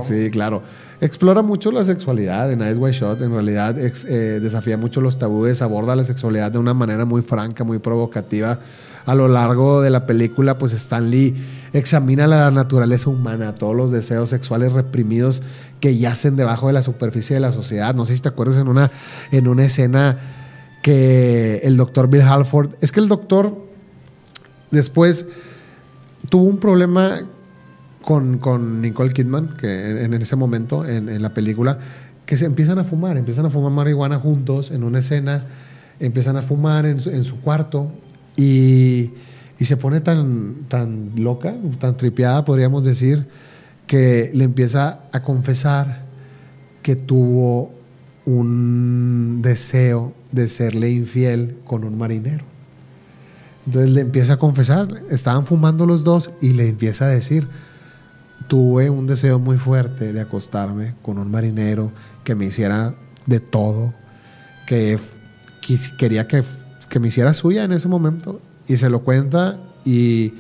sí, 0.02 0.30
claro 0.32 0.64
explora 1.04 1.42
mucho 1.42 1.70
la 1.72 1.84
sexualidad 1.84 2.50
en 2.52 2.62
Ice 2.62 2.76
White 2.76 2.98
Shot. 2.98 3.22
En 3.22 3.34
realidad 3.34 3.78
eh, 3.78 4.40
desafía 4.42 4.78
mucho 4.78 5.02
los 5.02 5.18
tabúes, 5.18 5.62
aborda 5.62 5.96
la 5.98 6.06
sexualidad 6.06 6.52
de 6.52 6.60
una 6.60 6.74
manera 6.74 7.04
muy 7.04 7.22
franca, 7.22 7.66
muy 7.66 7.80
provocativa. 7.80 8.60
A 9.06 9.16
lo 9.16 9.28
largo 9.28 9.82
de 9.82 9.90
la 9.90 10.06
película, 10.06 10.58
pues 10.58 10.72
Stan 10.72 11.10
Lee 11.10 11.36
examina 11.74 12.26
la 12.26 12.50
naturaleza 12.52 13.10
humana, 13.10 13.54
todos 13.54 13.76
los 13.76 13.92
deseos 13.92 14.30
sexuales 14.30 14.72
reprimidos 14.72 15.42
que 15.82 15.98
yacen 15.98 16.38
debajo 16.38 16.68
de 16.68 16.74
la 16.74 16.82
superficie 16.82 17.34
de 17.36 17.42
la 17.42 17.52
sociedad. 17.52 17.94
No 17.94 18.06
sé 18.06 18.16
si 18.16 18.22
te 18.22 18.30
acuerdas 18.30 18.56
en 18.58 18.70
una, 18.70 18.92
en 19.32 19.50
una 19.50 19.66
escena 19.66 20.18
que 20.84 21.62
el 21.64 21.78
doctor 21.78 22.10
Bill 22.10 22.22
Halford, 22.22 22.72
es 22.82 22.92
que 22.92 23.00
el 23.00 23.08
doctor 23.08 23.58
después 24.70 25.26
tuvo 26.30 26.44
un 26.44 26.58
problema 26.58 27.22
con, 28.02 28.82
Nicole 28.82 29.14
Kidman, 29.14 29.56
que 29.58 30.04
en, 30.04 30.14
ese 30.14 30.36
momento, 30.36 30.86
en, 30.86 31.22
la 31.22 31.34
película, 31.34 31.80
que 32.26 32.36
se 32.36 32.46
empiezan 32.46 32.80
a 32.80 32.84
fumar, 32.84 33.18
empiezan 33.18 33.46
a 33.46 33.50
fumar 33.50 33.72
marihuana 33.72 34.20
juntos 34.20 34.72
en 34.72 34.84
una 34.84 35.00
escena, 35.00 35.46
empiezan 36.02 36.36
a 36.36 36.42
fumar 36.42 36.86
en 36.86 37.00
su, 37.00 37.40
cuarto 37.40 37.90
y, 38.36 39.14
se 39.58 39.78
pone 39.78 40.02
tan, 40.02 40.66
tan 40.68 41.12
loca, 41.16 41.56
tan 41.80 41.96
tripeada, 41.96 42.44
podríamos 42.44 42.84
decir, 42.84 43.26
que 43.88 44.32
le 44.34 44.44
empieza 44.44 45.04
a 45.14 45.24
confesar 45.24 46.04
que 46.82 46.98
tuvo 46.98 47.72
un 48.26 49.40
deseo 49.42 50.14
de 50.32 50.48
serle 50.48 50.92
infiel 50.92 51.58
con 51.66 51.84
un 51.84 51.98
marinero. 51.98 52.46
Entonces 53.66 53.92
le 53.92 54.02
empieza 54.02 54.34
a 54.34 54.38
confesar, 54.38 54.88
estaban 55.10 55.46
fumando 55.46 55.86
los 55.86 56.04
dos 56.04 56.32
y 56.42 56.54
le 56.54 56.68
empieza 56.68 57.06
a 57.06 57.10
decir, 57.10 57.48
tuve 58.48 58.90
un 58.90 59.08
deseo 59.08 59.40
muy 59.40 59.58
fuerte 59.58 60.12
de 60.12 60.22
acostarme 60.22 60.96
con 61.02 61.18
un 61.18 61.32
marinero 61.32 61.92
que 62.24 62.36
me 62.36 62.46
hiciera 62.46 62.96
de 63.26 63.40
todo, 63.40 63.94
que 64.68 65.00
quería 65.98 66.28
que, 66.28 66.44
que 66.90 67.00
me 67.00 67.08
hiciera 67.08 67.34
suya 67.34 67.64
en 67.64 67.72
ese 67.72 67.88
momento. 67.88 68.42
Y 68.68 68.78
se 68.78 68.90
lo 68.90 69.00
cuenta 69.04 69.60
y 69.86 70.34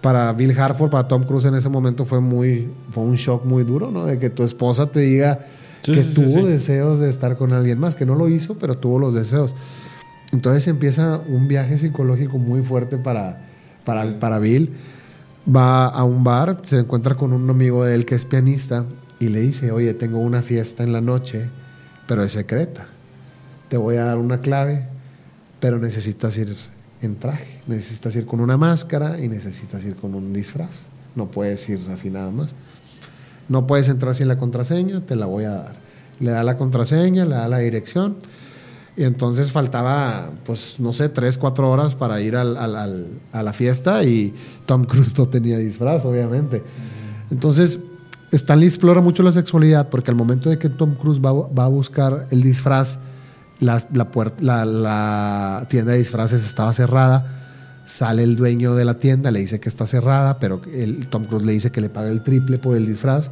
para 0.00 0.32
Bill 0.32 0.58
Harford, 0.58 0.90
para 0.90 1.08
Tom 1.08 1.24
Cruise 1.24 1.46
en 1.46 1.54
ese 1.54 1.68
momento 1.68 2.04
fue 2.04 2.20
muy 2.20 2.68
fue 2.92 3.02
un 3.02 3.16
shock 3.16 3.44
muy 3.44 3.64
duro, 3.64 3.90
¿no? 3.90 4.04
De 4.06 4.18
que 4.18 4.30
tu 4.30 4.44
esposa 4.44 4.86
te 4.90 5.00
diga 5.00 5.40
que 5.86 6.02
tuvo 6.02 6.46
deseos 6.46 6.98
de 6.98 7.08
estar 7.08 7.36
con 7.36 7.52
alguien 7.52 7.78
más, 7.78 7.96
que 7.96 8.04
no 8.04 8.14
lo 8.14 8.28
hizo, 8.28 8.58
pero 8.58 8.78
tuvo 8.78 8.98
los 8.98 9.14
deseos. 9.14 9.54
Entonces 10.32 10.66
empieza 10.66 11.18
un 11.28 11.48
viaje 11.48 11.78
psicológico 11.78 12.38
muy 12.38 12.62
fuerte 12.62 12.98
para, 12.98 13.46
para, 13.84 14.18
para 14.18 14.38
Bill 14.38 14.72
va 15.46 15.86
a 15.86 16.04
un 16.04 16.24
bar, 16.24 16.60
se 16.62 16.78
encuentra 16.78 17.14
con 17.14 17.32
un 17.32 17.48
amigo 17.48 17.84
de 17.84 17.94
él 17.94 18.04
que 18.04 18.14
es 18.14 18.24
pianista 18.24 18.84
y 19.18 19.28
le 19.28 19.40
dice, 19.40 19.70
oye, 19.70 19.94
tengo 19.94 20.18
una 20.18 20.42
fiesta 20.42 20.82
en 20.82 20.92
la 20.92 21.00
noche, 21.00 21.48
pero 22.06 22.22
es 22.22 22.32
secreta. 22.32 22.86
Te 23.68 23.76
voy 23.76 23.96
a 23.96 24.04
dar 24.04 24.18
una 24.18 24.40
clave, 24.40 24.88
pero 25.60 25.78
necesitas 25.78 26.36
ir 26.36 26.54
en 27.02 27.16
traje, 27.16 27.60
necesitas 27.66 28.14
ir 28.16 28.26
con 28.26 28.40
una 28.40 28.56
máscara 28.56 29.20
y 29.20 29.28
necesitas 29.28 29.84
ir 29.84 29.96
con 29.96 30.14
un 30.14 30.32
disfraz. 30.32 30.82
No 31.14 31.30
puedes 31.30 31.68
ir 31.68 31.80
así 31.90 32.10
nada 32.10 32.30
más. 32.30 32.54
No 33.48 33.66
puedes 33.66 33.88
entrar 33.88 34.14
sin 34.14 34.28
la 34.28 34.38
contraseña, 34.38 35.00
te 35.00 35.16
la 35.16 35.26
voy 35.26 35.44
a 35.44 35.50
dar. 35.50 35.72
Le 36.20 36.30
da 36.30 36.42
la 36.42 36.56
contraseña, 36.56 37.24
le 37.24 37.34
da 37.34 37.48
la 37.48 37.58
dirección 37.58 38.16
y 38.96 39.04
entonces 39.04 39.52
faltaba, 39.52 40.30
pues, 40.44 40.80
no 40.80 40.92
sé, 40.92 41.10
tres, 41.10 41.36
cuatro 41.36 41.70
horas 41.70 41.94
para 41.94 42.20
ir 42.22 42.34
al, 42.34 42.56
a 42.56 43.42
la 43.42 43.52
fiesta 43.52 44.02
y 44.04 44.34
Tom 44.64 44.84
Cruise 44.84 45.16
no 45.18 45.28
tenía 45.28 45.58
disfraz, 45.58 46.06
obviamente. 46.06 46.62
Entonces 47.30 47.80
Stanley 48.32 48.66
explora 48.66 49.00
mucho 49.00 49.22
la 49.22 49.32
sexualidad 49.32 49.88
porque 49.88 50.10
al 50.10 50.16
momento 50.16 50.50
de 50.50 50.58
que 50.58 50.68
Tom 50.68 50.94
Cruise 50.94 51.20
va, 51.20 51.64
a 51.64 51.68
buscar 51.68 52.26
el 52.30 52.42
disfraz, 52.42 52.98
la, 53.60 53.86
la, 54.40 55.66
tienda 55.68 55.92
de 55.92 55.98
disfraces 55.98 56.44
estaba 56.44 56.72
cerrada. 56.72 57.45
Sale 57.86 58.24
el 58.24 58.34
dueño 58.34 58.74
de 58.74 58.84
la 58.84 58.98
tienda, 58.98 59.30
le 59.30 59.38
dice 59.38 59.60
que 59.60 59.68
está 59.68 59.86
cerrada, 59.86 60.40
pero 60.40 60.60
el, 60.72 61.06
Tom 61.06 61.24
Cruise 61.24 61.46
le 61.46 61.52
dice 61.52 61.70
que 61.70 61.80
le 61.80 61.88
paga 61.88 62.10
el 62.10 62.24
triple 62.24 62.58
por 62.58 62.76
el 62.76 62.84
disfraz. 62.84 63.30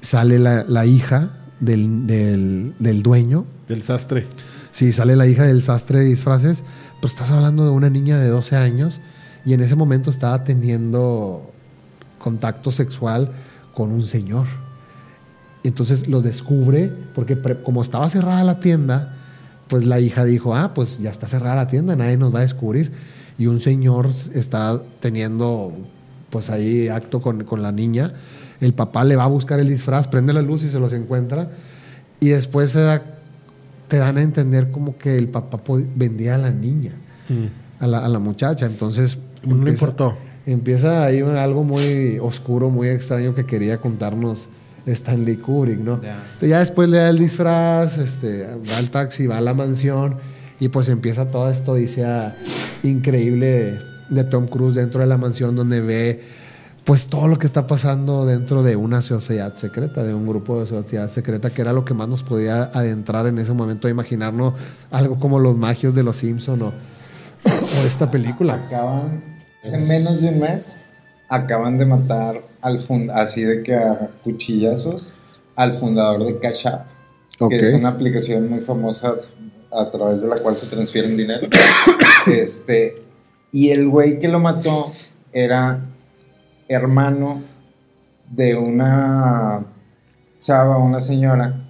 Sale 0.00 0.40
la, 0.40 0.84
hija 0.84 1.30
del, 1.60 2.08
del, 2.08 3.02
dueño. 3.04 3.46
Del 3.68 3.84
sastre. 3.84 4.26
Sí, 4.72 4.92
sale 4.92 5.14
la 5.14 5.28
hija 5.28 5.44
del 5.44 5.62
sastre 5.62 6.00
de 6.00 6.06
disfraces, 6.06 6.64
pero 6.96 7.06
estás 7.06 7.30
hablando 7.30 7.62
de 7.62 7.70
una 7.70 7.88
niña 7.88 8.18
de 8.18 8.26
12 8.26 8.56
años 8.56 9.00
y 9.44 9.54
en 9.54 9.60
ese 9.60 9.76
momento 9.76 10.10
estaba 10.10 10.42
teniendo 10.42 11.52
contacto 12.18 12.72
sexual 12.72 13.30
con 13.74 13.92
un 13.92 14.02
señor. 14.02 14.48
Entonces 15.62 16.08
lo 16.08 16.20
descubre 16.20 16.92
porque 17.14 17.40
como 17.62 17.80
estaba 17.80 18.10
cerrada 18.10 18.42
la 18.42 18.58
tienda, 18.58 19.14
pues 19.68 19.86
la 19.86 20.00
hija 20.00 20.24
dijo, 20.24 20.56
ah, 20.56 20.74
pues 20.74 20.98
ya 20.98 21.10
está 21.10 21.28
cerrada 21.28 21.54
la 21.54 21.66
tienda, 21.68 21.94
nadie 21.94 22.16
nos 22.16 22.34
va 22.34 22.40
a 22.40 22.42
descubrir. 22.42 22.92
Y 23.38 23.46
un 23.46 23.60
señor 23.60 24.10
está 24.34 24.82
teniendo 25.00 25.72
pues 26.30 26.50
ahí 26.50 26.88
acto 26.88 27.20
con, 27.20 27.44
con 27.44 27.62
la 27.62 27.72
niña. 27.72 28.12
El 28.60 28.74
papá 28.74 29.04
le 29.04 29.16
va 29.16 29.24
a 29.24 29.28
buscar 29.28 29.60
el 29.60 29.68
disfraz, 29.68 30.08
prende 30.08 30.32
la 30.32 30.42
luz 30.42 30.62
y 30.62 30.68
se 30.68 30.78
los 30.78 30.92
encuentra. 30.92 31.50
Y 32.20 32.28
después 32.28 32.78
te 33.88 33.96
dan 33.96 34.16
a 34.16 34.22
entender 34.22 34.70
como 34.70 34.96
que 34.96 35.18
el 35.18 35.28
papá 35.28 35.60
vendía 35.94 36.36
a 36.36 36.38
la 36.38 36.50
niña, 36.50 36.92
mm. 37.28 37.82
a, 37.82 37.86
la, 37.86 37.98
a, 37.98 38.08
la, 38.08 38.18
muchacha. 38.18 38.66
Entonces... 38.66 39.18
No 39.44 39.64
le 39.64 39.72
importó 39.72 40.16
empieza 40.46 41.04
ahí 41.04 41.20
algo 41.20 41.64
muy 41.64 42.18
oscuro, 42.18 42.70
muy 42.70 42.88
extraño 42.88 43.34
que 43.34 43.44
quería 43.44 43.80
contarnos 43.80 44.48
Stanley 44.86 45.36
Kubrick, 45.36 45.78
¿no? 45.78 46.00
ya 46.40 46.58
después 46.58 46.88
le 46.88 46.98
da 46.98 47.08
el 47.08 47.18
disfraz, 47.18 47.98
este, 47.98 48.46
va 48.46 48.78
al 48.78 48.90
taxi, 48.90 49.26
va 49.26 49.38
a 49.38 49.40
la 49.40 49.54
mansión 49.54 50.16
y 50.62 50.68
pues 50.68 50.88
empieza 50.88 51.26
toda 51.26 51.50
esta 51.50 51.72
odisea 51.72 52.36
increíble 52.84 53.80
de, 54.08 54.22
Tom 54.22 54.46
Cruise 54.46 54.76
dentro 54.76 55.00
de 55.00 55.08
la 55.08 55.16
mansión 55.16 55.56
donde 55.56 55.80
ve 55.80 56.22
pues 56.84 57.08
todo 57.08 57.26
lo 57.26 57.36
que 57.36 57.46
está 57.46 57.66
pasando 57.66 58.26
dentro 58.26 58.62
de 58.62 58.76
una 58.76 59.02
sociedad 59.02 59.56
secreta, 59.56 60.04
de 60.04 60.14
un 60.14 60.24
grupo 60.24 60.60
de 60.60 60.68
sociedad 60.68 61.08
secreta, 61.08 61.50
que 61.50 61.62
era 61.62 61.72
lo 61.72 61.84
que 61.84 61.94
más 61.94 62.06
nos 62.06 62.22
podía 62.22 62.62
adentrar 62.74 63.26
en 63.26 63.40
ese 63.40 63.52
momento, 63.52 63.88
imaginarnos 63.88 64.54
algo 64.92 65.18
como 65.18 65.40
los 65.40 65.56
magios 65.56 65.96
de 65.96 66.04
los 66.04 66.14
Simpson 66.14 66.62
o, 66.62 66.68
o 66.68 67.84
esta 67.84 68.08
película. 68.08 68.54
Acaban 68.54 69.20
Hace 69.64 69.78
menos 69.78 70.20
de 70.20 70.28
un 70.28 70.38
mes 70.38 70.78
acaban 71.28 71.76
de 71.76 71.86
matar 71.86 72.44
al 72.60 72.78
así 73.14 73.42
de 73.42 73.64
que 73.64 73.74
a 73.74 74.10
cuchillazos 74.22 75.12
al 75.56 75.74
fundador 75.74 76.24
de 76.24 76.38
Cash 76.38 76.68
App, 76.68 76.86
que 77.48 77.56
es 77.56 77.74
una 77.74 77.88
aplicación 77.88 78.48
muy 78.48 78.60
famosa 78.60 79.16
a 79.72 79.90
través 79.90 80.22
de 80.22 80.28
la 80.28 80.36
cual 80.36 80.56
se 80.56 80.66
transfieren 80.66 81.16
dinero. 81.16 81.48
este, 82.26 83.02
y 83.50 83.70
el 83.70 83.88
güey 83.88 84.18
que 84.18 84.28
lo 84.28 84.38
mató 84.38 84.90
era 85.32 85.80
hermano 86.68 87.42
de 88.30 88.54
una 88.56 89.64
chava, 90.40 90.78
una 90.78 91.00
señora 91.00 91.61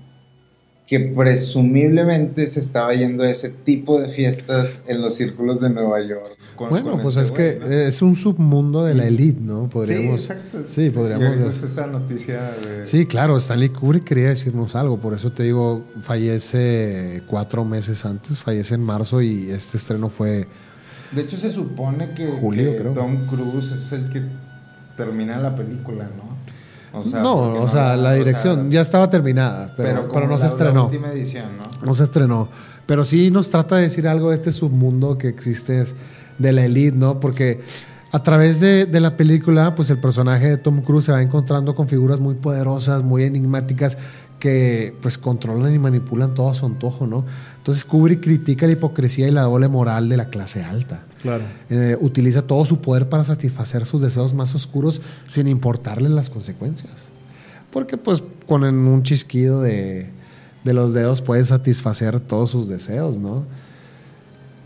que 0.93 1.01
presumiblemente 1.01 2.47
se 2.49 2.61
estaba 2.61 2.93
yendo 2.93 3.23
a 3.23 3.31
ese 3.31 3.49
tipo 3.49 3.99
de 3.99 4.11
fiestas 4.11 4.83
en 4.87 5.01
los 5.01 5.15
círculos 5.15 5.59
de 5.63 5.71
Nueva 5.71 6.03
York. 6.03 6.37
bueno, 6.69 6.99
pues 7.03 7.17
este 7.17 7.23
es 7.23 7.61
que 7.61 7.87
es 7.87 8.03
un 8.03 8.15
submundo 8.15 8.85
de 8.85 8.93
la 8.93 9.07
élite, 9.07 9.41
¿no? 9.41 9.71
Podríamos, 9.71 10.23
sí, 10.23 10.33
exacto. 10.33 10.59
Sí, 10.69 10.91
podríamos. 10.91 11.35
Y 11.35 11.65
esa 11.65 11.87
noticia 11.87 12.43
de... 12.63 12.85
Sí, 12.85 13.07
claro, 13.07 13.39
Stanley 13.39 13.71
Kubrick 13.71 14.05
quería 14.05 14.29
decirnos 14.29 14.77
algo, 14.77 15.01
por 15.01 15.15
eso 15.15 15.33
te 15.33 15.45
digo, 15.45 15.83
fallece 16.03 17.23
cuatro 17.27 17.65
meses 17.65 18.05
antes, 18.05 18.41
fallece 18.41 18.75
en 18.75 18.83
marzo 18.83 19.23
y 19.23 19.51
este 19.51 19.79
estreno 19.79 20.11
fue... 20.11 20.47
De 21.13 21.23
hecho, 21.23 21.39
se 21.39 21.49
supone 21.49 22.13
que, 22.13 22.27
Julio, 22.27 22.77
que 22.77 22.83
Tom 22.91 23.27
Cruise 23.29 23.73
es 23.73 23.93
el 23.93 24.11
que 24.11 24.21
termina 24.99 25.39
la 25.39 25.55
película, 25.57 26.05
¿no? 26.05 26.32
No, 26.93 27.63
o 27.63 27.69
sea, 27.69 27.97
la 27.97 28.13
dirección 28.15 28.71
ya 28.71 28.81
estaba 28.81 29.09
terminada, 29.09 29.73
pero, 29.77 30.09
pero, 30.13 30.27
no 30.27 30.39
se 30.39 30.47
estrenó. 30.47 30.85
última 30.85 31.11
edición, 31.11 31.57
¿no? 31.57 31.87
No 31.87 31.95
se 31.95 32.05
estrenó. 32.05 32.49
Pero 32.87 33.05
sí 33.05 33.31
nos 33.31 33.51
trata 33.51 33.77
de 33.77 33.83
decir 33.83 34.07
algo 34.09 34.31
de 34.31 34.37
este 34.37 34.53
submundo 34.53 35.17
que 35.17 35.29
existe 35.29 35.85
de 36.39 36.53
la 36.53 36.65
elite, 36.65 36.97
¿no? 36.97 37.21
Porque 37.21 37.61
a 38.11 38.23
través 38.23 38.61
de, 38.61 38.85
de, 38.87 39.01
la 39.01 39.17
película, 39.17 39.75
pues 39.75 39.89
el 39.91 39.99
personaje 39.99 40.49
de 40.49 40.57
Tom 40.59 40.83
Cruise 40.83 41.07
se 41.07 41.13
va 41.13 41.23
encontrando 41.23 41.75
con 41.75 41.89
figuras 41.89 42.21
muy 42.21 42.35
poderosas, 42.35 43.03
muy 43.03 43.25
enigmáticas, 43.25 43.97
que 44.39 44.95
pues 45.01 45.19
controlan 45.19 45.73
y 45.73 45.79
manipulan 45.79 46.35
todo 46.35 46.51
a 46.51 46.55
su 46.55 46.67
antojo, 46.67 47.07
¿no? 47.07 47.25
Entonces 47.59 47.85
Kubrick 47.85 48.21
critica 48.21 48.67
la 48.67 48.73
hipocresía 48.73 49.29
y 49.29 49.31
la 49.31 49.43
doble 49.43 49.69
moral 49.69 50.09
de 50.09 50.17
la 50.17 50.31
clase 50.31 50.65
alta. 50.65 51.05
Claro. 51.23 51.45
Eh, 51.71 51.97
utiliza 52.01 52.43
todo 52.43 52.67
su 52.67 52.81
poder 52.81 53.09
para 53.09 53.25
satisfacer 53.25 53.87
sus 53.87 54.01
deseos 54.01 54.35
más 54.35 54.55
oscuros 54.55 55.01
sin 55.29 55.47
importarle 55.47 56.09
las 56.09 56.29
consecuencias. 56.29 56.93
Porque 57.71 57.97
pues 57.97 58.23
con 58.47 58.65
un 58.65 59.03
chisquido 59.03 59.63
de, 59.63 60.11
de 60.65 60.73
los 60.75 60.93
dedos 60.93 61.23
puede 61.23 61.45
satisfacer 61.45 62.21
todos 62.21 62.51
sus 62.51 62.69
deseos, 62.69 63.19
¿no? 63.19 63.45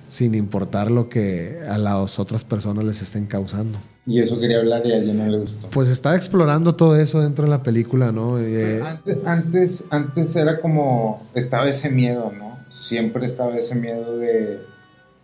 Sin 0.08 0.34
importar 0.34 0.90
lo 0.90 1.08
que 1.08 1.60
a 1.68 1.78
las 1.78 2.18
otras 2.18 2.44
personas 2.44 2.84
les 2.84 3.02
estén 3.02 3.26
causando. 3.26 3.78
Y 4.06 4.20
eso 4.20 4.38
quería 4.38 4.58
hablar 4.58 4.86
y 4.86 4.92
a 4.92 4.96
alguien 4.96 5.18
no 5.18 5.26
le 5.26 5.38
gustó. 5.38 5.68
Pues 5.70 5.88
está 5.90 6.14
explorando 6.14 6.76
todo 6.76 6.98
eso 6.98 7.20
dentro 7.20 7.44
de 7.44 7.50
la 7.50 7.62
película, 7.62 8.12
¿no? 8.12 8.38
Eh, 8.38 8.80
antes, 8.82 9.18
antes, 9.26 9.84
antes 9.90 10.36
era 10.36 10.60
como, 10.60 11.26
estaba 11.34 11.68
ese 11.68 11.90
miedo, 11.90 12.32
¿no? 12.36 12.56
Siempre 12.70 13.26
estaba 13.26 13.56
ese 13.56 13.74
miedo 13.74 14.16
de 14.16 14.60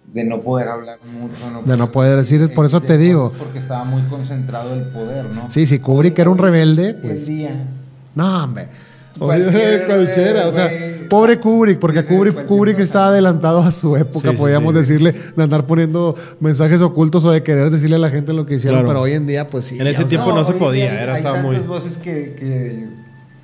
de 0.06 0.24
no 0.24 0.42
poder 0.42 0.68
hablar 0.68 0.98
mucho. 1.18 1.62
de 1.64 1.76
no 1.76 1.90
poder 1.90 2.16
decir, 2.16 2.52
por 2.54 2.66
eso 2.66 2.80
te 2.80 2.98
digo. 2.98 3.32
Porque 3.38 3.58
estaba 3.58 3.84
muy 3.84 4.02
concentrado 4.02 4.74
el 4.74 4.84
poder, 4.84 5.26
¿no? 5.26 5.50
Sí, 5.50 5.66
si 5.66 5.78
Kubrick 5.78 6.18
era 6.18 6.30
un 6.30 6.38
rebelde, 6.38 6.94
pues... 6.94 7.28
No, 8.14 8.44
hombre. 8.44 8.68
Cualquiera, 9.18 10.48
o 10.48 10.52
sea, 10.52 10.70
pobre 11.08 11.38
Kubrick, 11.38 11.78
porque 11.78 12.02
Kubrick, 12.02 12.46
Kubrick 12.46 12.78
estaba 12.78 13.08
adelantado 13.08 13.60
a 13.60 13.70
su 13.70 13.96
época, 13.96 14.32
podíamos 14.32 14.74
decirle, 14.74 15.14
de 15.36 15.42
andar 15.42 15.66
poniendo 15.66 16.14
mensajes 16.40 16.80
ocultos 16.80 17.24
o 17.24 17.30
de 17.30 17.42
querer 17.42 17.70
decirle 17.70 17.96
a 17.96 17.98
la 17.98 18.10
gente 18.10 18.32
lo 18.32 18.46
que 18.46 18.54
hicieron, 18.54 18.84
pero 18.86 19.02
hoy 19.02 19.12
en 19.12 19.26
día, 19.26 19.48
pues 19.48 19.66
sí. 19.66 19.78
En 19.78 19.86
ese 19.86 20.04
tiempo 20.04 20.32
no, 20.32 20.44
se 20.44 20.54
podía, 20.54 21.02
era 21.02 21.14
hay 21.14 21.22
tantas 21.22 21.66
voces 21.66 21.98
que 21.98 22.86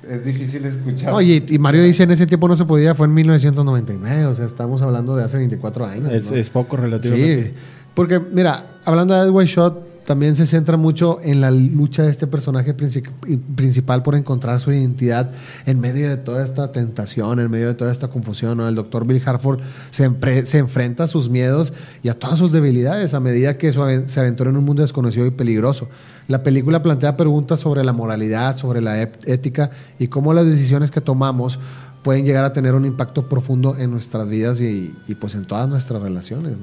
es 0.09 0.23
difícil 0.23 0.65
escuchar. 0.65 1.13
Oye, 1.13 1.43
y 1.47 1.59
Mario 1.59 1.83
dice 1.83 2.03
en 2.03 2.11
ese 2.11 2.25
tiempo 2.25 2.47
no 2.47 2.55
se 2.55 2.65
podía, 2.65 2.95
fue 2.95 3.07
en 3.07 3.13
1999, 3.13 4.25
o 4.25 4.33
sea, 4.33 4.45
estamos 4.45 4.81
hablando 4.81 5.15
de 5.15 5.23
hace 5.23 5.37
24 5.37 5.85
años. 5.85 6.31
Es, 6.31 6.49
poco 6.49 6.77
relativamente. 6.77 7.43
Sí, 7.43 7.53
porque 7.93 8.19
mira, 8.19 8.79
hablando 8.85 9.13
de 9.13 9.21
Edward 9.21 9.45
Shot, 9.45 9.88
también 10.09 10.35
se 10.35 10.47
centra 10.47 10.75
mucho 10.75 11.19
en 11.21 11.39
la 11.39 11.51
lucha 11.51 12.01
de 12.01 12.09
este 12.09 12.25
personaje 12.25 12.73
principal 12.73 14.01
por 14.01 14.15
encontrar 14.15 14.59
su 14.59 14.71
identidad 14.71 15.29
en 15.67 15.79
medio 15.79 16.09
de 16.09 16.17
toda 16.17 16.43
esta 16.43 16.71
tentación, 16.71 17.39
en 17.39 17.51
medio 17.51 17.67
de 17.67 17.75
toda 17.75 17.91
esta 17.91 18.07
confusión. 18.07 18.59
El 18.59 18.73
doctor 18.73 19.05
Bill 19.05 19.21
Harford 19.23 19.59
se, 19.91 20.09
se, 20.45 20.57
enfrenta 20.57 21.03
a 21.03 21.07
sus 21.07 21.29
miedos 21.29 21.73
y 22.01 22.09
a 22.09 22.15
todas 22.15 22.39
sus 22.39 22.51
debilidades 22.51 23.13
a 23.13 23.19
medida 23.19 23.59
que 23.59 23.71
se 23.71 24.19
aventura 24.19 24.49
en 24.49 24.57
un 24.57 24.65
mundo 24.65 24.81
desconocido 24.81 25.27
y 25.27 25.29
peligroso. 25.29 25.89
La 26.27 26.41
película 26.41 26.81
plantea 26.81 27.15
preguntas 27.15 27.59
sobre 27.59 27.83
la 27.83 27.93
moralidad, 27.93 28.57
sobre 28.57 28.81
la 28.81 28.99
ética 28.99 29.69
y 29.99 30.07
cómo 30.07 30.33
las 30.33 30.47
decisiones 30.47 30.89
que 30.89 31.01
tomamos 31.01 31.59
pueden 32.01 32.25
llegar 32.25 32.45
a 32.45 32.51
tener 32.51 32.73
un 32.73 32.85
impacto 32.85 33.29
profundo 33.29 33.75
en 33.77 33.91
nuestras 33.91 34.27
vidas 34.27 34.59
y, 34.59 34.91
pues 35.21 35.35
en 35.35 35.45
todas 35.45 35.69
nuestras 35.69 36.01
relaciones. 36.01 36.55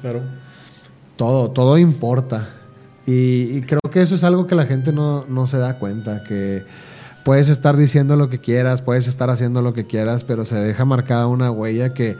Claro. 0.00 0.22
Todo, 1.16 1.50
todo 1.50 1.76
importa. 1.76 2.48
Y, 3.06 3.60
creo 3.62 3.80
que 3.90 4.02
eso 4.02 4.14
es 4.14 4.24
algo 4.24 4.46
que 4.46 4.54
la 4.54 4.66
gente 4.66 4.92
no, 4.92 5.46
se 5.46 5.58
da 5.58 5.78
cuenta, 5.78 6.24
que 6.24 6.64
puedes 7.22 7.48
estar 7.48 7.76
diciendo 7.76 8.16
lo 8.16 8.28
que 8.28 8.38
quieras, 8.38 8.82
puedes 8.82 9.08
estar 9.08 9.30
haciendo 9.30 9.62
lo 9.62 9.74
que 9.74 9.86
quieras, 9.86 10.24
pero 10.24 10.44
se 10.44 10.56
deja 10.56 10.84
marcada 10.84 11.26
una 11.26 11.50
huella 11.50 11.92
que 11.92 12.16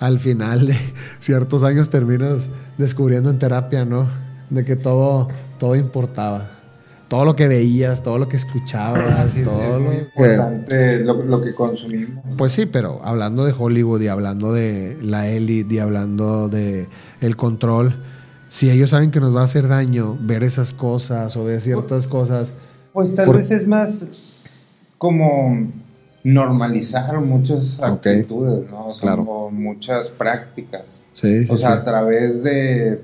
al 0.00 0.18
final 0.18 0.66
de 0.66 0.76
ciertos 1.18 1.62
años 1.62 1.88
terminas 1.88 2.48
descubriendo 2.78 3.30
en 3.30 3.38
terapia, 3.38 3.84
¿no? 3.84 4.08
De 4.50 4.64
que 4.64 4.76
todo, 4.76 5.28
todo 5.58 5.76
importaba. 5.76 6.50
Todo 7.08 7.26
lo 7.26 7.36
que 7.36 7.46
veías, 7.46 8.02
todo 8.02 8.18
lo 8.18 8.28
que 8.28 8.36
escuchabas, 8.36 9.36
todo 9.44 9.78
lo 9.78 9.92
importante 9.92 11.00
lo, 11.00 11.40
que 11.40 11.54
consumimos. 11.54 12.24
Pues 12.36 12.52
sí, 12.52 12.66
pero 12.66 13.00
hablando 13.04 13.44
de 13.44 13.54
Hollywood 13.56 14.00
y 14.00 14.08
hablando 14.08 14.52
de 14.52 14.98
la 15.00 15.28
élite 15.28 15.76
y 15.76 15.78
hablando 15.78 16.48
de 16.48 16.88
el 17.20 17.36
control, 17.36 18.02
si 18.54 18.70
ellos 18.70 18.90
saben 18.90 19.10
que 19.10 19.18
nos 19.18 19.34
va 19.34 19.40
a 19.40 19.44
hacer 19.44 19.66
daño 19.66 20.16
ver 20.20 20.44
esas 20.44 20.72
cosas 20.72 21.36
o 21.36 21.42
ver 21.42 21.60
ciertas 21.60 22.06
cosas. 22.06 22.52
Pues 22.92 23.16
tal 23.16 23.32
vez 23.32 23.50
es 23.50 23.66
más 23.66 24.06
como 24.96 25.72
normalizar 26.22 27.20
muchas 27.20 27.82
actitudes, 27.82 28.70
¿no? 28.70 28.86
O 28.86 28.94
sea, 28.94 29.16
muchas 29.16 30.10
prácticas. 30.10 31.00
Sí, 31.14 31.44
sí, 31.44 31.52
o 31.52 31.56
sea, 31.56 31.72
a 31.72 31.84
través 31.84 32.44
de 32.44 33.02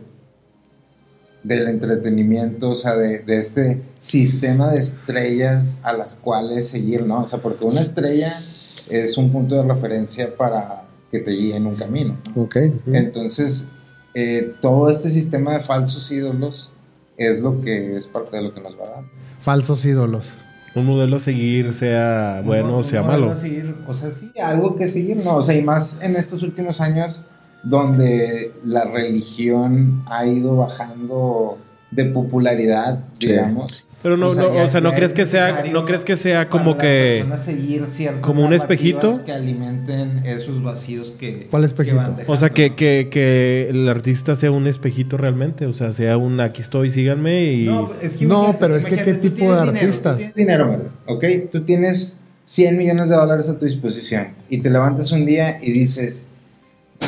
del 1.43 1.67
entretenimiento, 1.67 2.71
o 2.71 2.77
sea, 2.77 2.95
de, 2.95 3.25
este 3.27 3.83
sistema 3.99 4.71
de 4.71 4.79
estrellas 4.79 5.81
a 5.83 5.93
las 5.93 6.15
cuales 6.15 6.69
seguir, 6.69 7.05
¿no? 7.05 7.23
O 7.23 7.27
sea, 7.27 7.41
porque 7.41 7.65
una 7.65 7.81
estrella 7.81 8.41
es 8.89 9.19
un 9.19 9.33
punto 9.33 9.57
de 9.57 9.65
referencia 9.65 10.33
para 10.37 10.85
que 11.11 11.19
te 11.19 11.33
guíe 11.33 11.57
en 11.57 11.67
un 11.67 11.75
camino. 11.75 12.19
Ok. 12.37 12.57
Entonces, 12.87 13.71
eh, 14.15 14.55
todo 14.61 14.91
este 14.91 15.11
sistema 15.11 15.55
de 15.55 15.61
falsos 15.61 16.11
ídolos 16.11 16.73
es 17.17 17.41
lo 17.41 17.61
que 17.61 17.97
es 17.97 18.07
parte 18.07 18.37
de 18.37 18.43
lo 18.43 18.55
que 18.55 18.61
nos 18.61 18.79
va 18.79 18.85
a 18.85 18.91
dar. 18.91 19.05
Falsos 19.39 19.85
ídolos. 19.85 20.33
Un 20.75 20.87
modelo 20.87 21.17
a 21.17 21.21
seguir, 21.21 21.75
sea 21.75 22.43
bueno 22.45 22.79
o 22.79 22.83
sea 22.85 23.03
malo. 23.03 23.35
seguir, 23.35 23.75
o 23.89 23.93
sea, 23.93 24.11
sí, 24.11 24.31
algo 24.41 24.77
que 24.77 24.87
seguir, 24.87 25.17
no, 25.17 25.37
o 25.37 25.43
sea, 25.43 25.57
y 25.57 25.63
más 25.63 25.99
en 26.01 26.15
estos 26.15 26.43
últimos 26.45 26.81
años 26.81 27.23
donde 27.63 28.53
la 28.65 28.85
religión 28.85 30.05
ha 30.07 30.27
ido 30.27 30.57
bajando 30.57 31.59
de 31.91 32.07
popularidad, 32.07 33.05
digamos. 33.19 33.85
Pero 34.03 34.17
no, 34.17 34.29
o 34.29 34.35
sea, 34.35 34.45
no, 34.45 34.63
o 34.63 34.69
sea, 34.69 34.81
no 34.81 34.95
crees 34.95 35.13
que 35.13 35.27
sea, 35.27 35.65
no 35.71 35.85
crees 35.85 36.07
que 36.07 36.17
sea 36.17 36.49
como 36.49 36.79
que 36.79 37.25
seguir 37.37 37.85
como 38.23 38.45
un 38.45 38.55
espejito 38.55 39.23
que 39.27 39.33
alimenten 39.33 40.23
esos 40.25 40.63
vacíos 40.63 41.13
que 41.19 41.49
¿Cuál 41.51 41.65
espejito? 41.65 42.17
o 42.27 42.37
sea, 42.37 42.49
que, 42.49 42.75
que, 42.75 43.09
que, 43.11 43.69
el 43.69 43.87
artista 43.89 44.37
sea 44.37 44.51
un 44.53 44.67
espejito 44.67 45.19
realmente, 45.19 45.67
o 45.67 45.75
sea, 45.75 45.93
sea 45.93 46.17
un 46.17 46.41
aquí 46.41 46.63
estoy, 46.63 46.89
síganme 46.89 47.53
y 47.53 47.67
no, 47.67 47.91
no 48.23 48.57
pero 48.59 48.75
es 48.75 48.87
que 48.87 48.97
qué 48.97 49.15
tipo 49.15 49.53
de 49.53 49.61
artistas. 49.61 50.17
tienes 50.17 50.35
dinero, 50.35 50.83
¿ok? 51.07 51.25
Tú 51.53 51.61
tienes 51.63 52.17
100 52.47 52.79
millones 52.79 53.11
de 53.11 53.17
dólares 53.17 53.49
a 53.51 53.59
tu 53.59 53.67
disposición 53.67 54.29
y 54.49 54.59
te 54.59 54.71
levantas 54.71 55.13
un 55.13 55.27
día 55.27 55.59
y 55.63 55.73
dices, 55.73 56.29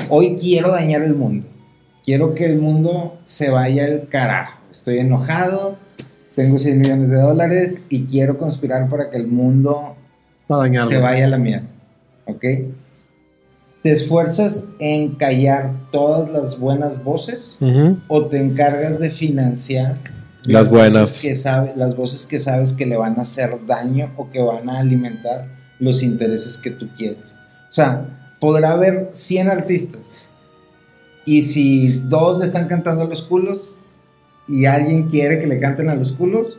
hoy 0.08 0.36
quiero 0.38 0.70
dañar 0.70 1.02
el 1.02 1.14
mundo. 1.14 1.46
Quiero 2.04 2.34
que 2.34 2.44
el 2.44 2.58
mundo 2.58 3.18
se 3.24 3.50
vaya 3.50 3.84
al 3.84 4.08
carajo. 4.08 4.58
Estoy 4.70 4.98
enojado, 4.98 5.78
tengo 6.34 6.58
100 6.58 6.78
millones 6.78 7.10
de 7.10 7.20
dólares 7.20 7.82
y 7.88 8.04
quiero 8.04 8.38
conspirar 8.38 8.88
para 8.88 9.10
que 9.10 9.16
el 9.16 9.26
mundo 9.26 9.96
se 10.88 10.98
vaya 10.98 11.26
a 11.26 11.28
la 11.28 11.38
mierda. 11.38 11.68
¿Ok? 12.26 12.44
¿Te 13.82 13.90
esfuerzas 13.90 14.68
en 14.78 15.16
callar 15.16 15.72
todas 15.90 16.30
las 16.30 16.58
buenas 16.58 17.02
voces 17.02 17.58
o 18.06 18.26
te 18.26 18.38
encargas 18.38 19.00
de 19.00 19.10
financiar 19.10 19.98
las, 20.44 20.70
buenas 20.70 21.20
que 21.20 21.34
las 21.74 21.96
voces 21.96 22.26
que 22.26 22.38
sabes 22.38 22.74
que 22.74 22.86
le 22.86 22.96
van 22.96 23.18
a 23.18 23.22
hacer 23.22 23.58
daño 23.66 24.12
o 24.16 24.30
que 24.30 24.40
van 24.40 24.68
a 24.70 24.78
alimentar 24.78 25.48
los 25.80 26.02
intereses 26.04 26.58
que 26.58 26.70
tú 26.70 26.90
quieres? 26.96 27.36
O 27.68 27.72
sea, 27.72 28.36
podrá 28.40 28.72
haber 28.72 29.08
100 29.12 29.48
artistas. 29.48 30.02
Y 31.24 31.42
si 31.42 32.02
dos 32.06 32.38
le 32.38 32.46
están 32.46 32.68
cantando 32.68 33.04
los 33.06 33.22
culos 33.22 33.78
y 34.48 34.64
alguien 34.66 35.08
quiere 35.08 35.38
que 35.38 35.46
le 35.46 35.58
canten 35.60 35.88
a 35.88 35.94
los 35.94 36.12
culos, 36.12 36.58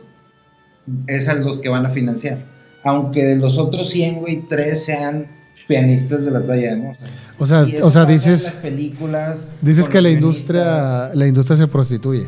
es 1.06 1.28
a 1.28 1.34
los 1.34 1.60
que 1.60 1.68
van 1.68 1.86
a 1.86 1.90
financiar. 1.90 2.44
Aunque 2.82 3.24
de 3.24 3.36
los 3.36 3.58
otros 3.58 3.88
100, 3.90 4.20
güey, 4.20 4.42
tres 4.48 4.84
sean 4.84 5.26
pianistas 5.66 6.24
de 6.24 6.30
la 6.30 6.44
talla 6.44 6.70
de 6.70 6.76
Mozart. 6.76 7.10
O 7.38 7.46
sea, 7.46 7.66
o 7.82 7.90
sea 7.90 8.04
dices, 8.04 8.50
películas 8.62 9.48
dices 9.62 9.88
que 9.88 10.00
la 10.00 10.10
industria, 10.10 11.10
la 11.14 11.26
industria 11.26 11.56
se 11.56 11.66
prostituye 11.66 12.26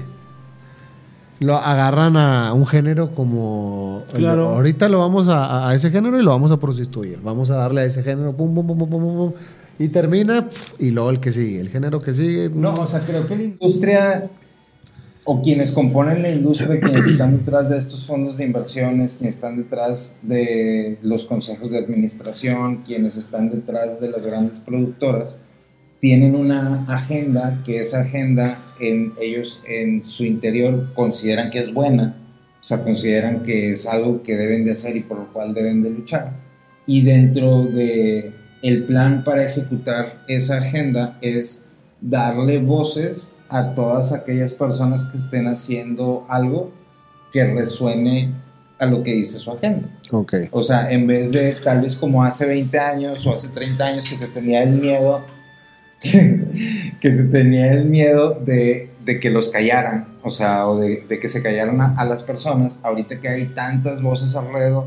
lo 1.38 1.56
agarran 1.56 2.16
a 2.16 2.52
un 2.54 2.66
género 2.66 3.14
como 3.14 4.02
claro. 4.14 4.48
ahorita 4.54 4.88
lo 4.88 5.00
vamos 5.00 5.26
a, 5.28 5.74
ese 5.74 5.90
género 5.90 6.18
y 6.18 6.22
lo 6.22 6.30
vamos 6.30 6.50
a 6.50 6.58
prostituir 6.58 7.18
vamos 7.22 7.50
a 7.50 7.56
darle 7.56 7.82
a 7.82 7.84
ese 7.84 8.02
género 8.02 8.34
pum 8.34 8.54
pum 8.54 8.66
pum 8.66 8.78
pum 8.78 8.88
pum, 8.88 9.00
pum 9.00 9.32
y 9.78 9.88
termina 9.88 10.48
y 10.78 10.90
luego 10.90 11.10
el 11.10 11.20
que 11.20 11.32
sigue 11.32 11.60
el 11.60 11.68
género 11.68 12.00
que 12.00 12.14
sigue 12.14 12.50
no 12.54 12.74
o 12.74 12.86
sea 12.86 13.00
creo 13.00 13.26
que 13.28 13.36
la 13.36 13.42
industria 13.42 14.30
o 15.26 15.42
quienes 15.42 15.72
componen 15.72 16.22
la 16.22 16.30
industria 16.30 16.80
quienes 16.80 17.06
están 17.06 17.38
detrás 17.38 17.68
de 17.68 17.78
estos 17.78 18.06
fondos 18.06 18.38
de 18.38 18.44
inversiones 18.44 19.16
quienes 19.18 19.36
están 19.36 19.56
detrás 19.56 20.16
de 20.22 20.98
los 21.02 21.24
consejos 21.24 21.70
de 21.70 21.78
administración 21.78 22.84
quienes 22.84 23.16
están 23.16 23.50
detrás 23.50 24.00
de 24.00 24.10
las 24.10 24.24
grandes 24.24 24.58
productoras 24.58 25.38
tienen 26.00 26.34
una 26.36 26.84
agenda 26.88 27.62
que 27.64 27.80
esa 27.80 28.02
agenda 28.02 28.62
en 28.80 29.14
ellos 29.20 29.62
en 29.66 30.04
su 30.04 30.24
interior 30.24 30.92
consideran 30.94 31.50
que 31.50 31.58
es 31.58 31.72
buena, 31.72 32.16
o 32.60 32.64
sea, 32.64 32.82
consideran 32.82 33.42
que 33.42 33.72
es 33.72 33.86
algo 33.86 34.22
que 34.22 34.36
deben 34.36 34.64
de 34.64 34.72
hacer 34.72 34.96
y 34.96 35.00
por 35.00 35.18
lo 35.18 35.32
cual 35.32 35.54
deben 35.54 35.82
de 35.82 35.90
luchar. 35.90 36.32
Y 36.86 37.02
dentro 37.02 37.64
de 37.64 38.32
el 38.62 38.84
plan 38.84 39.24
para 39.24 39.48
ejecutar 39.48 40.24
esa 40.28 40.58
agenda 40.58 41.18
es 41.20 41.64
darle 42.00 42.58
voces 42.58 43.32
a 43.58 43.74
todas 43.74 44.12
aquellas 44.12 44.52
personas 44.52 45.04
que 45.04 45.18
estén 45.18 45.46
haciendo 45.48 46.26
algo 46.28 46.70
que 47.32 47.44
resuene 47.44 48.32
a 48.78 48.86
lo 48.86 49.02
que 49.02 49.12
dice 49.12 49.38
su 49.38 49.50
agenda. 49.50 49.88
Okay. 50.10 50.48
O 50.50 50.62
sea, 50.62 50.90
en 50.90 51.06
vez 51.06 51.32
de 51.32 51.52
tal 51.64 51.80
vez 51.80 51.96
como 51.96 52.22
hace 52.22 52.46
20 52.46 52.78
años 52.78 53.26
o 53.26 53.32
hace 53.32 53.48
30 53.48 53.84
años 53.84 54.08
que 54.08 54.16
se 54.16 54.28
tenía 54.28 54.62
el 54.62 54.72
miedo 54.80 55.24
que 57.00 57.10
se 57.10 57.24
tenía 57.24 57.72
el 57.72 57.86
miedo 57.86 58.38
de, 58.44 58.90
que 59.20 59.30
los 59.30 59.48
callaran, 59.48 60.16
o 60.22 60.30
sea, 60.30 60.68
o 60.68 60.78
de, 60.78 61.06
que 61.08 61.28
se 61.28 61.42
callaran 61.42 61.80
a, 61.80 62.04
las 62.04 62.22
personas. 62.22 62.80
Ahorita 62.82 63.20
que 63.20 63.28
hay 63.28 63.46
tantas 63.46 64.02
voces 64.02 64.36
alrededor, 64.36 64.86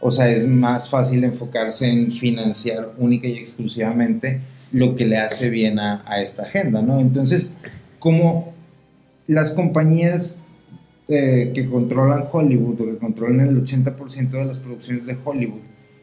o 0.00 0.10
sea, 0.10 0.28
es 0.28 0.46
más 0.46 0.88
fácil 0.88 1.24
enfocarse 1.24 1.90
en 1.90 2.10
financiar 2.10 2.92
única 2.98 3.26
y 3.26 3.38
exclusivamente 3.38 4.40
lo 4.72 4.94
que 4.94 5.04
le 5.04 5.18
hace 5.18 5.50
bien 5.50 5.78
a, 5.78 6.02
esta 6.20 6.42
agenda, 6.42 6.82
¿no? 6.82 7.00
Entonces, 7.00 7.52
como 8.00 8.52
las 9.26 9.54
compañías 9.54 10.42
eh, 11.06 11.52
que 11.54 11.68
controlan 11.68 12.24
Hollywood 12.30 12.80
o 12.80 12.84
que 12.86 12.98
controlan 12.98 13.48
el 13.48 13.62
80% 13.62 14.30
de 14.30 14.44
las 14.44 14.58
producciones 14.58 15.06
de 15.06 15.16
Hollywood 15.22 15.60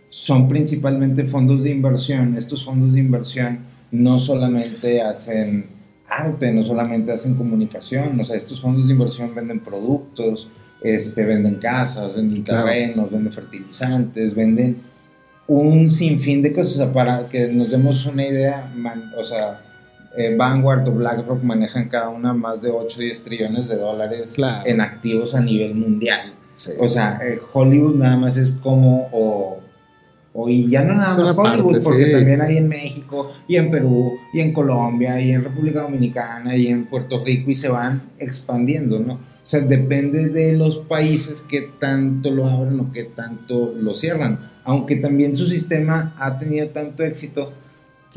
son 0.10 0.48
principalmente 0.48 1.26
fondos 1.26 1.64
de 1.64 1.72
inversión, 1.72 2.38
estos 2.38 2.64
fondos 2.64 2.94
de 2.94 3.02
inversión 3.02 3.60
no 3.92 4.20
solamente 4.20 5.02
hacen 5.02 5.66
arte, 6.08 6.54
no 6.54 6.64
solamente 6.64 7.12
hacen 7.12 7.36
comunicación, 7.36 8.20
o 8.20 8.24
sea, 8.24 8.38
estos 8.38 8.62
fondos 8.62 8.88
de 8.88 8.94
inversión 8.94 9.36
venden 9.36 9.60
productos, 9.60 10.50
este, 10.82 11.26
venden 11.26 11.56
casas, 11.56 12.16
venden 12.16 12.44
terrenos, 12.44 13.12
venden 13.12 13.34
fertilizantes, 13.34 14.34
venden 14.34 14.78
un 15.48 15.90
sinfín 15.90 16.42
de 16.42 16.54
cosas, 16.54 16.76
o 16.76 16.78
sea, 16.78 16.94
para 16.94 17.28
que 17.28 17.48
nos 17.48 17.72
demos 17.72 18.06
una 18.06 18.26
idea, 18.26 18.74
o 19.18 19.24
sea, 19.24 19.67
eh, 20.18 20.36
Vanguard 20.36 20.88
o 20.88 20.92
BlackRock 20.92 21.44
manejan 21.44 21.90
cada 21.90 22.10
una 22.10 22.34
más 22.34 22.62
de 22.62 22.72
8 22.72 22.98
o 22.98 23.02
10 23.02 23.24
trillones 23.24 23.70
de 23.70 23.78
dólares 23.78 24.36
en 24.66 24.82
activos 24.82 25.36
a 25.36 25.42
nivel 25.42 25.76
mundial. 25.76 26.34
o 26.80 26.88
sea, 26.88 27.20
eh, 27.24 27.40
Hollywood 27.54 27.96
nada 27.96 28.18
más 28.18 28.36
es 28.38 28.60
como, 28.62 29.10
o 29.12 29.60
y 30.48 30.70
ya 30.70 30.84
no 30.84 30.94
nada 30.94 31.18
más 31.18 31.36
Hollywood, 31.36 31.84
porque 31.84 32.06
también 32.08 32.42
hay 32.42 32.58
en 32.58 32.68
México, 32.68 33.32
y 33.48 33.56
en 33.56 33.72
Perú, 33.72 34.14
y 34.34 34.42
en 34.42 34.54
Colombia, 34.54 35.20
y 35.20 35.32
en 35.32 35.44
República 35.44 35.82
Dominicana, 35.82 36.56
y 36.56 36.68
en 36.68 36.86
Puerto 36.86 37.24
Rico, 37.24 37.50
y 37.50 37.56
se 37.56 37.70
van 37.70 38.04
expandiendo, 38.20 39.00
¿no? 39.00 39.14
O 39.14 39.50
sea, 39.50 39.62
depende 39.62 40.30
de 40.30 40.58
los 40.58 40.78
países 40.80 41.42
que 41.42 41.62
tanto 41.62 42.30
lo 42.32 42.48
abren 42.48 42.80
o 42.82 42.92
que 42.92 43.06
tanto 43.06 43.74
lo 43.80 43.94
cierran. 43.94 44.52
Aunque 44.66 44.98
también 44.98 45.38
su 45.38 45.46
sistema 45.46 46.14
ha 46.20 46.38
tenido 46.38 46.68
tanto 46.68 47.04
éxito 47.04 47.54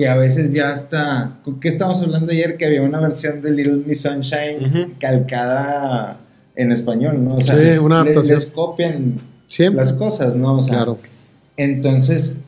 que 0.00 0.08
a 0.08 0.16
veces 0.16 0.54
ya 0.54 0.72
está. 0.72 1.42
¿Qué 1.60 1.68
estamos 1.68 2.00
hablando 2.00 2.32
ayer? 2.32 2.56
Que 2.56 2.64
había 2.64 2.80
una 2.80 3.00
versión 3.00 3.42
de 3.42 3.50
Little 3.50 3.82
Miss 3.86 4.00
Sunshine 4.00 4.94
calcada 4.98 6.18
en 6.56 6.72
español, 6.72 7.22
¿no? 7.22 7.34
O 7.34 7.40
sea, 7.42 7.54
sí, 7.58 7.78
una 7.78 8.00
adaptación. 8.00 8.38
Les, 8.38 8.46
copian 8.46 9.16
las 9.74 9.92
cosas, 9.92 10.36
¿no? 10.36 10.56
O 10.56 10.62
sea, 10.62 10.76
claro 10.76 10.98
entonces, 11.58 12.40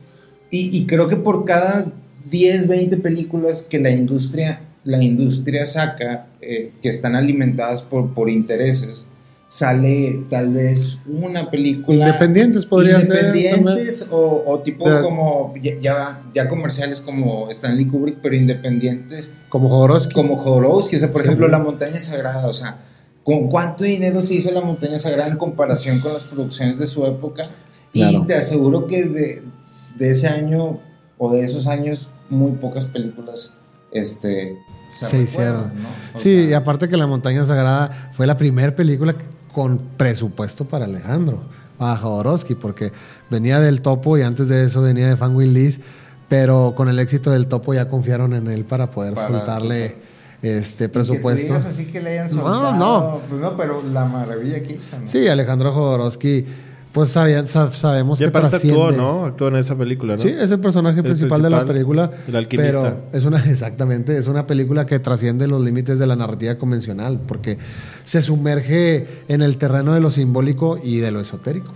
y, 0.49 0.87
creo 0.87 1.07
que 1.09 1.15
por 1.15 1.45
cada 1.45 1.91
10, 2.31 2.67
20 2.69 2.97
películas 2.97 3.67
que 3.69 3.77
la 3.77 3.91
industria, 3.91 4.61
la 4.83 5.03
industria 5.03 5.67
saca, 5.67 6.25
eh, 6.41 6.71
que 6.81 6.89
están 6.89 7.13
alimentadas 7.13 7.83
por, 7.83 8.15
por 8.15 8.31
intereses, 8.31 9.09
sale 9.53 10.25
tal 10.31 10.51
vez 10.51 10.97
una 11.05 11.51
película. 11.51 12.07
Independientes 12.07 12.65
podría 12.65 12.99
ser. 13.03 13.35
Independientes 13.35 14.07
o, 14.09 14.59
tipo 14.65 14.83
como 15.03 15.53
ya, 15.61 16.23
ya 16.33 16.49
comerciales 16.49 16.99
como 16.99 17.51
Stanley 17.51 17.85
Kubrick, 17.85 18.17
pero 18.19 18.35
independientes. 18.35 19.35
Como 19.49 19.69
Jodorowsky. 19.69 20.15
Como 20.15 20.37
Jodorowsky. 20.37 20.95
O 20.95 20.99
sea, 20.99 21.11
por 21.11 21.21
ejemplo, 21.21 21.47
La 21.47 21.59
Montaña 21.59 21.97
Sagrada. 21.97 22.47
O 22.47 22.53
sea, 22.53 22.79
¿con 23.23 23.47
cuánto 23.47 23.83
dinero 23.83 24.23
se 24.23 24.33
hizo 24.33 24.51
La 24.51 24.61
Montaña 24.61 24.97
Sagrada 24.97 25.29
en 25.29 25.37
comparación 25.37 25.99
con 25.99 26.13
las 26.13 26.23
producciones 26.23 26.79
de 26.79 26.87
su 26.87 27.05
época? 27.05 27.49
Y 27.93 28.25
te 28.25 28.33
aseguro 28.33 28.87
que 28.87 29.03
de, 29.03 29.43
de, 29.99 30.09
ese 30.09 30.29
año 30.29 30.79
o 31.19 31.31
de 31.31 31.45
esos 31.45 31.67
años, 31.67 32.09
muy 32.27 32.53
pocas 32.53 32.87
películas 32.87 33.53
este, 33.91 34.57
se, 34.91 35.21
hicieron. 35.21 35.71
Sí, 36.15 36.47
y 36.49 36.53
aparte 36.53 36.89
que 36.89 36.97
La 36.97 37.05
Montaña 37.05 37.45
Sagrada 37.45 38.09
fue 38.13 38.25
la 38.25 38.35
primera 38.35 38.75
película 38.75 39.15
con 39.53 39.77
presupuesto 39.97 40.65
para 40.65 40.85
Alejandro, 40.85 41.39
para 41.77 41.95
Jodorowsky, 41.95 42.55
porque 42.55 42.91
venía 43.29 43.59
del 43.59 43.81
topo 43.81 44.17
y 44.17 44.23
antes 44.23 44.49
de 44.49 44.65
eso 44.65 44.81
venía 44.81 45.07
de 45.07 45.15
Fan 45.15 45.35
Will 45.35 45.79
pero 46.27 46.73
con 46.75 46.89
el 46.89 46.99
éxito 46.99 47.31
del 47.31 47.47
topo 47.47 47.73
ya 47.73 47.87
confiaron 47.87 48.33
en 48.33 48.47
él 48.47 48.65
para 48.65 48.89
poder 48.89 49.15
soltarle 49.15 49.95
este 50.41 50.89
presupuesto. 50.89 51.53
Que 51.53 51.59
así 51.59 51.85
que 51.85 52.01
le 52.01 52.11
hayan 52.11 52.29
soltado, 52.29 52.71
no, 52.73 52.77
no. 52.77 53.19
Pues 53.29 53.41
no, 53.41 53.55
pero 53.55 53.83
la 53.93 54.05
maravilla 54.05 54.61
que 54.61 54.73
hizo. 54.73 54.99
¿no? 54.99 55.07
Sí, 55.07 55.27
Alejandro 55.27 55.71
Jodorowsky 55.71 56.45
pues 56.93 57.09
sabemos 57.09 58.19
que 58.19 58.29
trasciende. 58.29 58.79
actuó, 58.79 58.91
¿no? 58.91 59.25
Actuó 59.25 59.47
en 59.47 59.55
esa 59.55 59.75
película, 59.75 60.15
¿no? 60.15 60.21
Sí, 60.21 60.29
es 60.29 60.51
el 60.51 60.59
personaje 60.59 61.01
principal, 61.01 61.41
de 61.41 61.49
la 61.49 61.65
película. 61.65 62.11
El 62.27 62.35
alquimista. 62.35 62.81
Pero 62.81 62.97
es 63.11 63.25
una, 63.25 63.43
exactamente, 63.49 64.15
es 64.15 64.27
una 64.27 64.45
película 64.45 64.85
que 64.85 64.99
trasciende 64.99 65.47
los 65.47 65.59
límites 65.59 65.97
de 65.97 66.05
la 66.05 66.15
narrativa 66.15 66.55
convencional, 66.55 67.19
porque 67.27 67.57
se 68.03 68.21
sumerge 68.21 69.07
en 69.27 69.41
el 69.41 69.57
terreno 69.57 69.93
de 69.95 70.01
lo 70.01 70.11
simbólico 70.11 70.79
y 70.81 70.97
de 70.97 71.09
lo 71.09 71.19
esotérico. 71.19 71.73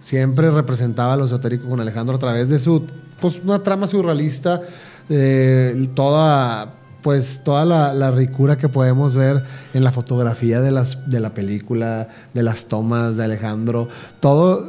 Siempre 0.00 0.50
representaba 0.50 1.16
lo 1.16 1.26
esotérico 1.26 1.68
con 1.68 1.80
Alejandro 1.80 2.16
a 2.16 2.18
través 2.18 2.48
de 2.48 2.58
su, 2.58 2.84
pues 3.20 3.40
una 3.44 3.62
trama 3.62 3.86
surrealista, 3.86 4.60
eh, 5.08 5.88
toda 5.94 6.77
pues 7.02 7.42
toda 7.44 7.64
la, 7.64 8.10
ricura 8.10 8.58
que 8.58 8.68
podemos 8.68 9.16
ver 9.16 9.44
en 9.74 9.84
la 9.84 9.92
fotografía 9.92 10.60
de, 10.60 10.70
las, 10.70 11.08
de 11.08 11.20
la 11.20 11.34
película, 11.34 12.08
de 12.34 12.42
las 12.42 12.66
tomas 12.66 13.16
de 13.16 13.24
Alejandro, 13.24 13.88
todo 14.20 14.66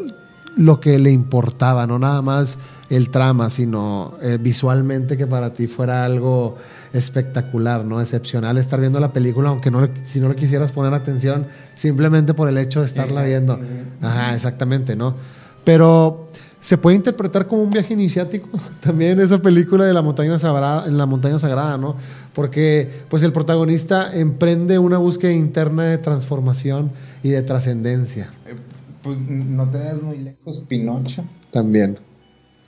lo 0.56 0.80
que 0.80 0.99
le 0.99 1.11
importaba, 1.11 1.88
no 1.88 1.99
nada 1.99 2.22
más 2.22 2.57
el 2.89 3.10
trama, 3.10 3.49
sino 3.49 4.15
eh, 4.22 4.38
visualmente 4.39 5.15
que 5.15 5.27
para 5.27 5.53
ti 5.53 5.68
fuera 5.68 6.06
algo 6.06 6.57
espectacular, 6.91 7.85
¿no? 7.85 8.01
Excepcional 8.01 8.57
estar 8.57 8.80
viendo 8.80 8.99
la 8.99 9.14
película, 9.14 9.49
aunque 9.49 9.69
no 9.69 9.88
si 10.03 10.19
no 10.19 10.30
le 10.30 10.35
quisieras 10.35 10.72
poner 10.72 10.93
atención, 10.93 11.47
simplemente 11.76 12.34
por 12.34 12.49
el 12.49 12.57
hecho 12.57 12.80
de 12.80 12.88
estarla 12.88 13.23
viendo. 13.23 13.60
Ajá, 14.01 14.34
exactamente, 14.34 14.95
¿no? 14.95 15.15
Pero 15.64 16.28
se 16.60 16.77
puede 16.77 16.98
interpretar 16.98 17.48
como 17.48 17.64
un 17.64 17.72
viaje 17.72 17.94
iniciático 17.94 18.49
también 18.81 19.19
esa 19.19 19.41
película 19.41 19.86
de 19.86 19.94
la 19.94 20.02
montaña 20.02 20.38
sagrada, 20.38 20.88
en 20.88 20.98
la 20.98 21.06
montaña 21.06 21.40
sagrada, 21.40 21.77
¿no? 21.77 21.95
Porque 22.34 22.90
pues 23.10 23.23
el 23.23 23.31
protagonista 23.31 24.15
emprende 24.18 24.80
una 24.80 24.98
búsqueda 24.98 25.31
interna 25.31 25.84
de 25.84 25.98
transformación 25.98 26.91
y 27.23 27.30
de 27.30 27.41
trascendencia. 27.41 28.30
Eh, 28.45 28.56
pues 29.02 29.18
no 29.19 29.69
te 29.69 29.80
das 29.80 30.02
muy 30.02 30.18
lejos, 30.19 30.64
Pinocho. 30.68 31.23
También. 31.52 31.99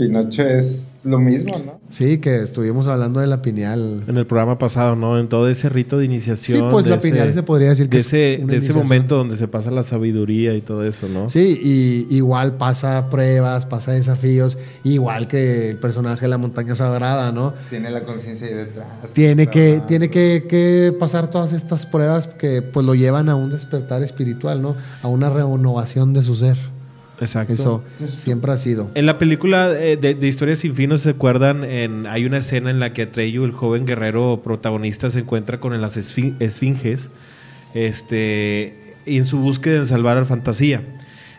Pinocho 0.01 0.41
es 0.41 0.95
lo 1.03 1.19
mismo, 1.19 1.61
¿no? 1.63 1.79
Sí, 1.91 2.17
que 2.17 2.37
estuvimos 2.37 2.87
hablando 2.87 3.19
de 3.19 3.27
la 3.27 3.43
pineal. 3.43 4.03
En 4.07 4.17
el 4.17 4.25
programa 4.25 4.57
pasado, 4.57 4.95
¿no? 4.95 5.19
En 5.19 5.29
todo 5.29 5.47
ese 5.47 5.69
rito 5.69 5.99
de 5.99 6.05
iniciación. 6.05 6.59
Sí, 6.59 6.67
pues 6.71 6.87
la 6.87 6.99
pineal 6.99 7.31
se 7.31 7.43
podría 7.43 7.69
decir 7.69 7.87
que 7.87 7.97
de 7.97 8.01
ese, 8.01 8.43
de 8.43 8.57
ese 8.57 8.73
momento 8.73 9.17
donde 9.17 9.37
se 9.37 9.47
pasa 9.47 9.69
la 9.69 9.83
sabiduría 9.83 10.55
y 10.55 10.61
todo 10.61 10.81
eso, 10.81 11.07
¿no? 11.07 11.29
Sí, 11.29 12.07
y 12.09 12.15
igual 12.15 12.57
pasa 12.57 13.11
pruebas, 13.11 13.67
pasa 13.67 13.91
desafíos, 13.91 14.57
igual 14.83 15.27
que 15.27 15.69
el 15.69 15.77
personaje 15.77 16.21
de 16.21 16.29
la 16.29 16.39
montaña 16.39 16.73
sagrada, 16.73 17.31
¿no? 17.31 17.53
Tiene 17.69 17.91
la 17.91 18.01
conciencia 18.01 18.47
ahí 18.47 18.55
detrás. 18.55 18.87
Tiene, 19.13 19.47
que, 19.47 19.83
tiene 19.87 20.09
que, 20.09 20.45
que, 20.49 20.95
pasar 20.99 21.29
todas 21.29 21.53
estas 21.53 21.85
pruebas 21.85 22.25
que 22.25 22.63
pues 22.63 22.87
lo 22.87 22.95
llevan 22.95 23.29
a 23.29 23.35
un 23.35 23.51
despertar 23.51 24.01
espiritual, 24.01 24.63
¿no? 24.63 24.75
A 25.03 25.07
una 25.07 25.29
renovación 25.29 26.11
de 26.13 26.23
su 26.23 26.33
ser. 26.33 26.57
Exacto. 27.21 27.53
Eso 27.53 27.83
siempre 28.07 28.51
ha 28.51 28.57
sido. 28.57 28.89
En 28.95 29.05
la 29.05 29.19
película 29.19 29.71
eh, 29.71 29.95
de, 29.95 30.15
de, 30.15 30.27
Historias 30.27 30.59
sin 30.59 30.75
fin, 30.75 30.97
¿se 30.97 31.11
acuerdan? 31.11 31.63
En, 31.63 32.07
hay 32.07 32.25
una 32.25 32.39
escena 32.39 32.71
en 32.71 32.79
la 32.79 32.93
que 32.93 33.03
Atreyu, 33.03 33.43
el 33.43 33.51
joven 33.51 33.85
guerrero 33.85 34.41
protagonista, 34.43 35.09
se 35.11 35.19
encuentra 35.19 35.59
con 35.59 35.79
las 35.79 35.97
esfinges 35.97 37.09
este, 37.75 38.95
y 39.05 39.17
en 39.17 39.25
su 39.27 39.37
búsqueda 39.37 39.81
de 39.81 39.85
salvar 39.85 40.17
al 40.17 40.25
fantasía. 40.25 40.81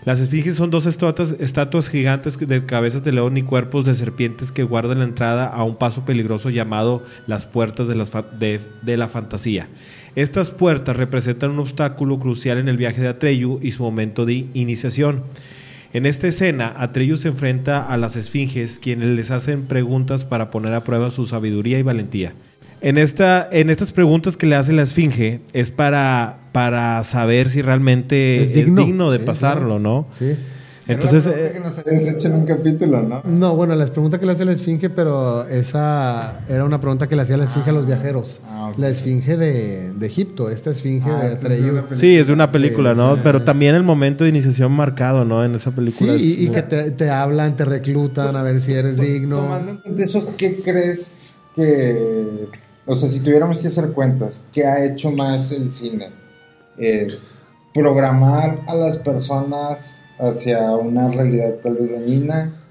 Las 0.05 0.21
esfinges 0.21 0.57
son 0.57 0.71
dos 0.71 0.87
estatuas, 0.87 1.35
estatuas 1.39 1.89
gigantes 1.89 2.39
de 2.39 2.67
cabezas 2.67 3.03
de 3.05 3.13
león 3.13 3.37
y 3.37 3.43
cuerpos 3.43 3.85
de 3.85 3.95
serpientes 3.95 4.51
que 4.51 4.63
guardan 4.63 4.99
la 4.99 5.05
entrada 5.05 5.47
a 5.47 5.63
un 5.65 5.77
paso 5.77 6.05
peligroso 6.05 6.51
llamado 6.51 7.05
las 7.27 7.45
puertas 7.45 7.89
de, 7.89 7.95
las 7.97 8.11
de, 8.39 8.61
de 8.83 8.97
la 8.97 9.09
fantasía. 9.09 9.69
Estas 10.15 10.51
puertas 10.51 10.97
representan 10.97 11.53
un 11.53 11.61
obstáculo 11.61 12.19
crucial 12.19 12.59
en 12.59 12.69
el 12.69 12.77
viaje 12.77 13.01
de 13.01 13.09
Atreyu 13.09 13.59
y 13.63 13.73
su 13.73 13.83
momento 13.83 14.27
de 14.27 14.47
iniciación. 14.55 15.23
En 15.94 16.06
esta 16.06 16.27
escena, 16.27 16.74
Atreyu 16.78 17.16
se 17.16 17.28
enfrenta 17.28 17.82
a 17.82 17.97
las 17.98 18.16
esfinges, 18.16 18.78
quienes 18.78 19.10
les 19.10 19.31
hacen 19.31 19.66
preguntas 19.66 20.24
para 20.24 20.51
poner 20.51 20.73
a 20.73 20.85
prueba 20.85 21.10
su 21.10 21.27
sabiduría 21.27 21.78
y 21.78 21.82
valentía. 21.82 22.32
En, 22.81 22.97
esta, 22.98 23.48
en 23.52 23.69
estas 23.69 23.93
preguntas 23.93 24.36
que 24.36 24.47
le 24.47 24.56
hace 24.56 24.73
la 24.73 24.82
esfinge 24.82 25.40
es 25.52 25.70
para, 25.70 26.39
para 26.52 27.05
saber 27.05 27.51
si 27.51 27.62
realmente 27.62 28.40
es, 28.40 28.55
digno. 28.55 29.10
de 29.10 29.19
pasarlo, 29.19 29.78
¿no? 29.78 30.09
Sí. 30.12 30.35
Entonces, 30.87 31.27
eh, 31.27 31.51
que 31.55 31.61
nos 31.61 31.79
habías 31.79 32.09
hecho 32.09 32.29
en 32.29 32.35
un 32.35 32.45
capítulo, 32.45 33.03
¿no? 33.03 33.23
No, 33.25 33.55
bueno, 33.55 33.75
la 33.75 33.87
pregunta 33.87 34.19
que 34.19 34.27
le 34.27 34.33
hace 34.33 34.45
la 34.45 34.53
esfinge, 34.53 34.91
pero 34.91 35.47
esa 35.47 36.41
era 36.49 36.65
una 36.65 36.81
pregunta 36.81 37.09
que 37.09 37.15
le 37.15 37.23
hacía 37.23 37.37
la 37.37 37.45
esfinge 37.45 37.71
a 37.71 37.73
los 37.73 37.85
ah, 37.85 37.87
viajeros. 37.87 38.41
Ah, 38.47 38.73
la 38.77 38.89
esfinge 38.89 39.37
de, 39.37 39.93
de, 39.93 40.07
Egipto, 40.07 40.51
esta 40.51 40.71
esfinge 40.71 41.09
ah, 41.09 41.25
de 41.25 41.33
Atreyu. 41.35 41.83
Sí, 41.97 42.17
es 42.17 42.27
de 42.27 42.33
una 42.33 42.51
película, 42.51 42.95
¿no? 42.95 43.19
pero 43.23 43.43
también 43.43 43.75
el 43.75 43.85
momento 43.85 44.25
de 44.25 44.31
iniciación 44.31 44.73
marcado, 44.73 45.25
¿no? 45.25 45.45
En 45.45 45.55
esa 45.55 45.71
película. 45.71 46.19
Sí, 46.19 46.37
y, 46.41 46.49
que 46.49 46.63
te, 46.63 46.91
te, 46.91 47.11
hablan, 47.11 47.55
te 47.55 47.65
reclutan 47.65 48.35
a 48.35 48.43
ver 48.43 48.61
si 48.61 48.73
eres 48.73 48.97
digno. 48.97 49.37
Tomando 49.37 49.81
de 49.85 50.03
eso, 50.03 50.27
¿qué 50.37 50.57
crees 50.57 51.19
que... 51.55 52.49
O 52.85 52.97
sea, 52.97 53.09
si 53.09 53.21
tuviéramos 53.21 53.61
que 53.61 53.69
hacer 53.69 53.93
cuentas, 53.93 54.47
¿qué 54.53 54.67
ha 54.67 54.85
hecho 54.85 55.13
más 55.13 55.53
el 55.53 55.71
cine? 55.71 56.11
Eh, 56.77 57.19
programar 57.73 58.59
a 58.67 58.75
las 58.75 58.99
personas 58.99 60.02
hacia 60.23 60.70
una 60.73 61.09
realidad 61.09 61.57
tal 61.62 61.74
vez 61.74 61.90
dañina, 61.90 62.62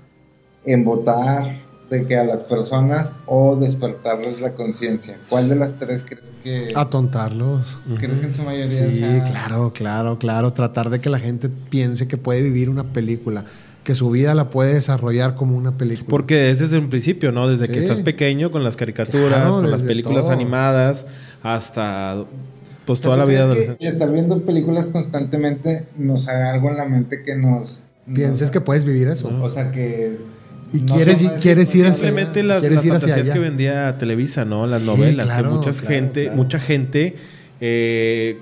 votar 0.86 1.62
de 1.90 2.06
que 2.06 2.18
a 2.18 2.24
las 2.24 2.46
personas 2.46 3.18
o 3.26 3.58
despertarles 3.58 4.40
la 4.40 4.54
conciencia. 4.54 5.18
¿Cuál 5.28 5.50
de 5.50 5.56
las 5.58 5.78
tres 5.78 6.06
crees 6.08 6.32
que... 6.42 6.72
Atontarlos. 6.74 7.78
¿Crees 7.98 8.20
que 8.20 8.28
en 8.28 8.34
su 8.34 8.44
mayoría 8.44 8.90
Sí, 8.90 9.22
claro, 9.30 9.74
claro, 9.76 10.18
claro. 10.18 10.54
Tratar 10.54 10.90
de 10.90 11.02
que 11.02 11.10
la 11.10 11.20
gente 11.20 11.50
piense 11.50 12.08
que 12.08 12.16
puede 12.16 12.42
vivir 12.42 12.70
una 12.70 12.86
película 12.94 13.44
que 13.84 13.96
su 13.96 14.10
vida 14.12 14.36
la 14.36 14.50
puede 14.50 14.76
desarrollar 14.76 15.36
como 15.36 15.58
una 15.58 15.78
película. 15.78 16.08
Porque 16.08 16.52
es 16.52 16.60
desde 16.60 16.78
un 16.78 16.90
principio, 16.90 17.34
¿no? 17.34 17.50
Desde 17.50 17.68
que 17.68 17.80
estás 17.80 18.00
pequeño 18.00 18.52
con 18.52 18.64
las 18.64 18.78
caricaturas, 18.78 19.52
con 19.52 19.70
las 19.70 19.82
películas 19.82 20.30
animadas, 20.30 21.06
hasta 21.44 22.24
pues 22.86 23.00
toda 23.00 23.18
la 23.18 23.26
vida. 23.26 23.50
Que 23.80 23.88
estar 23.88 24.12
viendo 24.12 24.42
películas 24.42 24.90
constantemente 24.90 25.86
nos 25.98 26.28
haga 26.28 26.52
algo 26.52 26.70
en 26.70 26.78
la 26.78 26.86
mente 26.86 27.24
que 27.24 27.36
nos. 27.36 27.84
Pienses 28.12 28.52
que 28.52 28.62
puedes 28.62 28.86
vivir 28.86 29.08
eso. 29.08 29.32
O 29.42 29.50
sea 29.50 29.72
que. 29.72 30.18
Y 30.74 30.80
quieres, 30.80 31.20
quieres 31.42 31.76
ir 31.76 31.86
hacia 31.86 31.96
Simplemente 31.96 32.44
las, 32.44 32.64
las 32.64 32.86
fantasías 32.86 33.30
que 33.30 33.40
vendía 33.40 33.98
Televisa, 33.98 34.46
¿no? 34.46 34.66
Las 34.66 34.82
novelas. 34.82 35.32
que 35.34 35.44
mucha 35.44 35.74
gente, 35.74 36.30
mucha 36.32 36.60
gente. 36.60 37.16
Eh, 37.60 38.40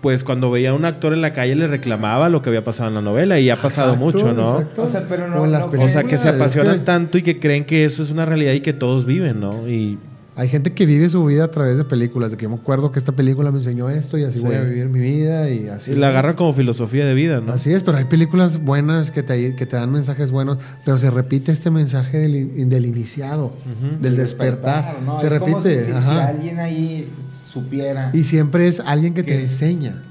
pues 0.00 0.24
cuando 0.24 0.50
veía 0.50 0.70
a 0.70 0.74
un 0.74 0.86
actor 0.86 1.12
en 1.12 1.20
la 1.20 1.34
calle 1.34 1.54
le 1.54 1.68
reclamaba 1.68 2.30
lo 2.30 2.40
que 2.40 2.48
había 2.48 2.64
pasado 2.64 2.88
en 2.88 2.94
la 2.94 3.02
novela 3.02 3.38
y 3.38 3.50
ha 3.50 3.56
pasado 3.56 3.96
mucho, 3.96 4.32
¿no? 4.32 4.66
O 4.76 4.86
sea, 4.86 5.04
pero 5.06 5.28
no, 5.28 5.42
o 5.42 5.88
sea, 5.88 6.04
que 6.04 6.16
se 6.16 6.30
apasionan 6.30 6.84
tanto 6.84 7.18
y 7.18 7.22
que 7.22 7.38
creen 7.38 7.64
que 7.66 7.84
eso 7.84 8.02
es 8.02 8.10
una 8.10 8.24
realidad 8.24 8.54
y 8.54 8.60
que 8.60 8.72
todos 8.72 9.04
viven, 9.04 9.40
¿no? 9.40 9.68
Y 9.68 9.98
hay 10.40 10.48
gente 10.48 10.70
que 10.70 10.86
vive 10.86 11.06
su 11.10 11.22
vida 11.26 11.44
a 11.44 11.50
través 11.50 11.76
de 11.76 11.84
películas, 11.84 12.30
de 12.30 12.38
que 12.38 12.44
yo 12.44 12.48
me 12.48 12.56
acuerdo 12.56 12.90
que 12.90 12.98
esta 12.98 13.12
película 13.12 13.52
me 13.52 13.58
enseñó 13.58 13.90
esto 13.90 14.16
y 14.16 14.24
así 14.24 14.40
voy 14.40 14.54
a 14.54 14.62
vivir 14.62 14.88
mi 14.88 14.98
vida 14.98 15.50
y 15.50 15.68
así. 15.68 15.92
Y 15.92 15.96
la 15.96 16.08
agarra 16.08 16.34
como 16.34 16.54
filosofía 16.54 17.04
de 17.04 17.12
vida, 17.12 17.42
¿no? 17.42 17.52
Así 17.52 17.74
es, 17.74 17.82
pero 17.82 17.98
hay 17.98 18.06
películas 18.06 18.64
buenas 18.64 19.10
que 19.10 19.22
te, 19.22 19.54
que 19.54 19.66
te 19.66 19.76
dan 19.76 19.92
mensajes 19.92 20.32
buenos, 20.32 20.56
pero 20.82 20.96
se 20.96 21.10
repite 21.10 21.52
este 21.52 21.70
mensaje 21.70 22.16
del, 22.16 22.70
del 22.70 22.86
iniciado, 22.86 23.52
del 24.00 24.16
despertar. 24.16 24.96
Se 25.18 25.28
repite. 25.28 25.84
si, 25.84 25.92
alguien 25.92 26.58
ahí 26.58 27.12
supiera. 27.52 28.10
Y 28.14 28.24
siempre 28.24 28.66
es 28.66 28.80
alguien 28.80 29.12
que 29.12 29.22
te 29.22 29.38
enseña. 29.38 30.02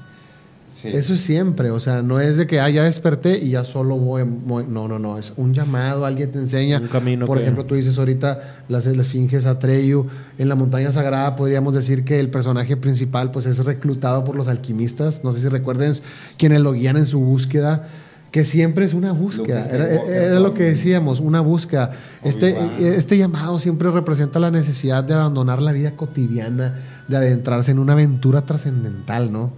Eso 0.84 1.14
es 1.14 1.20
siempre, 1.20 1.70
o 1.70 1.80
sea, 1.80 2.02
no 2.02 2.20
es 2.20 2.36
de 2.36 2.46
que 2.46 2.60
ah, 2.60 2.68
ya 2.70 2.84
desperté 2.84 3.38
y 3.38 3.50
ya 3.50 3.64
solo 3.64 3.96
voy, 3.96 4.24
No, 4.24 4.88
no, 4.88 4.98
no, 4.98 5.18
es 5.18 5.32
un 5.36 5.54
llamado, 5.54 6.06
alguien 6.06 6.30
te 6.30 6.38
enseña. 6.38 6.78
Un 6.80 6.88
camino. 6.88 7.26
Por 7.26 7.38
ejemplo, 7.38 7.64
tú 7.64 7.74
dices 7.74 7.98
ahorita 7.98 8.64
las 8.68 8.86
esfinges 8.86 9.46
Atreyu. 9.46 10.06
En 10.38 10.48
la 10.48 10.54
montaña 10.54 10.90
sagrada 10.90 11.36
podríamos 11.36 11.74
decir 11.74 12.04
que 12.04 12.18
el 12.20 12.30
personaje 12.30 12.76
principal 12.76 13.30
pues 13.30 13.46
es 13.46 13.64
reclutado 13.64 14.24
por 14.24 14.36
los 14.36 14.48
alquimistas. 14.48 15.24
No 15.24 15.32
sé 15.32 15.40
si 15.40 15.48
recuerden 15.48 15.94
quienes 16.36 16.60
lo 16.60 16.72
guían 16.72 16.96
en 16.96 17.06
su 17.06 17.20
búsqueda 17.20 17.88
que 18.30 18.44
siempre 18.44 18.84
es 18.84 18.94
una 18.94 19.12
búsqueda. 19.12 19.66
Era, 19.66 20.38
lo 20.38 20.54
que 20.54 20.62
decíamos, 20.64 21.20
una 21.20 21.40
búsqueda. 21.40 21.92
Este, 22.22 22.56
este 22.78 23.18
llamado 23.18 23.58
siempre 23.58 23.90
representa 23.90 24.38
la 24.38 24.50
necesidad 24.50 25.02
de 25.02 25.14
abandonar 25.14 25.60
la 25.60 25.72
vida 25.72 25.96
cotidiana, 25.96 26.76
de 27.08 27.16
adentrarse 27.16 27.72
en 27.72 27.80
una 27.80 27.94
aventura 27.94 28.46
trascendental, 28.46 29.32
¿no? 29.32 29.52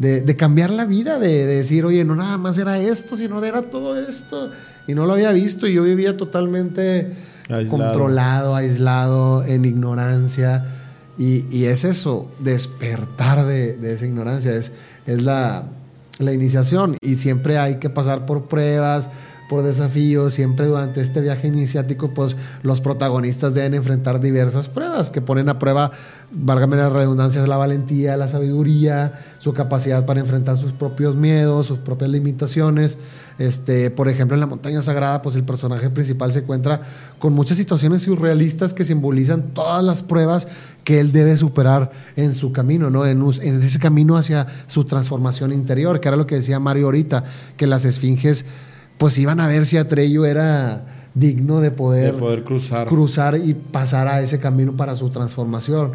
De, 0.00 0.36
cambiar 0.36 0.70
la 0.70 0.86
vida, 0.86 1.18
de, 1.18 1.44
decir, 1.44 1.84
oye, 1.84 2.04
no 2.04 2.16
nada 2.16 2.38
más 2.38 2.56
era 2.56 2.78
esto, 2.78 3.16
sino 3.16 3.42
era 3.44 3.62
todo 3.62 3.98
esto. 3.98 4.50
Y 4.86 4.94
no 4.94 5.04
lo 5.04 5.12
había 5.12 5.30
visto 5.32 5.66
y 5.66 5.74
yo 5.74 5.82
vivía 5.82 6.16
totalmente 6.16 7.12
controlado, 7.68 8.56
aislado, 8.56 9.44
en 9.44 9.66
ignorancia. 9.66 10.64
Y, 11.18 11.64
es 11.66 11.84
eso, 11.84 12.30
despertar 12.38 13.44
de, 13.44 13.92
esa 13.92 14.06
ignorancia, 14.06 14.54
es, 14.56 14.72
es 15.06 15.22
la, 15.22 15.64
la, 16.18 16.32
iniciación. 16.32 16.96
Y 17.02 17.16
siempre 17.16 17.58
hay 17.58 17.76
que 17.76 17.90
pasar 17.90 18.24
por 18.24 18.48
pruebas, 18.48 19.10
por 19.50 19.64
desafío. 19.64 20.30
Siempre 20.30 20.66
durante 20.66 21.00
este 21.00 21.20
viaje 21.20 21.48
iniciático, 21.48 22.14
pues 22.14 22.36
los 22.62 22.80
protagonistas 22.80 23.52
deben 23.52 23.74
enfrentar 23.74 24.20
diversas 24.20 24.68
pruebas 24.68 25.10
que 25.10 25.20
ponen 25.20 25.48
a 25.48 25.58
prueba, 25.58 25.90
válgame 26.30 26.76
la 26.76 26.88
redundancia, 26.88 27.44
la 27.48 27.56
valentía, 27.56 28.16
la 28.16 28.28
sabiduría, 28.28 29.20
su 29.38 29.52
capacidad 29.52 30.06
para 30.06 30.20
enfrentar 30.20 30.56
sus 30.56 30.72
propios 30.72 31.16
miedos, 31.16 31.66
sus 31.66 31.80
propias 31.80 32.10
limitaciones. 32.10 32.96
Este, 33.38 33.90
por 33.90 34.08
ejemplo, 34.08 34.36
en 34.36 34.40
la 34.40 34.46
montaña 34.46 34.82
sagrada, 34.82 35.20
pues 35.20 35.34
el 35.34 35.42
personaje 35.42 35.90
principal 35.90 36.30
se 36.30 36.40
encuentra 36.40 36.82
con 37.18 37.32
muchas 37.32 37.56
situaciones 37.56 38.02
surrealistas 38.02 38.72
que 38.72 38.84
simbolizan 38.84 39.52
todas 39.52 39.82
las 39.82 40.04
pruebas 40.04 40.46
que 40.84 41.00
él 41.00 41.10
debe 41.10 41.36
superar 41.36 41.90
en 42.14 42.32
su 42.34 42.52
camino, 42.52 42.88
¿no? 42.88 43.04
En, 43.04 43.20
en 43.42 43.62
ese 43.62 43.80
camino 43.80 44.16
hacia 44.16 44.46
su 44.68 44.84
transformación 44.84 45.52
interior, 45.52 45.98
que 45.98 46.08
era 46.08 46.16
lo 46.16 46.26
que 46.28 46.36
decía 46.36 46.60
Mario 46.60 46.84
ahorita, 46.84 47.24
que 47.56 47.66
las 47.66 47.84
esfinges, 47.84 48.44
pues 49.00 49.16
iban 49.16 49.40
a 49.40 49.48
ver 49.48 49.64
si 49.64 49.78
Atrello 49.78 50.26
era 50.26 50.84
digno 51.14 51.60
de 51.60 51.70
poder, 51.70 52.12
de 52.12 52.18
poder 52.18 52.44
cruzar. 52.44 52.86
cruzar 52.86 53.36
y 53.42 53.54
pasar 53.54 54.06
a 54.06 54.20
ese 54.20 54.38
camino 54.38 54.76
para 54.76 54.94
su 54.94 55.08
transformación 55.08 55.92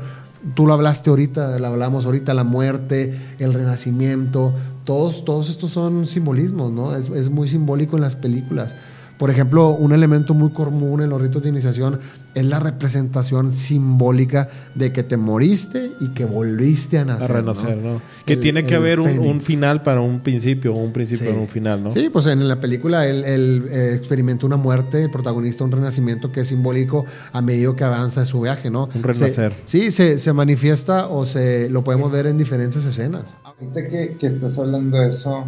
tú 0.53 0.67
lo 0.67 0.73
hablaste 0.73 1.09
ahorita, 1.09 1.57
lo 1.59 1.67
hablamos 1.67 2.05
ahorita, 2.05 2.33
la 2.33 2.43
muerte, 2.43 3.15
el 3.39 3.53
renacimiento, 3.53 4.53
todos, 4.83 5.25
todos 5.25 5.49
estos 5.49 5.71
son 5.71 6.05
simbolismos, 6.05 6.71
¿no? 6.71 6.95
Es, 6.95 7.09
es 7.09 7.29
muy 7.29 7.47
simbólico 7.47 7.95
en 7.95 8.03
las 8.03 8.15
películas. 8.15 8.75
Por 9.17 9.29
ejemplo, 9.29 9.69
un 9.69 9.93
elemento 9.93 10.33
muy 10.33 10.49
común 10.49 11.01
en 11.01 11.09
los 11.09 11.21
ritos 11.21 11.41
de 11.43 11.49
iniciación 11.49 11.99
es 12.33 12.45
la 12.45 12.59
representación 12.59 13.53
simbólica 13.53 14.49
de 14.75 14.91
que 14.91 15.03
te 15.03 15.15
moriste 15.15 15.93
y 16.01 16.09
que 16.09 16.25
volviste 16.25 16.97
a 16.97 17.05
nacer. 17.05 17.31
A 17.31 17.33
renacer, 17.39 17.77
¿no? 17.77 18.01
Que 18.25 18.35
tiene 18.35 18.65
que 18.65 18.75
haber 18.75 18.99
un, 18.99 19.39
final 19.39 19.83
para 19.83 20.01
un 20.01 20.19
principio 20.19 20.73
o 20.73 20.77
un 20.77 20.91
principio 20.91 21.29
para 21.29 21.39
un 21.39 21.47
final, 21.47 21.83
¿no? 21.83 21.91
Sí, 21.91 22.09
pues 22.11 22.25
en 22.25 22.45
la 22.45 22.59
película 22.59 23.07
él, 23.07 23.23
eh, 23.71 23.93
experimenta 23.95 24.45
una 24.45 24.57
muerte, 24.57 25.03
el 25.03 25.11
protagonista 25.11 25.63
un 25.63 25.71
renacimiento 25.71 26.31
que 26.31 26.41
es 26.41 26.47
simbólico 26.49 27.05
a 27.31 27.41
medida 27.41 27.73
que 27.73 27.85
avanza 27.85 28.25
su 28.25 28.41
viaje, 28.41 28.69
¿no? 28.69 28.89
Un 28.93 29.03
renacer. 29.03 29.53
sí, 29.63 29.91
se, 29.91 30.17
se, 30.17 30.33
manifiesta 30.33 31.07
o 31.07 31.25
se 31.25 31.69
lo 31.69 31.83
podemos 31.85 32.11
ver 32.11 32.27
en 32.27 32.37
diferentes 32.37 32.83
escenas. 32.83 33.37
Ahorita 33.43 33.87
que, 33.87 34.17
que 34.19 34.27
estás 34.27 34.59
hablando 34.59 34.97
de 34.97 35.07
eso, 35.07 35.45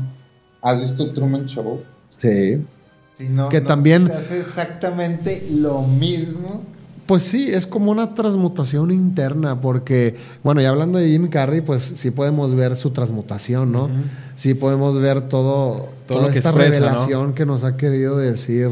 ¿has 0.61 0.80
visto 0.80 1.11
Truman 1.11 1.45
Show? 1.45 1.81
Sí 2.18 2.61
que 3.49 3.61
también... 3.61 4.11
hace 4.11 4.39
exactamente 4.39 5.48
lo 5.52 5.81
mismo. 5.81 6.64
Pues 7.06 7.23
sí, 7.23 7.49
es 7.49 7.65
como 7.65 7.91
una 7.91 8.14
transmutación 8.14 8.91
interna, 8.91 9.61
porque, 9.61 10.18
bueno, 10.44 10.60
ya 10.60 10.69
hablando 10.69 10.98
de 10.99 11.07
Jim 11.07 11.30
Carrey, 11.30 11.61
pues 11.61 11.81
sí 11.81 12.11
podemos 12.11 12.53
ver 12.53 12.76
su 12.76 12.91
transmutación, 12.91 13.72
¿no? 13.72 13.89
Sí 14.35 14.53
podemos 14.53 14.99
ver 14.99 15.22
todo, 15.30 15.88
toda 16.06 16.27
esta 16.34 16.52
revelación 16.52 17.34
que 17.34 17.45
nos 17.45 17.64
ha 17.64 17.77
querido 17.77 18.18
decir 18.18 18.69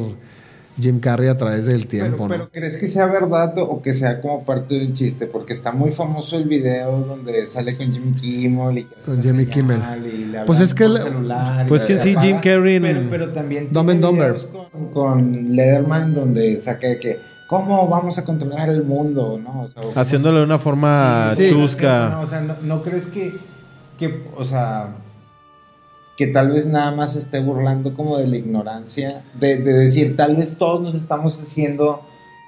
Jim 0.80 1.00
Carrey 1.00 1.30
a 1.30 1.38
través 1.38 1.66
del 1.66 1.88
tiempo. 1.88 2.28
Pero, 2.28 2.50
¿crees 2.50 2.78
que 2.78 2.88
sea 2.88 3.06
verdad 3.06 3.58
o 3.58 3.82
que 3.82 3.94
sea 3.94 4.22
como 4.22 4.44
parte 4.44 4.76
de 4.76 4.88
un 4.88 4.94
chiste? 4.94 5.26
Porque 5.26 5.54
está 5.54 5.72
muy 5.72 5.92
famoso 5.92 6.38
el 6.38 6.46
video 6.46 7.00
donde 7.02 7.48
sale 7.48 7.78
con 7.78 7.92
Jimmy 7.92 8.14
Kimmel 8.14 8.78
y 8.80 8.84
con 8.84 9.22
Jimmy 9.22 9.46
Kimmel. 9.46 9.80
pues 10.46 10.60
es 10.60 10.74
que 10.74 10.86
pues 11.68 11.86
que 11.86 11.98
sí 11.98 12.16
Jim 12.20 12.38
Carrey 12.42 12.80
pero, 12.80 13.02
pero 13.10 13.30
también 13.30 13.70
Dumb 13.72 13.88
con, 14.52 14.92
con 14.92 15.56
Lederman 15.56 16.14
donde 16.14 16.60
saca 16.60 17.00
que 17.00 17.20
cómo 17.48 17.88
vamos 17.88 18.18
a 18.18 18.26
controlar 18.26 18.70
el 18.70 18.84
mundo, 18.84 19.40
¿no? 19.42 19.66
Haciéndolo 19.96 20.40
de 20.40 20.44
una 20.44 20.60
forma 20.60 21.32
chusca. 21.36 22.20
o 22.20 22.28
sea, 22.28 22.42
no, 22.62 22.82
crees 22.82 23.08
que, 23.08 23.36
que, 23.98 24.24
o 24.36 24.44
sea, 24.44 24.90
que 26.18 26.28
tal 26.28 26.52
vez 26.52 26.66
nada 26.66 26.92
más 26.92 27.16
esté 27.16 27.40
burlando 27.40 27.94
como 27.94 28.18
de 28.18 28.28
la 28.28 28.38
ignorancia, 28.38 29.24
de, 29.40 29.58
decir, 29.58 30.16
tal 30.16 30.36
vez 30.38 30.58
todos 30.58 30.82
nos 30.82 30.96
estamos 30.96 31.42
haciendo 31.42 32.02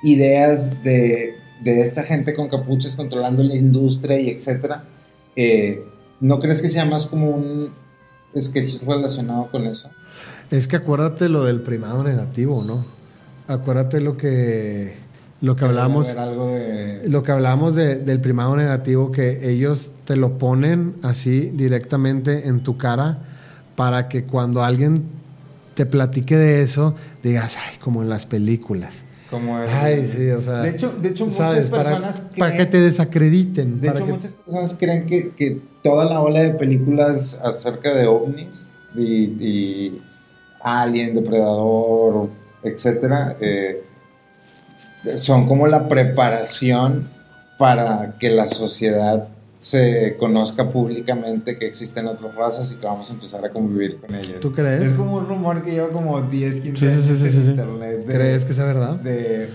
ideas 0.03 0.81
de, 0.83 1.35
esta 1.65 2.03
gente 2.03 2.33
con 2.33 2.47
capuchas 2.47 2.95
controlando 2.95 3.43
la 3.43 3.55
industria 3.55 4.19
y 4.19 4.29
etcétera. 4.29 4.85
Eh, 5.35 5.83
¿No 6.19 6.39
crees 6.39 6.61
que 6.61 6.69
sea 6.69 6.85
más 6.85 7.05
como 7.05 7.31
un 7.31 7.73
sketch 8.39 8.83
relacionado 8.83 9.49
con 9.51 9.67
eso? 9.67 9.89
Es 10.49 10.67
que 10.67 10.77
acuérdate 10.77 11.27
lo 11.27 11.43
del 11.43 11.61
primado 11.61 12.03
negativo, 12.03 12.63
¿no? 12.63 12.85
Acuérdate 13.47 14.01
lo 14.01 14.17
que 14.17 14.95
lo 15.39 15.55
que 15.55 15.65
hablamos 15.65 16.15
lo 17.05 17.21
que 17.21 17.31
hablamos 17.31 17.75
del 17.75 18.19
primado 18.21 18.55
negativo 18.55 19.11
que 19.11 19.51
ellos 19.51 19.91
te 20.05 20.15
lo 20.15 20.39
ponen 20.39 20.95
así 21.03 21.51
directamente 21.53 22.47
en 22.47 22.61
tu 22.61 22.77
cara 22.77 23.19
para 23.77 24.09
que 24.09 24.23
cuando 24.23 24.63
alguien 24.63 25.03
te 25.75 25.85
platique 25.85 26.35
de 26.35 26.63
eso, 26.63 26.95
digas, 27.21 27.57
ay, 27.63 27.77
como 27.77 28.01
en 28.01 28.09
las 28.09 28.25
películas. 28.25 29.05
Como 29.29 29.55
Ay, 29.55 30.03
sí, 30.03 30.31
o 30.31 30.41
sea. 30.41 30.61
De 30.61 30.69
hecho, 30.69 30.91
de 30.99 31.09
hecho 31.09 31.25
muchas 31.25 31.69
personas. 31.69 32.21
Para, 32.21 32.35
para, 32.37 32.57
que 32.57 32.65
te 32.65 32.79
desacrediten. 32.79 33.79
De 33.79 33.89
hecho, 33.89 34.07
muchas 34.07 34.33
personas 34.33 34.75
creen 34.79 35.05
que, 35.05 35.29
que, 35.35 35.61
toda 35.83 36.05
la 36.05 36.21
ola 36.21 36.41
de 36.41 36.51
películas 36.51 37.39
acerca 37.43 37.93
de 37.93 38.07
ovnis 38.07 38.71
y, 38.95 40.01
Alien, 40.61 41.13
Depredador, 41.13 42.29
etcétera, 42.63 43.37
eh, 43.39 43.83
son 45.15 45.45
como 45.45 45.67
la 45.67 45.87
preparación 45.87 47.09
para 47.59 48.15
que 48.17 48.31
la 48.31 48.47
sociedad 48.47 49.27
se 49.57 50.15
conozca 50.17 50.69
públicamente 50.69 51.57
que 51.57 51.65
existen 51.65 52.07
otras 52.07 52.35
razas 52.35 52.71
y 52.71 52.75
que 52.75 52.85
vamos 52.85 53.09
a 53.09 53.13
empezar 53.13 53.43
a 53.43 53.49
convivir 53.49 53.99
con 53.99 54.13
ellas. 54.13 54.39
¿Tú 54.39 54.51
crees? 54.51 54.81
Es 54.81 54.93
como 54.93 55.15
un 55.15 55.27
rumor 55.27 55.63
que 55.63 55.71
lleva 55.71 55.89
como 55.89 56.21
10, 56.21 56.61
15 56.61 56.91
años 56.91 57.09
en 57.09 57.49
internet. 57.49 58.05
¿Crees 58.05 58.45
que 58.45 58.53
sea 58.53 58.65
verdad? 58.65 58.95
De... 58.95 59.49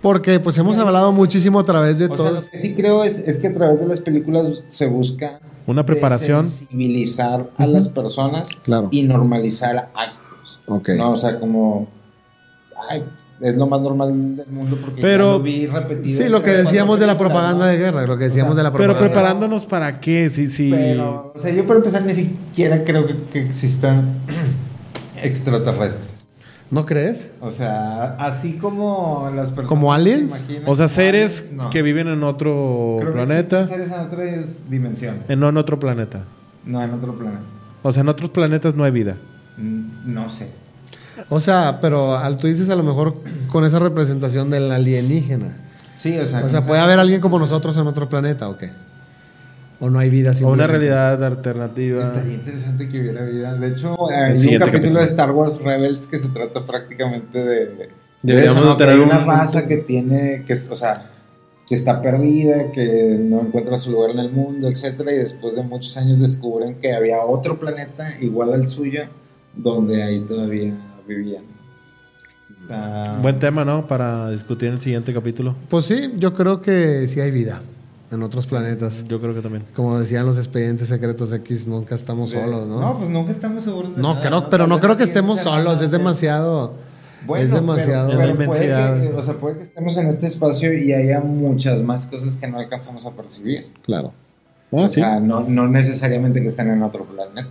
Porque 0.00 0.38
pues 0.38 0.56
hemos 0.58 0.76
hablado 0.76 1.10
muchísimo 1.12 1.58
a 1.58 1.64
través 1.64 1.98
de 1.98 2.08
todo. 2.08 2.30
lo 2.30 2.40
que 2.40 2.56
sí 2.56 2.74
creo 2.74 3.02
es, 3.02 3.18
es, 3.18 3.38
que 3.38 3.48
a 3.48 3.54
través 3.54 3.80
de 3.80 3.86
las 3.86 4.00
películas 4.00 4.62
se 4.68 4.86
busca... 4.86 5.40
Una 5.66 5.84
preparación. 5.84 6.46
Sensibilizar 6.46 7.50
a 7.56 7.66
las 7.66 7.88
personas 7.88 8.48
claro. 8.62 8.88
y 8.92 9.02
normalizar 9.02 9.90
actos. 9.94 10.60
Ok. 10.68 10.90
¿no? 10.90 11.12
O 11.12 11.16
sea, 11.16 11.40
como... 11.40 11.88
Ay, 12.88 13.02
es 13.40 13.56
lo 13.56 13.66
más 13.66 13.80
normal 13.80 14.36
del 14.36 14.46
mundo 14.48 14.78
porque 14.80 15.00
pero, 15.00 15.32
lo 15.32 15.40
vi 15.40 15.66
repetido. 15.66 16.22
Sí, 16.22 16.28
lo 16.28 16.42
que 16.42 16.50
decíamos 16.50 16.98
de 17.00 17.06
la 17.06 17.18
propaganda 17.18 17.66
de 17.66 17.76
guerra, 17.76 18.06
lo 18.06 18.16
que 18.16 18.24
decíamos 18.24 18.56
de 18.56 18.62
la 18.62 18.70
propaganda. 18.70 18.98
Pero 18.98 19.12
preparándonos 19.12 19.66
para 19.66 20.00
qué, 20.00 20.30
sí, 20.30 20.48
sí. 20.48 20.70
Pero, 20.70 21.32
o 21.34 21.38
sea, 21.38 21.52
yo 21.52 21.66
para 21.66 21.78
empezar 21.78 22.04
ni 22.04 22.14
siquiera 22.14 22.84
creo 22.84 23.06
que, 23.30 23.40
existan 23.40 24.08
extraterrestres. 25.22 26.16
¿No 26.68 26.84
crees? 26.84 27.28
O 27.40 27.50
sea, 27.50 28.16
así 28.16 28.54
como 28.54 29.30
las 29.34 29.50
personas. 29.50 29.68
¿Como 29.68 29.92
aliens? 29.92 30.44
O 30.64 30.74
sea, 30.74 30.88
seres 30.88 31.50
que 31.70 31.82
viven 31.82 32.08
en 32.08 32.24
otro 32.24 32.98
planeta. 33.12 33.66
seres 33.66 33.92
en 33.92 34.00
otra 34.00 34.24
dimensión. 34.68 35.18
En, 35.28 35.38
no 35.38 35.48
en 35.48 35.58
otro 35.58 35.78
planeta. 35.78 36.24
No, 36.64 36.82
en 36.82 36.92
otro 36.92 37.14
planeta. 37.14 37.42
O 37.82 37.92
sea, 37.92 38.00
en 38.00 38.08
otros 38.08 38.30
planetas 38.30 38.74
no 38.74 38.82
hay 38.82 38.90
vida. 38.90 39.16
No 39.58 40.28
sé. 40.28 40.65
O 41.28 41.40
sea, 41.40 41.78
pero 41.80 42.18
tú 42.38 42.46
dices 42.46 42.68
a 42.70 42.76
lo 42.76 42.82
mejor 42.82 43.16
con 43.48 43.64
esa 43.64 43.78
representación 43.78 44.50
del 44.50 44.70
alienígena. 44.70 45.56
Sí, 45.92 46.18
o 46.18 46.26
sea. 46.26 46.44
O 46.44 46.48
sea, 46.48 46.60
puede 46.60 46.80
haber 46.80 46.98
alguien 46.98 47.20
como 47.20 47.38
nosotros 47.38 47.76
en 47.76 47.86
otro 47.86 48.08
planeta 48.08 48.48
o 48.48 48.58
qué? 48.58 48.70
O 49.78 49.90
no 49.90 49.98
hay 49.98 50.08
vida 50.08 50.32
O 50.42 50.48
una 50.48 50.66
realidad 50.66 51.22
alternativa. 51.22 52.02
Estaría 52.02 52.34
interesante 52.34 52.88
que 52.88 53.00
hubiera 53.00 53.24
vida. 53.24 53.54
De 53.54 53.68
hecho, 53.68 53.96
hay 54.10 54.54
un 54.54 54.58
capítulo, 54.58 55.00
de 55.00 55.06
Star 55.06 55.30
Wars 55.32 55.60
Rebels 55.60 56.06
que 56.06 56.18
se 56.18 56.28
trata 56.30 56.64
prácticamente 56.66 57.44
de. 57.44 57.90
de 58.22 58.44
eso, 58.44 58.76
tener 58.76 59.00
una 59.00 59.24
raza 59.24 59.66
que 59.66 59.78
tiene. 59.78 60.44
que 60.46 60.54
O 60.54 60.76
sea, 60.76 61.10
que 61.66 61.74
está 61.74 62.00
perdida, 62.00 62.70
que 62.72 63.18
no 63.20 63.40
encuentra 63.40 63.76
su 63.76 63.90
lugar 63.90 64.10
en 64.10 64.20
el 64.20 64.30
mundo, 64.30 64.68
etcétera, 64.68 65.12
y 65.12 65.16
después 65.16 65.56
de 65.56 65.62
muchos 65.62 65.96
años 65.96 66.20
descubren 66.20 66.76
que 66.76 66.94
había 66.94 67.20
otro 67.20 67.58
planeta 67.58 68.08
igual 68.20 68.54
al 68.54 68.68
suyo, 68.68 69.02
donde 69.54 70.02
ahí 70.02 70.20
todavía 70.20 70.74
vivían. 71.06 71.44
Buen 73.22 73.38
tema, 73.38 73.64
¿no? 73.64 73.86
Para 73.86 74.30
discutir 74.30 74.68
en 74.68 74.74
el 74.74 74.80
siguiente 74.80 75.12
capítulo. 75.14 75.54
Pues 75.68 75.84
sí, 75.84 76.12
yo 76.16 76.34
creo 76.34 76.60
que 76.60 77.06
sí 77.06 77.20
hay 77.20 77.30
vida 77.30 77.60
en 78.10 78.22
otros 78.22 78.46
planetas. 78.46 79.06
Yo 79.06 79.20
creo 79.20 79.34
que 79.34 79.40
también. 79.40 79.64
Como 79.74 79.98
decían 79.98 80.26
los 80.26 80.36
expedientes 80.36 80.88
secretos 80.88 81.32
X, 81.32 81.66
nunca 81.66 81.94
estamos 81.94 82.30
solos, 82.30 82.66
¿no? 82.66 82.80
No, 82.80 82.98
pues 82.98 83.10
nunca 83.10 83.32
estamos 83.32 83.62
seguros 83.62 83.96
de 83.96 84.02
No, 84.02 84.20
creo, 84.20 84.50
pero 84.50 84.66
no 84.66 84.80
creo 84.80 84.96
que 84.96 85.04
estemos 85.04 85.40
solos, 85.40 85.80
es 85.80 85.90
demasiado... 85.90 86.74
es 87.36 87.52
demasiado. 87.52 88.16
Pero, 88.16 88.36
puede 88.36 88.66
que, 88.66 89.12
o 89.14 89.24
sea, 89.24 89.34
puede 89.34 89.58
que 89.58 89.64
estemos 89.64 89.96
en 89.96 90.08
este 90.08 90.26
espacio 90.26 90.72
y 90.72 90.92
haya 90.92 91.20
muchas 91.20 91.82
más 91.82 92.06
cosas 92.06 92.36
que 92.36 92.48
no 92.48 92.58
alcanzamos 92.58 93.06
a 93.06 93.12
percibir. 93.12 93.72
Claro. 93.82 94.12
Ah, 94.72 94.76
o 94.76 94.88
sea, 94.88 95.20
no, 95.20 95.42
no 95.42 95.68
necesariamente 95.68 96.40
que 96.40 96.48
estén 96.48 96.70
en 96.70 96.82
otro 96.82 97.04
planeta. 97.04 97.48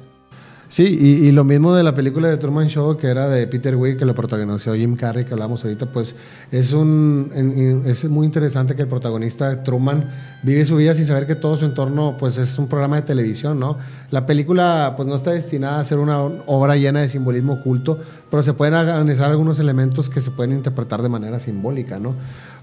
Sí, 0.68 0.84
y, 0.84 1.32
lo 1.32 1.44
mismo 1.44 1.76
de 1.76 1.84
la 1.84 1.94
película 1.94 2.28
de 2.28 2.38
Truman 2.38 2.68
Show, 2.68 2.98
que 2.98 3.08
era 3.08 3.30
de 3.30 3.46
Peter 3.46 3.76
Weir, 3.76 3.98
que 3.98 4.04
lo 4.04 4.16
protagonizó 4.16 4.74
Jim 4.74 4.96
Carrey, 4.96 5.24
que 5.24 5.34
hablamos 5.34 5.64
ahorita, 5.64 5.92
pues 5.92 6.16
es, 6.52 6.74
un, 6.74 7.84
es 7.86 8.10
muy 8.10 8.26
interesante 8.26 8.76
que 8.76 8.82
el 8.82 8.88
protagonista 8.88 9.64
Truman 9.64 10.10
vive 10.42 10.66
su 10.66 10.76
vida 10.78 10.96
sin 10.96 11.06
saber 11.06 11.28
que 11.28 11.36
todo 11.36 11.56
su 11.56 11.66
entorno 11.66 12.18
pues 12.18 12.40
es 12.40 12.58
un 12.58 12.68
programa 12.68 12.96
de 12.96 13.04
televisión, 13.04 13.60
¿no? 13.60 13.78
La 14.10 14.26
película 14.26 14.96
pues 14.98 15.08
no 15.08 15.14
está 15.14 15.32
destinada 15.32 15.80
a 15.80 15.84
ser 15.84 16.00
una 16.00 16.20
obra 16.20 16.76
llena 16.78 17.02
de 17.02 17.10
simbolismo 17.10 17.54
oculto, 17.54 18.00
pero 18.32 18.42
se 18.42 18.54
pueden 18.54 18.74
analizar 18.74 19.30
algunos 19.30 19.60
elementos 19.60 20.10
que 20.10 20.20
se 20.20 20.32
pueden 20.32 20.54
interpretar 20.54 21.04
de 21.04 21.10
manera 21.10 21.40
simbólica, 21.40 22.00
¿no? 22.00 22.16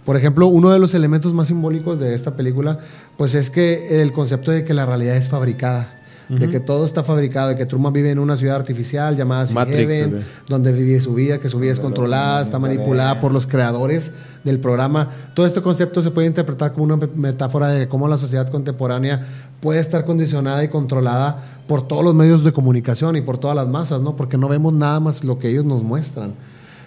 Por 0.05 0.17
ejemplo, 0.17 0.49
uno 0.49 0.71
de 0.71 0.81
los 0.81 0.95
elementos 0.95 1.33
más 1.33 1.47
simbólicos 1.47 2.01
de 2.01 2.15
esta 2.15 2.35
película 2.35 2.81
pues 3.17 3.37
es 3.37 3.49
que 3.49 4.03
el 4.03 4.13
concepto 4.13 4.51
de 4.51 4.65
que 4.65 4.75
la 4.75 4.87
realidad 4.87 5.15
es 5.15 5.29
fabricada 5.29 6.02
de 6.39 6.49
que 6.49 6.61
todo 6.61 6.85
está 6.85 7.03
fabricado, 7.03 7.51
de 7.51 7.57
que 7.57 7.67
Truman 7.67 7.93
vive 7.93 8.11
en 8.11 8.19
una 8.19 8.37
ciudad 8.37 8.57
artificial 8.57 9.17
llamada 9.17 9.47
Sea 9.47 9.67
donde 10.49 10.73
vive 10.73 11.01
su 11.01 11.15
vida, 11.15 11.39
que 11.39 11.49
su 11.49 11.59
vida 11.59 11.73
es 11.73 11.81
controlada, 11.81 12.41
está 12.41 12.59
manipulada 12.59 13.21
por 13.21 13.33
los 13.33 13.47
creadores 13.47 14.13
del 14.45 14.59
programa. 14.59 15.09
Todo 15.35 15.47
este 15.47 15.61
concepto 15.61 16.01
se 16.03 16.11
puede 16.11 16.27
interpretar 16.27 16.73
como 16.73 16.85
una 16.85 16.97
metáfora 17.15 17.69
de 17.69 17.89
cómo 17.89 18.09
la 18.09 18.19
sociedad 18.19 18.49
contemporánea 18.49 19.27
puede 19.61 19.81
estar 19.81 20.05
condicionada 20.05 20.65
y 20.65 20.69
controlada 20.69 21.63
por 21.67 21.87
todos 21.87 22.05
los 22.05 22.15
medios 22.15 22.45
de 22.45 22.53
comunicación 22.53 23.17
y 23.17 23.21
por 23.21 23.39
todas 23.39 23.57
las 23.57 23.69
masas, 23.69 24.01
¿no? 24.01 24.17
Porque 24.17 24.39
no 24.39 24.49
vemos 24.49 24.73
nada 24.73 25.01
más 25.01 25.25
lo 25.25 25.39
que 25.39 25.49
ellos 25.49 25.65
nos 25.65 25.83
muestran 25.83 26.35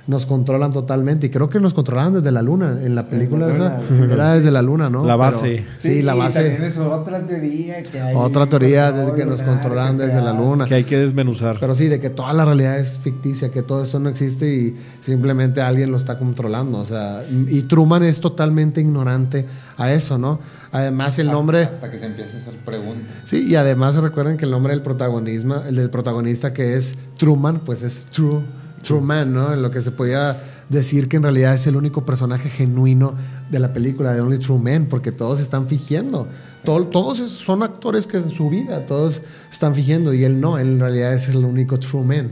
nos 0.07 0.25
controlan 0.25 0.71
totalmente. 0.71 1.27
Y 1.27 1.29
creo 1.29 1.49
que 1.49 1.59
nos 1.59 1.73
controlaban 1.73 2.13
desde 2.13 2.31
la 2.31 2.41
luna. 2.41 2.79
En 2.81 2.95
la 2.95 3.09
película 3.09 3.51
esa 3.51 3.79
era 4.11 4.33
desde 4.33 4.51
la 4.51 4.61
luna, 4.61 4.89
¿no? 4.89 5.05
La 5.05 5.15
base. 5.15 5.65
sí, 5.77 6.01
la 6.01 6.13
base. 6.13 6.43
También 6.43 6.63
es 6.63 6.77
otra 6.77 7.25
teoría 7.25 7.81
que 7.83 7.99
hay. 7.99 8.15
Otra 8.15 8.45
teoría 8.45 8.91
de 8.91 9.13
que 9.13 9.25
nos 9.25 9.41
controlan 9.41 9.97
desde 9.97 10.21
la 10.21 10.33
luna. 10.33 10.65
Que 10.65 10.75
hay 10.75 10.83
que 10.83 10.97
desmenuzar. 10.97 11.57
Pero 11.59 11.75
sí, 11.75 11.87
de 11.87 11.99
que 11.99 12.09
toda 12.09 12.33
la 12.33 12.45
realidad 12.45 12.79
es 12.79 12.99
ficticia, 12.99 13.49
que 13.49 13.63
todo 13.63 13.83
esto 13.83 13.99
no 13.99 14.09
existe 14.09 14.47
y 14.53 14.75
simplemente 15.01 15.61
alguien 15.61 15.91
lo 15.91 15.97
está 15.97 16.19
controlando. 16.19 16.79
O 16.79 16.85
sea, 16.85 17.23
y 17.29 17.61
Truman 17.63 18.03
es 18.03 18.19
totalmente 18.19 18.81
ignorante 18.81 19.45
a 19.77 19.91
eso, 19.91 20.17
¿no? 20.17 20.39
Además, 20.71 21.17
el 21.19 21.27
nombre. 21.27 21.63
Hasta 21.63 21.89
que 21.89 21.97
se 21.97 22.05
empiece 22.05 22.37
a 22.37 22.39
hacer 22.41 22.53
preguntas. 22.57 23.11
Sí, 23.23 23.45
y 23.47 23.55
además 23.55 23.95
recuerden 23.95 24.37
que 24.37 24.45
el 24.45 24.51
nombre 24.51 24.73
del 24.73 24.81
protagonismo, 24.81 25.55
el 25.67 25.75
del 25.75 25.89
protagonista 25.89 26.53
que 26.53 26.75
es 26.75 26.97
Truman, 27.17 27.59
pues 27.59 27.81
es 27.81 28.05
True 28.05 28.43
True 28.85 29.01
Man, 29.01 29.33
¿no? 29.33 29.53
En 29.53 29.61
lo 29.61 29.71
que 29.71 29.81
se 29.81 29.91
podía 29.91 30.37
decir 30.69 31.07
que 31.07 31.17
en 31.17 31.23
realidad 31.23 31.53
es 31.53 31.67
el 31.67 31.75
único 31.75 32.05
personaje 32.05 32.49
genuino 32.49 33.13
de 33.51 33.59
la 33.59 33.73
película 33.73 34.13
de 34.13 34.21
Only 34.21 34.39
True 34.39 34.59
Man, 34.59 34.87
porque 34.89 35.11
todos 35.11 35.39
están 35.39 35.67
fingiendo. 35.67 36.27
todos 36.63 37.17
son 37.17 37.63
actores 37.63 38.07
que 38.07 38.17
en 38.17 38.29
su 38.29 38.49
vida, 38.49 38.85
todos 38.85 39.21
están 39.51 39.75
fingiendo, 39.75 40.13
y 40.13 40.23
él 40.23 40.39
no, 40.39 40.57
él 40.57 40.67
en 40.67 40.79
realidad 40.79 41.13
es 41.13 41.27
el 41.27 41.43
único 41.43 41.79
True 41.79 42.03
Man 42.03 42.31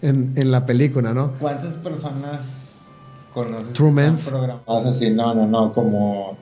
en, 0.00 0.50
la 0.50 0.64
película, 0.64 1.12
¿no? 1.12 1.32
¿Cuántas 1.38 1.74
personas 1.74 2.76
conoces? 3.34 3.72
True 3.72 3.92
Men. 3.92 4.14
así, 4.14 5.10
no, 5.10 5.34
no, 5.34 5.46
no, 5.46 5.72
como 5.72 6.36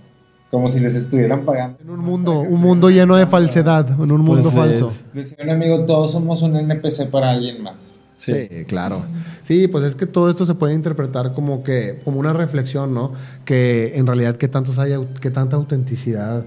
como 0.50 0.68
si 0.68 0.80
les 0.80 0.94
estuvieran 0.94 1.44
pagando. 1.44 1.78
En 1.82 1.90
un 1.90 2.00
mundo, 2.00 2.40
un 2.40 2.60
mundo 2.60 2.88
lleno 2.88 3.16
de 3.16 3.26
falsedad, 3.26 3.90
en 3.90 4.12
un 4.12 4.20
mundo 4.20 4.44
pues 4.44 4.54
falso. 4.54 4.92
Decía 5.12 5.38
un 5.42 5.50
amigo, 5.50 5.84
todos 5.84 6.12
somos 6.12 6.40
un 6.42 6.56
NPC 6.56 7.10
para 7.10 7.30
alguien 7.30 7.62
más. 7.62 7.95
Sí, 8.16 8.64
claro. 8.66 9.02
Sí, 9.42 9.68
pues 9.68 9.84
es 9.84 9.94
que 9.94 10.06
todo 10.06 10.30
esto 10.30 10.44
se 10.44 10.54
puede 10.54 10.74
interpretar 10.74 11.34
como 11.34 11.62
que 11.62 12.00
como 12.04 12.18
una 12.18 12.32
reflexión, 12.32 12.94
¿no? 12.94 13.12
Que 13.44 13.96
en 13.96 14.06
realidad 14.06 14.36
qué 14.36 14.48
tantos 14.48 14.78
hay, 14.78 14.94
qué 15.20 15.30
tanta 15.30 15.56
autenticidad 15.56 16.46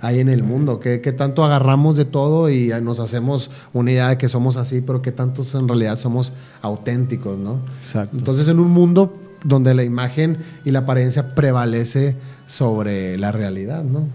hay 0.00 0.20
en 0.20 0.28
el 0.30 0.42
mundo, 0.42 0.80
qué, 0.80 0.98
tanto 1.12 1.44
agarramos 1.44 1.96
de 1.96 2.06
todo 2.06 2.48
y 2.48 2.72
nos 2.82 3.00
hacemos 3.00 3.50
una 3.74 3.92
idea 3.92 4.08
de 4.08 4.18
que 4.18 4.28
somos 4.28 4.56
así, 4.56 4.80
pero 4.80 5.02
qué 5.02 5.12
tantos 5.12 5.54
en 5.54 5.68
realidad 5.68 5.98
somos 5.98 6.32
auténticos, 6.62 7.38
¿no? 7.38 7.60
Exacto. 7.82 8.16
Entonces, 8.16 8.48
en 8.48 8.60
un 8.60 8.70
mundo 8.70 9.12
donde 9.44 9.74
la 9.74 9.84
imagen 9.84 10.38
y 10.64 10.70
la 10.70 10.80
apariencia 10.80 11.34
prevalece 11.34 12.16
sobre 12.46 13.18
la 13.18 13.30
realidad, 13.30 13.84
¿no? 13.84 14.06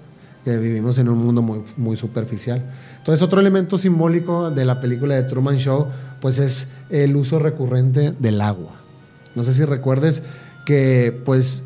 Que 0.43 0.57
vivimos 0.57 0.97
en 0.97 1.09
un 1.09 1.19
mundo 1.19 1.41
muy, 1.41 1.61
muy 1.77 1.97
superficial. 1.97 2.63
Entonces, 3.05 3.21
otro 3.21 3.39
elemento 3.39 3.77
simbólico 3.77 4.49
de 4.49 4.65
la 4.65 4.79
película 4.79 5.13
de 5.13 5.21
Truman 5.25 5.57
Show, 5.57 5.89
pues 6.19 6.39
es 6.39 6.71
el 6.89 7.15
uso 7.15 7.37
recurrente 7.37 8.15
del 8.17 8.41
agua. 8.41 8.71
No 9.35 9.43
sé 9.43 9.53
si 9.53 9.63
recuerdes 9.63 10.23
que, 10.65 11.15
pues, 11.23 11.65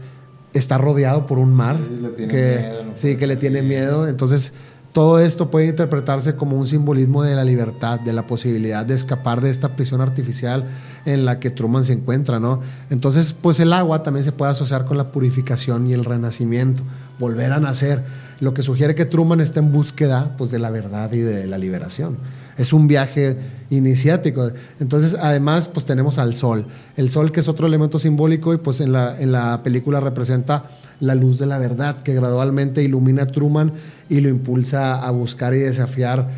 está 0.51 0.77
rodeado 0.77 1.25
por 1.27 1.39
un 1.39 1.53
mar. 1.53 1.77
Sí, 1.77 2.27
que, 2.27 2.81
sí, 2.95 3.15
que 3.15 3.25
le 3.25 3.37
tiene 3.37 3.61
miedo. 3.61 4.05
Entonces, 4.05 4.51
todo 4.91 5.19
esto 5.19 5.51
puede 5.51 5.67
interpretarse 5.67 6.35
como 6.35 6.57
un 6.57 6.65
simbolismo 6.65 7.21
de 7.21 7.35
la 7.35 7.43
libertad, 7.43 7.99
de 7.99 8.11
la 8.11 8.25
posibilidad 8.25 8.85
de 8.85 8.95
escapar 8.95 9.39
de 9.39 9.51
esta 9.51 9.75
prisión 9.75 10.01
artificial 10.01 10.67
en 11.05 11.25
la 11.25 11.39
que 11.39 11.51
Truman 11.51 11.83
se 11.83 11.93
encuentra, 11.93 12.39
¿no? 12.39 12.61
Entonces, 12.89 13.33
pues 13.33 13.59
el 13.59 13.71
agua 13.73 14.01
también 14.01 14.23
se 14.23 14.31
puede 14.31 14.51
asociar 14.51 14.85
con 14.85 14.97
la 14.97 15.11
purificación 15.11 15.87
y 15.87 15.93
el 15.93 16.05
renacimiento, 16.05 16.83
volver 17.19 17.51
a 17.51 17.59
nacer, 17.59 18.03
lo 18.39 18.53
que 18.53 18.63
sugiere 18.63 18.95
que 18.95 19.05
Truman 19.05 19.41
está 19.41 19.59
en 19.59 19.71
búsqueda, 19.71 20.35
pues, 20.37 20.49
de 20.49 20.59
la 20.59 20.71
verdad 20.71 21.11
y 21.11 21.19
de 21.19 21.45
la 21.45 21.57
liberación. 21.57 22.17
Es 22.59 22.73
un 22.73 22.87
viaje 22.87 23.37
iniciático. 23.69 24.51
Entonces, 24.79 25.17
además, 25.19 25.67
pues 25.67 25.85
tenemos 25.85 26.17
al 26.17 26.35
sol. 26.35 26.67
El 26.97 27.09
sol 27.09 27.31
que 27.31 27.39
es 27.39 27.47
otro 27.47 27.65
elemento 27.65 27.97
simbólico 27.97 28.53
y 28.53 28.57
pues 28.57 28.81
en 28.81 28.91
la, 28.91 29.19
en 29.19 29.31
la 29.31 29.63
película 29.63 29.99
representa 29.99 30.65
la 30.99 31.15
luz 31.15 31.39
de 31.39 31.45
la 31.45 31.57
verdad 31.57 32.03
que 32.03 32.13
gradualmente 32.13 32.83
ilumina 32.83 33.23
a 33.23 33.27
Truman 33.27 33.73
y 34.09 34.19
lo 34.19 34.29
impulsa 34.29 34.95
a 34.95 35.09
buscar 35.11 35.53
y 35.53 35.59
desafiar, 35.59 36.29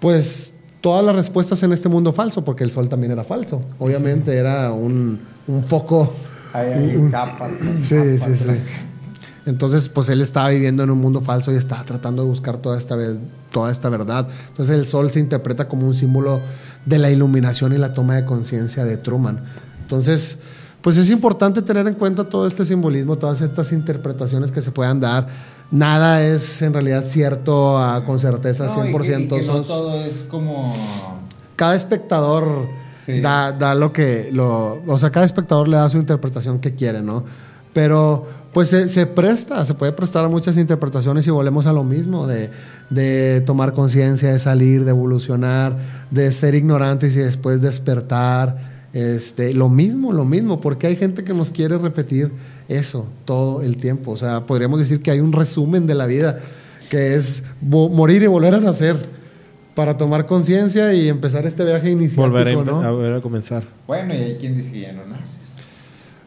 pues 0.00 0.54
todas 0.80 1.04
las 1.04 1.16
respuestas 1.16 1.62
en 1.62 1.72
este 1.72 1.88
mundo 1.88 2.12
falso, 2.12 2.44
porque 2.44 2.64
el 2.64 2.70
sol 2.70 2.88
también 2.88 3.12
era 3.12 3.24
falso. 3.24 3.62
Obviamente 3.78 4.36
era 4.36 4.72
un, 4.72 5.20
un 5.46 5.62
foco. 5.64 6.12
un, 6.54 7.10
capa, 7.10 7.50
sí, 7.80 8.18
sí, 8.18 8.36
sí. 8.36 8.50
Entonces, 9.44 9.88
pues 9.88 10.08
él 10.08 10.20
estaba 10.20 10.50
viviendo 10.50 10.82
en 10.84 10.90
un 10.90 11.00
mundo 11.00 11.20
falso 11.20 11.52
y 11.52 11.56
estaba 11.56 11.84
tratando 11.84 12.22
de 12.22 12.28
buscar 12.28 12.58
toda 12.58 12.78
esta, 12.78 12.96
toda 13.50 13.72
esta 13.72 13.88
verdad. 13.88 14.28
Entonces, 14.48 14.78
el 14.78 14.86
sol 14.86 15.10
se 15.10 15.18
interpreta 15.18 15.68
como 15.68 15.86
un 15.86 15.94
símbolo 15.94 16.40
de 16.86 16.98
la 16.98 17.10
iluminación 17.10 17.72
y 17.72 17.78
la 17.78 17.92
toma 17.92 18.14
de 18.14 18.24
conciencia 18.24 18.84
de 18.84 18.96
Truman. 18.98 19.42
Entonces, 19.80 20.38
pues 20.80 20.96
es 20.96 21.10
importante 21.10 21.62
tener 21.62 21.86
en 21.88 21.94
cuenta 21.94 22.24
todo 22.24 22.46
este 22.46 22.64
simbolismo, 22.64 23.16
todas 23.16 23.40
estas 23.40 23.72
interpretaciones 23.72 24.52
que 24.52 24.60
se 24.60 24.70
puedan 24.70 25.00
dar. 25.00 25.26
Nada 25.70 26.22
es 26.22 26.62
en 26.62 26.72
realidad 26.72 27.04
cierto 27.06 27.80
con 28.06 28.18
certeza 28.18 28.68
100%. 28.68 29.46
no 29.46 29.62
todo 29.62 30.04
es 30.04 30.24
como... 30.28 30.74
Cada 31.56 31.74
espectador 31.74 32.68
da, 33.22 33.52
da, 33.52 33.74
lo 33.74 33.92
que... 33.92 34.28
Lo, 34.32 34.82
o 34.86 34.98
sea, 34.98 35.10
cada 35.10 35.24
espectador 35.24 35.68
le 35.68 35.76
da 35.76 35.88
su 35.88 35.98
interpretación 35.98 36.58
que 36.58 36.74
quiere, 36.74 37.00
¿no? 37.00 37.24
Pero 37.72 38.41
pues 38.52 38.68
se, 38.68 39.06
presta, 39.06 39.64
se 39.64 39.74
puede 39.74 39.92
prestar 39.92 40.24
a 40.24 40.28
muchas 40.28 40.58
interpretaciones 40.58 41.26
y 41.26 41.30
volvemos 41.30 41.66
a 41.66 41.72
lo 41.72 41.84
mismo, 41.84 42.26
de, 42.26 42.50
de 42.90 43.40
tomar 43.40 43.72
conciencia, 43.72 44.30
de 44.30 44.38
salir, 44.38 44.84
de 44.84 44.90
evolucionar, 44.90 45.76
de 46.10 46.30
ser 46.32 46.54
ignorantes 46.54 47.16
y 47.16 47.20
después 47.20 47.62
despertar 47.62 48.72
este, 48.92 49.54
lo 49.54 49.70
mismo, 49.70 50.12
lo 50.12 50.26
mismo, 50.26 50.60
porque 50.60 50.86
hay 50.86 50.96
gente 50.96 51.24
que 51.24 51.32
nos 51.32 51.50
quiere 51.50 51.78
repetir 51.78 52.30
eso 52.68 53.08
todo 53.24 53.62
el 53.62 53.78
tiempo. 53.78 54.10
O 54.10 54.16
sea, 54.16 54.44
podríamos 54.44 54.78
decir 54.78 55.00
que 55.00 55.10
hay 55.10 55.20
un 55.20 55.32
resumen 55.32 55.86
de 55.86 55.94
la 55.94 56.04
vida, 56.04 56.38
que 56.90 57.14
es 57.14 57.44
morir 57.62 58.22
y 58.22 58.26
volver 58.26 58.54
a 58.54 58.60
nacer 58.60 58.96
para 59.74 59.96
tomar 59.96 60.26
conciencia 60.26 60.92
y 60.92 61.08
empezar 61.08 61.46
este 61.46 61.64
viaje 61.64 61.90
inicial. 61.90 62.28
Volver 62.28 62.48
a, 62.48 62.90
volver 62.90 63.14
a 63.14 63.20
comenzar. 63.22 63.64
Bueno, 63.86 64.14
y 64.14 64.18
hay 64.18 64.36
quien 64.36 64.54
dice 64.54 64.70
que 64.70 64.80
ya 64.82 64.92
no 64.92 65.06
naces. 65.06 65.38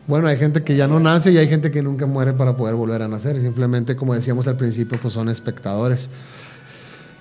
Bueno, 0.08 0.28
hay 0.28 0.38
gente 0.38 0.64
que 0.64 0.76
ya 0.76 0.88
no 0.88 1.00
nace 1.00 1.32
y 1.32 1.38
hay 1.38 1.48
gente 1.48 1.72
que 1.72 1.82
nunca 1.82 2.06
muere 2.06 2.34
para 2.34 2.56
poder 2.56 2.76
volver 2.76 3.02
a 3.02 3.08
nacer. 3.08 3.42
Simplemente, 3.42 3.96
como 3.96 4.14
decíamos 4.14 4.48
al 4.48 4.56
principio, 4.56 5.00
pues 5.02 5.14
son 5.14 5.30
espectadores. 5.30 6.10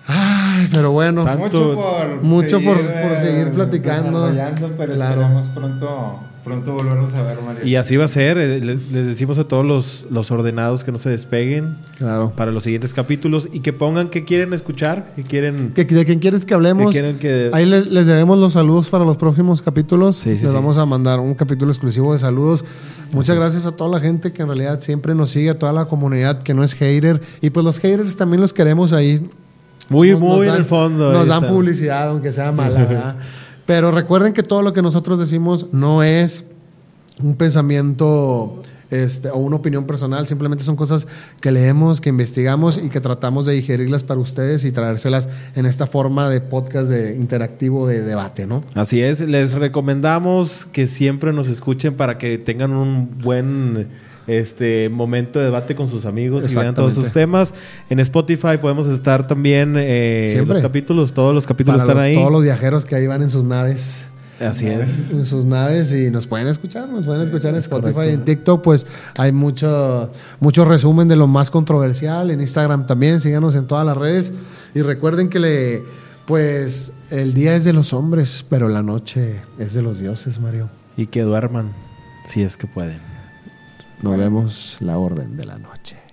Ay, 0.07 0.69
pero 0.73 0.93
bueno. 0.93 1.25
mucho 1.25 1.75
por 1.75 2.23
mucho 2.23 2.59
seguir, 2.59 2.77
por, 2.77 3.19
seguir 3.19 3.51
platicando. 3.53 4.31
Pero 4.77 4.93
esperamos 4.93 5.47
pronto, 5.49 6.21
pronto 6.45 6.75
volvernos 6.75 7.15
a 7.15 7.23
ver, 7.23 7.39
Mario. 7.45 7.67
Y 7.67 7.77
así 7.77 7.97
va 7.97 8.05
a 8.05 8.09
ser. 8.09 8.39
Eh, 8.39 8.61
les, 8.61 8.93
decimos 8.93 9.39
a 9.39 9.45
todos 9.45 9.65
los, 9.65 10.07
los, 10.11 10.31
ordenados 10.31 10.85
que 10.85 10.93
no 10.93 10.99
se 10.99 11.11
despeguen. 11.11 11.77
Claro. 11.99 12.33
Para 12.37 12.53
los 12.53 12.63
siguientes 12.63 12.93
capítulos 12.93 13.49
y 13.53 13.61
que 13.61 13.73
pongan 13.73 14.11
qué 14.11 14.25
quieren 14.25 14.53
escuchar, 14.53 15.13
qué 15.17 15.23
quieren. 15.23 15.73
Que, 15.75 15.85
¿De 15.85 16.05
quién 16.05 16.19
quieres 16.19 16.45
que 16.45 16.55
hablemos? 16.55 16.95
Ahí 17.53 17.67
les, 17.67 17.87
les, 17.89 18.07
debemos 18.07 18.39
los 18.39 18.53
saludos 18.53 18.89
para 18.89 19.05
los 19.05 19.17
próximos 19.17 19.63
capítulos. 19.63 20.17
Sí, 20.17 20.31
les 20.31 20.53
vamos 20.53 20.79
a 20.79 20.87
mandar 20.87 21.19
un 21.19 21.35
capítulo 21.35 21.73
exclusivo 21.73 22.13
de 22.13 22.19
saludos. 22.19 22.65
Muchas 23.13 23.37
gracias 23.37 23.65
a 23.67 23.73
toda 23.73 23.91
la 23.91 24.01
gente 24.01 24.33
que 24.33 24.43
en 24.43 24.49
realidad 24.49 24.81
siempre 24.81 25.15
nos 25.15 25.31
sigue, 25.31 25.51
a 25.51 25.59
toda 25.59 25.73
la 25.73 25.87
comunidad 25.87 26.43
que 26.43 26.53
no 26.53 26.63
es 26.63 26.75
hater. 26.75 27.21
Y 27.41 27.51
pues 27.51 27.65
los 27.65 27.79
haters 27.79 28.17
también 28.17 28.41
los 28.41 28.53
queremos 28.53 28.93
ahí 28.93 29.29
muy, 29.89 30.15
muy 30.15 30.49
en 30.49 30.55
el 30.55 30.65
fondo. 30.65 31.13
Nos 31.13 31.29
dan 31.29 31.47
publicidad, 31.47 32.09
aunque 32.09 32.33
sea 32.33 32.53
mala. 32.53 33.17
Pero 33.67 33.91
recuerden 33.91 34.33
que 34.33 34.43
todo 34.43 34.63
lo 34.63 34.73
que 34.73 34.83
nosotros 34.83 35.19
decimos 35.19 35.69
no 35.73 36.03
es 36.03 36.45
un 37.23 37.37
pensamiento 37.37 38.63
este, 38.91 39.31
o 39.31 39.39
una 39.39 39.57
opinión 39.57 39.87
personal, 39.87 40.27
simplemente 40.27 40.63
son 40.63 40.77
cosas 40.77 41.07
que 41.41 41.51
leemos, 41.51 42.01
que 42.01 42.11
investigamos 42.11 42.79
y 42.79 42.91
que 42.91 43.01
tratamos 43.01 43.47
de 43.47 43.55
digerirlas 43.55 44.03
para 44.03 44.21
ustedes 44.21 44.65
y 44.65 44.73
traérselas 44.73 45.29
en 45.57 45.67
esta 45.67 45.87
forma 45.87 46.29
de 46.29 46.41
podcast 46.41 46.89
de 46.89 47.17
interactivo 47.17 47.87
de 47.87 48.03
debate, 48.03 48.47
¿no? 48.47 48.61
Así 48.75 49.01
es, 49.01 49.21
les 49.21 49.53
recomendamos 49.53 50.67
que 50.67 50.87
siempre 50.87 51.33
nos 51.33 51.49
escuchen 51.49 51.95
para 51.95 52.19
que 52.19 52.39
tengan 52.39 52.73
un 52.73 53.11
buen 53.19 53.89
este 54.27 54.89
momento 54.89 55.39
de 55.39 55.47
debate 55.47 55.75
con 55.75 55.89
sus 55.89 56.07
amigos 56.07 56.51
y 56.51 56.57
vean 56.57 56.75
todos 56.75 56.95
sus 56.95 57.13
temas. 57.13 57.53
En 57.91 58.01
Spotify 58.01 58.59
podemos 58.61 58.87
estar 58.87 59.27
también 59.27 59.75
eh, 59.77 60.43
los 60.47 60.61
capítulos, 60.61 61.13
todos 61.13 61.35
los 61.35 61.47
capítulos 61.47 61.83
están 61.83 61.99
ahí. 61.99 62.15
Todos 62.15 62.33
los 62.33 62.43
viajeros 62.43 62.85
que 62.85 62.97
ahí 62.97 63.07
van 63.07 63.23
en 63.23 63.31
sus 63.31 63.45
naves. 63.45 64.07
Así 64.41 64.67
es. 64.67 65.13
En 65.13 65.27
sus 65.27 65.45
naves 65.45 65.93
y 65.93 66.11
nos 66.11 66.27
pueden 66.27 66.49
escuchar, 66.49 66.89
nos 66.89 67.05
pueden 67.05 67.23
escuchar 67.23 67.51
en 67.51 67.57
Spotify. 67.57 68.09
En 68.09 68.25
TikTok, 68.25 68.63
pues 68.63 68.87
hay 69.17 69.33
mucho, 69.33 70.11
mucho 70.41 70.65
resumen 70.65 71.09
de 71.09 71.17
lo 71.17 71.27
más 71.27 71.51
controversial. 71.51 72.31
En 72.31 72.41
Instagram 72.41 72.87
también, 72.87 73.21
síganos 73.21 73.55
en 73.55 73.67
todas 73.67 73.87
las 73.87 73.97
redes. 73.97 74.33
Y 74.75 74.83
recuerden 74.83 75.29
que 75.29 75.39
le, 75.39 75.85
pues, 76.27 76.93
el 77.11 77.35
día 77.35 77.55
es 77.55 77.65
de 77.65 77.73
los 77.73 77.93
hombres, 77.93 78.45
pero 78.49 78.69
la 78.69 78.83
noche 78.83 79.43
es 79.59 79.75
de 79.75 79.83
los 79.83 80.01
dioses, 80.01 80.41
Mario. 80.41 80.69
Y 80.97 81.07
que 81.07 81.23
duerman, 81.23 81.73
si 82.25 82.43
es 82.43 82.57
que 82.57 82.67
pueden. 82.67 83.14
Nos 84.05 84.19
vemos 84.19 84.77
la 84.81 84.99
orden 84.99 85.35
de 85.35 85.47
la 85.47 85.57
noche. 85.57 86.04